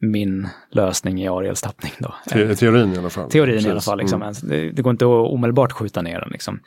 min 0.02 0.48
lösning 0.72 1.22
i 1.22 1.28
Ariels 1.28 1.62
tappning. 1.62 1.92
Då. 1.98 2.14
Te 2.30 2.56
teorin 2.56 2.94
i 2.94 2.98
alla 2.98 3.10
fall. 3.10 3.30
Teorin 3.30 3.54
Precis. 3.54 3.68
i 3.68 3.72
alla 3.72 3.82
fall. 3.82 3.98
Liksom. 3.98 4.22
Mm. 4.22 4.34
Det, 4.44 4.72
det, 4.72 4.82
går 4.82 4.92
inte 4.92 5.06
att 5.06 5.32
omedelbart 5.32 5.72
skjuta 5.72 6.02
ner 6.02 6.20
den. 6.20 6.30
Liksom. 6.30 6.60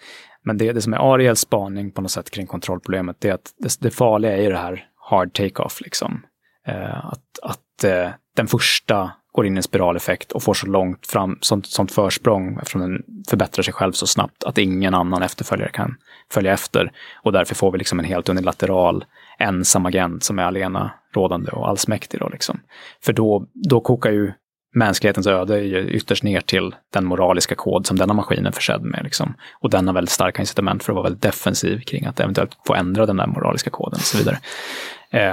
Men 0.45 0.59
det, 0.59 0.73
det 0.73 0.83
som 0.83 0.95
är 0.95 1.15
Ariels 1.15 1.41
spaning 1.41 1.91
på 1.91 2.01
något 2.01 2.11
sätt 2.11 2.31
kring 2.31 2.47
kontrollproblemet, 2.47 3.17
det 3.21 3.29
är 3.29 3.35
att 3.35 3.53
det, 3.59 3.81
det 3.81 3.91
farliga 3.91 4.37
är 4.37 4.43
ju 4.43 4.51
det 4.51 4.59
här 4.59 4.87
hard 5.11 5.33
take-off. 5.33 5.81
Liksom. 5.81 6.23
Eh, 6.67 7.07
att 7.07 7.39
att 7.43 7.85
eh, 7.85 8.09
den 8.37 8.47
första 8.47 9.11
går 9.37 9.47
in 9.47 9.55
i 9.55 9.57
en 9.57 9.63
spiraleffekt 9.63 10.33
och 10.33 10.43
får 10.43 10.55
så 10.55 10.67
långt 10.67 11.07
fram, 11.07 11.39
sånt, 11.41 11.67
sånt 11.67 11.93
försprång 11.93 12.59
eftersom 12.59 12.81
den 12.81 13.03
förbättrar 13.29 13.63
sig 13.63 13.75
själv 13.75 13.93
så 13.93 14.07
snabbt 14.07 14.45
att 14.45 14.59
ingen 14.59 14.95
annan 14.95 15.23
efterföljare 15.23 15.71
kan 15.71 15.97
följa 16.31 16.53
efter. 16.53 16.93
Och 17.23 17.33
därför 17.33 17.55
får 17.55 17.73
vi 17.73 17.79
liksom 17.79 17.99
en 17.99 18.05
helt 18.05 18.29
unilateral 18.29 19.05
ensam 19.39 19.87
agent 19.87 20.25
som 20.25 20.39
är 20.39 20.43
alena 20.43 20.91
rådande 21.15 21.51
och 21.51 21.69
allsmäktig. 21.69 22.21
Då 22.21 22.29
liksom. 22.29 22.61
För 23.05 23.13
då, 23.13 23.47
då 23.55 23.81
kokar 23.81 24.11
ju 24.11 24.33
mänsklighetens 24.75 25.27
öde 25.27 25.65
ytterst 25.81 26.23
ner 26.23 26.41
till 26.41 26.75
den 26.93 27.05
moraliska 27.05 27.55
kod 27.55 27.87
som 27.87 27.99
denna 27.99 28.15
maskin 28.15 28.47
är 28.47 28.53
försedd 28.53 28.83
med. 28.83 29.01
Liksom. 29.05 29.35
Och 29.61 29.71
den 29.71 29.87
har 29.87 29.95
väldigt 29.95 30.13
starka 30.13 30.43
incitament 30.43 30.85
för 30.85 30.93
att 30.93 30.95
vara 30.95 31.05
väldigt 31.05 31.23
defensiv 31.23 31.81
kring 31.81 32.07
att 32.07 32.21
eventuellt 32.21 32.59
få 32.67 32.75
ändra 32.75 33.07
den 33.07 33.17
där 33.17 33.27
moraliska 33.27 33.71
koden 33.71 33.99
och 33.99 34.07
så 34.07 34.19
vidare. 34.19 34.39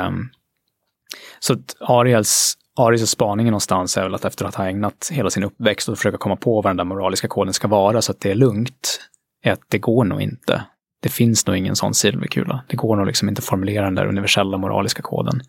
Um, 0.07 0.29
så 1.39 1.57
Ariels 1.79 2.57
Aris 2.77 3.09
spaning 3.09 3.45
någonstans 3.45 3.97
är 3.97 4.03
väl 4.03 4.15
att 4.15 4.25
efter 4.25 4.45
att 4.45 4.55
ha 4.55 4.67
ägnat 4.67 5.09
hela 5.11 5.29
sin 5.29 5.43
uppväxt 5.43 5.89
och 5.89 5.97
försöka 5.97 6.17
komma 6.17 6.35
på 6.35 6.61
vad 6.61 6.69
den 6.69 6.77
där 6.77 6.83
moraliska 6.83 7.27
koden 7.27 7.53
ska 7.53 7.67
vara 7.67 8.01
så 8.01 8.11
att 8.11 8.19
det 8.19 8.31
är 8.31 8.35
lugnt, 8.35 8.99
är 9.43 9.51
att 9.51 9.63
det 9.67 9.77
går 9.77 10.05
nog 10.05 10.21
inte. 10.21 10.63
Det 11.01 11.09
finns 11.09 11.47
nog 11.47 11.57
ingen 11.57 11.75
sån 11.75 11.93
silverkula. 11.93 12.63
Det 12.67 12.75
går 12.75 12.95
nog 12.95 13.07
liksom 13.07 13.29
inte 13.29 13.39
att 13.39 13.45
formulera 13.45 13.85
den 13.85 13.95
där 13.95 14.05
universella 14.05 14.57
moraliska 14.57 15.01
koden. 15.01 15.41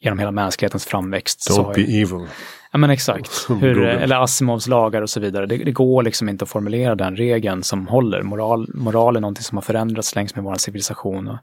Genom 0.00 0.18
hela 0.18 0.30
mänsklighetens 0.30 0.86
framväxt. 0.86 1.50
Don't 1.50 1.74
be 1.74 1.82
evil. 1.82 2.26
Ja 2.72 2.78
men 2.78 2.90
exakt. 2.90 3.46
Hur, 3.60 3.82
eller 3.82 4.16
Asimovs 4.16 4.66
lagar 4.66 5.02
och 5.02 5.10
så 5.10 5.20
vidare. 5.20 5.46
Det, 5.46 5.56
det, 5.56 5.72
går 5.72 6.02
liksom 6.02 6.28
inte 6.28 6.42
att 6.42 6.48
formulera 6.48 6.94
den 6.94 7.16
regeln 7.16 7.62
som 7.62 7.86
håller. 7.86 8.22
Moral, 8.22 8.68
moral 8.74 9.16
är 9.16 9.20
någonting 9.20 9.44
som 9.44 9.58
har 9.58 9.62
förändrats 9.62 10.14
längs 10.14 10.34
med 10.34 10.44
vår 10.44 10.54
civilisation. 10.54 11.28
Och 11.28 11.38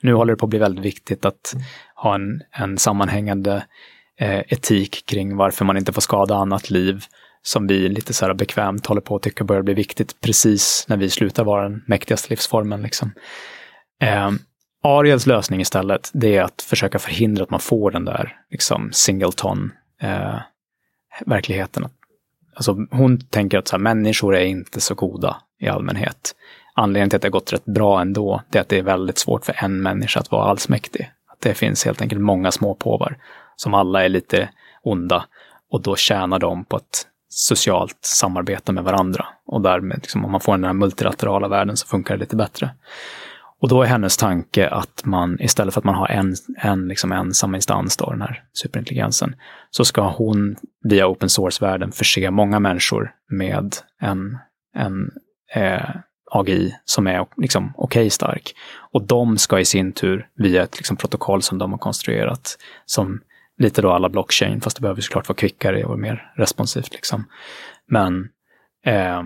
nu 0.00 0.14
håller 0.14 0.32
det 0.32 0.36
på 0.36 0.46
att 0.46 0.50
bli 0.50 0.58
väldigt 0.58 0.84
viktigt 0.84 1.24
att 1.24 1.54
ha 1.94 2.14
en, 2.14 2.42
en 2.50 2.78
sammanhängande 2.78 3.62
Eh, 4.18 4.40
etik 4.48 5.06
kring 5.06 5.36
varför 5.36 5.64
man 5.64 5.76
inte 5.76 5.92
får 5.92 6.00
skada 6.00 6.34
annat 6.34 6.70
liv 6.70 7.04
som 7.42 7.66
vi 7.66 7.88
lite 7.88 8.12
så 8.12 8.26
här 8.26 8.34
bekvämt 8.34 8.86
håller 8.86 9.00
på 9.00 9.16
att 9.16 9.22
tycka 9.22 9.44
börjar 9.44 9.62
bli 9.62 9.74
viktigt 9.74 10.20
precis 10.20 10.84
när 10.88 10.96
vi 10.96 11.10
slutar 11.10 11.44
vara 11.44 11.62
den 11.62 11.82
mäktigaste 11.86 12.30
livsformen. 12.30 12.82
Liksom. 12.82 13.12
Eh, 14.02 14.30
Ariels 14.82 15.26
lösning 15.26 15.60
istället, 15.60 16.10
det 16.14 16.36
är 16.36 16.42
att 16.42 16.62
försöka 16.62 16.98
förhindra 16.98 17.42
att 17.42 17.50
man 17.50 17.60
får 17.60 17.90
den 17.90 18.04
där 18.04 18.36
liksom, 18.50 18.90
singleton 18.92 19.72
eh, 20.02 20.38
verkligheten. 21.26 21.88
Alltså, 22.54 22.76
hon 22.90 23.20
tänker 23.20 23.58
att 23.58 23.68
så 23.68 23.76
här, 23.76 23.82
människor 23.82 24.36
är 24.36 24.44
inte 24.44 24.80
så 24.80 24.94
goda 24.94 25.36
i 25.60 25.68
allmänhet. 25.68 26.34
Anledningen 26.74 27.10
till 27.10 27.16
att 27.16 27.22
det 27.22 27.28
har 27.28 27.32
gått 27.32 27.52
rätt 27.52 27.64
bra 27.64 28.00
ändå, 28.00 28.42
det 28.50 28.58
är 28.58 28.62
att 28.62 28.68
det 28.68 28.78
är 28.78 28.82
väldigt 28.82 29.18
svårt 29.18 29.44
för 29.44 29.64
en 29.64 29.82
människa 29.82 30.20
att 30.20 30.30
vara 30.30 30.50
allsmäktig. 30.50 31.10
Att 31.32 31.40
det 31.40 31.54
finns 31.54 31.84
helt 31.84 32.02
enkelt 32.02 32.20
många 32.20 32.50
små 32.50 32.74
påvar 32.74 33.16
som 33.56 33.74
alla 33.74 34.04
är 34.04 34.08
lite 34.08 34.48
onda. 34.82 35.24
Och 35.70 35.82
då 35.82 35.96
tjänar 35.96 36.38
de 36.38 36.64
på 36.64 36.76
att 36.76 37.06
socialt 37.28 37.98
samarbeta 38.00 38.72
med 38.72 38.84
varandra. 38.84 39.26
Och 39.46 39.60
därmed, 39.60 39.98
liksom, 40.02 40.24
om 40.24 40.32
man 40.32 40.40
får 40.40 40.52
den 40.52 40.64
här 40.64 40.72
multilaterala 40.72 41.48
världen 41.48 41.76
så 41.76 41.86
funkar 41.86 42.14
det 42.14 42.20
lite 42.20 42.36
bättre. 42.36 42.70
Och 43.60 43.68
då 43.68 43.82
är 43.82 43.86
hennes 43.86 44.16
tanke 44.16 44.68
att 44.68 45.04
man 45.04 45.40
istället 45.40 45.74
för 45.74 45.80
att 45.80 45.84
man 45.84 45.94
har 45.94 46.08
en, 46.08 46.34
en 46.56 46.88
liksom 46.88 47.12
ensam 47.12 47.54
instans, 47.54 47.96
då, 47.96 48.10
den 48.10 48.22
här 48.22 48.42
superintelligensen, 48.52 49.36
så 49.70 49.84
ska 49.84 50.08
hon 50.08 50.56
via 50.82 51.06
open 51.06 51.28
source-världen 51.28 51.92
förse 51.92 52.30
många 52.30 52.60
människor 52.60 53.10
med 53.30 53.76
en, 54.00 54.38
en 54.74 55.10
eh, 55.54 55.90
AGI 56.30 56.74
som 56.84 57.06
är 57.06 57.26
liksom 57.36 57.72
okej 57.76 58.00
okay 58.00 58.10
stark. 58.10 58.54
Och 58.92 59.02
de 59.02 59.38
ska 59.38 59.60
i 59.60 59.64
sin 59.64 59.92
tur 59.92 60.28
via 60.34 60.62
ett 60.62 60.76
liksom, 60.76 60.96
protokoll 60.96 61.42
som 61.42 61.58
de 61.58 61.70
har 61.70 61.78
konstruerat, 61.78 62.58
som 62.84 63.20
lite 63.58 63.82
då 63.82 63.90
alla 63.90 64.08
blockchain, 64.08 64.60
fast 64.60 64.76
det 64.76 64.80
behöver 64.80 65.00
såklart 65.00 65.28
vara 65.28 65.36
kvickare 65.36 65.84
och 65.84 65.98
mer 65.98 66.32
responsivt. 66.36 66.92
Liksom. 66.92 67.24
Men 67.86 68.28
eh, 68.84 69.22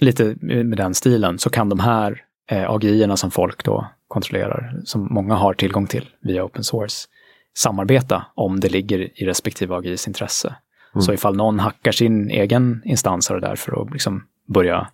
lite 0.00 0.36
med 0.40 0.76
den 0.76 0.94
stilen 0.94 1.38
så 1.38 1.50
kan 1.50 1.68
de 1.68 1.80
här 1.80 2.22
eh, 2.50 2.70
AGI-erna 2.70 3.16
som 3.16 3.30
folk 3.30 3.64
då 3.64 3.86
kontrollerar, 4.08 4.80
som 4.84 5.08
många 5.10 5.34
har 5.34 5.54
tillgång 5.54 5.86
till 5.86 6.08
via 6.20 6.44
open 6.44 6.64
source, 6.64 7.08
samarbeta 7.54 8.24
om 8.34 8.60
det 8.60 8.68
ligger 8.68 9.22
i 9.22 9.26
respektive 9.26 9.74
AGIs 9.74 10.06
intresse. 10.06 10.54
Mm. 10.94 11.02
Så 11.02 11.12
ifall 11.12 11.36
någon 11.36 11.58
hackar 11.58 11.92
sin 11.92 12.30
egen 12.30 12.82
instans 12.84 13.30
och 13.30 13.40
där 13.40 13.56
för 13.56 13.82
att 13.82 13.92
liksom 13.92 14.26
börja 14.46 14.88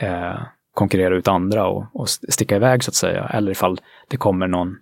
eh, 0.00 0.36
konkurrera 0.74 1.16
ut 1.16 1.28
andra 1.28 1.66
och, 1.66 1.86
och, 1.92 2.08
sticka 2.08 2.56
iväg 2.56 2.84
så 2.84 2.90
att 2.90 2.94
säga, 2.94 3.24
eller 3.24 3.52
ifall 3.52 3.80
det 4.08 4.16
kommer 4.16 4.48
någon 4.48 4.76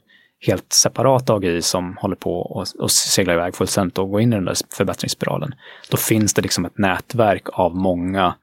helt 0.47 0.73
separat 0.73 1.31
AGI 1.31 1.63
som 1.63 1.97
håller 1.97 2.17
på 2.17 2.41
och, 2.41 2.67
och 2.79 2.91
seglar 2.91 3.35
iväg 3.35 3.57
fullständigt 3.57 3.99
och 3.99 4.11
går 4.11 4.21
in 4.21 4.33
i 4.33 4.37
den 4.37 4.45
där 4.45 4.57
förbättringsspiralen. 4.77 5.55
Då 5.91 5.97
finns 5.97 6.35
det 6.35 6.43
liksom 6.43 6.65
ett 6.65 6.79
nätverk 6.79 7.49
av 7.53 7.77
många 7.77 8.35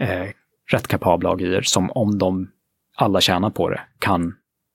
eh, 0.00 0.26
rätt 0.72 0.88
kapabla 0.88 1.30
AGI 1.30 1.60
som 1.62 1.90
om 1.90 2.18
de 2.18 2.50
alla 2.96 3.20
tjänar 3.20 3.50
på 3.50 3.68
det 3.68 3.80
kan 3.98 4.34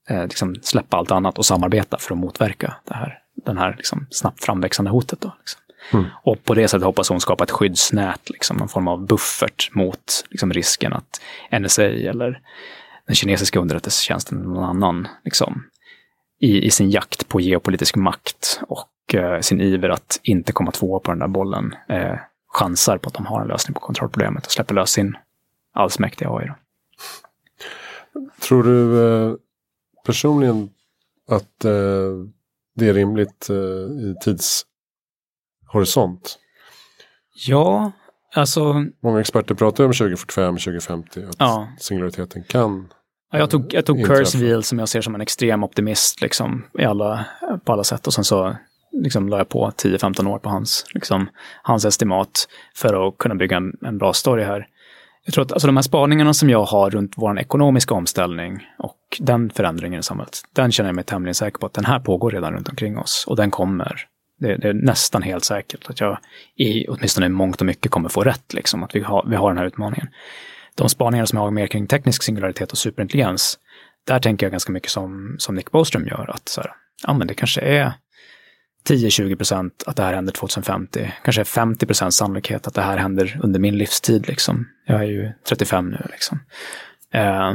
eh, 0.09 0.23
liksom 0.23 0.55
släppa 0.61 0.97
allt 0.97 1.11
annat 1.11 1.37
och 1.37 1.45
samarbeta 1.45 1.97
för 1.97 2.13
att 2.13 2.19
motverka 2.19 2.75
det 2.83 2.93
här, 2.93 3.19
den 3.45 3.57
här 3.57 3.75
liksom 3.77 4.07
snabbt 4.09 4.43
framväxande 4.43 4.91
hotet. 4.91 5.21
Då, 5.21 5.33
liksom. 5.39 5.61
mm. 5.93 6.05
Och 6.23 6.43
på 6.43 6.53
det 6.53 6.67
sättet 6.67 6.85
hoppas 6.85 7.09
hon 7.09 7.21
skapa 7.21 7.43
ett 7.43 7.51
skyddsnät, 7.51 8.29
liksom, 8.29 8.57
någon 8.57 8.69
form 8.69 8.87
av 8.87 9.05
buffert 9.05 9.75
mot 9.75 10.25
liksom, 10.29 10.53
risken 10.53 10.93
att 10.93 11.21
NSA 11.61 11.83
eller 11.83 12.41
den 13.07 13.15
kinesiska 13.15 13.59
underrättelsetjänsten 13.59 14.37
eller 14.37 14.49
någon 14.49 14.63
annan 14.63 15.07
liksom, 15.23 15.63
i, 16.39 16.65
i 16.65 16.71
sin 16.71 16.89
jakt 16.89 17.27
på 17.27 17.41
geopolitisk 17.41 17.95
makt 17.95 18.61
och 18.67 19.15
eh, 19.15 19.39
sin 19.39 19.61
iver 19.61 19.89
att 19.89 20.19
inte 20.23 20.51
komma 20.51 20.71
tvåa 20.71 20.99
på 20.99 21.11
den 21.11 21.19
där 21.19 21.27
bollen 21.27 21.75
eh, 21.89 22.15
chansar 22.47 22.97
på 22.97 23.07
att 23.07 23.13
de 23.13 23.25
har 23.25 23.41
en 23.41 23.47
lösning 23.47 23.73
på 23.73 23.79
kontrollproblemet 23.79 24.45
och 24.45 24.51
släpper 24.51 24.75
lös 24.75 24.89
sin 24.89 25.17
allsmäktiga 25.73 26.29
AI. 26.29 26.47
Då. 26.47 26.55
Tror 28.39 28.63
du 28.63 29.05
eh, 29.05 29.35
personligen 30.05 30.69
att 31.27 31.65
eh, 31.65 31.71
det 32.75 32.89
är 32.89 32.93
rimligt 32.93 33.49
eh, 33.49 33.55
i 33.55 34.15
tidshorisont? 35.65 36.39
Ja, 37.47 37.91
alltså. 38.33 38.85
Många 39.03 39.19
experter 39.19 39.55
pratar 39.55 39.83
om 39.83 39.93
2045, 39.93 40.57
2050. 40.57 41.23
Att 41.23 41.35
ja. 41.39 41.67
singulariteten 41.79 42.43
kan 42.43 42.93
Ja, 43.31 43.39
jag 43.39 43.49
tog, 43.49 43.73
jag 43.73 43.85
tog 43.85 44.05
Kurzweil 44.05 44.63
som 44.63 44.79
jag 44.79 44.89
ser 44.89 45.01
som 45.01 45.15
en 45.15 45.21
extrem 45.21 45.63
optimist 45.63 46.21
liksom, 46.21 46.63
i 46.79 46.85
alla, 46.85 47.25
på 47.65 47.73
alla 47.73 47.83
sätt. 47.83 48.07
Och 48.07 48.13
sen 48.13 48.23
så 48.23 48.55
liksom, 48.91 49.29
la 49.29 49.37
jag 49.37 49.49
på 49.49 49.69
10-15 49.69 50.27
år 50.29 50.39
på 50.39 50.49
hans, 50.49 50.85
liksom, 50.93 51.29
hans 51.61 51.85
estimat 51.85 52.47
för 52.75 53.07
att 53.07 53.17
kunna 53.17 53.35
bygga 53.35 53.57
en, 53.57 53.77
en, 53.81 53.97
bra 53.97 54.13
story 54.13 54.43
här. 54.43 54.67
Jag 55.25 55.33
tror 55.33 55.45
att 55.45 55.51
alltså, 55.51 55.67
de 55.67 55.77
här 55.77 55.83
spaningarna 55.83 56.33
som 56.33 56.49
jag 56.49 56.63
har 56.63 56.89
runt 56.89 57.13
vår 57.15 57.39
ekonomiska 57.39 57.93
omställning 57.93 58.67
och 58.77 58.97
den 59.19 59.49
förändringen 59.49 59.99
i 59.99 60.03
samhället, 60.03 60.41
den 60.53 60.71
känner 60.71 60.89
jag 60.89 60.95
mig 60.95 61.03
tämligen 61.03 61.35
säker 61.35 61.57
på 61.57 61.65
att 61.65 61.73
den 61.73 61.85
här 61.85 61.99
pågår 61.99 62.31
redan 62.31 62.53
runt 62.53 62.69
omkring 62.69 62.97
oss 62.97 63.25
och 63.27 63.35
den 63.35 63.51
kommer. 63.51 64.07
Det, 64.39 64.57
det 64.57 64.67
är 64.67 64.73
nästan 64.73 65.21
helt 65.21 65.43
säkert 65.43 65.89
att 65.89 65.99
jag 65.99 66.17
i 66.55 66.87
åtminstone 66.87 67.29
mångt 67.29 67.61
och 67.61 67.65
mycket 67.65 67.91
kommer 67.91 68.09
få 68.09 68.23
rätt, 68.23 68.53
liksom, 68.53 68.83
att 68.83 68.95
vi 68.95 68.99
har, 68.99 69.25
vi 69.29 69.35
har 69.35 69.49
den 69.49 69.57
här 69.57 69.65
utmaningen 69.65 70.07
de 70.77 70.89
spaningar 70.89 71.25
som 71.25 71.37
jag 71.37 71.43
har 71.43 71.51
mer 71.51 71.67
kring 71.67 71.87
teknisk 71.87 72.23
singularitet 72.23 72.71
och 72.71 72.77
superintelligens, 72.77 73.59
där 74.07 74.19
tänker 74.19 74.45
jag 74.45 74.51
ganska 74.51 74.71
mycket 74.71 74.91
som, 74.91 75.35
som 75.39 75.55
Nick 75.55 75.71
Bostrom 75.71 76.07
gör, 76.07 76.31
att 76.33 76.49
så 76.49 76.61
här, 76.61 76.71
ja 77.03 77.13
men 77.13 77.27
det 77.27 77.33
kanske 77.33 77.61
är 77.61 77.93
10-20 78.89 79.35
procent 79.35 79.83
att 79.87 79.95
det 79.95 80.03
här 80.03 80.13
händer 80.13 80.33
2050, 80.33 81.13
kanske 81.23 81.45
50 81.45 81.85
procent 81.85 82.13
sannolikhet 82.13 82.67
att 82.67 82.73
det 82.73 82.81
här 82.81 82.97
händer 82.97 83.39
under 83.43 83.59
min 83.59 83.77
livstid. 83.77 84.27
Liksom. 84.27 84.67
Jag 84.85 84.99
är 84.99 85.07
ju 85.07 85.31
35 85.49 85.89
nu. 85.89 86.07
Liksom. 86.11 86.39
Eh, 87.13 87.53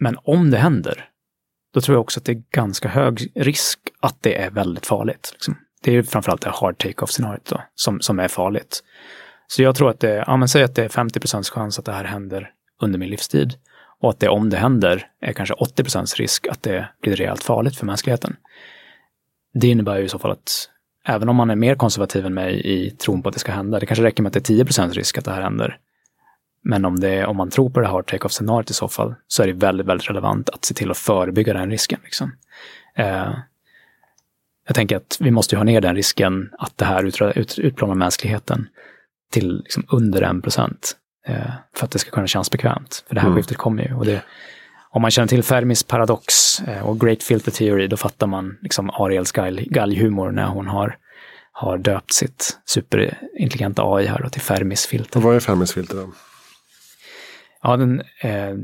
men 0.00 0.16
om 0.22 0.50
det 0.50 0.58
händer, 0.58 1.08
då 1.74 1.80
tror 1.80 1.94
jag 1.94 2.00
också 2.00 2.20
att 2.20 2.24
det 2.24 2.32
är 2.32 2.42
ganska 2.50 2.88
hög 2.88 3.32
risk 3.34 3.78
att 4.00 4.22
det 4.22 4.42
är 4.42 4.50
väldigt 4.50 4.86
farligt. 4.86 5.30
Liksom. 5.32 5.56
Det 5.82 5.90
är 5.90 5.94
ju 5.94 6.02
framförallt 6.02 6.42
det 6.42 6.50
hard 6.50 6.78
take-off 6.78 7.10
scenariot 7.10 7.52
som, 7.74 8.00
som 8.00 8.18
är 8.18 8.28
farligt. 8.28 8.82
Så 9.50 9.62
jag 9.62 9.74
tror 9.74 9.90
att 9.90 10.00
det, 10.00 10.24
ja 10.26 10.36
men 10.36 10.48
säg 10.48 10.62
att 10.62 10.74
det 10.74 10.84
är 10.84 10.88
50 10.88 11.20
procents 11.20 11.50
chans 11.50 11.78
att 11.78 11.84
det 11.84 11.92
här 11.92 12.04
händer 12.04 12.50
under 12.80 12.98
min 12.98 13.10
livstid. 13.10 13.54
Och 14.00 14.10
att 14.10 14.20
det 14.20 14.28
om 14.28 14.50
det 14.50 14.56
händer 14.56 15.06
är 15.20 15.32
kanske 15.32 15.54
80 15.54 15.82
procents 15.82 16.16
risk 16.16 16.46
att 16.46 16.62
det 16.62 16.88
blir 17.02 17.16
rejält 17.16 17.42
farligt 17.42 17.76
för 17.76 17.86
mänskligheten. 17.86 18.36
Det 19.54 19.68
innebär 19.68 19.98
ju 19.98 20.04
i 20.04 20.08
så 20.08 20.18
fall 20.18 20.30
att 20.30 20.68
även 21.06 21.28
om 21.28 21.36
man 21.36 21.50
är 21.50 21.56
mer 21.56 21.74
konservativ 21.74 22.26
än 22.26 22.34
mig 22.34 22.60
i 22.64 22.90
tron 22.90 23.22
på 23.22 23.28
att 23.28 23.32
det 23.32 23.38
ska 23.38 23.52
hända, 23.52 23.78
det 23.78 23.86
kanske 23.86 24.04
räcker 24.04 24.22
med 24.22 24.30
att 24.30 24.32
det 24.32 24.38
är 24.38 24.54
10 24.54 24.64
procents 24.64 24.96
risk 24.96 25.18
att 25.18 25.24
det 25.24 25.32
här 25.32 25.42
händer. 25.42 25.78
Men 26.62 26.84
om, 26.84 27.00
det, 27.00 27.26
om 27.26 27.36
man 27.36 27.50
tror 27.50 27.70
på 27.70 27.80
det 27.80 27.88
här 27.88 28.02
take-off 28.02 28.32
scenariot 28.32 28.70
i 28.70 28.74
så 28.74 28.88
fall, 28.88 29.14
så 29.26 29.42
är 29.42 29.46
det 29.46 29.52
väldigt, 29.52 29.86
väldigt 29.86 30.10
relevant 30.10 30.50
att 30.50 30.64
se 30.64 30.74
till 30.74 30.90
att 30.90 30.98
förebygga 30.98 31.52
den 31.52 31.70
risken. 31.70 32.00
Liksom. 32.04 32.32
Eh, 32.94 33.34
jag 34.66 34.74
tänker 34.74 34.96
att 34.96 35.16
vi 35.20 35.30
måste 35.30 35.56
ha 35.56 35.64
ner 35.64 35.80
den 35.80 35.96
risken 35.96 36.50
att 36.58 36.78
det 36.78 36.84
här 36.84 37.04
ut, 37.04 37.22
ut, 37.36 37.58
utplånar 37.58 37.94
mänskligheten 37.94 38.68
till 39.30 39.58
liksom 39.58 39.86
under 39.88 40.22
en 40.22 40.42
procent 40.42 40.96
eh, 41.26 41.50
för 41.76 41.84
att 41.84 41.90
det 41.90 41.98
ska 41.98 42.10
kunna 42.10 42.26
kännas 42.26 42.50
bekvämt. 42.50 43.04
För 43.08 43.14
det 43.14 43.20
här 43.20 43.28
mm. 43.28 43.36
skiftet 43.36 43.56
kommer 43.56 43.82
ju. 43.82 43.94
Och 43.94 44.04
det, 44.04 44.22
om 44.90 45.02
man 45.02 45.10
känner 45.10 45.28
till 45.28 45.42
Fermis 45.42 45.82
paradox 45.82 46.60
eh, 46.60 46.82
och 46.82 47.00
Great 47.00 47.22
Filter 47.22 47.50
Theory, 47.50 47.86
då 47.86 47.96
fattar 47.96 48.26
man 48.26 48.58
liksom 48.62 48.90
Ariels 48.90 49.32
galghumor 49.32 50.30
när 50.30 50.46
hon 50.46 50.66
har, 50.66 50.96
har 51.52 51.78
döpt 51.78 52.12
sitt 52.12 52.58
superintelligenta 52.64 53.82
AI 53.84 54.06
här 54.06 54.28
till 54.28 54.40
Fermis 54.40 54.86
filter. 54.86 55.16
Och 55.16 55.22
vad 55.22 55.36
är 55.36 55.40
Fermis 55.40 55.72
filter 55.74 55.96
då? 55.96 56.12
Ja, 57.62 57.76
den, 57.76 58.02
eh, 58.20 58.54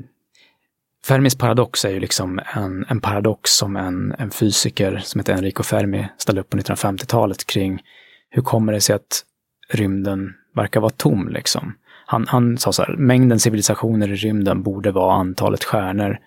Fermis 1.06 1.34
paradox 1.34 1.84
är 1.84 1.90
ju 1.90 2.01
liksom 2.01 2.40
en, 2.55 2.84
en 2.88 3.01
paradox 3.01 3.51
som 3.51 3.76
en, 3.76 4.14
en 4.18 4.30
fysiker 4.30 5.01
som 5.05 5.18
heter 5.18 5.32
Enrico 5.32 5.62
Fermi 5.62 6.09
ställde 6.18 6.40
upp 6.40 6.51
på 6.51 6.56
1950-talet 6.56 7.47
kring 7.47 7.82
hur 8.30 8.43
kommer 8.43 8.72
det 8.72 8.80
sig 8.80 8.97
att 8.97 9.22
rymden 9.68 10.34
verkar 10.55 10.80
vara 10.80 10.90
tom 10.90 11.28
liksom. 11.28 11.74
Han, 12.06 12.26
han 12.28 12.59
sa 12.59 12.72
så 12.72 12.82
här, 12.82 12.97
mängden 12.97 13.40
civilisationer 13.40 14.12
i 14.12 14.14
rymden 14.14 14.62
borde 14.62 14.90
vara 14.90 15.14
antalet 15.14 15.64
stjärnor 15.64 16.18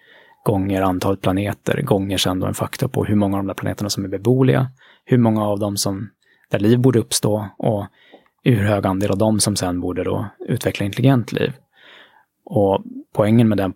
gånger 0.46 0.82
antalet 0.82 1.22
planeter, 1.22 1.82
gånger 1.82 2.18
sen 2.18 2.40
då 2.40 2.48
en 2.48 2.54
faktor 2.54 2.88
på 2.88 3.06
hur 3.06 3.16
många 3.16 3.38
av 3.38 3.44
de 3.44 3.48
där 3.48 3.54
planeterna 3.54 3.90
som 3.90 4.06
är 4.06 4.08
beboeliga, 4.08 4.68
hur 5.06 5.18
många 5.18 5.44
av 5.44 5.60
dem 5.60 5.78
som, 5.78 6.10
där 6.52 6.60
liv 6.60 6.80
borde 6.80 7.00
uppstå 7.00 7.50
och 7.58 7.86
hur 8.44 8.64
hög 8.64 8.86
andel 8.86 9.12
av 9.12 9.18
dem 9.18 9.40
som 9.40 9.56
sen 9.56 9.80
borde 9.80 10.04
då 10.04 10.26
utveckla 10.40 10.86
intelligent 10.86 11.32
liv. 11.32 11.54
Och 12.46 12.84
poängen 13.14 13.50
med 13.50 13.58
den, 13.58 13.74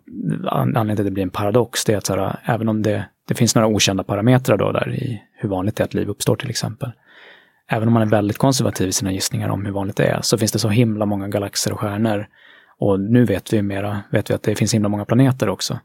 anledningen 0.48 0.96
till 0.96 1.02
att 1.02 1.06
det 1.06 1.10
blir 1.10 1.22
en 1.22 1.30
paradox, 1.30 1.84
det 1.84 1.92
är 1.92 1.96
att 1.96 2.06
så 2.06 2.16
här, 2.16 2.40
även 2.44 2.68
om 2.68 2.82
det, 2.82 3.08
det 3.28 3.34
finns 3.34 3.54
några 3.54 3.68
okända 3.68 4.04
parametrar 4.04 4.56
då 4.56 4.72
där 4.72 4.94
i 4.94 5.22
hur 5.32 5.48
vanligt 5.48 5.76
det 5.76 5.82
är 5.82 5.84
att 5.84 5.94
liv 5.94 6.08
uppstår 6.08 6.36
till 6.36 6.50
exempel, 6.50 6.92
även 7.70 7.88
om 7.88 7.94
man 7.94 8.02
är 8.02 8.06
väldigt 8.06 8.38
konservativ 8.38 8.88
i 8.88 8.92
sina 8.92 9.12
gissningar 9.12 9.48
om 9.48 9.64
hur 9.64 9.72
vanligt 9.72 9.96
det 9.96 10.06
är, 10.06 10.20
så 10.22 10.38
finns 10.38 10.52
det 10.52 10.58
så 10.58 10.68
himla 10.68 11.06
många 11.06 11.28
galaxer 11.28 11.72
och 11.72 11.80
stjärnor. 11.80 12.28
Och 12.78 13.00
nu 13.00 13.24
vet 13.24 13.52
vi 13.52 13.62
mera, 13.62 14.02
vet 14.10 14.30
vi 14.30 14.34
att 14.34 14.42
det 14.42 14.54
finns 14.54 14.74
himla 14.74 14.88
många 14.88 15.04
planeter 15.04 15.48
också. 15.48 15.78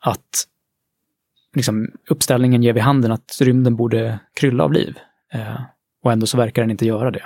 Att 0.00 0.46
liksom, 1.54 1.90
uppställningen 2.08 2.62
ger 2.62 2.72
vid 2.72 2.82
handen 2.82 3.12
att 3.12 3.38
rymden 3.40 3.76
borde 3.76 4.18
krylla 4.34 4.64
av 4.64 4.72
liv. 4.72 4.98
Eh, 5.32 5.60
och 6.02 6.12
ändå 6.12 6.26
så 6.26 6.36
verkar 6.36 6.62
den 6.62 6.70
inte 6.70 6.86
göra 6.86 7.10
det. 7.10 7.22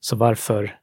Så 0.00 0.16
varför, 0.16 0.78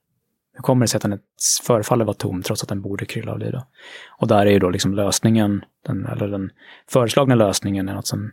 hur 0.53 0.61
kommer 0.61 0.85
det 0.85 0.87
sig 0.87 0.97
att 0.97 1.01
den 1.01 1.19
förefaller 1.63 2.05
vara 2.05 2.13
tom 2.13 2.41
trots 2.41 2.63
att 2.63 2.69
den 2.69 2.81
borde 2.81 3.05
krylla 3.05 3.31
av 3.31 3.39
liv? 3.39 3.51
Då? 3.51 3.67
Och 4.09 4.27
där 4.27 4.45
är 4.45 4.51
ju 4.51 4.59
då 4.59 4.69
liksom 4.69 4.93
lösningen, 4.93 5.65
den, 5.85 6.05
eller 6.05 6.27
den 6.27 6.51
föreslagna 6.89 7.35
lösningen 7.35 7.89
är 7.89 7.93
något 7.93 8.07
som 8.07 8.31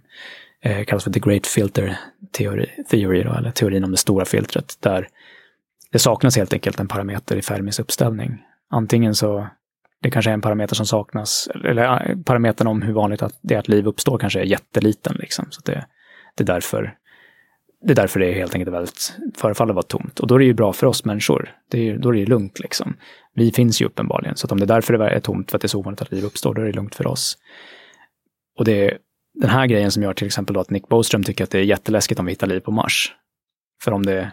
eh, 0.64 0.84
kallas 0.84 1.04
för 1.04 1.10
the 1.10 1.20
great 1.20 1.46
filter 1.46 1.98
theory, 2.32 2.66
theory 2.90 3.22
då, 3.22 3.32
eller 3.32 3.50
teorin 3.50 3.84
om 3.84 3.90
det 3.90 3.96
stora 3.96 4.24
filtret, 4.24 4.78
där 4.80 5.08
det 5.92 5.98
saknas 5.98 6.36
helt 6.36 6.52
enkelt 6.52 6.80
en 6.80 6.88
parameter 6.88 7.36
i 7.36 7.42
Fermis 7.42 7.80
uppställning. 7.80 8.44
Antingen 8.70 9.14
så, 9.14 9.48
det 10.02 10.10
kanske 10.10 10.30
är 10.30 10.34
en 10.34 10.40
parameter 10.40 10.74
som 10.74 10.86
saknas, 10.86 11.48
eller 11.64 12.10
eh, 12.10 12.16
parametern 12.16 12.66
om 12.66 12.82
hur 12.82 12.92
vanligt 12.92 13.22
att 13.22 13.38
det 13.42 13.54
är 13.54 13.58
att 13.58 13.68
liv 13.68 13.86
uppstår 13.86 14.18
kanske 14.18 14.40
är 14.40 14.44
jätteliten. 14.44 15.16
Liksom, 15.18 15.46
så 15.50 15.60
det, 15.64 15.86
det 16.34 16.42
är 16.42 16.46
därför 16.46 16.94
det 17.80 17.92
är 17.92 17.94
därför 17.96 18.20
det 18.20 18.32
helt 18.32 18.54
enkelt 18.54 18.74
väldigt, 18.74 19.16
förefaller 19.36 19.74
vara 19.74 19.82
tomt. 19.82 20.20
Och 20.20 20.26
då 20.26 20.34
är 20.34 20.38
det 20.38 20.44
ju 20.44 20.54
bra 20.54 20.72
för 20.72 20.86
oss 20.86 21.04
människor. 21.04 21.54
Det 21.70 21.88
är, 21.88 21.98
då 21.98 22.08
är 22.08 22.12
det 22.12 22.18
ju 22.18 22.26
lugnt 22.26 22.58
liksom. 22.58 22.96
Vi 23.34 23.52
finns 23.52 23.82
ju 23.82 23.86
uppenbarligen. 23.86 24.36
Så 24.36 24.46
att 24.46 24.52
om 24.52 24.58
det 24.58 24.64
är 24.64 24.66
därför 24.66 24.98
det 24.98 25.10
är 25.10 25.20
tomt, 25.20 25.50
för 25.50 25.58
att 25.58 25.62
det 25.62 25.66
är 25.66 25.68
så 25.68 25.78
ovanligt 25.78 26.02
att 26.02 26.12
liv 26.12 26.24
uppstår, 26.24 26.54
då 26.54 26.62
är 26.62 26.66
det 26.66 26.72
lugnt 26.72 26.94
för 26.94 27.06
oss. 27.06 27.38
Och 28.58 28.64
det 28.64 28.98
den 29.40 29.50
här 29.50 29.66
grejen 29.66 29.90
som 29.90 30.02
gör 30.02 30.14
till 30.14 30.26
exempel 30.26 30.54
då 30.54 30.60
att 30.60 30.70
Nick 30.70 30.88
Boström 30.88 31.24
tycker 31.24 31.44
att 31.44 31.50
det 31.50 31.58
är 31.58 31.62
jätteläskigt 31.62 32.20
om 32.20 32.26
vi 32.26 32.32
hittar 32.32 32.46
liv 32.46 32.60
på 32.60 32.70
Mars. 32.70 33.12
För 33.82 33.92
om 33.92 34.06
det 34.06 34.32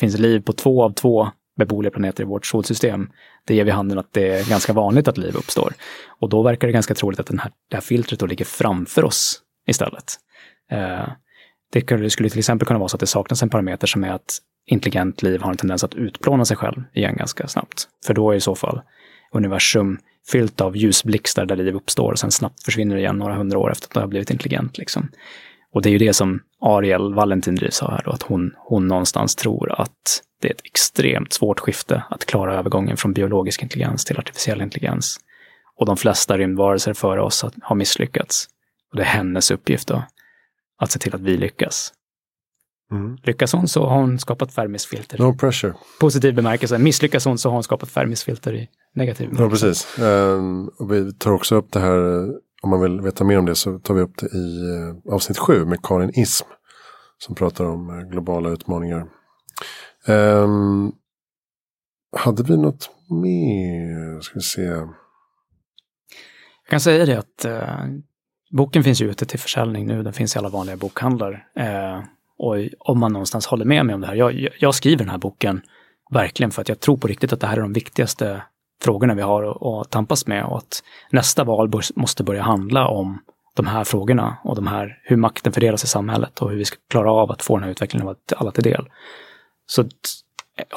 finns 0.00 0.18
liv 0.18 0.40
på 0.40 0.52
två 0.52 0.82
av 0.84 0.92
två 0.92 1.28
beboeliga 1.58 1.90
planeter 1.90 2.22
i 2.22 2.26
vårt 2.26 2.46
solsystem, 2.46 3.10
det 3.46 3.54
ger 3.54 3.64
vid 3.64 3.74
handen 3.74 3.98
att 3.98 4.12
det 4.12 4.28
är 4.28 4.48
ganska 4.48 4.72
vanligt 4.72 5.08
att 5.08 5.18
liv 5.18 5.36
uppstår. 5.36 5.72
Och 6.20 6.28
då 6.28 6.42
verkar 6.42 6.66
det 6.66 6.72
ganska 6.72 6.94
troligt 6.94 7.20
att 7.20 7.26
den 7.26 7.38
här, 7.38 7.52
det 7.70 7.76
här 7.76 7.80
filtret 7.80 8.20
då 8.20 8.26
ligger 8.26 8.44
framför 8.44 9.04
oss 9.04 9.42
istället. 9.66 10.14
Eh, 10.70 11.08
det 11.72 12.10
skulle 12.10 12.30
till 12.30 12.38
exempel 12.38 12.66
kunna 12.66 12.78
vara 12.78 12.88
så 12.88 12.96
att 12.96 13.00
det 13.00 13.06
saknas 13.06 13.42
en 13.42 13.50
parameter 13.50 13.86
som 13.86 14.04
är 14.04 14.10
att 14.10 14.38
intelligent 14.66 15.22
liv 15.22 15.40
har 15.42 15.50
en 15.50 15.56
tendens 15.56 15.84
att 15.84 15.94
utplåna 15.94 16.44
sig 16.44 16.56
själv 16.56 16.82
igen 16.94 17.16
ganska 17.16 17.48
snabbt. 17.48 17.88
För 18.06 18.14
då 18.14 18.30
är 18.30 18.36
i 18.36 18.40
så 18.40 18.54
fall 18.54 18.80
universum 19.32 19.98
fyllt 20.32 20.60
av 20.60 20.76
ljusblixtar 20.76 21.46
där 21.46 21.56
liv 21.56 21.74
uppstår 21.74 22.12
och 22.12 22.18
sen 22.18 22.30
snabbt 22.30 22.64
försvinner 22.64 22.96
igen 22.96 23.16
några 23.16 23.34
hundra 23.34 23.58
år 23.58 23.72
efter 23.72 23.88
att 23.88 23.94
det 23.94 24.00
har 24.00 24.06
blivit 24.06 24.30
intelligent. 24.30 24.78
Liksom. 24.78 25.08
Och 25.72 25.82
det 25.82 25.88
är 25.88 25.90
ju 25.90 25.98
det 25.98 26.12
som 26.12 26.40
Ariel 26.60 27.14
Valentin 27.14 27.58
sa 27.70 27.90
här 27.90 28.02
då, 28.04 28.10
att 28.10 28.22
hon, 28.22 28.52
hon 28.56 28.86
någonstans 28.86 29.36
tror 29.36 29.80
att 29.80 30.22
det 30.40 30.48
är 30.48 30.52
ett 30.52 30.64
extremt 30.64 31.32
svårt 31.32 31.60
skifte 31.60 32.02
att 32.10 32.24
klara 32.24 32.54
övergången 32.54 32.96
från 32.96 33.12
biologisk 33.12 33.62
intelligens 33.62 34.04
till 34.04 34.18
artificiell 34.18 34.62
intelligens. 34.62 35.20
Och 35.76 35.86
de 35.86 35.96
flesta 35.96 36.38
rymdvarelser 36.38 36.94
före 36.94 37.22
oss 37.22 37.44
har 37.62 37.76
misslyckats. 37.76 38.48
Och 38.90 38.96
det 38.96 39.02
är 39.02 39.06
hennes 39.06 39.50
uppgift 39.50 39.88
då, 39.88 40.04
att 40.78 40.90
se 40.90 40.98
till 40.98 41.14
att 41.14 41.20
vi 41.20 41.36
lyckas. 41.36 41.92
Mm. 42.92 43.18
Lyckas 43.22 43.52
hon 43.52 43.68
så 43.68 43.86
har 43.86 43.96
hon 43.96 44.18
skapat 44.18 44.52
Fermis 44.52 44.86
filter. 44.86 45.18
No 45.18 45.34
pressure. 45.34 45.74
Positiv 46.00 46.34
bemärkelse. 46.34 46.78
Misslyckas 46.78 47.24
hon 47.24 47.38
så 47.38 47.48
har 47.48 47.54
hon 47.54 47.62
skapat 47.62 47.90
Fermis 47.90 48.24
filter 48.24 48.54
i 48.54 48.68
negativ. 48.96 49.30
Ja, 49.38 49.50
precis. 49.50 49.98
Um, 49.98 50.70
och 50.78 50.92
vi 50.92 51.12
tar 51.12 51.32
också 51.32 51.54
upp 51.54 51.72
det 51.72 51.80
här, 51.80 52.28
om 52.62 52.70
man 52.70 52.80
vill 52.80 53.00
veta 53.00 53.24
mer 53.24 53.38
om 53.38 53.46
det 53.46 53.54
så 53.54 53.78
tar 53.78 53.94
vi 53.94 54.00
upp 54.00 54.16
det 54.16 54.26
i 54.26 54.60
uh, 54.60 55.14
avsnitt 55.14 55.38
sju 55.38 55.64
med 55.64 55.82
Karin 55.82 56.10
Ism. 56.14 56.46
Som 57.18 57.34
pratar 57.34 57.64
om 57.64 57.90
uh, 57.90 58.08
globala 58.08 58.50
utmaningar. 58.50 59.06
Um, 60.08 60.92
hade 62.16 62.42
vi 62.42 62.56
något 62.56 62.90
mer? 63.10 64.20
Ska 64.20 64.34
vi 64.34 64.40
se. 64.40 64.62
Jag 64.62 64.94
kan 66.70 66.80
säga 66.80 67.06
det 67.06 67.18
att 67.18 67.44
uh, 67.46 67.84
boken 68.50 68.84
finns 68.84 69.00
ju 69.00 69.10
ute 69.10 69.26
till 69.26 69.38
försäljning 69.38 69.86
nu. 69.86 70.02
Den 70.02 70.12
finns 70.12 70.36
i 70.36 70.38
alla 70.38 70.48
vanliga 70.48 70.76
bokhandlar. 70.76 71.46
Och 72.38 72.56
om 72.78 73.00
man 73.00 73.12
någonstans 73.12 73.46
håller 73.46 73.64
med 73.64 73.86
mig 73.86 73.94
om 73.94 74.00
det 74.00 74.06
här. 74.06 74.14
Jag, 74.14 74.48
jag, 74.58 74.74
skriver 74.74 74.98
den 74.98 75.08
här 75.08 75.18
boken 75.18 75.62
verkligen 76.10 76.50
för 76.50 76.62
att 76.62 76.68
jag 76.68 76.80
tror 76.80 76.96
på 76.96 77.06
riktigt 77.06 77.32
att 77.32 77.40
det 77.40 77.46
här 77.46 77.56
är 77.56 77.60
de 77.60 77.72
viktigaste 77.72 78.42
frågorna 78.82 79.14
vi 79.14 79.22
har 79.22 79.80
att, 79.80 79.90
tampas 79.90 80.26
med 80.26 80.44
och 80.44 80.58
att 80.58 80.82
nästa 81.10 81.44
val 81.44 81.70
måste 81.94 82.24
börja 82.24 82.42
handla 82.42 82.88
om 82.88 83.18
de 83.54 83.66
här 83.66 83.84
frågorna 83.84 84.36
och 84.44 84.56
de 84.56 84.66
här, 84.66 84.98
hur 85.02 85.16
makten 85.16 85.52
fördelas 85.52 85.84
i 85.84 85.86
samhället 85.86 86.38
och 86.38 86.50
hur 86.50 86.56
vi 86.56 86.64
ska 86.64 86.76
klara 86.90 87.12
av 87.12 87.30
att 87.30 87.42
få 87.42 87.56
den 87.56 87.64
här 87.64 87.70
utvecklingen 87.70 88.08
av 88.08 88.16
alla 88.36 88.50
till 88.50 88.62
del. 88.62 88.88
Så 89.66 89.84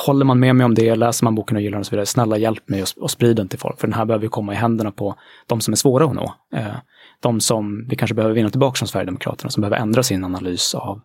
håller 0.06 0.26
man 0.26 0.40
med 0.40 0.56
mig 0.56 0.66
om 0.66 0.76
det, 0.76 0.96
läser 0.96 1.24
man 1.26 1.36
boken 1.36 1.58
och 1.58 1.62
gillar 1.62 1.76
den 1.76 1.80
och 1.80 1.86
så 1.86 1.92
vidare, 1.92 2.06
snälla 2.06 2.38
hjälp 2.38 2.70
mig 2.70 2.84
och 2.98 3.12
sprida 3.12 3.34
den 3.34 3.48
till 3.48 3.60
folk. 3.60 3.80
För 3.80 3.88
den 3.88 3.94
här 3.94 4.06
behöver 4.06 4.28
komma 4.28 4.54
i 4.54 4.56
händerna 4.56 4.92
på 4.92 5.16
de 5.48 5.62
som 5.62 5.72
är 5.72 5.76
svåra 5.76 6.06
att 6.06 6.14
nå. 6.14 6.34
Eh, 6.56 6.76
de 7.20 7.40
som 7.40 7.88
vi 7.90 7.96
kanske 7.96 8.16
behöver 8.16 8.36
vinna 8.36 8.50
tillbaka 8.50 8.78
från 8.78 8.88
Sverigedemokraterna, 8.88 9.50
som 9.50 9.62
behöver 9.62 9.78
ändra 9.78 10.04
sin 10.04 10.24
analys 10.24 10.76
av 10.76 11.02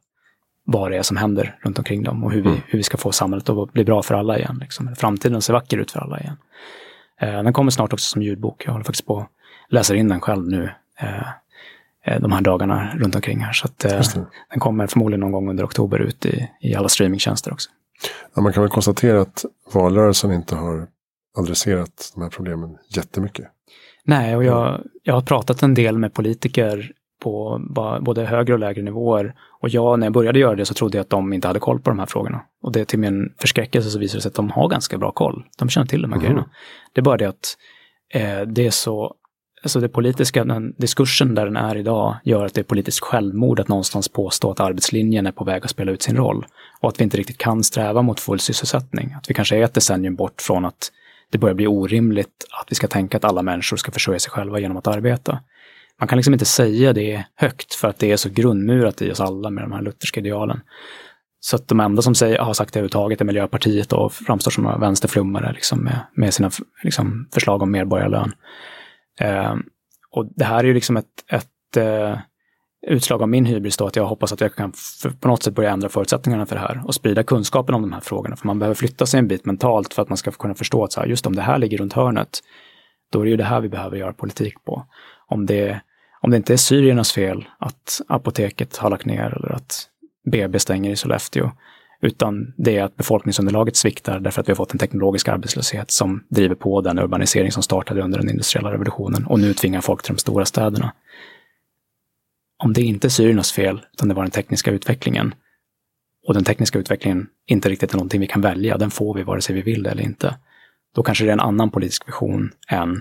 vad 0.64 0.90
det 0.90 0.96
är 0.96 1.02
som 1.02 1.16
händer 1.16 1.58
runt 1.60 1.78
omkring 1.78 2.02
dem 2.02 2.24
och 2.24 2.32
hur 2.32 2.42
vi, 2.42 2.48
mm. 2.48 2.60
hur 2.66 2.78
vi 2.78 2.82
ska 2.82 2.96
få 2.96 3.12
samhället 3.12 3.48
att 3.48 3.72
bli 3.72 3.84
bra 3.84 4.02
för 4.02 4.14
alla 4.14 4.38
igen. 4.38 4.58
Liksom. 4.60 4.94
Framtiden 4.96 5.42
ser 5.42 5.52
vacker 5.52 5.78
ut 5.78 5.90
för 5.90 6.00
alla 6.00 6.20
igen. 6.20 6.36
Eh, 7.20 7.42
den 7.42 7.52
kommer 7.52 7.70
snart 7.70 7.92
också 7.92 8.04
som 8.04 8.22
ljudbok. 8.22 8.62
Jag 8.66 8.72
håller 8.72 8.84
faktiskt 8.84 9.06
på 9.06 9.18
att 9.18 9.28
läsa 9.68 9.94
in 9.94 10.08
den 10.08 10.20
själv 10.20 10.48
nu 10.48 10.70
eh, 11.00 11.28
eh 12.04 12.20
de 12.20 12.32
här 12.32 12.40
dagarna 12.40 12.94
runt 12.96 13.14
omkring 13.14 13.40
här. 13.40 13.52
Så 13.52 13.66
att, 13.66 13.78
den 14.50 14.60
kommer 14.60 14.86
förmodligen 14.86 15.20
någon 15.20 15.32
gång 15.32 15.50
under 15.50 15.64
oktober 15.64 15.98
ut 15.98 16.26
i, 16.26 16.50
i 16.60 16.74
alla 16.74 16.88
streamingtjänster 16.88 17.52
också. 17.52 17.70
Ja, 18.34 18.42
man 18.42 18.52
kan 18.52 18.62
väl 18.62 18.70
konstatera 18.70 19.20
att 19.20 19.44
valrörelsen 19.72 20.32
inte 20.32 20.54
har 20.56 20.86
adresserat 21.38 22.12
de 22.14 22.22
här 22.22 22.30
problemen 22.30 22.78
jättemycket. 22.88 23.46
Nej, 24.04 24.36
och 24.36 24.44
jag, 24.44 24.80
jag 25.02 25.14
har 25.14 25.22
pratat 25.22 25.62
en 25.62 25.74
del 25.74 25.98
med 25.98 26.14
politiker 26.14 26.92
på 27.24 27.60
både 28.00 28.24
högre 28.24 28.52
och 28.52 28.58
lägre 28.58 28.82
nivåer. 28.82 29.34
Och 29.60 29.68
jag, 29.68 29.98
när 29.98 30.06
jag 30.06 30.12
började 30.12 30.38
göra 30.38 30.54
det 30.54 30.64
så 30.64 30.74
trodde 30.74 30.98
jag 30.98 31.02
att 31.02 31.10
de 31.10 31.32
inte 31.32 31.48
hade 31.48 31.60
koll 31.60 31.80
på 31.80 31.90
de 31.90 31.98
här 31.98 32.06
frågorna. 32.06 32.42
Och 32.62 32.72
det 32.72 32.84
till 32.84 32.98
min 32.98 33.34
förskräckelse 33.38 33.90
så 33.90 33.98
visar 33.98 34.18
det 34.18 34.22
sig 34.22 34.28
att 34.28 34.34
de 34.34 34.50
har 34.50 34.68
ganska 34.68 34.98
bra 34.98 35.12
koll. 35.12 35.44
De 35.58 35.68
känner 35.68 35.86
till 35.86 36.02
de 36.02 36.12
här 36.12 36.18
mm. 36.18 36.24
grejerna. 36.24 36.48
Det 36.92 37.00
är 37.00 37.02
bara 37.02 37.16
det 37.16 37.24
att 37.24 37.56
eh, 38.14 38.40
det 38.40 38.66
är 38.66 38.70
så, 38.70 39.14
alltså 39.62 39.80
det 39.80 39.88
politiska, 39.88 40.44
den 40.44 40.74
diskursen 40.78 41.34
där 41.34 41.44
den 41.44 41.56
är 41.56 41.76
idag 41.76 42.16
gör 42.24 42.44
att 42.44 42.54
det 42.54 42.60
är 42.60 42.64
politiskt 42.64 43.00
självmord 43.00 43.60
att 43.60 43.68
någonstans 43.68 44.08
påstå 44.08 44.50
att 44.50 44.60
arbetslinjen 44.60 45.26
är 45.26 45.32
på 45.32 45.44
väg 45.44 45.64
att 45.64 45.70
spela 45.70 45.92
ut 45.92 46.02
sin 46.02 46.16
roll. 46.16 46.46
Och 46.80 46.88
att 46.88 47.00
vi 47.00 47.04
inte 47.04 47.16
riktigt 47.16 47.38
kan 47.38 47.64
sträva 47.64 48.02
mot 48.02 48.20
full 48.20 48.40
sysselsättning. 48.40 49.14
Att 49.18 49.30
vi 49.30 49.34
kanske 49.34 49.56
är 49.56 49.62
ett 49.62 49.74
decennium 49.74 50.14
bort 50.16 50.42
från 50.42 50.64
att 50.64 50.90
det 51.30 51.38
börjar 51.38 51.54
bli 51.54 51.66
orimligt 51.66 52.46
att 52.60 52.66
vi 52.70 52.74
ska 52.74 52.86
tänka 52.86 53.16
att 53.16 53.24
alla 53.24 53.42
människor 53.42 53.76
ska 53.76 53.92
försörja 53.92 54.18
sig 54.18 54.30
själva 54.30 54.58
genom 54.58 54.76
att 54.76 54.86
arbeta 54.86 55.38
man 56.00 56.08
kan 56.08 56.16
liksom 56.16 56.32
inte 56.32 56.44
säga 56.44 56.92
det 56.92 57.24
högt 57.34 57.74
för 57.74 57.88
att 57.88 57.98
det 57.98 58.12
är 58.12 58.16
så 58.16 58.30
grundmurat 58.30 59.02
i 59.02 59.12
oss 59.12 59.20
alla 59.20 59.50
med 59.50 59.64
de 59.64 59.72
här 59.72 59.82
lutherska 59.82 60.20
idealen. 60.20 60.60
Så 61.40 61.56
att 61.56 61.68
de 61.68 61.80
enda 61.80 62.02
som 62.02 62.14
säger, 62.14 62.38
har 62.38 62.54
sagt 62.54 62.72
det 62.72 62.78
överhuvudtaget 62.78 63.20
är 63.20 63.24
Miljöpartiet 63.24 63.92
och 63.92 64.12
framstår 64.12 64.50
som 64.50 64.80
vänsterflummare 64.80 65.52
liksom 65.52 65.84
med, 65.84 66.00
med 66.14 66.34
sina 66.34 66.50
liksom, 66.82 67.28
förslag 67.34 67.62
om 67.62 67.70
medborgarlön. 67.70 68.32
Eh, 69.20 69.54
och 70.10 70.26
det 70.36 70.44
här 70.44 70.58
är 70.58 70.64
ju 70.64 70.74
liksom 70.74 70.96
ett, 70.96 71.06
ett 71.28 71.76
eh, 71.76 72.18
utslag 72.86 73.22
av 73.22 73.28
min 73.28 73.44
hybris 73.44 73.76
då, 73.76 73.86
att 73.86 73.96
jag 73.96 74.06
hoppas 74.06 74.32
att 74.32 74.40
jag 74.40 74.54
kan 74.54 74.72
på 75.20 75.28
något 75.28 75.42
sätt 75.42 75.54
börja 75.54 75.70
ändra 75.70 75.88
förutsättningarna 75.88 76.46
för 76.46 76.54
det 76.54 76.60
här 76.60 76.82
och 76.86 76.94
sprida 76.94 77.22
kunskapen 77.22 77.74
om 77.74 77.82
de 77.82 77.92
här 77.92 78.00
frågorna. 78.00 78.36
För 78.36 78.46
man 78.46 78.58
behöver 78.58 78.74
flytta 78.74 79.06
sig 79.06 79.18
en 79.18 79.28
bit 79.28 79.44
mentalt 79.44 79.94
för 79.94 80.02
att 80.02 80.08
man 80.08 80.16
ska 80.16 80.30
kunna 80.30 80.54
förstå 80.54 80.84
att 80.84 80.92
så 80.92 81.00
här, 81.00 81.06
just 81.06 81.26
om 81.26 81.36
det 81.36 81.42
här 81.42 81.58
ligger 81.58 81.78
runt 81.78 81.92
hörnet, 81.92 82.40
då 83.12 83.20
är 83.20 83.24
det 83.24 83.30
ju 83.30 83.36
det 83.36 83.44
här 83.44 83.60
vi 83.60 83.68
behöver 83.68 83.96
göra 83.96 84.12
politik 84.12 84.64
på 84.64 84.86
om 85.26 85.46
det, 85.46 85.80
om 86.20 86.30
det 86.30 86.36
inte 86.36 86.52
är 86.52 86.56
syriernas 86.56 87.12
fel 87.12 87.44
att 87.58 88.00
apoteket 88.08 88.76
har 88.76 88.90
lagt 88.90 89.06
ner 89.06 89.36
eller 89.36 89.52
att 89.52 89.88
BB 90.30 90.58
stänger 90.58 90.90
i 90.90 90.96
Sollefteå, 90.96 91.50
utan 92.00 92.52
det 92.56 92.76
är 92.76 92.82
att 92.82 92.96
befolkningsunderlaget 92.96 93.76
sviktar 93.76 94.20
därför 94.20 94.40
att 94.40 94.48
vi 94.48 94.50
har 94.50 94.56
fått 94.56 94.72
en 94.72 94.78
teknologisk 94.78 95.28
arbetslöshet 95.28 95.90
som 95.90 96.24
driver 96.28 96.54
på 96.54 96.80
den 96.80 96.98
urbanisering 96.98 97.52
som 97.52 97.62
startade 97.62 98.02
under 98.02 98.18
den 98.18 98.30
industriella 98.30 98.72
revolutionen 98.72 99.26
och 99.26 99.40
nu 99.40 99.54
tvingar 99.54 99.80
folk 99.80 100.02
till 100.02 100.14
de 100.14 100.18
stora 100.18 100.44
städerna. 100.44 100.92
Om 102.56 102.72
det 102.72 102.82
inte 102.82 103.06
är 103.06 103.08
syriernas 103.08 103.52
fel, 103.52 103.86
utan 103.92 104.08
det 104.08 104.14
var 104.14 104.22
den 104.22 104.30
tekniska 104.30 104.70
utvecklingen, 104.70 105.34
och 106.26 106.34
den 106.34 106.44
tekniska 106.44 106.78
utvecklingen 106.78 107.26
inte 107.46 107.68
riktigt 107.68 107.92
är 107.92 107.96
någonting 107.96 108.20
vi 108.20 108.26
kan 108.26 108.40
välja, 108.40 108.78
den 108.78 108.90
får 108.90 109.14
vi 109.14 109.22
vare 109.22 109.40
sig 109.40 109.54
vi 109.54 109.62
vill 109.62 109.82
det 109.82 109.90
eller 109.90 110.02
inte, 110.02 110.36
då 110.94 111.02
kanske 111.02 111.24
det 111.24 111.30
är 111.30 111.32
en 111.32 111.40
annan 111.40 111.70
politisk 111.70 112.08
vision 112.08 112.50
än 112.68 113.00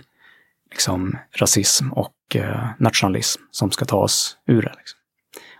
liksom, 0.74 1.18
rasism 1.40 1.92
och 1.92 2.14
eh, 2.36 2.66
nationalism 2.80 3.42
som 3.52 3.72
ska 3.72 3.86
ta 3.86 3.98
oss 3.98 4.38
ur 4.48 4.62
det. 4.62 4.74
Liksom. 4.78 5.00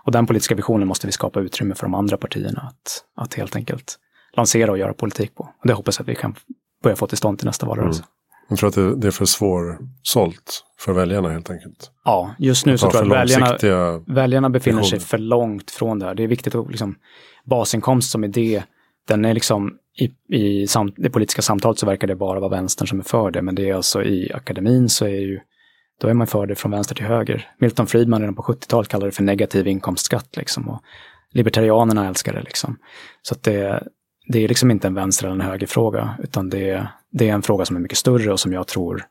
Och 0.04 0.12
den 0.12 0.26
politiska 0.26 0.54
visionen 0.54 0.88
måste 0.88 1.06
vi 1.06 1.12
skapa 1.12 1.40
utrymme 1.40 1.74
för 1.74 1.82
de 1.82 1.94
andra 1.94 2.16
partierna 2.16 2.60
att, 2.60 3.04
att 3.16 3.34
helt 3.34 3.56
enkelt 3.56 3.98
lansera 4.36 4.70
och 4.70 4.78
göra 4.78 4.94
politik 4.94 5.34
på. 5.34 5.42
Och 5.60 5.66
det 5.66 5.72
hoppas 5.72 5.98
jag 5.98 6.04
att 6.04 6.08
vi 6.08 6.14
kan 6.14 6.34
börja 6.82 6.96
få 6.96 7.06
till 7.06 7.18
stånd 7.18 7.38
till 7.38 7.46
nästa 7.46 7.66
valrörelse. 7.66 8.00
Mm. 8.00 8.08
Jag 8.48 8.58
tror 8.58 8.68
att 8.68 8.74
det, 8.74 8.96
det 8.96 9.06
är 9.06 9.10
för 9.10 9.24
svårsålt 9.24 10.64
för 10.78 10.92
väljarna 10.92 11.28
helt 11.28 11.50
enkelt. 11.50 11.90
Ja, 12.04 12.34
just 12.38 12.66
nu 12.66 12.78
så 12.78 12.90
tror 12.90 13.04
jag 13.04 13.12
att 13.12 13.62
väljarna, 13.62 14.04
väljarna 14.06 14.50
befinner 14.50 14.82
sig 14.82 15.00
för 15.00 15.18
långt 15.18 15.70
från 15.70 15.98
det 15.98 16.06
här. 16.06 16.14
Det 16.14 16.22
är 16.22 16.28
viktigt 16.28 16.54
att 16.54 16.70
liksom, 16.70 16.94
basinkomst 17.44 18.10
som 18.10 18.24
idé, 18.24 18.62
den 19.08 19.24
är 19.24 19.34
liksom 19.34 19.78
i, 19.98 20.36
i 20.36 20.66
sam, 20.66 20.92
det 20.96 21.10
politiska 21.10 21.42
samtalet 21.42 21.78
så 21.78 21.86
verkar 21.86 22.06
det 22.06 22.16
bara 22.16 22.40
vara 22.40 22.50
vänstern 22.50 22.88
som 22.88 22.98
är 22.98 23.04
för 23.04 23.30
det, 23.30 23.42
men 23.42 23.54
det 23.54 23.70
är 23.70 23.74
alltså 23.74 24.02
i 24.04 24.32
akademin 24.32 24.88
så 24.88 25.04
är 25.04 25.20
ju 25.20 25.40
då 26.00 26.08
är 26.08 26.14
man 26.14 26.26
för 26.26 26.46
det 26.46 26.54
från 26.54 26.70
vänster 26.70 26.94
till 26.94 27.04
höger. 27.04 27.48
Milton 27.58 27.86
Friedman 27.86 28.20
redan 28.20 28.34
på 28.34 28.42
70-talet 28.42 28.88
kallade 28.88 29.10
det 29.10 29.14
för 29.14 29.22
negativ 29.22 29.66
inkomstskatt 29.66 30.36
liksom. 30.36 30.68
Och 30.68 30.82
libertarianerna 31.30 32.08
älskar 32.08 32.32
det 32.32 32.42
liksom. 32.42 32.78
Så 33.22 33.34
att 33.34 33.42
det, 33.42 33.88
det 34.26 34.44
är 34.44 34.48
liksom 34.48 34.70
inte 34.70 34.86
en 34.86 34.94
vänster 34.94 35.26
eller 35.26 35.34
en 35.34 35.50
högerfråga, 35.50 36.16
utan 36.22 36.50
det, 36.50 36.88
det 37.10 37.28
är 37.28 37.32
en 37.32 37.42
fråga 37.42 37.64
som 37.64 37.76
är 37.76 37.80
mycket 37.80 37.98
större 37.98 38.32
och 38.32 38.40
som 38.40 38.52
jag 38.52 38.66
tror 38.66 39.06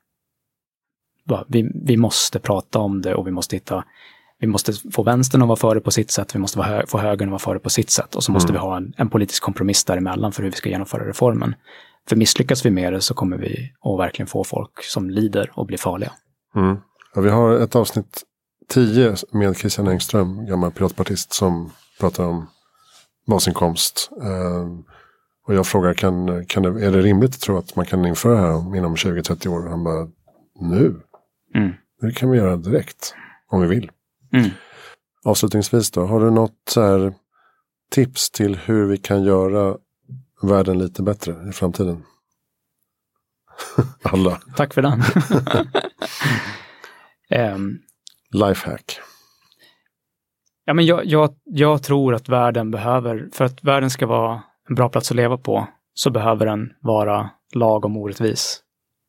vi, 1.47 1.71
vi 1.85 1.97
måste 1.97 2.39
prata 2.39 2.79
om 2.79 3.01
det 3.01 3.15
och 3.15 3.27
vi 3.27 3.31
måste 3.31 3.55
hitta 3.55 3.83
vi 4.39 4.47
måste 4.47 4.73
få 4.91 5.03
vänstern 5.03 5.41
att 5.41 5.47
vara 5.47 5.55
före 5.55 5.79
på 5.79 5.91
sitt 5.91 6.11
sätt, 6.11 6.35
vi 6.35 6.39
måste 6.39 6.61
hö 6.61 6.85
få 6.87 6.97
högern 6.97 7.27
att 7.27 7.31
vara 7.31 7.39
före 7.39 7.59
på 7.59 7.69
sitt 7.69 7.89
sätt 7.89 8.15
och 8.15 8.23
så 8.23 8.31
måste 8.31 8.49
mm. 8.49 8.61
vi 8.61 8.67
ha 8.67 8.77
en, 8.77 8.93
en, 8.97 9.09
politisk 9.09 9.43
kompromiss 9.43 9.83
däremellan 9.83 10.31
för 10.31 10.43
hur 10.43 10.49
vi 10.49 10.57
ska 10.57 10.69
genomföra 10.69 11.09
reformen. 11.09 11.55
För 12.09 12.15
misslyckas 12.15 12.65
vi 12.65 12.69
med 12.69 12.93
det 12.93 13.01
så 13.01 13.13
kommer 13.13 13.37
vi 13.37 13.73
att 13.81 13.99
verkligen 13.99 14.27
få 14.27 14.43
folk 14.43 14.83
som 14.83 15.09
lider 15.09 15.51
och 15.53 15.65
blir 15.65 15.77
farliga. 15.77 16.11
Mm. 16.55 16.77
Ja, 17.15 17.21
vi 17.21 17.29
har 17.29 17.53
ett 17.53 17.75
avsnitt 17.75 18.23
10 18.69 19.15
med 19.31 19.57
Christian 19.57 19.87
Engström, 19.87 20.45
gammal 20.45 20.71
piratpartist, 20.71 21.33
som 21.33 21.71
pratar 21.99 22.23
om 22.23 22.47
basinkomst. 23.27 24.09
Eh, 24.21 24.67
och 25.47 25.53
jag 25.53 25.67
frågar, 25.67 25.93
kan, 25.93 26.45
kan 26.45 26.63
det, 26.63 26.85
är 26.85 26.91
det 26.91 27.01
rimligt 27.01 27.35
att 27.35 27.41
tro 27.41 27.57
att 27.57 27.75
man 27.75 27.85
kan 27.85 28.05
införa 28.05 28.33
det 28.35 28.41
här 28.41 28.75
inom 28.77 28.95
20-30 28.95 29.47
år? 29.47 29.69
Han 29.69 29.83
bara, 29.83 30.07
nu? 30.59 30.95
Mm. 31.55 31.71
Det 32.01 32.11
kan 32.11 32.31
vi 32.31 32.37
göra 32.37 32.55
direkt, 32.57 33.15
om 33.49 33.61
vi 33.61 33.67
vill. 33.67 33.91
Mm. 34.33 34.49
Avslutningsvis 35.25 35.91
då, 35.91 36.05
har 36.05 36.19
du 36.19 36.31
något 36.31 36.75
tips 37.91 38.31
till 38.31 38.55
hur 38.55 38.85
vi 38.85 38.97
kan 38.97 39.23
göra 39.23 39.77
världen 40.41 40.79
lite 40.79 41.03
bättre 41.03 41.49
i 41.49 41.51
framtiden? 41.51 42.03
Alla. 44.03 44.41
Tack 44.55 44.73
för 44.73 44.81
den. 44.81 45.03
um, 47.55 47.79
Lifehack. 48.31 48.99
Ja, 50.65 50.73
men 50.73 50.85
jag, 50.85 51.05
jag, 51.05 51.35
jag 51.43 51.83
tror 51.83 52.15
att 52.15 52.29
världen 52.29 52.71
behöver, 52.71 53.29
för 53.33 53.45
att 53.45 53.63
världen 53.63 53.89
ska 53.89 54.07
vara 54.07 54.43
en 54.69 54.75
bra 54.75 54.89
plats 54.89 55.11
att 55.11 55.17
leva 55.17 55.37
på, 55.37 55.67
så 55.93 56.09
behöver 56.09 56.45
den 56.45 56.73
vara 56.81 57.29
lagom 57.53 57.97
orättvis. 57.97 58.63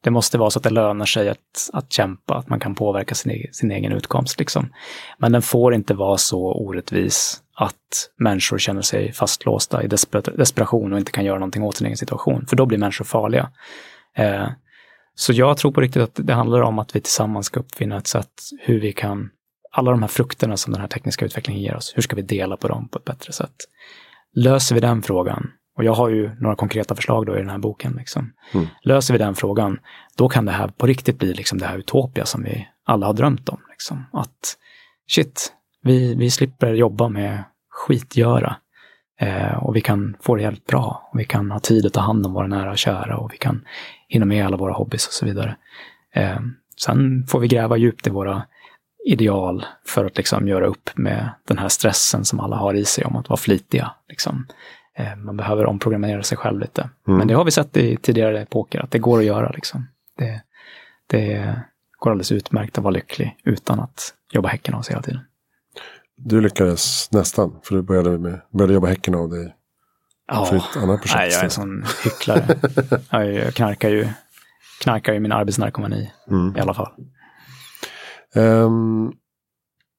Det 0.04 0.10
måste 0.10 0.38
vara 0.38 0.50
så 0.50 0.58
att 0.58 0.62
det 0.62 0.70
lönar 0.70 1.06
sig 1.06 1.28
att, 1.28 1.70
att 1.72 1.92
kämpa, 1.92 2.34
att 2.34 2.48
man 2.48 2.60
kan 2.60 2.74
påverka 2.74 3.14
sin, 3.14 3.32
egen, 3.32 3.52
sin 3.52 3.70
egen 3.70 3.92
utkomst. 3.92 4.38
Liksom. 4.38 4.72
Men 5.18 5.32
den 5.32 5.42
får 5.42 5.74
inte 5.74 5.94
vara 5.94 6.18
så 6.18 6.52
orättvis 6.52 7.42
att 7.54 8.10
människor 8.16 8.58
känner 8.58 8.82
sig 8.82 9.12
fastlåsta 9.12 9.82
i 9.82 9.88
desperation 10.36 10.92
och 10.92 10.98
inte 10.98 11.12
kan 11.12 11.24
göra 11.24 11.38
någonting 11.38 11.62
åt 11.62 11.76
sin 11.76 11.86
egen 11.86 11.96
situation, 11.96 12.46
för 12.46 12.56
då 12.56 12.66
blir 12.66 12.78
människor 12.78 13.04
farliga. 13.04 13.50
Eh, 14.16 14.48
så 15.14 15.32
jag 15.32 15.56
tror 15.56 15.72
på 15.72 15.80
riktigt 15.80 16.02
att 16.02 16.14
det 16.26 16.32
handlar 16.32 16.60
om 16.60 16.78
att 16.78 16.96
vi 16.96 17.00
tillsammans 17.00 17.46
ska 17.46 17.60
uppfinna 17.60 17.98
ett 17.98 18.06
sätt 18.06 18.32
hur 18.60 18.80
vi 18.80 18.92
kan, 18.92 19.30
alla 19.72 19.90
de 19.90 20.02
här 20.02 20.08
frukterna 20.08 20.56
som 20.56 20.72
den 20.72 20.80
här 20.80 20.88
tekniska 20.88 21.24
utvecklingen 21.24 21.62
ger 21.62 21.76
oss, 21.76 21.92
hur 21.96 22.02
ska 22.02 22.16
vi 22.16 22.22
dela 22.22 22.56
på 22.56 22.68
dem 22.68 22.88
på 22.88 22.98
ett 22.98 23.04
bättre 23.04 23.32
sätt? 23.32 23.54
Löser 24.34 24.74
vi 24.74 24.80
den 24.80 25.02
frågan, 25.02 25.50
och 25.76 25.84
jag 25.84 25.92
har 25.92 26.08
ju 26.08 26.30
några 26.40 26.56
konkreta 26.56 26.94
förslag 26.94 27.26
då 27.26 27.36
i 27.36 27.38
den 27.38 27.50
här 27.50 27.58
boken, 27.58 27.92
liksom. 27.98 28.32
Mm. 28.54 28.66
löser 28.82 29.14
vi 29.14 29.18
den 29.18 29.34
frågan, 29.34 29.78
då 30.16 30.28
kan 30.28 30.44
det 30.44 30.52
här 30.52 30.68
på 30.68 30.86
riktigt 30.86 31.18
bli 31.18 31.34
liksom 31.34 31.58
det 31.58 31.66
här 31.66 31.78
utopia 31.78 32.26
som 32.26 32.42
vi 32.42 32.68
alla 32.84 33.06
har 33.06 33.14
drömt 33.14 33.48
om. 33.48 33.60
Liksom. 33.70 34.04
Att 34.12 34.56
shit, 35.08 35.52
vi, 35.82 36.14
vi 36.14 36.30
slipper 36.30 36.74
jobba 36.74 37.08
med 37.08 37.44
skitgöra. 37.70 38.56
Eh, 39.20 39.56
och 39.64 39.76
vi 39.76 39.80
kan 39.80 40.16
få 40.20 40.34
det 40.36 40.42
helt 40.42 40.66
bra. 40.66 41.08
Och 41.12 41.20
vi 41.20 41.24
kan 41.24 41.50
ha 41.50 41.60
tid 41.60 41.86
att 41.86 41.92
ta 41.92 42.00
hand 42.00 42.26
om 42.26 42.32
våra 42.32 42.46
nära 42.46 42.70
och 42.70 42.78
kära 42.78 43.16
och 43.16 43.32
vi 43.32 43.36
kan 43.36 43.64
hinna 44.08 44.24
med 44.24 44.46
alla 44.46 44.56
våra 44.56 44.72
hobbys 44.72 45.06
och 45.06 45.12
så 45.12 45.26
vidare. 45.26 45.56
Eh, 46.14 46.40
sen 46.84 47.26
får 47.26 47.40
vi 47.40 47.48
gräva 47.48 47.76
djupt 47.76 48.06
i 48.06 48.10
våra 48.10 48.42
ideal 49.06 49.66
för 49.86 50.04
att 50.04 50.16
liksom 50.16 50.48
göra 50.48 50.66
upp 50.66 50.90
med 50.94 51.30
den 51.48 51.58
här 51.58 51.68
stressen 51.68 52.24
som 52.24 52.40
alla 52.40 52.56
har 52.56 52.74
i 52.74 52.84
sig 52.84 53.04
om 53.04 53.16
att 53.16 53.28
vara 53.28 53.36
flitiga. 53.36 53.90
Liksom. 54.08 54.46
Eh, 54.96 55.16
man 55.16 55.36
behöver 55.36 55.66
omprogrammera 55.66 56.22
sig 56.22 56.38
själv 56.38 56.60
lite. 56.60 56.90
Mm. 57.06 57.18
Men 57.18 57.28
det 57.28 57.34
har 57.34 57.44
vi 57.44 57.50
sett 57.50 57.76
i 57.76 57.96
tidigare 57.96 58.40
epoker, 58.42 58.80
att 58.80 58.90
det 58.90 58.98
går 58.98 59.18
att 59.18 59.24
göra. 59.24 59.50
Liksom. 59.50 59.86
Det, 60.18 60.42
det 61.06 61.56
går 61.98 62.10
alldeles 62.10 62.32
utmärkt 62.32 62.78
att 62.78 62.84
vara 62.84 62.94
lycklig 62.94 63.36
utan 63.44 63.80
att 63.80 64.14
jobba 64.32 64.48
häcken 64.48 64.74
av 64.74 64.82
sig 64.82 64.92
hela 64.92 65.02
tiden. 65.02 65.20
Du 66.16 66.40
lyckades 66.40 67.08
nästan, 67.12 67.60
för 67.62 67.74
du 67.74 67.82
började, 67.82 68.18
med, 68.18 68.40
började 68.50 68.74
jobba 68.74 68.86
häcken 68.86 69.14
av 69.14 69.30
dig 69.30 69.54
Ja, 70.26 70.44
för 70.44 70.56
ett 70.56 70.76
annat 70.76 71.00
projekt. 71.02 71.14
nej, 71.16 71.30
jag 71.30 71.40
är 71.40 71.44
en 71.44 71.50
sån 71.50 71.84
hycklare. 72.04 72.58
jag, 73.34 73.54
knarkar 73.54 73.88
ju, 73.88 74.08
knarkar 74.80 75.12
ju 75.12 75.20
min 75.20 75.32
arbetsnarkomani 75.32 76.10
Mm. 76.28 76.56
i 76.56 76.60
alla 76.60 76.74
fall. 76.74 76.92
Ehm, 78.34 79.12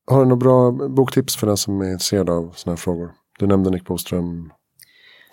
har 0.07 0.19
du 0.19 0.25
några 0.25 0.35
bra 0.35 0.71
boktips 0.71 1.35
för 1.35 1.47
den 1.47 1.57
som 1.57 1.81
är 1.81 1.91
intresserad 1.91 2.29
av 2.29 2.51
sådana 2.55 2.73
här 2.75 2.77
frågor? 2.81 3.11
Du 3.39 3.47
nämnde 3.47 3.69
Nick 3.69 3.85
Boström. 3.85 4.51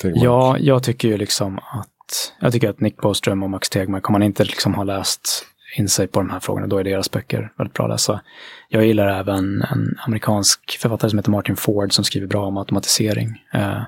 Tegmark. 0.01 0.25
Ja, 0.25 0.57
jag 0.59 0.83
tycker 0.83 1.09
ju 1.09 1.17
liksom 1.17 1.59
att, 1.59 2.33
jag 2.41 2.53
tycker 2.53 2.71
att 2.71 2.81
Nick 2.81 2.97
Boström 2.97 3.43
och 3.43 3.51
Max 3.51 3.71
Tegmark, 3.71 4.09
om 4.09 4.13
man 4.13 4.23
inte 4.23 4.45
liksom 4.45 4.75
har 4.75 4.85
läst 4.85 5.47
in 5.77 5.89
sig 5.89 6.07
på 6.07 6.21
de 6.21 6.31
här 6.31 6.41
frågorna, 6.41 6.67
då 6.67 6.79
är 6.79 6.85
deras 6.85 7.11
böcker 7.11 7.53
väldigt 7.59 7.75
bra 7.75 7.85
att 7.85 7.91
läsa. 7.91 8.21
Jag 8.69 8.87
gillar 8.87 9.21
även 9.21 9.63
en 9.63 9.99
amerikansk 10.07 10.79
författare 10.81 11.11
som 11.11 11.19
heter 11.19 11.31
Martin 11.31 11.57
Ford 11.57 11.93
som 11.93 12.05
skriver 12.05 12.27
bra 12.27 12.47
om 12.47 12.57
automatisering 12.57 13.29
eh, 13.55 13.83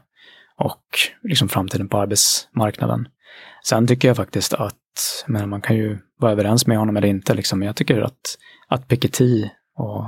och 0.56 0.84
liksom 1.22 1.48
framtiden 1.48 1.88
på 1.88 1.98
arbetsmarknaden. 1.98 3.08
Sen 3.64 3.86
tycker 3.86 4.08
jag 4.08 4.16
faktiskt 4.16 4.54
att, 4.54 5.24
men 5.26 5.48
man 5.48 5.60
kan 5.60 5.76
ju 5.76 5.98
vara 6.18 6.32
överens 6.32 6.66
med 6.66 6.78
honom 6.78 6.96
eller 6.96 7.08
inte, 7.08 7.34
liksom, 7.34 7.58
men 7.58 7.66
jag 7.66 7.76
tycker 7.76 8.00
att, 8.00 8.38
att 8.68 8.88
Piketty 8.88 9.48
och 9.76 10.04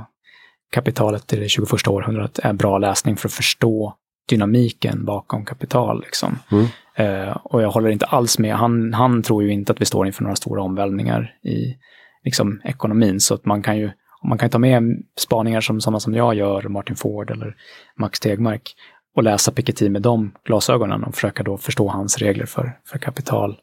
kapitalet 0.71 1.33
i 1.33 1.39
det 1.39 1.49
21 1.49 1.87
århundradet 1.87 2.39
är 2.39 2.53
bra 2.53 2.77
läsning 2.77 3.17
för 3.17 3.27
att 3.27 3.33
förstå 3.33 3.95
dynamiken 4.27 5.05
bakom 5.05 5.45
kapital. 5.45 6.01
Liksom. 6.01 6.39
Mm. 6.51 6.65
Eh, 6.95 7.37
och 7.43 7.61
jag 7.61 7.69
håller 7.69 7.89
inte 7.89 8.05
alls 8.05 8.39
med. 8.39 8.55
Han, 8.55 8.93
han 8.93 9.23
tror 9.23 9.43
ju 9.43 9.53
inte 9.53 9.71
att 9.71 9.81
vi 9.81 9.85
står 9.85 10.07
inför 10.07 10.23
några 10.23 10.35
stora 10.35 10.61
omvälvningar 10.61 11.35
i 11.43 11.77
liksom, 12.23 12.61
ekonomin. 12.63 13.19
Så 13.19 13.33
att 13.33 13.45
man 13.45 13.63
kan 13.63 13.77
ju 13.77 13.91
man 14.23 14.37
kan 14.37 14.49
ta 14.49 14.57
med 14.57 15.03
spaningar 15.17 15.61
som 15.61 15.81
sådana 15.81 15.99
som 15.99 16.13
jag 16.13 16.35
gör, 16.35 16.61
Martin 16.61 16.95
Ford 16.95 17.31
eller 17.31 17.55
Max 17.95 18.19
Tegmark, 18.19 18.75
och 19.15 19.23
läsa 19.23 19.51
Piketty 19.51 19.89
med 19.89 20.01
de 20.01 20.31
glasögonen 20.43 21.03
och 21.03 21.15
försöka 21.15 21.43
då 21.43 21.57
förstå 21.57 21.87
hans 21.87 22.17
regler 22.17 22.45
för, 22.45 22.79
för 22.85 22.97
kapital. 22.97 23.57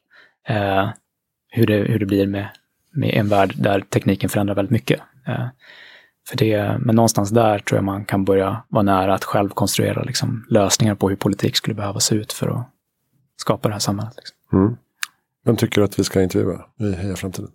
Eh, 0.48 0.88
hur, 1.48 1.66
det, 1.66 1.76
hur 1.76 1.98
det 1.98 2.06
blir 2.06 2.26
med, 2.26 2.48
med 2.90 3.14
en 3.14 3.28
värld 3.28 3.54
där 3.56 3.80
tekniken 3.80 4.30
förändrar 4.30 4.54
väldigt 4.54 4.72
mycket. 4.72 5.00
Eh, 5.26 5.46
för 6.28 6.36
det, 6.36 6.76
men 6.80 6.96
någonstans 6.96 7.30
där 7.30 7.58
tror 7.58 7.76
jag 7.76 7.84
man 7.84 8.04
kan 8.04 8.24
börja 8.24 8.62
vara 8.68 8.82
nära 8.82 9.14
att 9.14 9.24
själv 9.24 9.48
konstruera 9.48 10.02
liksom, 10.02 10.46
lösningar 10.48 10.94
på 10.94 11.08
hur 11.08 11.16
politik 11.16 11.56
skulle 11.56 11.74
behöva 11.74 12.00
se 12.00 12.14
ut 12.14 12.32
för 12.32 12.48
att 12.48 12.68
skapa 13.36 13.68
det 13.68 13.74
här 13.74 13.78
samhället. 13.80 14.14
Liksom. 14.16 14.36
Mm. 14.60 14.76
Vem 15.44 15.56
tycker 15.56 15.80
du 15.80 15.84
att 15.84 15.98
vi 15.98 16.04
ska 16.04 16.22
intervjua 16.22 16.64
i 16.80 16.92
Heja 16.92 17.16
Framtiden? 17.16 17.50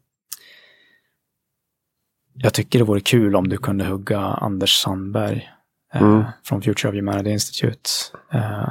Jag 2.33 2.53
tycker 2.53 2.79
det 2.79 2.85
vore 2.85 2.99
kul 3.01 3.35
om 3.35 3.49
du 3.49 3.57
kunde 3.57 3.85
hugga 3.85 4.19
Anders 4.19 4.75
Sandberg 4.81 5.49
eh, 5.93 6.01
Mm. 6.01 6.23
från 6.43 6.61
Future 6.61 6.89
of 6.89 6.95
Humanity 6.95 7.29
Institute. 7.29 7.89
Eh, 8.33 8.69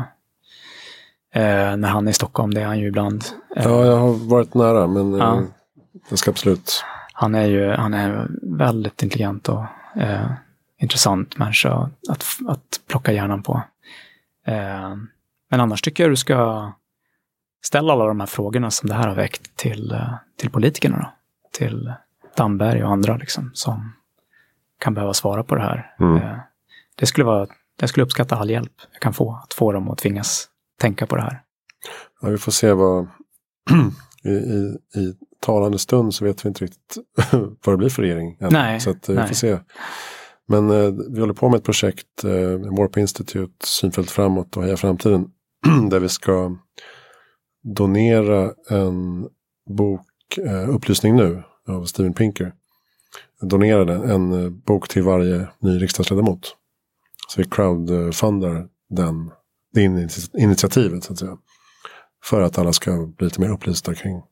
eh, 1.43 1.77
när 1.77 1.89
han 1.89 2.07
är 2.07 2.11
i 2.11 2.15
Stockholm, 2.15 2.55
det 2.55 2.61
är 2.61 2.67
han 2.67 2.79
ju 2.79 2.87
ibland. 2.89 3.25
Eh, 3.57 3.65
Ja, 3.65 3.85
jag 3.85 3.97
har 3.97 4.29
varit 4.29 4.55
nära, 4.55 4.87
men 4.87 5.13
eh, 5.15 5.19
Ja. 5.19 5.43
jag 6.09 6.19
ska 6.19 6.31
absolut. 6.31 6.85
Han 7.13 7.35
är 7.35 7.47
ju 7.47 7.71
han 7.71 7.95
är 7.95 8.29
väldigt 8.43 9.03
intelligent 9.03 9.49
och 9.49 9.65
eh, 9.99 10.31
intressant 10.79 11.39
människa 11.39 11.91
att, 12.09 12.25
att 12.49 12.81
plocka 12.87 13.13
hjärnan 13.13 13.43
på. 13.43 13.63
Eh, 14.47 14.97
men 15.51 15.61
annars 15.61 15.83
tycker 15.83 16.05
jag 16.05 16.13
du 16.13 16.17
ska 16.17 16.73
ställa 17.63 17.93
alla 17.93 18.07
de 18.07 18.21
här 18.21 18.27
frågorna 18.27 18.71
som 18.71 18.89
det 18.89 18.95
här 18.95 19.09
har 19.09 19.15
väckt 19.15 19.57
till, 19.57 19.93
eh, 19.93 20.15
till 20.37 20.51
politikerna. 20.51 20.99
Då. 20.99 21.13
Till 21.53 21.93
Damberg 22.37 22.85
och 22.85 22.93
andra 22.93 23.17
liksom, 23.17 23.51
som 23.55 23.93
kan 24.79 24.95
behöva 24.95 25.15
svara 25.15 25.45
på 25.45 25.55
det 25.55 25.63
här. 25.63 25.95
Mm. 26.01 26.17
Eh, 26.17 26.39
det 26.95 27.07
skulle 27.07 27.25
vara, 27.25 27.47
jag 27.81 27.89
skulle 27.89 28.05
uppskatta 28.05 28.37
all 28.37 28.51
hjälp 28.51 28.73
jag 28.93 29.01
kan 29.01 29.15
få 29.15 29.41
att 29.45 29.55
få 29.55 29.73
dem 29.73 29.91
att 29.91 29.99
tvingas 29.99 30.49
tänka 30.81 31.07
på 31.07 31.17
det 31.17 31.23
här. 31.23 31.43
Ja, 32.21 32.29
vi 32.29 32.39
får 32.39 32.53
se 32.53 32.73
vad... 32.73 33.09
I, 34.25 34.31
i, 34.31 34.79
I 34.95 35.15
talande 35.49 35.79
stund 35.79 36.15
så 36.15 36.25
vet 36.25 36.45
vi 36.45 36.49
inte 36.49 36.65
riktigt 36.65 36.97
vad 37.65 37.73
det 37.75 37.77
blir 37.77 37.89
för 37.89 38.03
regering. 38.03 38.37
än. 38.41 38.49
Nej, 38.53 38.81
Så 38.81 38.91
att, 38.91 39.09
eh, 39.09 39.13
vi 39.13 39.19
nej. 39.19 39.29
får 39.29 39.35
se. 39.35 39.59
Men 40.49 40.71
eh, 40.71 40.91
vi 41.15 41.21
håller 41.21 41.35
på 41.35 41.49
med 41.49 41.59
ett 41.59 41.65
projekt, 41.65 42.25
eh, 42.25 42.77
Warp 42.79 42.97
Institute, 42.97 43.67
Synfält 43.67 44.11
framåt 44.11 44.57
och 44.57 44.63
Heja 44.63 44.77
Framtiden. 44.77 45.27
där 45.91 46.01
vi 46.01 46.09
ska 46.09 46.57
donera 47.77 48.53
en 48.71 49.29
bok, 49.77 50.39
eh, 50.47 50.69
Upplysning 50.71 51.17
nu, 51.17 51.43
av 51.69 51.85
Steven 51.85 52.15
Pinker. 52.15 52.53
Donera 53.41 53.85
den, 53.85 54.11
en 54.11 54.45
eh, 54.45 54.51
bok 54.51 54.89
till 54.89 55.03
varje 55.03 55.49
ny 55.61 55.71
riksdagsledamot. 55.83 56.57
Så 57.29 57.43
vi 57.43 57.49
crowdfundar 57.49 58.67
den, 58.91 59.31
det 59.75 59.81
ini- 59.81 60.31
initiativet 60.39 61.05
så 61.05 61.13
att 61.13 61.19
säga. 61.19 61.37
För 62.25 62.41
att 62.41 62.59
alla 62.59 62.73
ska 62.73 63.07
bli 63.17 63.25
lite 63.25 63.41
mer 63.41 63.51
upplysta 63.51 63.95
kring 63.95 64.23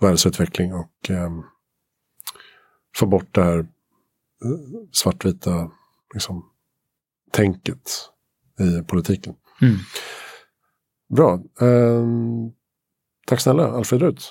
världsutveckling 0.00 0.74
och 0.74 1.10
ehm, 1.10 1.42
få 2.96 3.06
bort 3.06 3.34
det 3.34 3.42
här 3.42 3.58
eh, 3.58 3.66
svartvita 4.92 5.70
liksom, 6.14 6.50
tänket 7.32 8.10
i 8.60 8.82
politiken. 8.82 9.34
Mm. 9.62 9.76
Bra. 11.16 11.40
Ehm, 11.60 12.52
tack 13.26 13.40
snälla 13.40 13.72
Alfred 13.72 14.02
Ruth. 14.02 14.24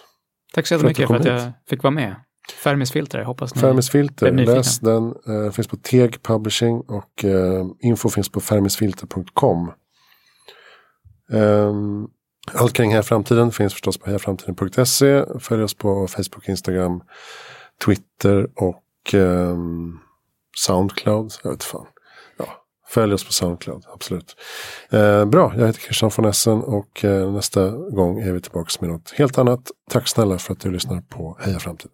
Tack 0.54 0.68
så 0.68 0.80
För 0.80 0.88
att 0.88 1.00
jättemycket 1.00 1.08
för 1.08 1.16
att 1.16 1.42
jag 1.44 1.54
fick 1.70 1.84
vara 1.84 1.94
med. 1.94 2.16
Fermis 2.54 2.92
filter, 2.92 3.24
hoppas 3.24 3.56
ni... 3.56 3.62
Fermis 3.62 3.90
Filter, 3.90 4.32
läs 4.32 4.80
den. 4.80 5.16
Eh, 5.28 5.52
finns 5.52 5.68
på 5.68 5.76
Teg 5.76 6.24
Publishing 6.24 6.82
och 6.82 7.26
eh, 7.26 7.66
info 7.80 8.10
finns 8.10 8.30
på 8.30 8.42
fermisfilter.com. 8.42 9.72
Um, 11.30 12.10
allt 12.54 12.74
kring 12.74 12.92
Heja 12.92 13.04
Framtiden 13.04 13.52
finns 13.52 13.74
förstås 13.74 13.98
på 13.98 14.06
hejaframtiden.se. 14.06 15.26
Följ 15.40 15.64
oss 15.64 15.74
på 15.74 16.08
Facebook, 16.08 16.50
Instagram, 16.50 17.02
Twitter 17.86 18.48
och 18.56 19.14
eh, 19.14 19.58
Soundcloud. 20.58 21.34
Jag 21.44 21.52
vet 21.52 21.64
fan. 21.64 21.86
Ja, 22.38 22.48
Följ 22.88 23.14
oss 23.14 23.26
på 23.26 23.34
Soundcloud, 23.34 23.84
absolut. 23.94 24.36
Eh, 24.90 25.26
bra, 25.26 25.54
jag 25.58 25.68
heter 25.68 25.80
Christian 25.80 26.12
von 26.16 26.26
Essen 26.26 26.62
och 26.62 27.06
eh, 27.06 27.32
nästa 27.32 27.70
gång 27.70 28.22
är 28.22 28.32
vi 28.32 28.42
tillbaka 28.42 28.70
med 28.80 28.90
något 28.90 29.12
helt 29.12 29.38
annat. 29.38 29.72
Tack 29.90 30.08
snälla 30.08 30.38
för 30.38 30.54
att 30.54 30.60
du 30.60 30.72
lyssnar 30.72 31.02
på 31.02 31.38
Heja 31.40 31.60
Framtiden. 31.60 31.92